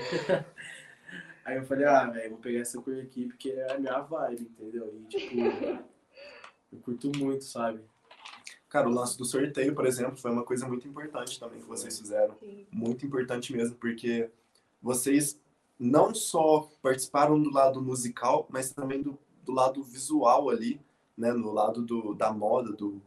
Aí 1.44 1.58
eu 1.58 1.64
falei, 1.64 1.86
ah, 1.86 2.06
velho, 2.06 2.30
vou 2.32 2.40
pegar 2.40 2.60
essa 2.60 2.80
cor 2.82 2.96
aqui 3.00 3.26
porque 3.26 3.50
é 3.52 3.72
a 3.74 3.80
minha 3.80 4.00
vibe, 4.02 4.42
entendeu? 4.44 4.94
E 4.96 5.06
tipo, 5.08 5.40
eu 6.72 6.80
curto 6.84 7.12
muito, 7.18 7.44
sabe? 7.44 7.80
Cara, 8.76 8.90
o 8.90 8.94
lance 8.94 9.18
do 9.18 9.24
sorteio, 9.24 9.74
por 9.74 9.86
exemplo, 9.86 10.18
foi 10.18 10.30
uma 10.30 10.44
coisa 10.44 10.68
muito 10.68 10.86
importante 10.86 11.40
também 11.40 11.62
que 11.62 11.66
vocês 11.66 11.98
fizeram. 11.98 12.36
Sim. 12.42 12.66
Muito 12.70 13.06
importante 13.06 13.56
mesmo, 13.56 13.74
porque 13.78 14.30
vocês 14.82 15.40
não 15.80 16.14
só 16.14 16.70
participaram 16.82 17.42
do 17.42 17.50
lado 17.52 17.82
musical, 17.82 18.46
mas 18.50 18.74
também 18.74 19.02
do, 19.02 19.18
do 19.46 19.54
lado 19.54 19.82
visual 19.82 20.50
ali, 20.50 20.78
né? 21.18 21.32
No 21.32 21.54
lado 21.54 21.82
do, 21.84 22.14
da 22.14 22.34
moda, 22.34 22.74
do, 22.74 23.02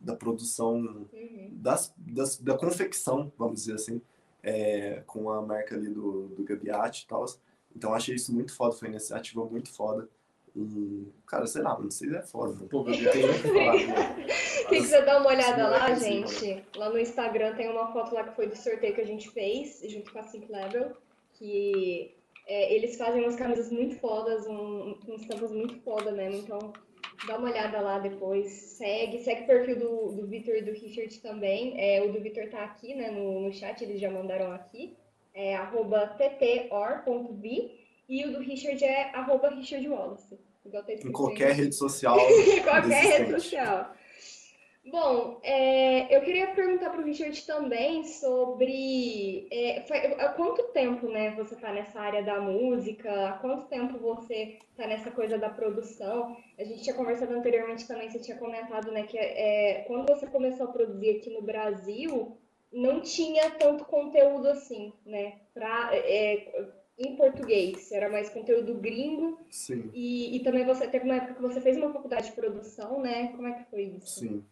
da 0.00 0.14
produção, 0.14 0.76
Uhum. 1.12 1.50
das, 1.50 1.92
das, 1.96 2.38
da 2.38 2.56
confecção, 2.56 3.32
vamos 3.36 3.62
dizer 3.62 3.74
assim, 3.74 4.00
é, 4.40 5.02
com 5.04 5.32
a 5.32 5.42
marca 5.42 5.74
ali 5.74 5.88
do, 5.88 6.28
do 6.28 6.44
Gabiati 6.44 7.02
e 7.02 7.06
tal. 7.08 7.26
Então 7.74 7.92
achei 7.92 8.14
isso 8.14 8.32
muito 8.32 8.54
foda, 8.54 8.76
foi 8.76 8.86
uma 8.86 8.94
iniciativa 8.94 9.44
muito 9.46 9.68
foda. 9.72 10.08
E, 10.54 11.06
cara, 11.26 11.46
sei 11.46 11.62
lá, 11.62 11.74
vocês 11.74 12.12
é 12.12 12.22
foda. 12.22 12.66
Pô, 12.66 12.86
eu 12.88 13.10
tenho 13.10 13.32
que 13.32 13.48
falar, 13.48 13.74
né? 13.74 14.26
Quem 14.68 14.82
quiser 14.82 15.04
dar 15.04 15.20
uma 15.20 15.30
olhada 15.30 15.64
Sim, 15.64 15.70
lá, 15.70 15.90
é 15.90 15.96
gente, 15.96 16.64
lá 16.76 16.90
no 16.90 16.98
Instagram 16.98 17.54
tem 17.54 17.70
uma 17.70 17.92
foto 17.92 18.14
lá 18.14 18.24
que 18.24 18.36
foi 18.36 18.46
do 18.46 18.56
sorteio 18.56 18.94
que 18.94 19.00
a 19.00 19.06
gente 19.06 19.30
fez, 19.30 19.82
junto 19.88 20.12
com 20.12 20.18
a 20.18 20.22
Sync 20.24 20.50
Level, 20.50 20.92
que 21.34 22.14
é, 22.46 22.74
eles 22.74 22.96
fazem 22.96 23.22
umas 23.22 23.36
camisas 23.36 23.70
muito 23.70 23.96
fodas, 23.96 24.46
um, 24.46 24.94
com 25.04 25.14
estampas 25.14 25.50
muito 25.52 25.76
foda 25.80 26.12
mesmo, 26.12 26.40
então 26.40 26.72
dá 27.26 27.38
uma 27.38 27.48
olhada 27.48 27.80
lá 27.80 27.98
depois, 27.98 28.50
segue, 28.50 29.20
segue 29.20 29.44
o 29.44 29.46
perfil 29.46 29.78
do, 29.78 30.12
do 30.12 30.26
Victor 30.26 30.56
e 30.56 30.62
do 30.62 30.72
Richard 30.72 31.18
também, 31.20 31.80
é, 31.80 32.02
o 32.02 32.12
do 32.12 32.20
Victor 32.20 32.48
tá 32.50 32.64
aqui, 32.64 32.94
né, 32.94 33.10
no, 33.10 33.40
no 33.40 33.52
chat, 33.52 33.82
eles 33.82 34.00
já 34.00 34.10
mandaram 34.10 34.52
aqui, 34.52 34.96
é 35.34 35.54
arroba 35.56 36.06
ttor.b, 36.18 37.81
e 38.14 38.24
o 38.26 38.32
do 38.32 38.38
Richard 38.40 38.82
é 38.84 39.10
arroba 39.14 39.48
Richard 39.50 39.88
Wallace. 39.88 40.38
Igual 40.64 40.82
tá 40.84 40.92
Em 40.92 41.12
qualquer 41.12 41.48
aí. 41.48 41.52
rede 41.54 41.74
social. 41.74 42.16
Qualquer 42.64 43.02
rede 43.04 43.30
social. 43.40 43.92
Bom, 44.84 45.38
é, 45.44 46.14
eu 46.14 46.20
queria 46.22 46.48
perguntar 46.48 46.90
para 46.90 47.00
o 47.00 47.04
Richard 47.04 47.40
também 47.46 48.02
sobre 48.04 49.46
é, 49.50 49.80
fa- 49.82 49.94
há 50.24 50.28
quanto 50.30 50.62
tempo, 50.72 51.06
né, 51.08 51.30
você 51.36 51.54
está 51.54 51.72
nessa 51.72 52.00
área 52.00 52.20
da 52.22 52.40
música, 52.40 53.28
há 53.28 53.32
quanto 53.38 53.66
tempo 53.68 53.96
você 53.98 54.58
está 54.72 54.86
nessa 54.88 55.10
coisa 55.12 55.38
da 55.38 55.48
produção. 55.48 56.36
A 56.58 56.64
gente 56.64 56.82
tinha 56.82 56.96
conversado 56.96 57.32
anteriormente 57.32 57.86
também, 57.86 58.10
você 58.10 58.18
tinha 58.18 58.36
comentado, 58.36 58.90
né, 58.90 59.04
que 59.04 59.16
é, 59.16 59.84
quando 59.86 60.08
você 60.08 60.26
começou 60.26 60.66
a 60.66 60.72
produzir 60.72 61.10
aqui 61.18 61.30
no 61.30 61.42
Brasil, 61.42 62.36
não 62.72 63.00
tinha 63.00 63.50
tanto 63.50 63.84
conteúdo 63.84 64.48
assim, 64.48 64.92
né, 65.06 65.34
pra, 65.54 65.90
é, 65.92 66.44
em 67.06 67.16
português, 67.16 67.90
era 67.92 68.08
mais 68.10 68.30
conteúdo 68.30 68.74
gringo. 68.74 69.38
Sim, 69.50 69.90
E, 69.92 70.36
e 70.36 70.40
também 70.42 70.64
você 70.64 70.86
teve 70.88 71.04
uma 71.04 71.16
época 71.16 71.34
que 71.34 71.42
você 71.42 71.60
fez 71.60 71.76
uma 71.76 71.92
faculdade 71.92 72.26
de 72.30 72.32
produção, 72.32 73.00
né? 73.00 73.28
Como 73.28 73.46
é 73.46 73.52
que 73.52 73.70
foi 73.70 73.82
isso? 73.82 74.20
sim. 74.20 74.44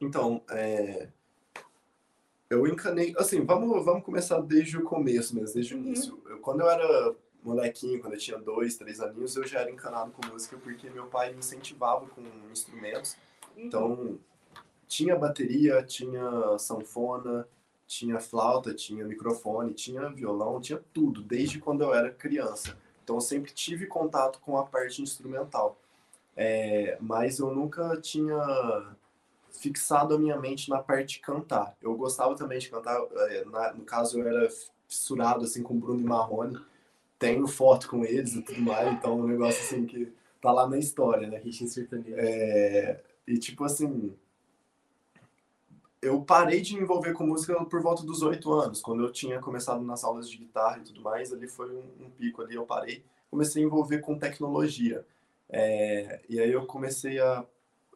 Então, 0.00 0.42
é, 0.50 1.08
eu 2.48 2.66
encanei. 2.66 3.14
Assim, 3.18 3.44
vamos, 3.44 3.84
vamos 3.84 4.04
começar 4.04 4.40
desde 4.40 4.76
o 4.78 4.82
começo 4.84 5.34
mesmo, 5.34 5.54
desde 5.54 5.74
o 5.74 5.78
Uhum. 5.78 5.84
início. 5.86 6.22
Eu- 6.28 6.38
quando 6.40 6.60
eu 6.60 6.70
era 6.70 7.14
molequinho, 7.42 8.00
quando 8.00 8.14
eu 8.14 8.18
tinha 8.18 8.38
dois, 8.38 8.76
três 8.76 9.00
aninhos, 9.00 9.36
eu 9.36 9.46
já 9.46 9.60
era 9.60 9.70
encanado 9.70 10.10
com 10.12 10.26
música 10.26 10.56
porque 10.58 10.90
meu 10.90 11.06
pai 11.06 11.32
me 11.32 11.38
incentivava 11.38 12.06
com 12.06 12.22
instrumentos. 12.50 13.16
Uhum. 13.56 13.64
Então, 13.66 14.18
tinha 14.88 15.16
bateria, 15.16 15.82
tinha 15.84 16.58
sanfona, 16.58 17.46
tinha 17.90 18.20
flauta, 18.20 18.72
tinha 18.72 19.04
microfone, 19.04 19.74
tinha 19.74 20.08
violão, 20.10 20.60
tinha 20.60 20.80
tudo, 20.94 21.22
desde 21.22 21.58
quando 21.58 21.82
eu 21.82 21.92
era 21.92 22.08
criança. 22.08 22.78
Então, 23.02 23.16
eu 23.16 23.20
sempre 23.20 23.52
tive 23.52 23.84
contato 23.84 24.38
com 24.38 24.56
a 24.56 24.64
parte 24.64 25.02
instrumental. 25.02 25.76
É, 26.36 26.96
mas 27.00 27.40
eu 27.40 27.52
nunca 27.52 28.00
tinha 28.00 28.96
fixado 29.50 30.14
a 30.14 30.18
minha 30.20 30.38
mente 30.38 30.70
na 30.70 30.78
parte 30.78 31.14
de 31.14 31.18
cantar. 31.18 31.76
Eu 31.82 31.96
gostava 31.96 32.36
também 32.36 32.60
de 32.60 32.70
cantar, 32.70 32.96
é, 33.28 33.44
na- 33.46 33.72
no 33.72 33.84
caso, 33.84 34.20
eu 34.20 34.28
era 34.28 34.48
fissurado 34.86 35.44
assim, 35.44 35.60
com 35.60 35.76
Bruno 35.76 36.00
e 36.00 36.04
Marrone. 36.04 36.60
Tenho 37.18 37.48
foto 37.48 37.88
com 37.88 38.04
eles 38.04 38.34
e 38.36 38.42
tudo 38.42 38.62
mais, 38.62 38.92
então 38.92 39.18
é 39.18 39.22
um 39.22 39.26
negócio 39.26 39.60
assim 39.64 39.84
que 39.84 40.12
tá 40.40 40.52
lá 40.52 40.68
na 40.68 40.78
história, 40.78 41.26
né? 41.28 41.38
Ritmo 41.38 41.66
sertanejo. 41.66 42.14
É, 42.16 43.02
e 43.26 43.36
tipo 43.36 43.64
assim, 43.64 44.14
eu 46.02 46.22
parei 46.22 46.60
de 46.60 46.74
me 46.74 46.82
envolver 46.82 47.12
com 47.12 47.26
música 47.26 47.62
por 47.64 47.82
volta 47.82 48.02
dos 48.02 48.22
oito 48.22 48.52
anos, 48.52 48.80
quando 48.80 49.02
eu 49.02 49.12
tinha 49.12 49.38
começado 49.40 49.82
nas 49.82 50.02
aulas 50.02 50.30
de 50.30 50.38
guitarra 50.38 50.78
e 50.78 50.84
tudo 50.84 51.02
mais, 51.02 51.32
ali 51.32 51.46
foi 51.46 51.70
um, 51.70 52.06
um 52.06 52.10
pico 52.10 52.42
ali, 52.42 52.54
eu 52.54 52.64
parei, 52.64 53.04
comecei 53.30 53.62
a 53.62 53.66
envolver 53.66 53.98
com 53.98 54.18
tecnologia. 54.18 55.04
É, 55.48 56.20
e 56.28 56.40
aí 56.40 56.50
eu 56.52 56.64
comecei 56.64 57.18
a, 57.20 57.44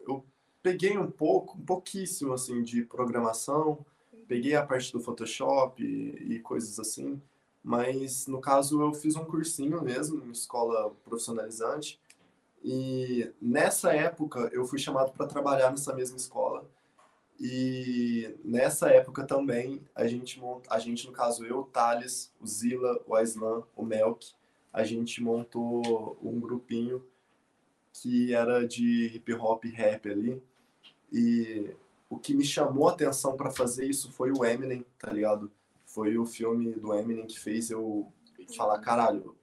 eu 0.06 0.24
peguei 0.62 0.98
um 0.98 1.10
pouco, 1.10 1.56
um 1.56 1.64
pouquíssimo 1.64 2.34
assim 2.34 2.62
de 2.62 2.82
programação, 2.82 3.84
peguei 4.28 4.54
a 4.54 4.66
parte 4.66 4.92
do 4.92 5.00
Photoshop 5.00 5.82
e, 5.82 6.34
e 6.34 6.40
coisas 6.40 6.78
assim, 6.78 7.20
mas 7.62 8.26
no 8.26 8.40
caso 8.40 8.82
eu 8.82 8.92
fiz 8.92 9.16
um 9.16 9.24
cursinho 9.24 9.82
mesmo, 9.82 10.22
em 10.26 10.30
escola 10.30 10.94
profissionalizante, 11.04 11.98
e 12.62 13.30
nessa 13.40 13.94
época 13.94 14.50
eu 14.52 14.66
fui 14.66 14.78
chamado 14.78 15.12
para 15.12 15.26
trabalhar 15.26 15.70
nessa 15.70 15.94
mesma 15.94 16.16
escola. 16.16 16.53
E 17.46 18.34
nessa 18.42 18.88
época 18.88 19.22
também 19.26 19.78
a 19.94 20.06
gente 20.06 20.40
a 20.70 20.78
gente 20.78 21.06
no 21.06 21.12
caso 21.12 21.44
eu, 21.44 21.58
o 21.58 21.64
Thales, 21.64 22.32
o 22.40 22.46
Zila, 22.46 22.98
o 23.06 23.14
Aislan, 23.14 23.62
o 23.76 23.84
Melk, 23.84 24.32
a 24.72 24.82
gente 24.82 25.22
montou 25.22 26.16
um 26.22 26.40
grupinho 26.40 27.04
que 27.92 28.32
era 28.32 28.66
de 28.66 29.08
hip 29.14 29.30
hop 29.34 29.62
rap 29.66 30.10
ali. 30.10 30.42
E 31.12 31.76
o 32.08 32.18
que 32.18 32.32
me 32.34 32.46
chamou 32.46 32.88
a 32.88 32.92
atenção 32.92 33.36
para 33.36 33.50
fazer 33.50 33.84
isso 33.84 34.10
foi 34.10 34.32
o 34.32 34.42
Eminem, 34.42 34.82
tá 34.98 35.12
ligado? 35.12 35.52
Foi 35.84 36.16
o 36.16 36.24
filme 36.24 36.72
do 36.72 36.94
Eminem 36.94 37.26
que 37.26 37.38
fez 37.38 37.68
eu 37.68 38.10
falar, 38.56 38.78
caralho, 38.78 39.36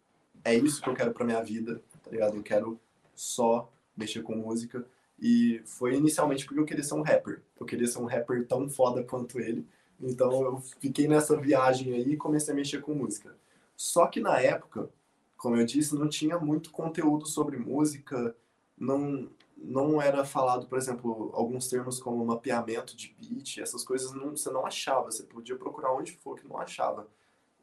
é 0.44 0.56
isso 0.56 0.82
que 0.82 0.90
eu 0.90 0.96
quero 0.96 1.14
pra 1.14 1.24
minha 1.24 1.44
vida, 1.44 1.80
tá 2.04 2.10
ligado? 2.10 2.36
Eu 2.36 2.42
quero 2.42 2.80
só 3.14 3.72
mexer 3.96 4.24
com 4.24 4.36
música. 4.36 4.88
E 5.22 5.62
foi 5.66 5.96
inicialmente 5.96 6.46
porque 6.46 6.60
eu 6.60 6.66
queria 6.66 6.84
ser 6.84 6.96
um 6.96 7.04
rapper. 7.04 7.44
Eu 7.60 7.66
queria 7.66 7.86
ser 7.86 8.00
um 8.00 8.06
rapper 8.06 8.48
tão 8.48 8.68
foda 8.68 9.04
quanto 9.04 9.40
ele. 9.40 9.68
Então 10.00 10.44
eu 10.44 10.58
fiquei 10.80 11.08
nessa 11.08 11.38
viagem 11.38 11.94
aí 11.94 12.14
e 12.14 12.18
comecei 12.18 12.54
a 12.54 12.58
mexer 12.58 12.82
com 12.82 12.96
música. 12.96 13.36
Só 13.78 14.08
que 14.08 14.20
na 14.20 14.40
época, 14.40 14.90
como 15.38 15.56
eu 15.56 15.66
disse, 15.66 15.96
não 15.96 16.10
tinha 16.10 16.40
muito 16.40 16.72
conteúdo 16.72 17.28
sobre 17.28 17.58
música, 17.58 18.36
não 18.78 19.30
não 19.64 20.02
era 20.02 20.26
falado, 20.26 20.66
por 20.66 20.76
exemplo, 20.76 21.30
alguns 21.36 21.68
termos 21.68 22.00
como 22.00 22.26
mapeamento 22.26 22.96
de 22.96 23.16
beat, 23.20 23.60
essas 23.60 23.84
coisas 23.84 24.12
não, 24.12 24.32
você 24.32 24.50
não 24.50 24.66
achava, 24.66 25.12
você 25.12 25.22
podia 25.22 25.56
procurar 25.56 25.94
onde 25.94 26.14
for 26.14 26.36
que 26.36 26.48
não 26.48 26.58
achava. 26.58 27.08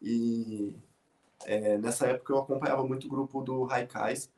E 0.00 0.76
é, 1.44 1.76
nessa 1.78 2.06
época 2.06 2.32
eu 2.32 2.38
acompanhava 2.38 2.86
muito 2.86 3.08
o 3.08 3.10
grupo 3.10 3.42
do 3.42 3.68
Haikais 3.70 4.30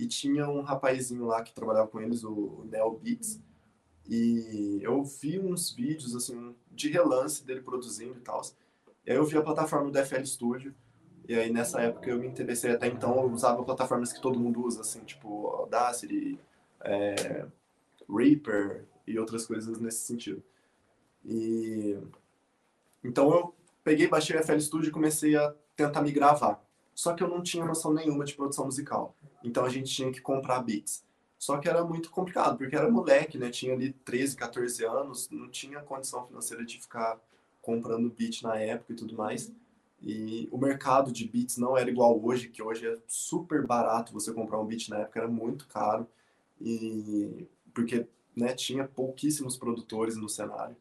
e 0.00 0.06
tinha 0.06 0.48
um 0.48 0.62
rapazinho 0.62 1.26
lá 1.26 1.42
que 1.42 1.52
trabalhava 1.52 1.86
com 1.86 2.00
eles, 2.00 2.24
o 2.24 2.64
Neo 2.70 2.92
Beats, 2.92 3.38
e 4.08 4.80
eu 4.80 5.04
vi 5.04 5.38
uns 5.38 5.72
vídeos 5.72 6.16
assim 6.16 6.56
de 6.72 6.88
relance 6.88 7.44
dele 7.44 7.60
produzindo 7.60 8.16
e 8.16 8.22
tal. 8.22 8.40
E 9.04 9.10
aí 9.10 9.16
eu 9.18 9.26
vi 9.26 9.36
a 9.36 9.42
plataforma 9.42 9.90
do 9.90 9.98
FL 9.98 10.24
Studio. 10.24 10.74
E 11.28 11.34
aí 11.34 11.52
nessa 11.52 11.82
época 11.82 12.08
eu 12.08 12.18
me 12.18 12.26
interessei 12.26 12.70
até 12.70 12.86
então, 12.86 13.14
eu 13.18 13.30
usava 13.30 13.62
plataformas 13.62 14.10
que 14.10 14.22
todo 14.22 14.40
mundo 14.40 14.64
usa, 14.64 14.80
assim, 14.80 15.00
tipo 15.04 15.48
Audacity, 15.48 16.40
é, 16.80 17.46
Reaper 18.08 18.86
e 19.06 19.18
outras 19.18 19.44
coisas 19.44 19.78
nesse 19.78 20.00
sentido. 20.06 20.42
E 21.26 21.98
então 23.04 23.30
eu 23.30 23.54
peguei, 23.84 24.08
baixei 24.08 24.34
o 24.34 24.42
FL 24.42 24.58
Studio 24.60 24.88
e 24.88 24.92
comecei 24.92 25.36
a 25.36 25.54
tentar 25.76 26.00
me 26.00 26.10
gravar. 26.10 26.64
Só 26.94 27.12
que 27.12 27.22
eu 27.22 27.28
não 27.28 27.42
tinha 27.42 27.66
noção 27.66 27.92
nenhuma 27.92 28.24
de 28.24 28.34
produção 28.34 28.64
musical. 28.64 29.14
Então 29.42 29.64
a 29.64 29.68
gente 29.68 29.92
tinha 29.92 30.12
que 30.12 30.20
comprar 30.20 30.60
beats. 30.62 31.04
Só 31.38 31.58
que 31.58 31.68
era 31.68 31.82
muito 31.84 32.10
complicado, 32.10 32.58
porque 32.58 32.76
era 32.76 32.90
moleque, 32.90 33.38
né? 33.38 33.50
Tinha 33.50 33.72
ali 33.72 33.92
13, 33.92 34.36
14 34.36 34.84
anos, 34.84 35.28
não 35.30 35.48
tinha 35.48 35.80
condição 35.80 36.26
financeira 36.26 36.64
de 36.64 36.80
ficar 36.80 37.18
comprando 37.62 38.10
beat 38.10 38.42
na 38.42 38.56
época 38.56 38.92
e 38.92 38.96
tudo 38.96 39.14
mais. 39.16 39.50
E 40.02 40.48
o 40.50 40.58
mercado 40.58 41.12
de 41.12 41.26
beats 41.26 41.56
não 41.56 41.76
era 41.76 41.90
igual 41.90 42.22
hoje, 42.22 42.48
que 42.48 42.62
hoje 42.62 42.86
é 42.86 42.98
super 43.06 43.66
barato 43.66 44.12
você 44.12 44.32
comprar 44.32 44.60
um 44.60 44.66
beat 44.66 44.88
na 44.88 44.98
época, 44.98 45.20
era 45.20 45.28
muito 45.28 45.66
caro. 45.68 46.06
E 46.60 47.46
porque 47.72 48.06
né, 48.36 48.54
tinha 48.54 48.86
pouquíssimos 48.86 49.56
produtores 49.56 50.16
no 50.16 50.28
cenário. 50.28 50.76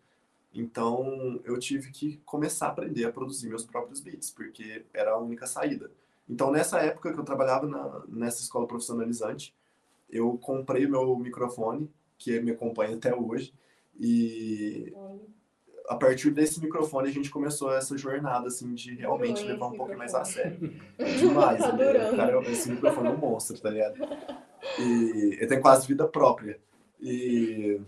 Então 0.54 1.40
eu 1.46 1.60
tive 1.60 1.92
que 1.92 2.18
começar 2.26 2.68
a 2.68 2.70
aprender 2.70 3.06
a 3.06 3.12
produzir 3.12 3.48
meus 3.48 3.64
próprios 3.64 4.00
beats, 4.00 4.32
porque 4.32 4.86
era 4.94 5.12
a 5.12 5.18
única 5.18 5.48
saída. 5.48 5.92
Então 6.30 6.52
nessa 6.52 6.80
época 6.80 7.12
que 7.12 7.20
eu 7.20 7.24
trabalhava 7.24 7.68
na, 7.68 8.04
nessa 8.08 8.42
escola 8.42 8.68
profissionalizante, 8.68 9.56
eu 10.10 10.38
comprei 10.38 10.88
meu 10.88 11.16
microfone, 11.18 11.90
que 12.18 12.40
me 12.40 12.52
acompanha 12.52 12.96
até 12.96 13.16
hoje, 13.16 13.54
e 14.00 14.94
a 15.88 15.96
partir 15.96 16.30
desse 16.30 16.62
microfone 16.62 17.10
a 17.10 17.12
gente 17.12 17.32
começou 17.32 17.74
essa 17.74 17.98
jornada 17.98 18.48
assim 18.48 18.74
de 18.76 18.94
realmente 18.94 19.44
levar 19.44 19.68
um 19.68 19.74
pouco 19.76 19.98
mais 19.98 20.14
a 20.14 20.24
sério. 20.24 20.58
Demais, 21.20 21.60
Tá 21.60 21.74
né? 21.74 22.16
Cara, 22.16 22.42
esse 22.52 22.70
microfone 22.70 23.08
é 23.08 23.12
um 23.12 23.18
monstro, 23.18 23.60
tá 23.60 23.70
ligado? 23.72 23.98
E 24.80 25.38
ele 25.40 25.48
tem 25.48 25.60
quase 25.60 25.88
vida 25.88 26.08
própria. 26.08 26.60
E 27.02 27.82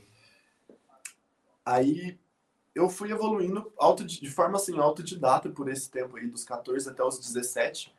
aí 1.64 2.18
eu 2.74 2.90
fui 2.90 3.12
evoluindo 3.12 3.72
auto, 3.78 4.04
de 4.04 4.30
forma 4.30 4.56
assim 4.56 4.78
autodidata 4.80 5.50
por 5.50 5.70
esse 5.70 5.90
tempo 5.92 6.18
aí 6.18 6.26
dos 6.28 6.44
14 6.44 6.90
até 6.90 7.04
os 7.04 7.20
17. 7.20 7.94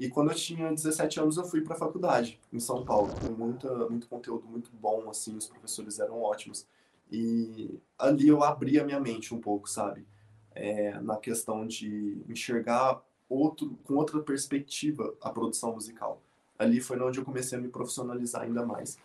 E 0.00 0.08
quando 0.08 0.30
eu 0.30 0.34
tinha 0.34 0.72
17 0.72 1.20
anos 1.20 1.36
eu 1.36 1.44
fui 1.44 1.60
para 1.60 1.74
a 1.74 1.78
faculdade 1.78 2.40
em 2.50 2.58
São 2.58 2.82
Paulo, 2.86 3.12
com 3.20 3.32
muita 3.32 3.86
muito 3.90 4.08
conteúdo 4.08 4.46
muito 4.48 4.70
bom 4.72 5.10
assim, 5.10 5.36
os 5.36 5.46
professores 5.46 6.00
eram 6.00 6.22
ótimos. 6.22 6.66
E 7.12 7.78
ali 7.98 8.28
eu 8.28 8.42
abri 8.42 8.80
a 8.80 8.84
minha 8.84 8.98
mente 8.98 9.34
um 9.34 9.38
pouco, 9.38 9.68
sabe? 9.68 10.06
É, 10.54 10.98
na 11.00 11.18
questão 11.18 11.66
de 11.66 12.22
enxergar 12.26 13.02
outro 13.28 13.78
com 13.84 13.94
outra 13.94 14.20
perspectiva 14.20 15.14
a 15.20 15.28
produção 15.28 15.74
musical. 15.74 16.22
Ali 16.58 16.80
foi 16.80 16.98
onde 16.98 17.18
eu 17.18 17.24
comecei 17.24 17.58
a 17.58 17.60
me 17.60 17.68
profissionalizar 17.68 18.42
ainda 18.42 18.64
mais. 18.64 18.98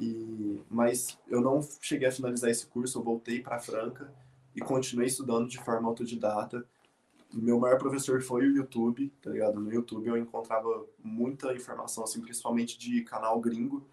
E, 0.00 0.62
mas 0.70 1.18
eu 1.26 1.40
não 1.40 1.60
cheguei 1.80 2.06
a 2.06 2.12
finalizar 2.12 2.50
esse 2.50 2.66
curso, 2.66 2.98
eu 2.98 3.02
voltei 3.02 3.42
para 3.42 3.58
Franca 3.58 4.12
e 4.54 4.60
continuei 4.60 5.08
estudando 5.08 5.48
de 5.48 5.58
forma 5.58 5.88
autodidata. 5.88 6.64
Meu 7.32 7.58
maior 7.58 7.78
professor 7.78 8.22
foi 8.22 8.46
o 8.48 8.56
YouTube, 8.56 9.12
tá 9.20 9.30
ligado? 9.30 9.60
No 9.60 9.72
YouTube 9.72 10.06
eu 10.06 10.16
encontrava 10.16 10.86
muita 11.02 11.52
informação, 11.54 12.04
assim, 12.04 12.20
principalmente 12.20 12.78
de 12.78 13.02
canal 13.02 13.40
gringo. 13.40 13.86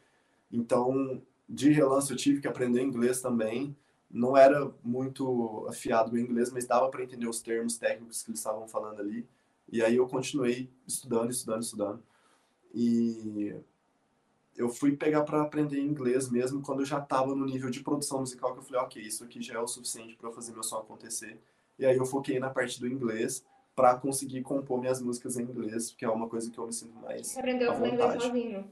Então, 0.51 1.21
de 1.47 1.71
relance 1.71 2.11
eu 2.11 2.17
tive 2.17 2.41
que 2.41 2.47
aprender 2.47 2.81
inglês 2.81 3.21
também. 3.21 3.75
Não 4.09 4.38
era 4.38 4.71
muito 4.84 5.65
afiado 5.67 6.11
no 6.11 6.19
inglês, 6.19 6.51
mas 6.51 6.65
dava 6.65 6.89
para 6.89 7.03
entender 7.03 7.27
os 7.27 7.41
termos 7.41 7.77
técnicos 7.77 8.21
que 8.21 8.29
eles 8.29 8.39
estavam 8.39 8.67
falando 8.67 8.99
ali. 8.99 9.27
E 9.71 9.81
aí 9.81 9.95
eu 9.95 10.07
continuei 10.07 10.69
estudando, 10.88 11.31
estudando, 11.31 11.63
estudando. 11.63 12.03
E 12.73 13.55
eu 14.55 14.69
fui 14.69 14.95
pegar 14.95 15.23
para 15.23 15.41
aprender 15.41 15.79
inglês 15.79 16.29
mesmo 16.29 16.61
quando 16.61 16.81
eu 16.81 16.86
já 16.86 16.99
estava 16.99 17.36
no 17.36 17.45
nível 17.45 17.69
de 17.69 17.81
produção 17.81 18.19
musical 18.19 18.53
que 18.53 18.59
eu 18.59 18.63
falei, 18.63 18.81
ok, 18.81 19.01
isso 19.01 19.23
aqui 19.23 19.41
já 19.41 19.55
é 19.55 19.59
o 19.59 19.67
suficiente 19.67 20.15
para 20.15 20.31
fazer 20.31 20.53
meu 20.53 20.63
som 20.63 20.77
acontecer. 20.77 21.39
E 21.78 21.86
aí 21.86 21.97
eu 21.97 22.05
foquei 22.05 22.39
na 22.39 22.49
parte 22.49 22.80
do 22.80 22.88
inglês 22.88 23.43
para 23.76 23.95
conseguir 23.95 24.41
compor 24.43 24.80
minhas 24.80 25.01
músicas 25.01 25.38
em 25.38 25.43
inglês, 25.43 25.91
que 25.97 26.05
é 26.05 26.09
uma 26.09 26.30
coisa 26.30 26.49
que 26.51 26.57
eu 26.57 26.67
me 26.67 26.74
sinto 26.74 26.95
mais 26.99 27.28
Você 27.28 27.39
aprendeu 27.39 27.71
a 27.71 27.74
falar 27.74 27.89
inglês 27.89 28.24
sozinho. 28.24 28.65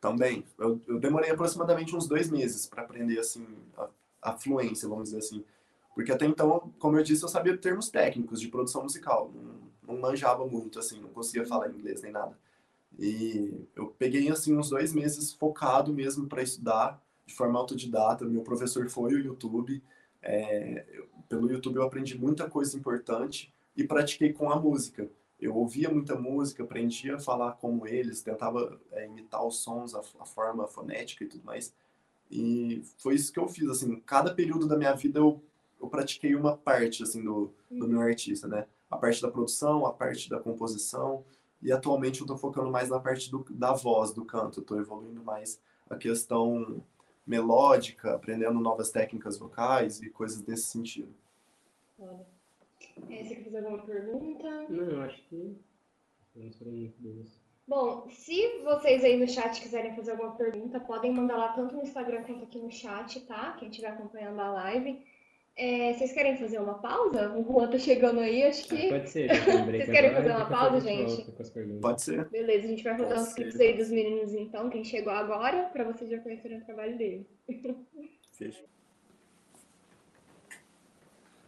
Também. 0.00 0.44
Eu, 0.58 0.80
eu 0.86 1.00
demorei 1.00 1.30
aproximadamente 1.30 1.96
uns 1.96 2.06
dois 2.06 2.30
meses 2.30 2.66
para 2.66 2.82
aprender 2.82 3.18
assim 3.18 3.46
a, 3.76 3.88
a 4.22 4.32
fluência, 4.36 4.88
vamos 4.88 5.04
dizer 5.04 5.18
assim. 5.18 5.44
Porque 5.94 6.12
até 6.12 6.26
então, 6.26 6.72
como 6.78 6.98
eu 6.98 7.02
disse, 7.02 7.22
eu 7.22 7.28
sabia 7.28 7.56
termos 7.56 7.88
técnicos 7.88 8.40
de 8.40 8.48
produção 8.48 8.82
musical. 8.82 9.30
Não, 9.34 9.94
não 9.94 10.00
manjava 10.00 10.46
muito, 10.46 10.78
assim, 10.78 11.00
não 11.00 11.08
conseguia 11.08 11.46
falar 11.46 11.70
inglês 11.70 12.02
nem 12.02 12.12
nada. 12.12 12.36
E 12.98 13.66
eu 13.74 13.88
peguei 13.98 14.28
assim 14.30 14.56
uns 14.56 14.68
dois 14.70 14.92
meses 14.92 15.32
focado 15.32 15.92
mesmo 15.92 16.26
para 16.28 16.42
estudar 16.42 17.02
de 17.26 17.34
forma 17.34 17.58
autodidata. 17.58 18.24
Meu 18.24 18.42
professor 18.42 18.88
foi 18.88 19.14
o 19.14 19.18
YouTube. 19.18 19.82
É, 20.22 20.84
eu- 20.92 21.08
pelo 21.28 21.50
YouTube 21.50 21.76
eu 21.76 21.82
aprendi 21.82 22.18
muita 22.18 22.48
coisa 22.48 22.76
importante 22.76 23.52
e 23.76 23.84
pratiquei 23.84 24.32
com 24.32 24.50
a 24.50 24.58
música. 24.58 25.08
Eu 25.40 25.56
ouvia 25.56 25.90
muita 25.90 26.14
música, 26.14 26.62
aprendia 26.62 27.16
a 27.16 27.18
falar 27.18 27.52
como 27.52 27.86
eles, 27.86 28.22
tentava 28.22 28.80
é, 28.92 29.06
imitar 29.06 29.44
os 29.44 29.58
sons, 29.58 29.94
a, 29.94 30.00
a 30.20 30.24
forma 30.24 30.66
fonética 30.66 31.24
e 31.24 31.26
tudo 31.26 31.44
mais. 31.44 31.74
E 32.30 32.82
foi 32.98 33.14
isso 33.14 33.32
que 33.32 33.38
eu 33.38 33.48
fiz, 33.48 33.68
assim, 33.68 34.00
cada 34.06 34.34
período 34.34 34.66
da 34.66 34.76
minha 34.76 34.94
vida 34.94 35.18
eu, 35.18 35.42
eu 35.80 35.88
pratiquei 35.88 36.34
uma 36.34 36.56
parte, 36.56 37.02
assim, 37.02 37.22
do, 37.22 37.52
do 37.70 37.86
meu 37.86 38.00
artista, 38.00 38.48
né? 38.48 38.66
A 38.90 38.96
parte 38.96 39.20
da 39.20 39.30
produção, 39.30 39.84
a 39.84 39.92
parte 39.92 40.30
da 40.30 40.38
composição, 40.38 41.24
e 41.60 41.72
atualmente 41.72 42.20
eu 42.20 42.26
tô 42.26 42.36
focando 42.36 42.70
mais 42.70 42.88
na 42.88 43.00
parte 43.00 43.30
do, 43.30 43.44
da 43.50 43.72
voz, 43.72 44.12
do 44.12 44.24
canto, 44.24 44.62
tô 44.62 44.78
evoluindo 44.78 45.22
mais 45.22 45.60
a 45.88 45.96
questão 45.96 46.82
melódica, 47.26 48.14
aprendendo 48.14 48.60
novas 48.60 48.90
técnicas 48.90 49.38
vocais 49.38 50.00
e 50.02 50.10
coisas 50.10 50.40
desse 50.42 50.64
sentido. 50.64 51.14
Olha. 51.98 52.26
É, 53.10 53.24
você 53.24 53.34
quer 53.36 53.44
fazer 53.44 53.58
alguma 53.58 53.82
pergunta? 53.82 54.66
Não, 54.68 54.90
eu 54.90 55.02
acho 55.02 55.22
que 55.28 55.56
boas. 56.98 57.40
Bom, 57.66 58.08
se 58.10 58.62
vocês 58.62 59.02
aí 59.04 59.16
no 59.16 59.28
chat 59.28 59.60
quiserem 59.60 59.96
fazer 59.96 60.10
alguma 60.12 60.34
pergunta, 60.36 60.78
podem 60.80 61.12
mandar 61.12 61.36
lá 61.36 61.52
tanto 61.54 61.76
no 61.76 61.82
Instagram 61.82 62.22
quanto 62.24 62.44
aqui 62.44 62.58
no 62.58 62.70
chat, 62.70 63.20
tá? 63.20 63.52
Quem 63.52 63.70
estiver 63.70 63.88
acompanhando 63.88 64.38
a 64.40 64.52
live. 64.52 65.02
É, 65.56 65.92
vocês 65.92 66.12
querem 66.12 66.36
fazer 66.36 66.58
uma 66.58 66.74
pausa? 66.74 67.30
O 67.36 67.44
Juan 67.44 67.70
tá 67.70 67.78
chegando 67.78 68.18
aí, 68.18 68.42
acho 68.42 68.66
que. 68.66 68.86
Ah, 68.86 68.90
pode 68.90 69.10
ser, 69.10 69.28
Vocês 69.30 69.84
que 69.84 69.92
querem 69.92 70.10
agora, 70.10 70.22
fazer 70.22 70.36
uma 70.36 70.46
pausa, 70.48 70.80
gente. 70.80 71.32
Pode 71.80 72.02
ser? 72.02 72.28
Beleza, 72.28 72.66
a 72.66 72.70
gente 72.70 72.82
vai 72.82 72.96
rodar 72.96 73.20
uns 73.20 73.28
Pode 73.28 73.34
clipes 73.36 73.60
aí 73.60 73.76
dos 73.76 73.90
meninos 73.90 74.34
então, 74.34 74.68
quem 74.68 74.82
chegou 74.82 75.12
agora, 75.12 75.64
pra 75.72 75.84
vocês 75.84 76.10
já 76.10 76.18
conhecerem 76.18 76.58
o 76.58 76.64
trabalho 76.64 76.98
dele. 76.98 77.24
Fechou. 78.32 78.66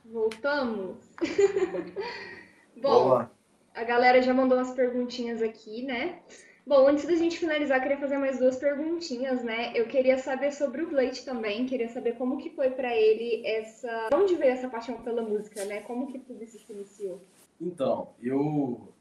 Voltamos? 0.06 0.98
Bom, 2.76 2.90
Vamos 2.90 3.12
lá. 3.12 3.30
A 3.74 3.82
galera 3.82 4.22
já 4.22 4.32
mandou 4.32 4.56
umas 4.56 4.70
perguntinhas 4.70 5.42
aqui, 5.42 5.82
né? 5.82 6.20
Bom, 6.66 6.88
antes 6.88 7.06
da 7.06 7.14
gente 7.14 7.38
finalizar, 7.38 7.78
eu 7.78 7.82
queria 7.82 7.98
fazer 7.98 8.18
mais 8.18 8.40
duas 8.40 8.56
perguntinhas, 8.56 9.44
né? 9.44 9.72
Eu 9.78 9.86
queria 9.86 10.18
saber 10.18 10.52
sobre 10.52 10.82
o 10.82 10.88
Blake 10.88 11.24
também, 11.24 11.64
queria 11.64 11.88
saber 11.88 12.16
como 12.16 12.38
que 12.38 12.50
foi 12.50 12.70
pra 12.70 12.92
ele 12.96 13.46
essa... 13.46 14.08
De 14.08 14.16
onde 14.16 14.34
veio 14.34 14.52
essa 14.52 14.68
paixão 14.68 15.00
pela 15.00 15.22
música, 15.22 15.64
né? 15.64 15.82
Como 15.82 16.08
que 16.08 16.18
tudo 16.18 16.42
isso 16.42 16.58
se 16.58 16.72
iniciou? 16.72 17.22
Então, 17.60 18.14
eu 18.20 18.92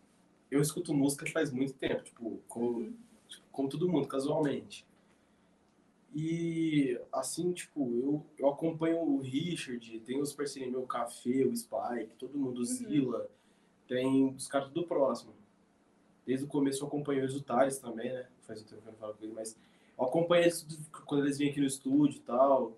eu 0.51 0.61
escuto 0.61 0.93
música 0.93 1.25
faz 1.31 1.51
muito 1.51 1.73
tempo, 1.73 2.03
tipo, 2.03 2.39
como, 2.47 2.93
tipo, 3.27 3.43
como 3.51 3.67
todo 3.67 3.89
mundo, 3.89 4.07
casualmente. 4.07 4.85
E 6.13 6.97
assim, 7.11 7.51
tipo, 7.51 7.91
eu, 7.95 8.25
eu 8.37 8.47
acompanho 8.47 8.99
o 8.99 9.19
Richard, 9.19 9.99
tem 10.01 10.21
os 10.21 10.33
parceiros 10.33 10.71
meu 10.71 10.83
Café, 10.83 11.43
o 11.43 11.55
Spike, 11.55 12.15
todo 12.19 12.37
mundo, 12.37 12.59
o 12.59 12.63
Zilla, 12.63 13.27
tem 13.87 14.27
os 14.27 14.47
caras 14.47 14.69
tudo 14.69 14.85
próximo. 14.85 15.33
Desde 16.25 16.45
o 16.45 16.47
começo 16.47 16.83
eu 16.83 16.87
acompanho 16.87 17.23
os 17.23 17.35
Utares 17.35 17.77
também, 17.77 18.11
né? 18.11 18.27
Faz 18.41 18.61
um 18.61 18.65
tempo 18.65 18.81
que 18.81 18.87
eu 18.87 18.91
não 18.91 18.99
falo 18.99 19.13
com 19.13 19.23
ele, 19.23 19.33
mas 19.33 19.57
eu 19.97 20.05
acompanho 20.05 20.43
eles 20.43 20.65
quando 21.05 21.25
eles 21.25 21.37
vêm 21.37 21.49
aqui 21.49 21.59
no 21.59 21.67
estúdio 21.67 22.17
e 22.17 22.21
tal, 22.21 22.77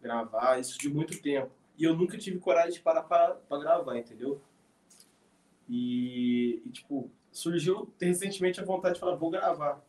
gravar, 0.00 0.60
isso 0.60 0.78
de 0.78 0.88
muito 0.88 1.20
tempo. 1.20 1.50
E 1.78 1.84
eu 1.84 1.96
nunca 1.96 2.18
tive 2.18 2.38
coragem 2.38 2.72
de 2.72 2.80
parar 2.80 3.02
pra, 3.02 3.34
pra 3.34 3.58
gravar, 3.58 3.98
entendeu? 3.98 4.40
E, 5.68 6.62
e, 6.66 6.70
tipo, 6.70 7.10
surgiu 7.30 7.90
recentemente 7.98 8.60
a 8.60 8.64
vontade 8.64 8.94
de 8.94 9.00
falar, 9.00 9.16
vou 9.16 9.30
gravar. 9.30 9.82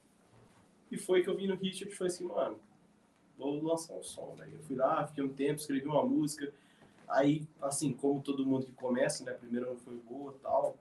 E 0.89 0.97
foi 0.97 1.22
que 1.22 1.30
eu 1.30 1.36
vim 1.36 1.47
no 1.47 1.56
Richard 1.56 1.91
e 1.93 1.97
falei 1.97 2.14
assim, 2.14 2.26
mano, 2.26 2.58
vou 3.38 3.62
lançar 3.62 3.93
um 3.93 4.04
som. 4.04 4.36
Daí 4.38 4.54
eu 4.54 4.60
fui 4.62 4.76
lá, 4.76 5.06
fiquei 5.06 5.24
um 5.24 5.34
tempo, 5.34 5.60
escrevi 5.60 5.88
uma 5.88 6.06
música. 6.06 6.54
Aí, 7.10 7.45
assim, 7.62 7.91
como 7.91 8.22
todo 8.22 8.45
mundo 8.45 8.66
que 8.66 8.74
começa, 8.74 9.24
né? 9.26 9.34
Primeiro 9.34 9.68
não 9.68 9.78
foi 9.78 9.95
boa 9.97 10.36
tal. 10.41 10.78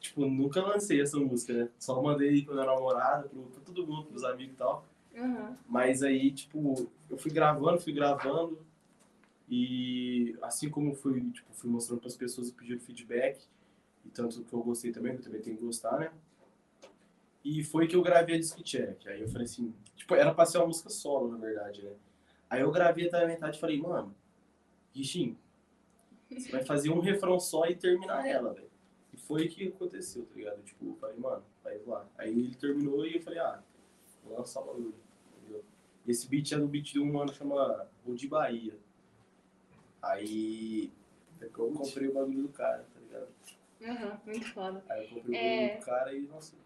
Eu, 0.00 0.02
tipo, 0.02 0.26
nunca 0.26 0.62
lancei 0.62 1.00
essa 1.00 1.18
música, 1.18 1.52
né? 1.52 1.68
Só 1.78 2.00
mandei 2.02 2.42
pra 2.42 2.54
minha 2.54 2.66
namorada, 2.66 3.28
pro, 3.28 3.42
pra 3.42 3.60
todo 3.62 3.86
mundo, 3.86 4.06
pros 4.06 4.24
amigos 4.24 4.54
e 4.54 4.56
tal. 4.56 4.84
Uhum. 5.14 5.56
Mas 5.68 6.02
aí, 6.02 6.30
tipo, 6.30 6.90
eu 7.08 7.18
fui 7.18 7.30
gravando, 7.30 7.80
fui 7.80 7.92
gravando. 7.92 8.58
E 9.48 10.36
assim 10.42 10.70
como 10.70 10.94
fui, 10.94 11.28
tipo, 11.30 11.52
fui 11.52 11.68
mostrando 11.68 11.98
para 11.98 12.08
as 12.08 12.16
pessoas 12.16 12.48
e 12.48 12.52
pedindo 12.52 12.80
feedback, 12.80 13.42
e 14.06 14.08
tanto 14.08 14.42
que 14.42 14.52
eu 14.52 14.62
gostei 14.62 14.92
também, 14.92 15.12
que 15.12 15.20
eu 15.20 15.24
também 15.24 15.42
tenho 15.42 15.56
que 15.56 15.64
gostar, 15.64 15.98
né? 15.98 16.12
E 17.44 17.64
foi 17.64 17.88
que 17.88 17.96
eu 17.96 18.02
gravei 18.02 18.36
a 18.36 18.38
Disc 18.38 18.62
Check. 18.62 19.06
Aí 19.08 19.20
eu 19.20 19.28
falei 19.28 19.46
assim, 19.46 19.74
tipo, 19.96 20.14
era 20.14 20.32
pra 20.32 20.46
ser 20.46 20.58
uma 20.58 20.68
música 20.68 20.88
solo, 20.88 21.32
na 21.32 21.38
verdade, 21.38 21.82
né? 21.82 21.92
Aí 22.48 22.60
eu 22.60 22.70
gravei 22.70 23.08
até 23.08 23.24
a 23.24 23.26
metade 23.26 23.56
e 23.56 23.60
falei, 23.60 23.80
mano, 23.80 24.14
Richinho, 24.94 25.36
você 26.30 26.50
vai 26.50 26.62
fazer 26.62 26.90
um 26.90 27.00
refrão 27.00 27.40
só 27.40 27.66
e 27.66 27.74
terminar 27.74 28.26
ela, 28.26 28.52
velho. 28.52 28.69
Foi 29.26 29.46
que 29.48 29.68
aconteceu, 29.68 30.24
tá 30.26 30.34
ligado? 30.36 30.62
Tipo, 30.62 30.86
eu 30.86 30.94
falei, 30.96 31.16
mano, 31.16 31.44
vai 31.62 31.78
lá. 31.86 32.06
Aí 32.18 32.30
ele 32.30 32.54
terminou 32.54 33.06
e 33.06 33.16
eu 33.16 33.22
falei, 33.22 33.38
ah, 33.38 33.62
vou 34.24 34.36
lançar 34.38 34.60
o 34.60 34.66
bagulho, 34.66 34.94
entendeu? 35.38 35.64
Esse 36.06 36.28
beat 36.28 36.52
é 36.52 36.58
do 36.58 36.66
beat 36.66 36.92
de 36.92 36.98
um 37.00 37.12
mano 37.12 37.32
chama 37.32 37.88
Rudi 38.04 38.26
Bahia. 38.26 38.74
Aí 40.02 40.90
eu 41.40 41.50
comprei 41.50 42.08
o 42.08 42.14
bagulho 42.14 42.42
do 42.42 42.48
cara, 42.48 42.84
tá 42.94 43.00
ligado? 43.00 43.28
Uhum, 43.80 44.18
muito 44.26 44.52
foda. 44.52 44.84
Aí 44.88 45.04
eu 45.04 45.08
comprei 45.14 45.34
o 45.34 45.36
É. 45.36 45.60
bagulho 45.66 45.80
do 45.80 45.84
cara 45.84 46.14
e, 46.14 46.20
nossa, 46.22 46.56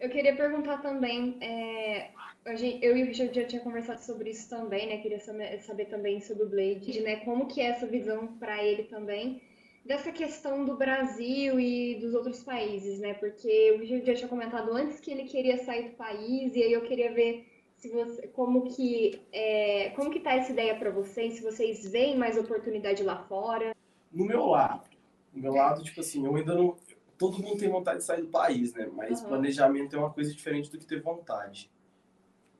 Eu 0.00 0.10
queria 0.10 0.36
perguntar 0.36 0.78
também, 0.82 1.38
é, 1.40 2.10
a 2.44 2.56
gente- 2.56 2.84
eu 2.84 2.96
e 2.96 3.02
o 3.04 3.06
Richard 3.06 3.32
já 3.32 3.46
tinha 3.46 3.62
conversado 3.62 4.02
sobre 4.02 4.30
isso 4.30 4.50
também, 4.50 4.88
né? 4.88 4.98
Queria 4.98 5.20
saber, 5.20 5.62
saber 5.62 5.84
também 5.86 6.20
sobre 6.20 6.42
o 6.42 6.48
Blade, 6.48 7.00
né? 7.00 7.24
Como 7.24 7.46
que 7.46 7.60
é 7.60 7.66
essa 7.66 7.86
visão 7.86 8.26
para 8.36 8.62
ele 8.62 8.82
também 8.84 9.40
dessa 9.84 10.10
questão 10.10 10.64
do 10.64 10.76
Brasil 10.76 11.60
e 11.60 11.96
dos 12.00 12.14
outros 12.14 12.42
países, 12.42 13.00
né? 13.00 13.14
Porque 13.14 13.72
o 13.72 13.78
Richard 13.78 14.06
já 14.06 14.14
tinha 14.14 14.28
comentado 14.28 14.72
antes 14.72 14.98
que 14.98 15.10
ele 15.10 15.24
queria 15.24 15.62
sair 15.64 15.90
do 15.90 15.96
país 15.96 16.54
e 16.54 16.62
aí 16.62 16.72
eu 16.72 16.82
queria 16.82 17.12
ver 17.12 17.46
se 17.76 17.90
você, 17.90 18.26
como 18.28 18.74
que 18.74 19.20
é, 19.30 19.90
como 19.90 20.10
que 20.10 20.20
tá 20.20 20.32
essa 20.32 20.52
ideia 20.52 20.74
para 20.76 20.90
vocês, 20.90 21.34
se 21.34 21.42
vocês 21.42 21.86
veem 21.90 22.16
mais 22.16 22.38
oportunidade 22.38 23.02
lá 23.02 23.24
fora. 23.24 23.74
no 24.10 24.24
meu 24.24 24.46
lado, 24.46 24.88
no 25.32 25.42
meu 25.42 25.52
lado, 25.52 25.82
tipo 25.82 26.00
assim, 26.00 26.24
eu 26.24 26.34
ainda 26.34 26.54
não. 26.54 26.76
Todo 27.18 27.38
mundo 27.38 27.58
tem 27.58 27.68
vontade 27.68 27.98
de 27.98 28.04
sair 28.04 28.22
do 28.22 28.28
país, 28.28 28.72
né? 28.74 28.90
Mas 28.92 29.20
Aham. 29.20 29.28
planejamento 29.28 29.94
é 29.94 29.98
uma 29.98 30.10
coisa 30.10 30.32
diferente 30.32 30.70
do 30.70 30.78
que 30.78 30.86
ter 30.86 31.00
vontade. 31.00 31.70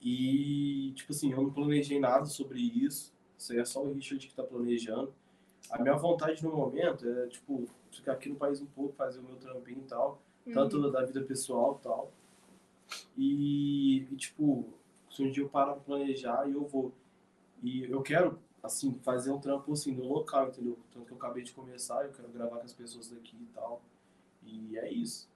E, 0.01 0.93
tipo 0.95 1.13
assim, 1.13 1.33
eu 1.33 1.43
não 1.43 1.51
planejei 1.51 1.99
nada 1.99 2.27
sobre 2.27 2.61
isso. 2.61 3.13
Isso 3.37 3.53
aí 3.53 3.59
é 3.59 3.65
só 3.65 3.83
o 3.83 3.93
Richard 3.93 4.29
que 4.29 4.35
tá 4.35 4.45
planejando. 4.45 5.13
A 5.71 5.83
minha 5.83 5.97
vontade 5.97 6.43
no 6.45 6.55
momento 6.55 7.09
é, 7.09 7.27
tipo, 7.27 7.67
ficar 7.91 8.13
aqui 8.13 8.29
no 8.29 8.37
país 8.37 8.61
um 8.61 8.67
pouco, 8.67 8.95
fazer 8.95 9.21
o 9.21 9.23
meu 9.23 9.37
trampinho 9.37 9.81
e 9.81 9.89
tal. 9.89 10.21
Tanto 10.53 10.91
da 10.91 11.03
vida 11.05 11.23
pessoal 11.23 11.79
e 11.81 11.83
tal. 11.83 12.13
E, 13.17 13.97
e, 14.11 14.17
tipo, 14.17 14.67
se 15.11 15.23
um 15.23 15.31
dia 15.31 15.43
eu 15.43 15.49
parar 15.49 15.73
pra 15.73 15.83
planejar, 15.83 16.49
eu 16.49 16.67
vou. 16.67 16.93
E 17.63 17.85
eu 17.85 18.03
quero, 18.03 18.39
assim, 18.63 18.93
fazer 19.03 19.31
um 19.31 19.41
trampo, 19.41 19.73
assim, 19.73 19.93
no 19.93 20.07
local, 20.07 20.49
entendeu? 20.49 20.79
Tanto 20.93 21.07
que 21.07 21.13
eu 21.13 21.17
acabei 21.17 21.43
de 21.43 21.53
começar, 21.53 22.05
eu 22.05 22.13
quero 22.13 22.29
gravar 22.29 22.59
com 22.59 22.65
as 22.65 22.75
pessoas 22.75 23.09
daqui 23.09 23.37
e 23.41 23.47
tal. 23.55 23.81
E 24.43 24.79
é 24.79 24.93
isso. 24.93 25.31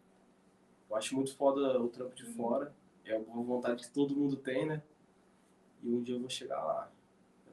Eu 0.90 0.96
acho 0.96 1.14
muito 1.14 1.34
foda 1.34 1.80
o 1.80 1.88
trampo 1.88 2.14
de 2.14 2.24
fora. 2.24 2.74
É 3.04 3.16
uma 3.16 3.42
vontade 3.42 3.86
que 3.86 3.92
todo 3.92 4.14
mundo 4.14 4.36
tem, 4.36 4.66
né? 4.66 4.82
E 5.82 5.88
um 5.88 6.02
dia 6.02 6.16
eu 6.16 6.20
vou 6.20 6.28
chegar 6.28 6.62
lá. 6.62 6.90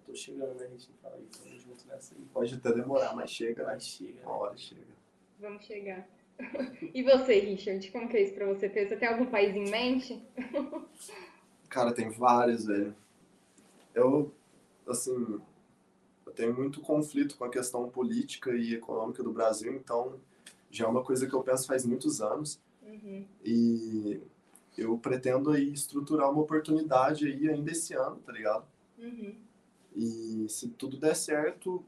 Tô 0.06 0.14
chegando, 0.16 0.53
né? 0.56 0.66
A 0.66 0.70
gente 0.70 0.89
não 0.89 0.97
fala 1.01 1.16
aí, 1.16 1.26
tamo 1.26 1.60
junto 1.60 1.88
nessa 1.88 2.14
aí. 2.16 2.22
Pode 2.34 2.53
até 2.56 2.74
demorar, 2.74 3.16
mas 3.16 3.30
chega, 3.32 3.64
né? 3.66 3.74
Mas 3.74 3.88
chega, 3.88 4.22
Uma 4.24 4.32
né? 4.34 4.38
hora 4.39 4.58
chega. 4.58 4.95
Vamos 5.39 5.66
chegar. 5.66 6.08
E 6.93 7.01
você, 7.01 7.39
Richard, 7.39 7.91
como 7.91 8.10
que 8.10 8.18
é 8.18 8.24
isso 8.24 8.34
pra 8.34 8.45
você? 8.45 8.70
Você 8.70 8.95
tem 8.97 9.08
algum 9.08 9.26
país 9.26 9.56
em 9.56 9.70
mente? 9.70 10.22
Cara, 11.70 11.93
tem 11.93 12.10
vários, 12.10 12.66
velho. 12.66 12.95
Eu, 13.93 14.34
assim, 14.88 15.41
eu 16.26 16.32
tenho 16.34 16.53
muito 16.53 16.82
conflito 16.82 17.38
com 17.38 17.45
a 17.45 17.49
questão 17.49 17.89
política 17.89 18.51
e 18.51 18.74
econômica 18.74 19.24
do 19.24 19.32
Brasil, 19.32 19.74
então 19.74 20.20
já 20.70 20.86
é 20.86 20.88
uma 20.88 21.03
coisa 21.03 21.26
que 21.28 21.34
eu 21.34 21.41
penso 21.41 21.68
faz 21.68 21.86
muitos 21.86 22.22
anos 22.22 22.60
Uhum. 22.84 23.26
e 23.43 24.22
eu 24.78 24.97
pretendo 24.97 25.51
aí 25.51 25.72
estruturar 25.74 26.30
uma 26.32 26.41
oportunidade 26.41 27.26
aí 27.28 27.49
ainda 27.49 27.72
esse 27.72 27.93
ano, 27.93 28.18
tá 28.18 28.32
ligado? 28.32 28.66
Uhum. 28.99 29.36
E 29.95 30.47
se 30.49 30.67
tudo 30.69 30.97
der 30.97 31.15
certo, 31.15 31.83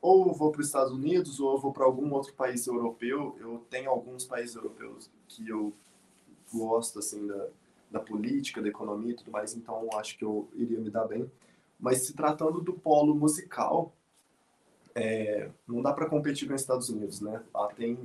ou 0.00 0.28
eu 0.28 0.34
vou 0.34 0.50
para 0.50 0.60
os 0.60 0.66
Estados 0.66 0.92
Unidos 0.92 1.40
ou 1.40 1.52
eu 1.52 1.58
vou 1.58 1.72
para 1.72 1.84
algum 1.84 2.12
outro 2.12 2.32
país 2.34 2.66
europeu. 2.66 3.36
Eu 3.38 3.64
tenho 3.70 3.90
alguns 3.90 4.24
países 4.24 4.54
europeus 4.54 5.10
que 5.28 5.48
eu 5.48 5.72
gosto 6.52 6.98
assim 6.98 7.26
da, 7.26 7.48
da 7.90 8.00
política, 8.00 8.62
da 8.62 8.68
economia 8.68 9.12
e 9.12 9.16
tudo 9.16 9.30
mais, 9.30 9.54
então 9.54 9.88
acho 9.94 10.16
que 10.18 10.24
eu 10.24 10.48
iria 10.54 10.80
me 10.80 10.90
dar 10.90 11.06
bem. 11.06 11.30
Mas 11.78 12.02
se 12.02 12.12
tratando 12.12 12.60
do 12.60 12.72
polo 12.72 13.14
musical, 13.14 13.92
é, 14.94 15.50
não 15.66 15.80
dá 15.80 15.92
para 15.92 16.08
competir 16.08 16.48
com 16.48 16.54
os 16.54 16.60
Estados 16.60 16.88
Unidos, 16.88 17.20
né? 17.20 17.42
Lá 17.54 17.68
tem 17.68 17.98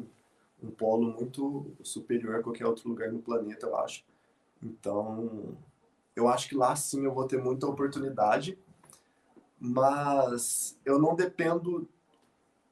um 0.63 0.69
polo 0.69 1.11
muito 1.11 1.65
superior 1.83 2.36
a 2.36 2.43
qualquer 2.43 2.65
outro 2.65 2.88
lugar 2.88 3.11
no 3.11 3.19
planeta, 3.19 3.65
eu 3.65 3.75
acho. 3.77 4.03
Então, 4.63 5.57
eu 6.15 6.27
acho 6.27 6.47
que 6.47 6.55
lá 6.55 6.75
sim 6.75 7.03
eu 7.03 7.13
vou 7.13 7.27
ter 7.27 7.41
muita 7.41 7.67
oportunidade 7.67 8.57
mas 9.60 10.78
eu 10.86 10.99
não 10.99 11.16
dependo 11.16 11.88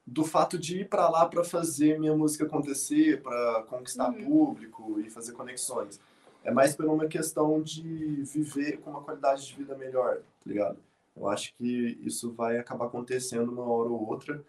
do 0.06 0.24
fato 0.24 0.58
de 0.58 0.80
ir 0.80 0.88
para 0.88 1.08
lá 1.08 1.26
para 1.26 1.42
fazer 1.42 1.98
minha 1.98 2.14
música 2.14 2.44
acontecer, 2.44 3.22
para 3.22 3.62
conquistar 3.68 4.10
Uhum. 4.10 4.24
público 4.24 5.00
e 5.00 5.08
fazer 5.10 5.32
conexões. 5.32 5.98
É 6.42 6.50
mais 6.50 6.76
por 6.76 6.84
uma 6.84 7.06
questão 7.06 7.62
de 7.62 8.22
viver 8.24 8.78
com 8.78 8.90
uma 8.90 9.00
qualidade 9.02 9.46
de 9.46 9.54
vida 9.54 9.74
melhor, 9.76 10.16
tá 10.18 10.24
ligado? 10.44 10.78
Eu 11.16 11.28
acho 11.28 11.54
que 11.56 11.98
isso 12.02 12.32
vai 12.32 12.58
acabar 12.58 12.86
acontecendo 12.86 13.50
uma 13.50 13.62
hora 13.64 13.88
ou 13.88 14.06
outra 14.06 14.44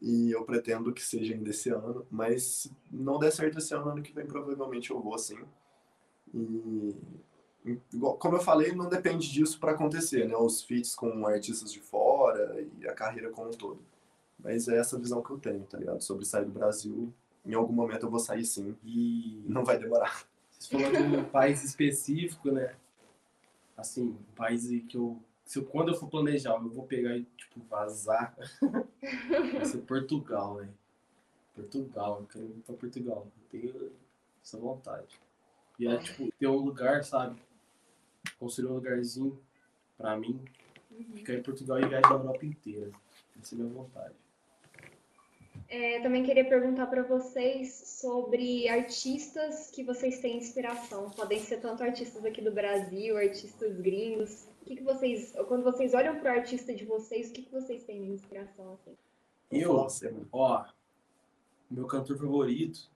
e 0.00 0.30
eu 0.30 0.44
pretendo 0.44 0.92
que 0.92 1.02
seja 1.02 1.34
ainda 1.34 1.50
esse 1.50 1.70
ano, 1.70 2.06
mas 2.10 2.42
se 2.44 2.72
não 2.90 3.18
der 3.18 3.32
certo 3.32 3.58
esse 3.58 3.74
ano, 3.74 3.88
ano 3.88 4.02
que 4.02 4.12
vem 4.12 4.26
provavelmente 4.26 4.90
eu 4.90 5.00
vou 5.00 5.18
sim. 5.18 5.38
E 6.32 6.94
como 8.18 8.36
eu 8.36 8.40
falei, 8.40 8.72
não 8.72 8.88
depende 8.88 9.30
disso 9.30 9.58
para 9.58 9.72
acontecer, 9.72 10.28
né? 10.28 10.36
Os 10.36 10.62
feats 10.62 10.94
com 10.94 11.26
artistas 11.26 11.72
de 11.72 11.80
fora 11.80 12.64
e 12.78 12.86
a 12.86 12.94
carreira 12.94 13.30
como 13.30 13.48
um 13.48 13.52
todo. 13.52 13.80
Mas 14.38 14.68
é 14.68 14.78
essa 14.78 14.98
visão 14.98 15.22
que 15.22 15.30
eu 15.30 15.38
tenho, 15.38 15.64
tá 15.64 15.78
ligado? 15.78 16.02
Sobre 16.02 16.24
sair 16.24 16.44
do 16.44 16.52
Brasil. 16.52 17.12
Em 17.44 17.54
algum 17.54 17.72
momento 17.72 18.06
eu 18.06 18.10
vou 18.10 18.20
sair 18.20 18.44
sim. 18.44 18.76
E 18.84 19.42
Não 19.46 19.64
vai 19.64 19.78
demorar. 19.78 20.24
Você 20.58 20.70
falou 20.70 20.90
de 20.90 21.16
um 21.16 21.24
país 21.24 21.64
específico, 21.64 22.50
né? 22.50 22.74
Assim, 23.76 24.02
um 24.08 24.34
país 24.34 24.68
que 24.88 24.96
eu. 24.96 25.18
Se 25.44 25.58
eu, 25.58 25.64
quando 25.64 25.88
eu 25.88 25.94
for 25.94 26.08
planejar, 26.08 26.54
eu 26.54 26.68
vou 26.68 26.84
pegar 26.84 27.16
e, 27.16 27.24
tipo, 27.36 27.60
vazar. 27.70 28.36
Vai 29.52 29.64
ser 29.64 29.78
Portugal, 29.78 30.56
velho. 30.56 30.74
Portugal, 31.54 32.20
eu 32.20 32.26
quero 32.26 32.44
ir 32.46 32.62
pra 32.66 32.74
Portugal. 32.74 33.26
Eu 33.36 33.60
tenho 33.60 33.92
essa 34.42 34.58
vontade. 34.58 35.20
E 35.78 35.86
é, 35.86 35.96
tipo, 35.98 36.32
ter 36.38 36.46
um 36.48 36.56
lugar, 36.56 37.04
sabe? 37.04 37.36
Construir 38.38 38.68
um 38.68 38.74
lugarzinho 38.74 39.38
pra 39.96 40.16
mim. 40.16 40.40
Ficar 41.14 41.34
em 41.34 41.42
Portugal 41.42 41.78
e 41.80 41.86
viajar 41.88 42.10
a 42.10 42.14
Europa 42.14 42.44
inteira. 42.46 42.90
Essa 43.40 43.54
é 43.54 43.58
a 43.58 43.62
minha 43.62 43.72
vontade. 43.74 44.14
É, 45.68 46.00
também 46.00 46.22
queria 46.24 46.44
perguntar 46.48 46.86
para 46.86 47.02
vocês 47.02 47.72
sobre 47.74 48.68
artistas 48.68 49.70
que 49.70 49.82
vocês 49.82 50.20
têm 50.20 50.36
inspiração. 50.38 51.10
Podem 51.10 51.40
ser 51.40 51.60
tanto 51.60 51.82
artistas 51.82 52.24
aqui 52.24 52.40
do 52.40 52.52
Brasil, 52.52 53.16
artistas 53.16 53.76
gringos. 53.80 54.46
O 54.62 54.64
que, 54.64 54.76
que 54.76 54.82
vocês, 54.82 55.34
quando 55.48 55.64
vocês 55.64 55.92
olham 55.92 56.18
para 56.20 56.34
o 56.34 56.38
artista 56.38 56.74
de 56.74 56.84
vocês, 56.84 57.30
o 57.30 57.32
que, 57.32 57.42
que 57.42 57.52
vocês 57.52 57.82
têm 57.84 58.04
de 58.04 58.10
inspiração 58.12 58.74
assim? 58.74 58.96
Eu, 59.50 59.72
Nossa, 59.74 60.10
mano. 60.10 60.28
Ó, 60.32 60.64
meu 61.70 61.86
cantor 61.86 62.16
favorito 62.16 62.88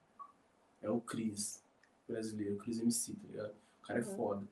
é 0.81 0.89
o 0.89 1.01
Chris, 1.01 1.63
brasileiro, 2.09 2.55
o 2.55 2.59
Chris 2.59 2.81
MC, 2.81 3.15
tá 3.15 3.29
ligado? 3.29 3.55
O 3.83 3.87
cara 3.87 3.99
é 4.01 4.03
Uhum. 4.05 4.17
foda. 4.17 4.43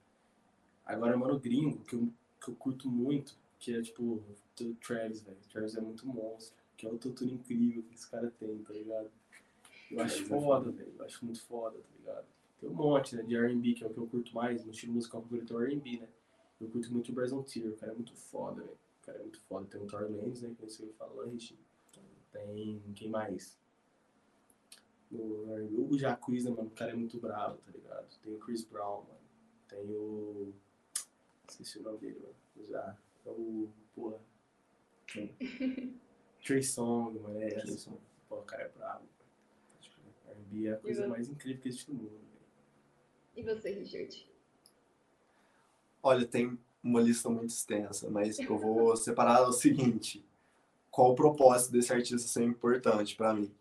Agora, 0.88 1.16
mano, 1.16 1.38
gringo, 1.38 1.84
que 1.84 1.94
eu, 1.94 2.08
que 2.40 2.48
eu 2.48 2.54
curto 2.56 2.88
muito, 2.88 3.36
que 3.58 3.76
é 3.76 3.82
tipo 3.82 4.02
o 4.02 4.74
Travis, 4.84 5.20
velho. 5.20 5.36
O 5.36 5.48
Travis 5.52 5.76
é 5.76 5.80
muito 5.80 6.06
monstro, 6.06 6.56
que 6.76 6.86
é 6.86 6.88
o 6.88 6.92
autotune 6.92 7.34
incrível 7.34 7.82
que 7.82 7.94
esse 7.94 8.10
cara 8.10 8.32
tem, 8.40 8.58
tá 8.64 8.72
ligado? 8.72 9.10
Eu 9.90 10.00
acho 10.00 10.22
é 10.22 10.26
foda, 10.26 10.70
velho. 10.70 10.92
Eu 10.98 11.04
acho 11.04 11.24
muito 11.24 11.42
foda, 11.42 11.78
tá 11.78 11.88
ligado? 11.98 12.26
Tem 12.58 12.68
um 12.68 12.74
monte, 12.74 13.14
né, 13.14 13.22
de 13.22 13.36
R&B, 13.36 13.74
que 13.74 13.84
é 13.84 13.86
o 13.86 13.90
que 13.90 13.98
eu 13.98 14.06
curto 14.06 14.34
mais, 14.34 14.62
meu 14.62 14.72
estilo 14.72 14.94
musical 14.94 15.22
favorito 15.22 15.52
é 15.52 15.56
o 15.56 15.62
R&B, 15.62 15.98
né? 15.98 16.08
Eu 16.60 16.68
curto 16.68 16.92
muito 16.92 17.12
o 17.12 17.14
Bryson 17.14 17.42
Tiller, 17.42 17.72
o 17.72 17.76
cara 17.76 17.92
é 17.92 17.94
muito 17.94 18.14
foda, 18.14 18.62
velho. 18.62 18.78
O 19.02 19.06
cara 19.06 19.18
é 19.18 19.22
muito 19.22 19.40
foda. 19.42 19.66
Tem 19.66 19.80
o 19.80 19.86
Tory 19.86 20.04
Lanez, 20.04 20.42
né? 20.42 20.54
Que 20.54 20.62
nem 20.62 20.70
sei 20.70 20.92
falante. 20.98 21.56
Tem. 22.32 22.82
Quem 22.94 23.10
mais? 23.10 23.56
O, 25.10 25.16
o 25.16 25.96
né, 25.96 26.50
mano? 26.50 26.68
O 26.68 26.70
cara 26.70 26.92
é 26.92 26.96
muito 26.96 27.18
bravo, 27.18 27.58
tá 27.58 27.70
ligado? 27.70 28.06
Tem 28.22 28.34
o 28.34 28.38
Chris 28.38 28.64
Brown, 28.64 29.04
mano. 29.04 29.18
Tem 29.68 29.84
o. 29.90 30.52
Esqueci 31.48 31.78
o 31.78 31.82
nome 31.82 31.98
dele, 31.98 32.20
mano. 32.20 32.66
Já. 32.68 32.96
É 33.26 33.30
o. 33.30 33.68
Porra. 33.94 34.18
Quem? 35.06 35.34
Trey 36.44 36.62
Song, 36.62 37.18
mano. 37.18 37.42
É, 37.42 37.48
Trey 37.48 37.78
Song. 37.78 37.98
Pô, 38.28 38.36
o 38.36 38.42
cara 38.42 38.64
é 38.64 38.68
bravo. 38.68 39.04
Tipo, 39.80 40.00
R&B 40.28 40.66
é 40.68 40.72
a 40.72 40.76
coisa 40.76 41.02
você? 41.02 41.08
mais 41.08 41.28
incrível 41.28 41.62
que 41.62 41.68
existe 41.68 41.90
no 41.90 41.96
mundo. 41.96 42.20
E 43.34 43.42
você, 43.42 43.72
Richard? 43.72 44.28
Olha, 46.02 46.26
tem 46.26 46.58
uma 46.82 47.00
lista 47.00 47.28
muito 47.28 47.50
extensa, 47.50 48.10
mas 48.10 48.38
eu 48.38 48.58
vou 48.58 48.94
separar 48.96 49.48
o 49.48 49.52
seguinte: 49.52 50.24
qual 50.90 51.12
o 51.12 51.14
propósito 51.14 51.72
desse 51.72 51.92
artista 51.92 52.28
ser 52.28 52.44
importante 52.44 53.16
para 53.16 53.34
mim? 53.34 53.52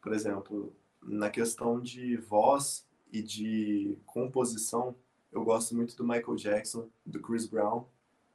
Por 0.00 0.12
exemplo, 0.12 0.74
na 1.02 1.30
questão 1.30 1.80
de 1.80 2.16
voz 2.16 2.86
e 3.12 3.22
de 3.22 3.98
composição, 4.06 4.94
eu 5.36 5.44
gosto 5.44 5.76
muito 5.76 5.94
do 5.94 6.02
Michael 6.02 6.34
Jackson, 6.36 6.88
do 7.04 7.20
Chris 7.20 7.46
Brown, 7.46 7.84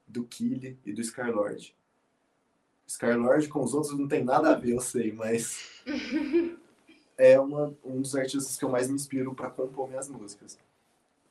do 0.06 0.24
Killy 0.24 0.78
e 0.86 0.92
do 0.92 1.00
Skylord. 1.00 1.76
Skylord 2.86 3.48
com 3.48 3.62
os 3.62 3.74
outros 3.74 3.98
não 3.98 4.06
tem 4.06 4.24
nada 4.24 4.52
a 4.52 4.54
ver, 4.54 4.72
eu 4.72 4.80
sei, 4.80 5.12
mas 5.12 5.82
é 7.18 7.40
uma, 7.40 7.74
um 7.84 8.00
dos 8.00 8.14
artistas 8.14 8.56
que 8.56 8.64
eu 8.64 8.68
mais 8.68 8.88
me 8.88 8.94
inspiro 8.94 9.34
para 9.34 9.50
compor 9.50 9.88
minhas 9.88 10.08
músicas. 10.08 10.56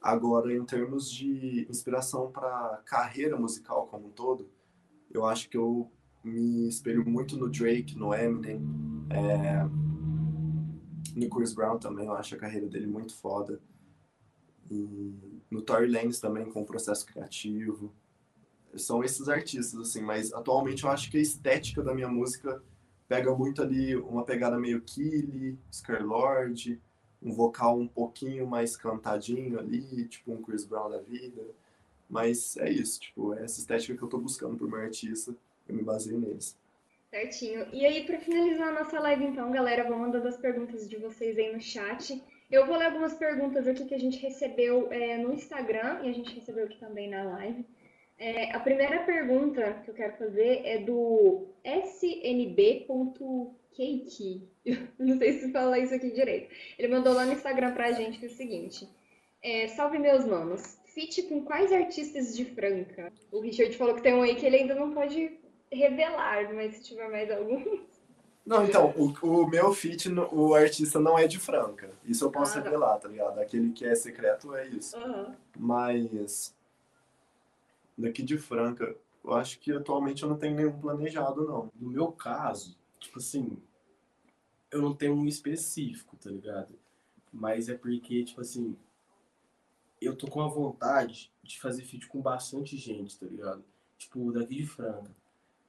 Agora, 0.01 0.53
em 0.53 0.65
termos 0.65 1.09
de 1.09 1.65
inspiração 1.69 2.29
para 2.29 2.81
carreira 2.85 3.37
musical 3.39 3.87
como 3.87 4.07
um 4.07 4.11
todo, 4.11 4.49
eu 5.09 5.25
acho 5.25 5.49
que 5.49 5.57
eu 5.57 5.89
me 6.21 6.67
espelho 6.67 7.07
muito 7.07 7.37
no 7.37 7.49
Drake, 7.49 7.97
no 7.97 8.13
Eminem, 8.13 8.61
é, 9.09 9.63
no 11.15 11.29
Chris 11.29 11.53
Brown 11.53 11.79
também, 11.79 12.07
eu 12.07 12.13
acho 12.13 12.35
a 12.35 12.37
carreira 12.37 12.67
dele 12.67 12.87
muito 12.87 13.15
foda. 13.15 13.61
E 14.69 15.40
no 15.51 15.61
Tory 15.61 15.87
Lanez 15.87 16.19
também, 16.19 16.45
com 16.45 16.61
o 16.61 16.65
processo 16.65 17.05
criativo. 17.05 17.93
São 18.75 19.03
esses 19.03 19.27
artistas, 19.27 19.77
assim, 19.77 20.01
mas 20.01 20.31
atualmente 20.31 20.85
eu 20.85 20.89
acho 20.89 21.11
que 21.11 21.17
a 21.17 21.21
estética 21.21 21.83
da 21.83 21.93
minha 21.93 22.07
música 22.07 22.63
pega 23.07 23.35
muito 23.35 23.61
ali 23.61 23.97
uma 23.97 24.23
pegada 24.23 24.57
meio 24.57 24.81
Killy, 24.81 25.59
Skylord, 25.69 26.81
um 27.21 27.33
vocal 27.33 27.77
um 27.77 27.87
pouquinho 27.87 28.47
mais 28.47 28.77
cantadinho 28.77 29.59
ali, 29.59 30.07
tipo 30.07 30.31
um 30.31 30.41
Chris 30.41 30.63
Brown 30.63 30.89
da 30.89 30.99
vida. 30.99 31.41
Mas 32.09 32.55
é 32.57 32.69
isso, 32.69 33.01
tipo, 33.01 33.33
é 33.33 33.43
essa 33.43 33.59
estética 33.59 33.97
que 33.97 34.03
eu 34.03 34.07
tô 34.07 34.17
buscando 34.17 34.55
pro 34.55 34.69
meu 34.69 34.79
artista, 34.79 35.35
eu 35.67 35.75
me 35.75 35.83
baseio 35.83 36.17
neles. 36.17 36.57
Certinho. 37.09 37.67
E 37.73 37.85
aí, 37.85 38.05
para 38.05 38.19
finalizar 38.19 38.69
a 38.69 38.83
nossa 38.83 38.97
live, 38.99 39.25
então, 39.25 39.51
galera, 39.51 39.87
vou 39.87 39.97
mandando 39.97 40.29
as 40.29 40.37
perguntas 40.37 40.89
de 40.89 40.95
vocês 40.95 41.37
aí 41.37 41.53
no 41.53 41.59
chat. 41.59 42.23
Eu 42.51 42.65
vou 42.65 42.75
ler 42.75 42.87
algumas 42.87 43.13
perguntas 43.13 43.65
aqui 43.65 43.85
que 43.85 43.95
a 43.95 43.99
gente 43.99 44.19
recebeu 44.19 44.91
é, 44.91 45.17
no 45.17 45.33
Instagram 45.33 46.01
e 46.03 46.09
a 46.09 46.13
gente 46.13 46.35
recebeu 46.35 46.65
aqui 46.65 46.77
também 46.77 47.09
na 47.09 47.23
live. 47.23 47.65
É, 48.19 48.51
a 48.53 48.59
primeira 48.59 49.03
pergunta 49.03 49.81
que 49.85 49.89
eu 49.89 49.93
quero 49.93 50.17
fazer 50.17 50.61
é 50.65 50.79
do 50.79 51.47
snb.kk. 51.63 52.77
Não 54.99 55.17
sei 55.17 55.39
se 55.39 55.49
fala 55.53 55.79
isso 55.79 55.95
aqui 55.95 56.11
direito. 56.11 56.53
Ele 56.77 56.89
mandou 56.89 57.13
lá 57.13 57.25
no 57.25 57.31
Instagram 57.31 57.73
pra 57.73 57.93
gente 57.93 58.19
que 58.19 58.25
o 58.25 58.35
seguinte: 58.35 58.85
é, 59.41 59.69
Salve 59.69 59.97
meus 59.97 60.25
manos. 60.25 60.77
Fit 60.93 61.23
com 61.23 61.45
quais 61.45 61.71
artistas 61.71 62.35
de 62.35 62.43
Franca? 62.43 63.13
O 63.31 63.39
Richard 63.39 63.73
falou 63.77 63.95
que 63.95 64.01
tem 64.01 64.13
um 64.13 64.23
aí 64.23 64.35
que 64.35 64.45
ele 64.45 64.57
ainda 64.57 64.75
não 64.75 64.91
pode 64.93 65.39
revelar, 65.71 66.53
mas 66.53 66.75
se 66.75 66.83
tiver 66.83 67.09
mais 67.09 67.31
algum. 67.31 67.79
Não, 68.45 68.65
então, 68.65 68.89
o, 68.97 69.43
o 69.43 69.47
meu 69.47 69.71
feat, 69.73 70.09
o 70.31 70.53
artista 70.55 70.99
não 70.99 71.17
é 71.17 71.27
de 71.27 71.37
Franca. 71.39 71.91
Isso 72.03 72.25
eu 72.25 72.31
posso 72.31 72.57
Ah, 72.57 72.61
tá. 72.61 72.63
revelar, 72.63 72.97
tá 72.99 73.07
ligado? 73.07 73.39
Aquele 73.39 73.71
que 73.71 73.85
é 73.85 73.93
secreto 73.95 74.53
é 74.55 74.67
isso. 74.67 74.97
Aham. 74.97 75.35
Mas 75.57 76.55
daqui 77.97 78.23
de 78.23 78.37
Franca, 78.37 78.95
eu 79.23 79.33
acho 79.33 79.59
que 79.59 79.71
atualmente 79.71 80.23
eu 80.23 80.29
não 80.29 80.37
tenho 80.37 80.55
nenhum 80.55 80.79
planejado, 80.79 81.45
não. 81.45 81.71
No 81.79 81.89
meu 81.91 82.11
caso, 82.11 82.75
tipo 82.99 83.19
assim, 83.19 83.61
eu 84.71 84.81
não 84.81 84.95
tenho 84.95 85.13
um 85.13 85.27
específico, 85.27 86.17
tá 86.17 86.29
ligado? 86.29 86.73
Mas 87.31 87.69
é 87.69 87.75
porque, 87.75 88.23
tipo 88.23 88.41
assim, 88.41 88.75
eu 90.01 90.15
tô 90.15 90.27
com 90.27 90.41
a 90.41 90.47
vontade 90.47 91.31
de 91.43 91.59
fazer 91.59 91.83
feat 91.83 92.07
com 92.07 92.19
bastante 92.19 92.75
gente, 92.75 93.19
tá 93.19 93.25
ligado? 93.27 93.63
Tipo, 93.99 94.31
daqui 94.31 94.55
de 94.55 94.65
Franca. 94.65 95.11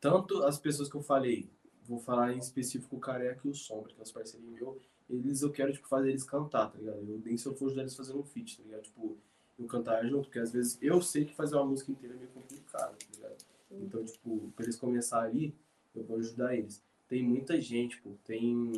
Tanto 0.01 0.43
as 0.43 0.59
pessoas 0.59 0.89
que 0.89 0.97
eu 0.97 1.03
falei, 1.03 1.49
vou 1.87 1.99
falar 1.99 2.33
em 2.33 2.39
específico 2.39 2.97
o 2.97 3.01
Careca 3.01 3.41
e 3.45 3.51
o 3.51 3.55
Sombra, 3.55 3.93
que 3.93 4.01
é 4.01 4.03
os 4.03 4.13
parceiros 4.13 4.49
meus, 4.49 4.83
eles 5.09 5.43
eu 5.43 5.51
quero, 5.51 5.73
tipo, 5.73 5.87
fazer 5.89 6.11
eles 6.11 6.25
cantar, 6.25 6.71
tá 6.71 6.79
ligado? 6.79 6.99
Eu, 6.99 7.21
nem 7.25 7.37
se 7.37 7.47
eu 7.47 7.55
for 7.55 7.67
ajudar 7.67 7.83
eles 7.83 7.97
fazendo 7.97 8.21
um 8.21 8.25
feat, 8.25 8.57
tá 8.57 8.63
ligado? 8.63 8.83
Tipo, 8.83 9.17
eu 9.59 9.67
cantar 9.67 10.05
junto, 10.07 10.25
porque 10.25 10.39
às 10.39 10.53
vezes 10.53 10.79
eu 10.81 11.01
sei 11.03 11.25
que 11.25 11.35
fazer 11.35 11.57
uma 11.57 11.67
música 11.67 11.93
inteira 11.93 12.15
é 12.15 12.19
meio 12.19 12.31
complicado, 12.31 12.97
tá 12.97 13.07
ligado? 13.15 13.45
Então, 13.71 14.05
tipo, 14.05 14.53
pra 14.55 14.65
eles 14.65 14.77
começarem 14.77 15.31
ali, 15.31 15.55
eu 15.95 16.05
vou 16.05 16.19
ajudar 16.19 16.57
eles. 16.57 16.83
Tem 17.09 17.23
muita 17.23 17.61
gente, 17.61 18.01
pô. 18.01 18.15
Tem. 18.25 18.73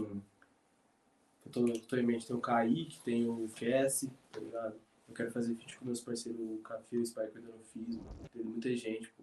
Eu 1.47 1.52
tô, 1.52 1.66
eu 1.66 1.81
tô 1.81 1.97
em 1.97 2.02
mente, 2.02 2.26
tem 2.26 2.36
o 2.36 2.40
Kaique, 2.40 3.01
tem 3.01 3.28
o 3.28 3.48
Cassie, 3.51 4.10
tá 4.32 4.40
ligado? 4.40 4.76
Eu 5.09 5.14
quero 5.14 5.31
fazer 5.31 5.55
feat 5.55 5.78
com 5.78 5.85
meus 5.85 6.01
parceiros, 6.01 6.40
o 6.40 6.59
Café 6.59 6.97
e 6.97 6.98
o 6.98 7.06
Spike, 7.06 7.36
eu 7.36 7.43
não 7.43 7.59
fiz. 7.64 8.01
Tem 8.32 8.43
muita 8.43 8.74
gente, 8.74 9.09
pô. 9.10 9.22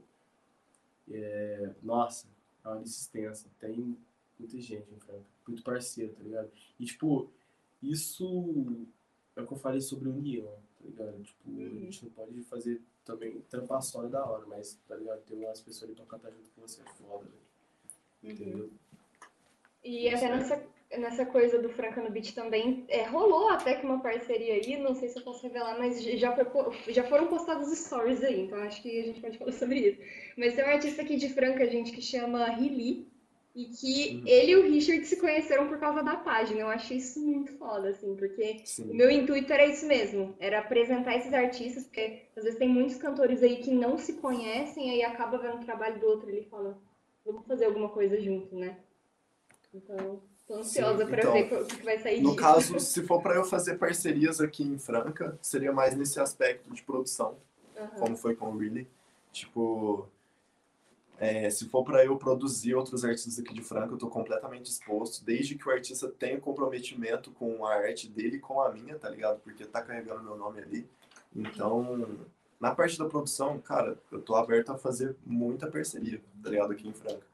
É, 1.09 1.71
nossa, 1.81 2.27
é 2.63 2.67
uma 2.67 2.79
lista 2.79 3.01
extensa. 3.01 3.49
Tem 3.59 3.97
muita 4.39 4.59
gente 4.59 4.89
em 4.91 4.99
Franca. 4.99 5.25
Muito 5.47 5.63
parceiro, 5.63 6.13
tá 6.13 6.23
ligado? 6.23 6.51
E, 6.79 6.85
tipo, 6.85 7.29
isso 7.81 8.87
é 9.35 9.41
o 9.41 9.47
que 9.47 9.53
eu 9.53 9.57
falei 9.57 9.81
sobre 9.81 10.09
união, 10.09 10.53
tá 10.79 10.85
ligado? 10.85 11.23
Tipo, 11.23 11.49
a 11.49 11.79
gente 11.79 12.05
não 12.05 12.11
pode 12.11 12.41
fazer 12.43 12.81
também 13.03 13.41
trampar 13.49 13.81
só 13.81 14.05
é 14.05 14.09
da 14.09 14.25
hora, 14.25 14.45
mas, 14.45 14.79
tá 14.87 14.95
ligado? 14.95 15.21
Ter 15.23 15.35
umas 15.35 15.61
pessoas 15.61 15.89
ali 15.89 15.95
pra 15.95 16.05
cantar 16.05 16.31
junto 16.31 16.49
com 16.51 16.61
você 16.61 16.81
é 16.81 16.85
foda, 16.85 17.25
velho. 17.25 18.33
Entendeu? 18.33 18.69
E 19.83 20.09
até 20.09 20.29
nessa, 20.29 20.63
nessa 20.97 21.25
coisa 21.25 21.57
do 21.59 21.69
Franca 21.69 22.01
no 22.01 22.09
Beat 22.11 22.33
também, 22.33 22.85
é, 22.87 23.03
rolou 23.03 23.49
até 23.49 23.75
que 23.75 23.85
uma 23.85 23.99
parceria 23.99 24.55
aí, 24.55 24.77
não 24.77 24.93
sei 24.95 25.09
se 25.09 25.19
eu 25.19 25.23
posso 25.23 25.43
revelar, 25.43 25.77
mas 25.79 26.01
já, 26.03 26.33
foi, 26.35 26.93
já 26.93 27.03
foram 27.03 27.27
postados 27.27 27.71
stories 27.77 28.23
aí, 28.23 28.41
então 28.41 28.57
acho 28.59 28.81
que 28.81 28.99
a 28.99 29.05
gente 29.05 29.21
pode 29.21 29.37
falar 29.37 29.51
sobre 29.53 29.79
isso. 29.79 30.01
Mas 30.37 30.55
tem 30.55 30.63
um 30.63 30.67
artista 30.67 31.01
aqui 31.01 31.15
de 31.15 31.29
Franca, 31.29 31.67
gente, 31.67 31.91
que 31.91 32.01
chama 32.01 32.45
Rili, 32.49 33.09
e 33.53 33.65
que 33.65 34.15
Uhum. 34.15 34.23
ele 34.27 34.51
e 34.51 34.55
o 34.55 34.63
Richard 34.63 35.05
se 35.05 35.17
conheceram 35.19 35.67
por 35.67 35.77
causa 35.77 36.01
da 36.01 36.15
página. 36.15 36.61
Eu 36.61 36.67
achei 36.67 36.97
isso 36.97 37.19
muito 37.19 37.51
foda, 37.57 37.89
assim, 37.89 38.15
porque 38.15 38.61
o 38.63 38.67
Sim. 38.67 38.93
meu 38.93 39.09
intuito 39.09 39.51
era 39.51 39.65
isso 39.65 39.85
mesmo, 39.85 40.33
era 40.39 40.59
apresentar 40.59 41.17
esses 41.17 41.33
artistas, 41.33 41.83
porque 41.83 42.23
às 42.35 42.43
vezes 42.43 42.57
tem 42.57 42.69
muitos 42.69 42.95
cantores 42.95 43.43
aí 43.43 43.57
que 43.57 43.71
não 43.71 43.97
se 43.97 44.13
conhecem, 44.13 44.89
aí 44.89 45.03
acaba 45.03 45.37
vendo 45.37 45.57
o 45.57 45.65
trabalho 45.65 45.99
do 45.99 46.05
outro 46.07 46.29
e 46.29 46.43
fala, 46.45 46.81
vamos 47.25 47.45
fazer 47.45 47.65
alguma 47.65 47.89
coisa 47.89 48.19
junto, 48.21 48.55
né? 48.55 48.77
Então, 49.73 50.21
tô 50.51 50.59
ansiosa 50.59 51.05
pra 51.05 51.19
então, 51.19 51.33
ver 51.33 51.53
o 51.53 51.65
que 51.65 51.83
vai 51.85 51.99
sair 51.99 52.21
No 52.21 52.31
disso. 52.31 52.35
caso, 52.35 52.79
se 52.81 53.03
for 53.03 53.21
para 53.21 53.35
eu 53.35 53.45
fazer 53.45 53.77
parcerias 53.77 54.41
aqui 54.41 54.63
em 54.63 54.77
Franca, 54.77 55.37
seria 55.41 55.71
mais 55.71 55.95
nesse 55.95 56.19
aspecto 56.19 56.71
de 56.73 56.83
produção, 56.83 57.37
Aham. 57.77 57.89
como 57.97 58.17
foi 58.17 58.35
com 58.35 58.51
o 58.51 58.57
Really. 58.57 58.87
Tipo, 59.31 60.07
é, 61.17 61.49
se 61.49 61.69
for 61.69 61.85
para 61.85 62.03
eu 62.03 62.17
produzir 62.17 62.75
outros 62.75 63.05
artistas 63.05 63.39
aqui 63.39 63.53
de 63.53 63.61
Franca, 63.61 63.93
eu 63.93 63.97
tô 63.97 64.09
completamente 64.09 64.63
disposto, 64.63 65.23
desde 65.23 65.55
que 65.55 65.67
o 65.67 65.71
artista 65.71 66.09
tenha 66.09 66.39
comprometimento 66.39 67.31
com 67.31 67.65
a 67.65 67.75
arte 67.75 68.09
dele 68.09 68.37
e 68.37 68.39
com 68.39 68.61
a 68.61 68.69
minha, 68.71 68.99
tá 68.99 69.09
ligado? 69.09 69.39
Porque 69.39 69.65
tá 69.65 69.81
carregando 69.81 70.23
meu 70.23 70.35
nome 70.35 70.61
ali. 70.61 70.89
Então, 71.33 72.27
na 72.59 72.75
parte 72.75 72.97
da 72.99 73.05
produção, 73.05 73.57
cara, 73.59 73.97
eu 74.11 74.21
tô 74.21 74.35
aberto 74.35 74.71
a 74.71 74.77
fazer 74.77 75.15
muita 75.25 75.71
parceria, 75.71 76.21
tá 76.43 76.49
ligado? 76.49 76.73
Aqui 76.73 76.89
em 76.89 76.93
Franca. 76.93 77.25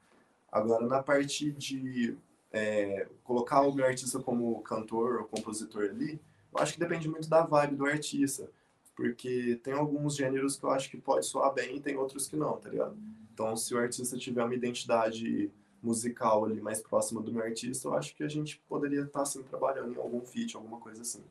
Agora, 0.52 0.86
na 0.86 1.02
parte 1.02 1.50
de 1.50 2.16
é, 2.58 3.08
colocar 3.24 3.60
o 3.62 3.72
meu 3.72 3.84
artista 3.86 4.18
como 4.18 4.60
cantor 4.62 5.20
ou 5.20 5.24
compositor 5.24 5.84
ali, 5.84 6.20
eu 6.52 6.60
acho 6.60 6.72
que 6.74 6.80
depende 6.80 7.08
muito 7.08 7.28
da 7.28 7.42
vibe 7.44 7.76
do 7.76 7.86
artista. 7.86 8.50
Porque 8.96 9.60
tem 9.62 9.74
alguns 9.74 10.16
gêneros 10.16 10.56
que 10.56 10.64
eu 10.64 10.70
acho 10.70 10.90
que 10.90 10.96
pode 10.96 11.24
soar 11.24 11.54
bem 11.54 11.76
e 11.76 11.80
tem 11.80 11.96
outros 11.96 12.26
que 12.26 12.36
não, 12.36 12.56
tá 12.56 12.68
ligado? 12.68 12.96
Então, 13.32 13.56
se 13.56 13.72
o 13.72 13.78
artista 13.78 14.16
tiver 14.18 14.42
uma 14.44 14.54
identidade 14.54 15.50
musical 15.80 16.44
ali 16.44 16.60
mais 16.60 16.80
próxima 16.80 17.22
do 17.22 17.32
meu 17.32 17.44
artista, 17.44 17.86
eu 17.86 17.94
acho 17.94 18.16
que 18.16 18.24
a 18.24 18.28
gente 18.28 18.60
poderia 18.68 19.02
estar 19.02 19.22
assim 19.22 19.42
trabalhando 19.44 19.92
em 19.94 19.96
algum 19.96 20.20
feat, 20.22 20.56
alguma 20.56 20.78
coisa 20.80 21.02
assim. 21.02 21.22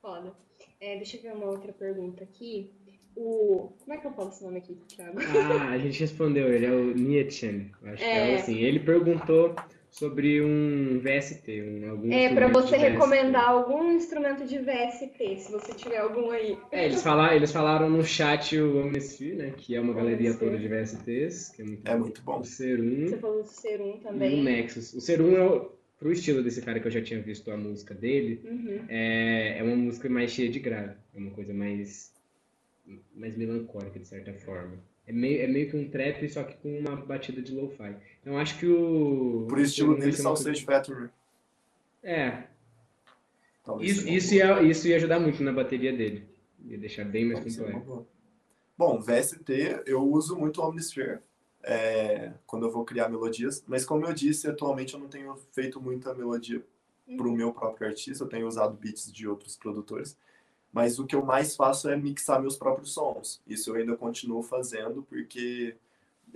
Foda. 0.00 0.32
É, 0.80 0.96
deixa 0.96 1.18
eu 1.18 1.22
ver 1.22 1.32
uma 1.34 1.46
outra 1.46 1.72
pergunta 1.72 2.24
aqui. 2.24 2.70
O... 3.14 3.70
Como 3.80 3.92
é 3.92 3.98
que 3.98 4.06
eu 4.06 4.12
falo 4.12 4.28
esse 4.30 4.44
nome 4.44 4.58
aqui, 4.58 4.74
Thiago? 4.88 5.18
Ah, 5.20 5.70
a 5.72 5.78
gente 5.78 5.98
respondeu, 6.00 6.52
ele 6.52 6.64
é 6.66 6.70
o 6.70 6.94
Nietzsche. 6.94 7.70
Acho 7.82 7.96
que 7.96 8.04
é 8.04 8.32
É. 8.32 8.36
assim. 8.40 8.56
Ele 8.56 8.80
perguntou 8.80 9.54
sobre 9.90 10.40
um 10.42 11.00
VST, 11.00 11.62
um, 11.62 11.90
algum 11.90 12.12
É 12.12 12.32
para 12.34 12.48
você 12.48 12.76
recomendar 12.76 13.48
algum 13.48 13.92
instrumento 13.92 14.44
de 14.46 14.58
VST, 14.58 15.38
se 15.40 15.50
você 15.50 15.72
tiver 15.74 15.98
algum 15.98 16.30
aí. 16.30 16.56
É, 16.70 16.84
eles 16.86 17.02
falaram, 17.02 17.34
eles 17.36 17.50
falaram 17.52 17.88
no 17.90 18.04
chat 18.04 18.56
o 18.58 18.80
Omnisphere, 18.80 19.34
né? 19.36 19.54
Que 19.56 19.74
é 19.74 19.80
uma 19.80 19.94
galeria 19.94 20.34
toda 20.34 20.56
de 20.58 20.68
VSTs, 20.68 21.50
que 21.54 21.62
é 21.62 21.64
muito 21.64 21.88
É 21.90 21.96
muito 21.96 22.22
bom. 22.22 22.40
O 22.40 22.44
Serum 22.44 23.08
Você 23.08 23.16
falou 23.18 23.42
do 23.42 23.48
Serum 23.48 23.86
e 23.86 23.94
o 23.94 23.98
também. 24.00 24.42
Nexus. 24.42 24.92
O 24.94 25.00
Serum, 25.00 25.36
é 25.36 25.44
o- 25.44 25.70
pro 25.98 26.12
estilo 26.12 26.42
desse 26.44 26.62
cara 26.62 26.78
que 26.78 26.86
eu 26.86 26.92
já 26.92 27.02
tinha 27.02 27.20
visto 27.20 27.50
a 27.50 27.56
música 27.56 27.92
dele, 27.94 28.40
Uhum. 28.44 28.84
é, 28.88 29.58
é 29.58 29.62
uma 29.64 29.74
música 29.74 30.08
mais 30.08 30.30
cheia 30.30 30.48
de 30.48 30.60
grave. 30.60 30.94
É 31.14 31.18
uma 31.18 31.30
coisa 31.32 31.52
mais, 31.52 32.12
mais 33.16 33.36
melancólica, 33.36 33.98
de 33.98 34.06
certa 34.06 34.32
forma. 34.34 34.74
É 35.08 35.12
meio, 35.12 35.42
é 35.42 35.46
meio 35.46 35.70
que 35.70 35.76
um 35.76 35.88
trap, 35.88 36.28
só 36.28 36.44
que 36.44 36.54
com 36.58 36.78
uma 36.78 36.94
batida 36.94 37.40
de 37.40 37.52
lo-fi. 37.52 37.96
Então 38.20 38.38
acho 38.38 38.58
que 38.58 38.66
o. 38.66 39.46
Por 39.48 39.58
estilo 39.58 39.96
Serum 39.96 39.98
vai 39.98 40.10
dele, 40.10 40.36
Sage 40.36 40.64
Factory. 40.64 41.08
É, 42.02 42.44
Talvez 43.64 43.90
isso, 43.90 44.00
seja 44.02 44.10
uma 44.10 44.18
isso, 44.18 44.30
boa. 44.30 44.62
ia, 44.62 44.70
isso 44.70 44.88
ia 44.88 44.96
ajudar 44.96 45.18
muito 45.20 45.42
na 45.42 45.52
bateria 45.52 45.96
dele. 45.96 46.28
Ia 46.66 46.78
deixar 46.78 47.04
bem 47.04 47.24
mais 47.24 47.40
completo. 47.56 48.06
Bom, 48.76 49.00
VST, 49.00 49.82
eu 49.86 50.02
uso 50.02 50.36
muito 50.36 50.60
o 50.60 50.68
Omnisphere 50.68 51.20
é, 51.62 52.32
quando 52.46 52.66
eu 52.66 52.70
vou 52.70 52.84
criar 52.84 53.08
melodias, 53.08 53.64
mas 53.66 53.84
como 53.84 54.06
eu 54.06 54.12
disse, 54.14 54.48
atualmente 54.48 54.94
eu 54.94 55.00
não 55.00 55.08
tenho 55.08 55.36
feito 55.52 55.80
muita 55.80 56.14
melodia 56.14 56.62
para 57.16 57.28
o 57.28 57.32
meu 57.32 57.52
próprio 57.52 57.88
artista, 57.88 58.24
eu 58.24 58.28
tenho 58.28 58.46
usado 58.46 58.76
beats 58.76 59.12
de 59.12 59.26
outros 59.26 59.56
produtores, 59.56 60.16
mas 60.78 61.00
o 61.00 61.04
que 61.04 61.16
eu 61.16 61.24
mais 61.24 61.56
faço 61.56 61.88
é 61.88 61.96
mixar 61.96 62.40
meus 62.40 62.56
próprios 62.56 62.92
sons. 62.92 63.42
Isso 63.44 63.68
eu 63.70 63.74
ainda 63.74 63.96
continuo 63.96 64.44
fazendo 64.44 65.02
porque 65.02 65.74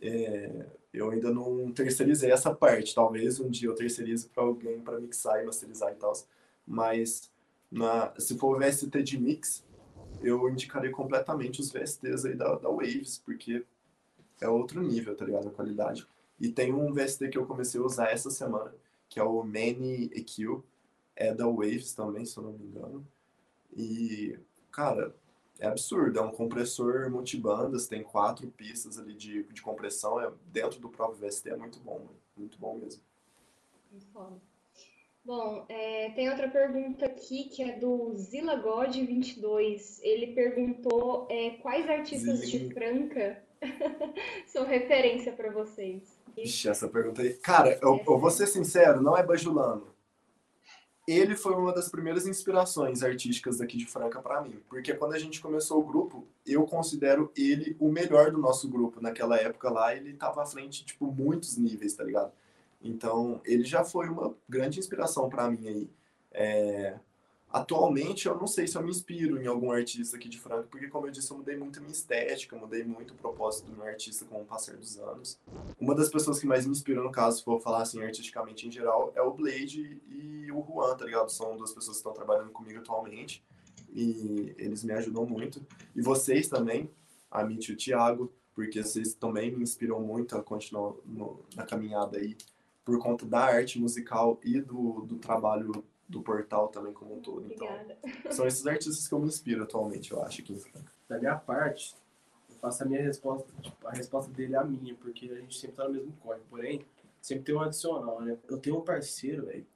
é, 0.00 0.66
eu 0.92 1.10
ainda 1.10 1.32
não 1.32 1.70
terceirizei 1.70 2.32
essa 2.32 2.52
parte. 2.52 2.92
Talvez 2.92 3.38
um 3.38 3.48
dia 3.48 3.68
eu 3.68 3.74
terceirize 3.76 4.28
para 4.28 4.42
alguém 4.42 4.80
para 4.80 4.98
mixar 4.98 5.40
e 5.40 5.46
masterizar 5.46 5.92
e 5.92 5.94
tal, 5.94 6.12
mas 6.66 7.30
na, 7.70 8.12
se 8.18 8.36
for 8.36 8.58
VST 8.58 9.00
de 9.04 9.16
mix, 9.16 9.64
eu 10.20 10.48
indicaria 10.48 10.90
completamente 10.90 11.60
os 11.60 11.70
VSTs 11.70 12.24
aí 12.24 12.34
da, 12.34 12.56
da 12.56 12.68
Waves, 12.68 13.22
porque 13.24 13.64
é 14.40 14.48
outro 14.48 14.82
nível, 14.82 15.14
tá 15.14 15.24
ligado? 15.24 15.46
A 15.46 15.52
qualidade. 15.52 16.04
E 16.40 16.50
tem 16.50 16.72
um 16.72 16.92
VST 16.92 17.28
que 17.28 17.38
eu 17.38 17.46
comecei 17.46 17.80
a 17.80 17.84
usar 17.84 18.10
essa 18.10 18.28
semana, 18.28 18.74
que 19.08 19.20
é 19.20 19.22
o 19.22 19.44
Many 19.44 20.10
EQ, 20.12 20.64
é 21.14 21.32
da 21.32 21.46
Waves 21.46 21.94
também, 21.94 22.24
se 22.24 22.36
eu 22.36 22.42
não 22.42 22.52
me 22.54 22.64
engano. 22.64 23.06
E, 23.76 24.38
cara, 24.70 25.14
é 25.58 25.66
absurdo, 25.66 26.18
é 26.18 26.22
um 26.22 26.30
compressor 26.30 27.10
multibandas, 27.10 27.86
tem 27.86 28.02
quatro 28.02 28.48
pistas 28.48 28.98
ali 28.98 29.14
de, 29.14 29.44
de 29.44 29.62
compressão, 29.62 30.20
é, 30.20 30.30
dentro 30.46 30.80
do 30.80 30.88
próprio 30.88 31.26
VST 31.26 31.50
é 31.50 31.56
muito 31.56 31.78
bom, 31.80 32.08
muito 32.36 32.58
bom 32.58 32.78
mesmo. 32.78 33.02
Muito 33.90 34.06
foda. 34.08 34.40
Bom, 35.24 35.64
é, 35.68 36.10
tem 36.10 36.28
outra 36.28 36.48
pergunta 36.48 37.06
aqui 37.06 37.44
que 37.44 37.62
é 37.62 37.78
do 37.78 38.12
ZilaGod22. 38.16 40.00
Ele 40.02 40.34
perguntou 40.34 41.28
é, 41.30 41.50
quais 41.50 41.88
artistas 41.88 42.50
de. 42.50 42.70
Franca 42.74 43.40
são 44.48 44.66
referência 44.66 45.32
para 45.32 45.52
vocês. 45.52 46.20
Ixi, 46.36 46.68
essa 46.68 46.88
pergunta 46.88 47.22
aí. 47.22 47.34
Cara, 47.34 47.78
eu, 47.80 48.02
eu 48.04 48.18
vou 48.18 48.30
ser 48.30 48.48
sincero, 48.48 49.00
não 49.00 49.16
é 49.16 49.22
bajulando. 49.22 49.94
Ele 51.06 51.34
foi 51.34 51.54
uma 51.54 51.72
das 51.72 51.88
primeiras 51.88 52.26
inspirações 52.26 53.02
artísticas 53.02 53.58
daqui 53.58 53.76
de 53.76 53.86
Franca 53.86 54.20
pra 54.20 54.40
mim, 54.40 54.60
porque 54.68 54.94
quando 54.94 55.14
a 55.14 55.18
gente 55.18 55.40
começou 55.40 55.80
o 55.80 55.84
grupo, 55.84 56.26
eu 56.46 56.64
considero 56.64 57.32
ele 57.36 57.76
o 57.80 57.90
melhor 57.90 58.30
do 58.30 58.38
nosso 58.38 58.68
grupo. 58.68 59.00
Naquela 59.00 59.36
época 59.36 59.68
lá, 59.68 59.94
ele 59.94 60.14
tava 60.14 60.42
à 60.42 60.46
frente, 60.46 60.84
tipo, 60.84 61.06
muitos 61.06 61.56
níveis, 61.56 61.94
tá 61.94 62.04
ligado? 62.04 62.32
Então, 62.80 63.40
ele 63.44 63.64
já 63.64 63.84
foi 63.84 64.08
uma 64.08 64.34
grande 64.48 64.78
inspiração 64.78 65.28
pra 65.28 65.50
mim 65.50 65.66
aí. 65.66 65.90
É, 66.32 66.98
Atualmente, 67.52 68.26
eu 68.26 68.36
não 68.38 68.46
sei 68.46 68.66
se 68.66 68.76
eu 68.78 68.82
me 68.82 68.88
inspiro 68.90 69.40
em 69.42 69.46
algum 69.46 69.70
artista 69.70 70.16
aqui 70.16 70.26
de 70.26 70.38
Franca, 70.38 70.66
porque, 70.70 70.88
como 70.88 71.06
eu 71.06 71.10
disse, 71.10 71.30
eu 71.30 71.36
mudei 71.36 71.54
muito 71.54 71.78
a 71.78 71.82
minha 71.82 71.92
estética, 71.92 72.56
mudei 72.56 72.82
muito 72.82 73.12
o 73.12 73.16
propósito 73.16 73.66
do 73.70 73.76
meu 73.76 73.84
artista 73.86 74.24
com 74.24 74.40
o 74.40 74.44
passar 74.46 74.74
dos 74.76 74.98
anos. 74.98 75.38
Uma 75.78 75.94
das 75.94 76.08
pessoas 76.08 76.40
que 76.40 76.46
mais 76.46 76.64
me 76.64 76.72
inspirou, 76.72 77.04
no 77.04 77.12
caso, 77.12 77.38
se 77.38 77.44
for 77.44 77.60
falar 77.60 77.82
assim, 77.82 78.02
artisticamente 78.02 78.66
em 78.66 78.70
geral, 78.70 79.12
é 79.14 79.20
o 79.20 79.32
Blade 79.34 80.00
e 80.08 80.50
o 80.50 80.64
Juan, 80.64 80.96
tá 80.96 81.04
ligado? 81.04 81.28
São 81.30 81.54
duas 81.56 81.72
pessoas 81.72 81.96
que 81.96 82.00
estão 82.00 82.14
trabalhando 82.14 82.50
comigo 82.52 82.78
atualmente 82.78 83.44
e 83.92 84.54
eles 84.56 84.82
me 84.82 84.92
ajudam 84.94 85.26
muito. 85.26 85.60
E 85.94 86.00
vocês 86.00 86.48
também, 86.48 86.90
a 87.30 87.44
Mitch 87.44 87.68
e 87.68 87.72
o 87.72 87.76
Thiago, 87.76 88.32
porque 88.54 88.82
vocês 88.82 89.12
também 89.12 89.50
me 89.54 89.62
inspiram 89.62 90.00
muito 90.00 90.36
a 90.38 90.42
continuar 90.42 90.94
no- 91.04 91.40
na 91.54 91.64
caminhada 91.64 92.16
aí, 92.16 92.34
por 92.82 92.98
conta 92.98 93.26
da 93.26 93.40
arte 93.40 93.78
musical 93.78 94.40
e 94.42 94.58
do, 94.60 95.02
do 95.02 95.16
trabalho 95.16 95.84
do 96.08 96.22
portal 96.22 96.68
também 96.68 96.92
como 96.92 97.16
um 97.16 97.20
todo. 97.20 97.50
Então, 97.50 97.66
Obrigada. 97.66 97.98
são 98.32 98.46
esses 98.46 98.66
artistas 98.66 99.08
que 99.08 99.14
eu 99.14 99.18
me 99.18 99.26
inspiro 99.26 99.62
atualmente, 99.62 100.12
eu 100.12 100.22
acho, 100.22 100.42
aqui 100.42 100.52
em 100.52 100.58
Franca. 100.58 100.92
Da 101.08 101.18
minha 101.18 101.36
parte, 101.36 101.94
eu 102.50 102.56
faço 102.56 102.82
a 102.82 102.86
minha 102.86 103.02
resposta, 103.02 103.50
tipo, 103.60 103.86
a 103.86 103.92
resposta 103.92 104.30
dele 104.32 104.54
é 104.54 104.58
a 104.58 104.64
minha, 104.64 104.94
porque 104.94 105.30
a 105.30 105.36
gente 105.36 105.58
sempre 105.58 105.76
tá 105.76 105.84
no 105.84 105.94
mesmo 105.94 106.12
corre. 106.20 106.40
Porém, 106.48 106.84
sempre 107.20 107.44
tem 107.44 107.54
um 107.54 107.60
adicional, 107.60 108.20
né? 108.20 108.36
Eu 108.48 108.58
tenho 108.58 108.78
um 108.78 108.82
parceiro, 108.82 109.46
velho, 109.46 109.66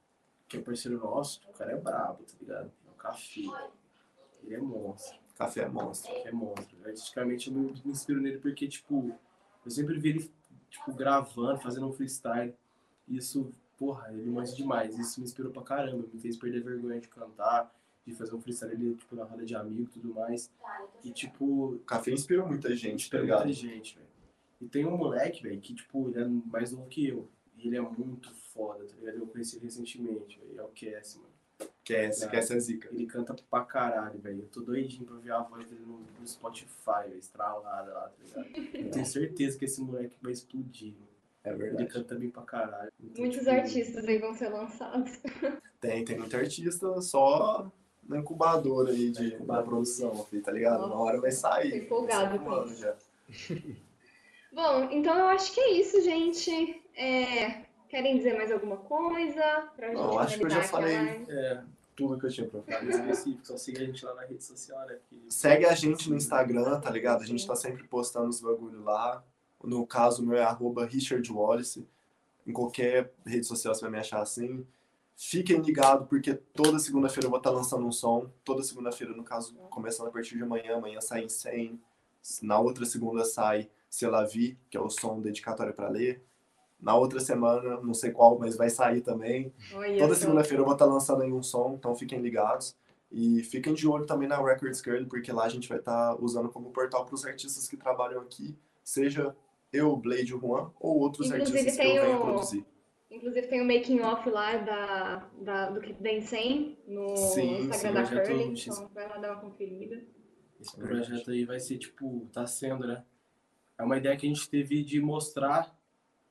que 0.47 0.57
é 0.57 0.61
parceiro 0.61 0.97
nosso, 0.99 1.41
o 1.49 1.53
cara 1.53 1.71
é 1.71 1.77
brabo, 1.77 2.23
tá 2.23 2.33
ligado? 2.39 2.71
É 2.87 2.91
o 2.91 2.95
Café. 2.95 3.41
Ele 4.43 4.55
é 4.55 4.59
monstro. 4.59 5.17
Café 5.37 5.61
é 5.61 5.69
monstro. 5.69 6.11
é 6.11 6.31
monstro. 6.31 6.77
Artisticamente 6.85 7.49
eu 7.49 7.55
me 7.55 7.71
me 7.71 7.91
inspiro 7.91 8.21
nele 8.21 8.39
porque, 8.39 8.67
tipo, 8.67 9.13
eu 9.65 9.71
sempre 9.71 9.99
vi 9.99 10.09
ele, 10.09 10.31
tipo, 10.69 10.93
gravando, 10.93 11.59
fazendo 11.59 11.87
um 11.87 11.93
freestyle. 11.93 12.53
E 13.07 13.17
isso, 13.17 13.51
porra, 13.77 14.11
ele 14.11 14.29
manja 14.29 14.55
demais. 14.55 14.97
Isso 14.97 15.19
me 15.19 15.25
inspirou 15.25 15.51
pra 15.51 15.61
caramba. 15.61 16.05
Me 16.11 16.19
fez 16.19 16.35
perder 16.37 16.61
vergonha 16.63 16.99
de 16.99 17.07
cantar, 17.07 17.73
de 18.05 18.13
fazer 18.13 18.35
um 18.35 18.41
freestyle 18.41 18.71
ali, 18.73 18.95
tipo, 18.95 19.15
na 19.15 19.23
roda 19.23 19.45
de 19.45 19.55
amigo 19.55 19.83
e 19.83 19.99
tudo 19.99 20.13
mais. 20.13 20.51
E, 21.03 21.11
tipo, 21.11 21.73
O 21.73 21.79
café 21.79 22.11
inspira 22.11 22.45
muita 22.45 22.75
gente, 22.75 23.09
tá 23.09 23.19
ligado? 23.19 23.45
muita 23.45 23.53
gente, 23.53 23.95
velho. 23.95 24.07
E 24.59 24.67
tem 24.67 24.85
um 24.85 24.97
moleque, 24.97 25.43
velho, 25.43 25.59
que, 25.61 25.73
tipo, 25.73 26.09
ele 26.09 26.19
é 26.19 26.25
mais 26.25 26.71
novo 26.71 26.87
que 26.87 27.07
eu. 27.07 27.27
E 27.55 27.67
ele 27.67 27.77
é 27.77 27.81
muito 27.81 28.33
foda, 28.53 28.83
tá 28.85 28.95
ligado? 28.95 29.17
Eu 29.17 29.27
conheci 29.27 29.57
ele 29.57 29.65
recentemente, 29.65 30.39
velho. 30.39 30.59
É 30.59 30.63
o 30.63 30.69
Cass, 30.69 31.15
mano. 31.15 31.27
Quer, 31.83 32.11
se 32.11 32.27
quer 32.29 32.41
ser 32.43 32.59
zica. 32.59 32.89
Ele 32.91 33.05
canta 33.05 33.33
pra 33.49 33.63
caralho, 33.63 34.19
velho. 34.19 34.41
Eu 34.41 34.47
tô 34.49 34.61
doidinho 34.61 35.05
pra 35.05 35.15
ver 35.17 35.31
a 35.31 35.41
voz 35.41 35.65
dele 35.67 35.81
no, 35.85 35.99
no 36.19 36.27
Spotify, 36.27 37.03
velho, 37.07 37.17
estralada 37.17 37.91
lá, 37.93 38.09
tá 38.09 38.23
ligado? 38.23 38.75
Eu 38.75 38.91
tenho 38.91 39.05
certeza 39.05 39.57
que 39.57 39.65
esse 39.65 39.81
moleque 39.81 40.15
vai 40.21 40.31
explodir, 40.33 40.93
mano. 40.93 41.06
É 41.47 41.53
Ele 41.53 41.57
verdade. 41.63 41.89
canta 41.89 42.15
bem 42.15 42.29
pra 42.29 42.43
caralho. 42.43 42.91
Então, 43.03 43.21
Muitos 43.23 43.39
tipo, 43.39 43.51
artistas 43.51 44.05
aí 44.05 44.17
vão 44.19 44.33
ser 44.33 44.49
lançados. 44.49 45.19
Tem, 45.79 46.03
tem 46.03 46.17
muito 46.17 46.35
artista 46.35 46.99
só 47.01 47.71
na 48.03 48.17
incubadora 48.17 48.89
aí 48.91 49.11
de, 49.11 49.21
Na 49.21 49.27
incubadora. 49.35 49.61
da 49.63 49.69
produção, 49.69 50.25
filho, 50.25 50.41
tá 50.41 50.51
ligado? 50.51 50.79
Nossa, 50.81 50.93
Uma 50.95 51.03
hora 51.03 51.21
vai 51.21 51.31
sair. 51.31 51.83
empolgado 51.83 52.35
um 52.35 52.39
com 52.39 52.63
isso. 52.63 52.81
já. 52.81 52.95
Bom, 54.51 54.89
então 54.91 55.17
eu 55.17 55.27
acho 55.27 55.53
que 55.53 55.59
é 55.59 55.71
isso, 55.73 56.01
gente. 56.01 56.81
É, 56.95 57.65
Querem 57.89 58.17
dizer 58.17 58.35
mais 58.35 58.51
alguma 58.51 58.77
coisa? 58.77 59.69
Pra 59.75 59.87
gente 59.89 59.97
Não, 59.97 60.19
acho 60.19 60.37
que 60.37 60.43
eu 60.45 60.49
já 60.49 60.63
falei. 60.63 60.95
É, 61.29 61.61
Tudo 61.95 62.19
que 62.19 62.25
eu 62.25 62.29
tinha 62.31 62.47
pra 62.49 62.61
falar. 62.63 62.83
em 62.83 62.89
específico, 62.89 63.45
só 63.47 63.55
siga 63.57 63.81
a 63.81 63.85
gente 63.85 64.03
lá 64.03 64.13
na 64.15 64.23
rede 64.25 64.43
social, 64.43 64.79
né? 64.87 64.95
Porque 64.95 65.23
Segue 65.29 65.65
a 65.65 65.73
gente 65.75 66.09
no 66.09 66.15
Instagram, 66.17 66.79
tá 66.81 66.89
ligado? 66.89 67.21
A 67.21 67.25
gente 67.25 67.45
tá 67.47 67.55
sempre 67.55 67.83
postando 67.87 68.27
os 68.29 68.41
bagulho 68.41 68.83
lá. 68.83 69.23
No 69.63 69.85
caso, 69.85 70.25
meu 70.25 70.37
é 70.37 70.43
arroba 70.43 70.85
Richard 70.85 71.31
Wallace. 71.31 71.87
Em 72.45 72.53
qualquer 72.53 73.13
rede 73.25 73.45
social 73.45 73.73
você 73.73 73.81
vai 73.81 73.91
me 73.91 73.97
achar 73.97 74.21
assim. 74.21 74.65
Fiquem 75.15 75.59
ligados, 75.61 76.07
porque 76.07 76.33
toda 76.33 76.77
segunda-feira 76.77 77.25
eu 77.25 77.31
vou 77.31 77.39
estar 77.39 77.49
lançando 77.49 77.85
um 77.85 77.91
som. 77.91 78.29
Toda 78.43 78.61
segunda-feira, 78.61 79.13
no 79.13 79.23
caso, 79.23 79.55
começando 79.69 80.07
a 80.07 80.11
partir 80.11 80.37
de 80.37 80.43
amanhã. 80.43 80.77
Amanhã 80.77 81.01
sai 81.01 81.27
100. 81.27 81.79
Na 82.43 82.59
outra 82.59 82.85
segunda 82.85 83.25
sai 83.25 83.69
Selavi, 83.89 84.57
que 84.69 84.77
é 84.77 84.79
o 84.79 84.89
som 84.89 85.19
dedicatório 85.19 85.73
para 85.73 85.89
ler. 85.89 86.23
Na 86.79 86.95
outra 86.95 87.19
semana, 87.19 87.81
não 87.81 87.93
sei 87.93 88.11
qual, 88.11 88.37
mas 88.37 88.55
vai 88.55 88.69
sair 88.69 89.01
também. 89.01 89.51
Olha 89.73 89.97
Toda 89.97 90.13
segunda-feira 90.13 90.61
eu 90.61 90.65
vou 90.65 90.75
estar 90.75 90.85
lançando 90.85 91.23
aí 91.23 91.33
um 91.33 91.41
som, 91.41 91.73
então 91.77 91.95
fiquem 91.95 92.21
ligados. 92.21 92.75
E 93.11 93.41
fiquem 93.43 93.73
de 93.73 93.87
olho 93.87 94.05
também 94.05 94.27
na 94.27 94.37
Records 94.37 94.81
Girl, 94.81 95.05
porque 95.05 95.31
lá 95.31 95.45
a 95.45 95.49
gente 95.49 95.67
vai 95.67 95.79
estar 95.79 96.15
usando 96.21 96.49
como 96.49 96.69
portal 96.71 97.05
para 97.05 97.15
os 97.15 97.25
artistas 97.25 97.67
que 97.67 97.77
trabalham 97.77 98.21
aqui, 98.21 98.55
seja 98.83 99.35
eu, 99.71 99.95
Blade, 99.97 100.33
o 100.33 100.39
Juan, 100.39 100.71
ou 100.79 100.97
outros 100.99 101.29
Inclusive, 101.31 101.57
artistas 101.59 101.77
que 101.77 101.85
eu 101.95 102.01
venho 102.03 102.17
o- 102.17 102.21
produzir. 102.21 102.65
Inclusive 103.09 103.47
tem 103.47 103.61
o 103.61 103.65
making 103.65 104.01
off 104.01 104.29
lá 104.29 104.57
da, 104.57 105.29
da, 105.41 105.69
do 105.69 105.79
Clip 105.79 106.01
Dance 106.03 106.27
100 106.27 106.77
no 106.87 107.15
Sim, 107.15 107.59
Instagram 107.69 108.05
sim, 108.05 108.13
da 108.15 108.21
tô 108.21 108.27
Curly, 108.27 108.61
então 108.61 108.89
vai 108.93 109.07
lá 109.07 109.17
dar 109.17 109.31
uma 109.31 109.41
conferida. 109.41 110.03
esse 110.59 110.75
projeto 110.75 111.31
aí 111.31 111.45
vai 111.45 111.59
ser, 111.59 111.77
tipo, 111.77 112.27
tá 112.33 112.45
sendo, 112.45 112.85
né? 112.85 113.03
É 113.77 113.83
uma 113.83 113.95
ideia 113.97 114.17
que 114.17 114.25
a 114.25 114.29
gente 114.29 114.49
teve 114.49 114.83
de 114.83 114.99
mostrar, 114.99 115.73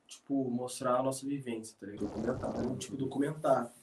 tipo, 0.05 0.51
mostrar 0.51 0.97
a 0.97 1.03
nossa 1.03 1.25
vivência, 1.25 1.75
tá 1.79 1.87
ligado? 1.87 2.09
Documentário. 2.09 2.77
Tipo, 2.77 2.95
documentar. 2.97 3.73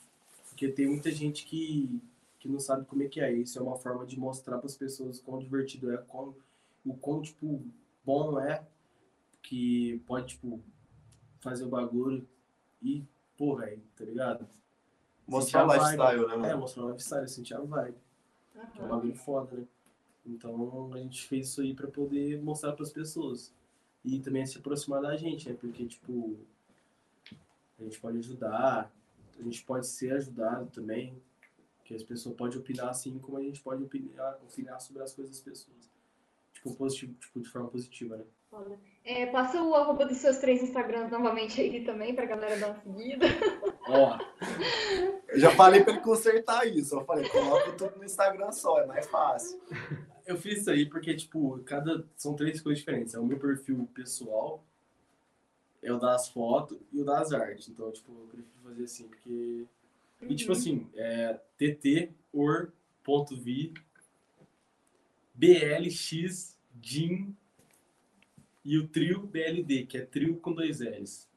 Porque 0.51 0.69
tem 0.69 0.87
muita 0.87 1.11
gente 1.11 1.45
que, 1.47 2.01
que 2.39 2.49
não 2.49 2.61
sabe 2.61 2.85
como 2.87 3.03
é 3.03 3.09
que 3.09 3.21
é. 3.21 3.33
Isso 3.33 3.59
é 3.59 3.63
uma 3.63 3.77
forma 3.77 4.07
de 4.07 4.17
mostrar 4.19 4.59
para 4.59 4.67
as 4.67 4.77
pessoas 4.77 5.19
quão 5.21 5.41
divertido 5.41 5.93
é, 5.93 5.97
quão, 5.97 6.33
o 6.87 6.95
quão, 6.95 7.21
tipo, 7.23 7.61
bom 8.05 8.39
é, 8.39 8.63
que 9.45 9.99
pode, 10.07 10.29
tipo, 10.35 10.61
fazer 11.41 11.65
o 11.65 11.69
bagulho 11.69 12.27
e 12.83 13.05
pô, 13.37 13.55
velho, 13.57 13.83
tá 13.95 14.05
ligado? 14.05 14.49
Mostrar 15.27 15.67
o 15.67 15.71
a 15.71 15.77
vibe. 15.79 15.91
lifestyle, 15.93 16.27
né, 16.27 16.35
É, 16.35 16.39
mano? 16.39 16.59
mostrar 16.61 16.85
o 16.85 16.89
lifestyle, 16.89 17.29
sentir 17.29 17.55
a 17.55 17.61
vibe. 17.61 17.97
Que 18.73 18.81
é 18.81 18.85
um 18.85 18.89
bagulho 18.89 19.15
foda, 19.15 19.57
né? 19.57 19.67
Então 20.27 20.91
a 20.95 20.99
gente 20.99 21.27
fez 21.29 21.49
isso 21.49 21.61
aí 21.61 21.75
pra 21.75 21.87
poder 21.89 22.41
mostrar 22.43 22.73
pras 22.73 22.91
pessoas. 22.93 23.53
E 24.05 24.19
também 24.21 24.45
se 24.47 24.59
aproximar 24.59 25.03
da 25.03 25.17
gente, 25.17 25.49
né? 25.49 25.57
Porque, 25.61 25.87
tipo, 25.87 26.39
a 27.79 27.83
gente 27.83 28.01
pode 28.01 28.19
ajudar, 28.19 28.91
a 29.39 29.43
gente 29.43 29.63
pode 29.65 29.87
ser 29.87 30.13
ajudado 30.15 30.71
também. 30.71 31.21
Que 31.85 31.95
as 31.95 32.03
pessoas 32.03 32.35
podem 32.35 32.59
opinar 32.59 32.89
assim 32.89 33.19
como 33.19 33.37
a 33.37 33.43
gente 33.43 33.61
pode 33.61 33.83
opinar, 33.83 34.39
opinar 34.43 34.81
sobre 34.81 35.03
as 35.03 35.13
coisas 35.13 35.35
das 35.37 35.45
pessoas. 35.45 35.91
Tipo, 36.55 36.75
positivo, 36.75 37.13
tipo, 37.21 37.41
de 37.41 37.49
forma 37.51 37.69
positiva, 37.69 38.17
né? 38.17 38.25
Foda. 38.55 38.79
É, 39.05 39.27
passa 39.27 39.61
o 39.61 39.75
arroba 39.75 40.07
dos 40.07 40.19
seus 40.19 40.39
três 40.39 40.63
Instagrams 40.63 41.11
novamente 41.11 41.61
aí 41.61 41.85
também, 41.85 42.15
pra 42.15 42.25
galera 42.25 42.57
dar 42.57 42.69
uma 42.69 42.81
seguida. 42.81 43.27
Ó, 43.89 44.17
Eu 45.29 45.41
já 45.41 45.51
falei 45.51 45.83
pra 45.83 45.93
ele 45.93 46.03
consertar 46.03 46.65
isso. 46.69 46.95
Eu 46.95 47.05
falei, 47.05 47.29
coloca 47.29 47.73
tudo 47.73 47.99
no 47.99 48.05
Instagram 48.05 48.53
só, 48.53 48.81
é 48.81 48.87
mais 48.87 49.09
fácil. 49.09 49.61
eu 50.25 50.37
fiz 50.37 50.61
isso 50.61 50.71
aí 50.71 50.87
porque, 50.87 51.17
tipo, 51.17 51.59
cada. 51.65 52.07
São 52.17 52.37
três 52.37 52.61
coisas 52.61 52.79
diferentes. 52.79 53.13
É 53.13 53.19
o 53.19 53.27
meu 53.27 53.41
perfil 53.41 53.89
pessoal, 53.93 54.65
é 55.83 55.93
o 55.93 55.99
das 55.99 56.29
fotos 56.29 56.79
e 56.93 57.01
o 57.01 57.05
das 57.05 57.33
artes. 57.33 57.69
Então, 57.69 57.91
tipo, 57.91 58.13
eu 58.13 58.29
prefiro 58.29 58.61
fazer 58.63 58.85
assim, 58.85 59.09
porque. 59.09 59.67
E 60.23 60.35
tipo 60.37 60.53
assim, 60.53 60.89
é 60.95 61.41
ttor.vi 61.59 62.15
blx 65.35 66.57
Jim 66.81 67.37
e 68.65 68.79
o 68.79 68.89
trio 68.89 69.21
BLD, 69.21 69.87
que 69.87 69.99
é 69.99 70.07
trio 70.07 70.37
com 70.37 70.53
dois 70.53 70.81
L's. 70.81 71.29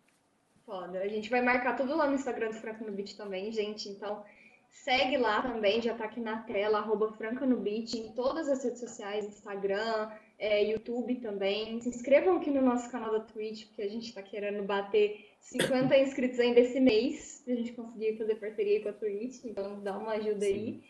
Foda. 0.65 0.99
A 0.99 1.07
gente 1.07 1.29
vai 1.29 1.41
marcar 1.41 1.75
tudo 1.75 1.95
lá 1.95 2.07
no 2.07 2.15
Instagram 2.15 2.49
do 2.49 2.55
Franca 2.55 2.85
no 2.85 2.91
Beat 2.91 3.15
também, 3.15 3.51
gente. 3.51 3.89
Então, 3.89 4.23
segue 4.69 5.17
lá 5.17 5.41
também, 5.41 5.81
já 5.81 5.93
tá 5.93 6.05
aqui 6.05 6.19
na 6.19 6.41
tela, 6.43 6.79
arroba 6.79 7.13
no 7.45 7.57
Beat, 7.57 7.93
em 7.93 8.11
todas 8.13 8.49
as 8.49 8.63
redes 8.63 8.79
sociais, 8.79 9.25
Instagram, 9.25 10.09
é, 10.37 10.63
YouTube 10.63 11.15
também. 11.15 11.79
Se 11.81 11.89
inscrevam 11.89 12.37
aqui 12.37 12.49
no 12.49 12.61
nosso 12.61 12.89
canal 12.91 13.11
da 13.11 13.21
Twitch, 13.21 13.67
porque 13.67 13.81
a 13.81 13.89
gente 13.89 14.13
tá 14.13 14.21
querendo 14.21 14.63
bater 14.63 15.25
50 15.39 15.97
inscritos 15.97 16.39
ainda 16.39 16.59
esse 16.59 16.79
mês, 16.79 17.41
pra 17.43 17.55
gente 17.55 17.73
conseguir 17.73 18.17
fazer 18.17 18.35
parceria 18.35 18.81
com 18.81 18.89
a 18.89 18.93
Twitch. 18.93 19.43
Então, 19.45 19.81
dá 19.81 19.97
uma 19.97 20.13
ajuda 20.13 20.45
aí. 20.45 20.81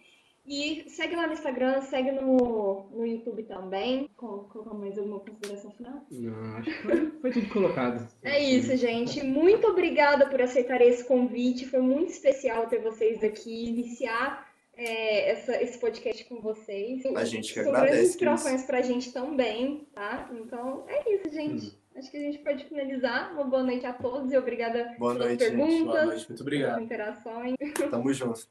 E 0.47 0.85
segue 0.89 1.13
lá 1.15 1.27
no 1.27 1.33
Instagram, 1.33 1.81
segue 1.81 2.11
no, 2.11 2.87
no 2.91 3.05
YouTube 3.05 3.43
também. 3.43 4.09
Col- 4.15 4.45
Colocar 4.45 4.73
mais 4.73 4.97
alguma 4.97 5.19
consideração 5.19 5.71
final? 5.71 6.05
Não, 6.09 6.55
acho 6.57 6.69
que 6.71 6.81
foi, 6.83 7.11
foi 7.21 7.31
tudo 7.31 7.49
colocado. 7.49 8.07
É 8.23 8.41
isso, 8.41 8.75
gente. 8.77 9.21
Muito 9.25 9.67
obrigada 9.67 10.25
por 10.29 10.41
aceitar 10.41 10.79
esse 10.81 11.03
convite. 11.03 11.65
Foi 11.67 11.81
muito 11.81 12.11
especial 12.11 12.65
ter 12.67 12.79
vocês 12.79 13.21
aqui, 13.25 13.67
iniciar 13.67 14.47
é, 14.73 15.31
essa- 15.31 15.61
esse 15.61 15.77
podcast 15.79 16.23
com 16.25 16.39
vocês. 16.39 17.05
A 17.07 17.25
gente 17.25 17.53
que 17.53 17.61
São 17.63 17.69
agradece, 17.73 17.97
Cris. 17.97 18.09
inspirações 18.11 18.63
pra 18.63 18.81
gente 18.81 19.11
também, 19.11 19.85
tá? 19.93 20.29
Então 20.33 20.85
é 20.87 21.13
isso, 21.13 21.29
gente. 21.29 21.77
Acho 21.95 22.09
que 22.11 22.17
a 22.17 22.21
gente 22.21 22.37
pode 22.39 22.63
finalizar. 22.65 23.33
Uma 23.33 23.43
boa 23.43 23.63
noite 23.63 23.85
a 23.85 23.91
todos 23.91 24.31
e 24.31 24.37
obrigada 24.37 24.95
Boa 24.97 25.13
pelas 25.13 25.27
noite, 25.27 25.43
gente. 25.43 25.49
perguntas, 25.57 25.83
Boa 25.85 26.05
noite, 26.05 26.29
muito 26.29 26.41
obrigado. 26.41 26.69
pelas 26.75 26.83
interações. 26.85 27.55
Tamo 27.91 28.13
junto. 28.13 28.47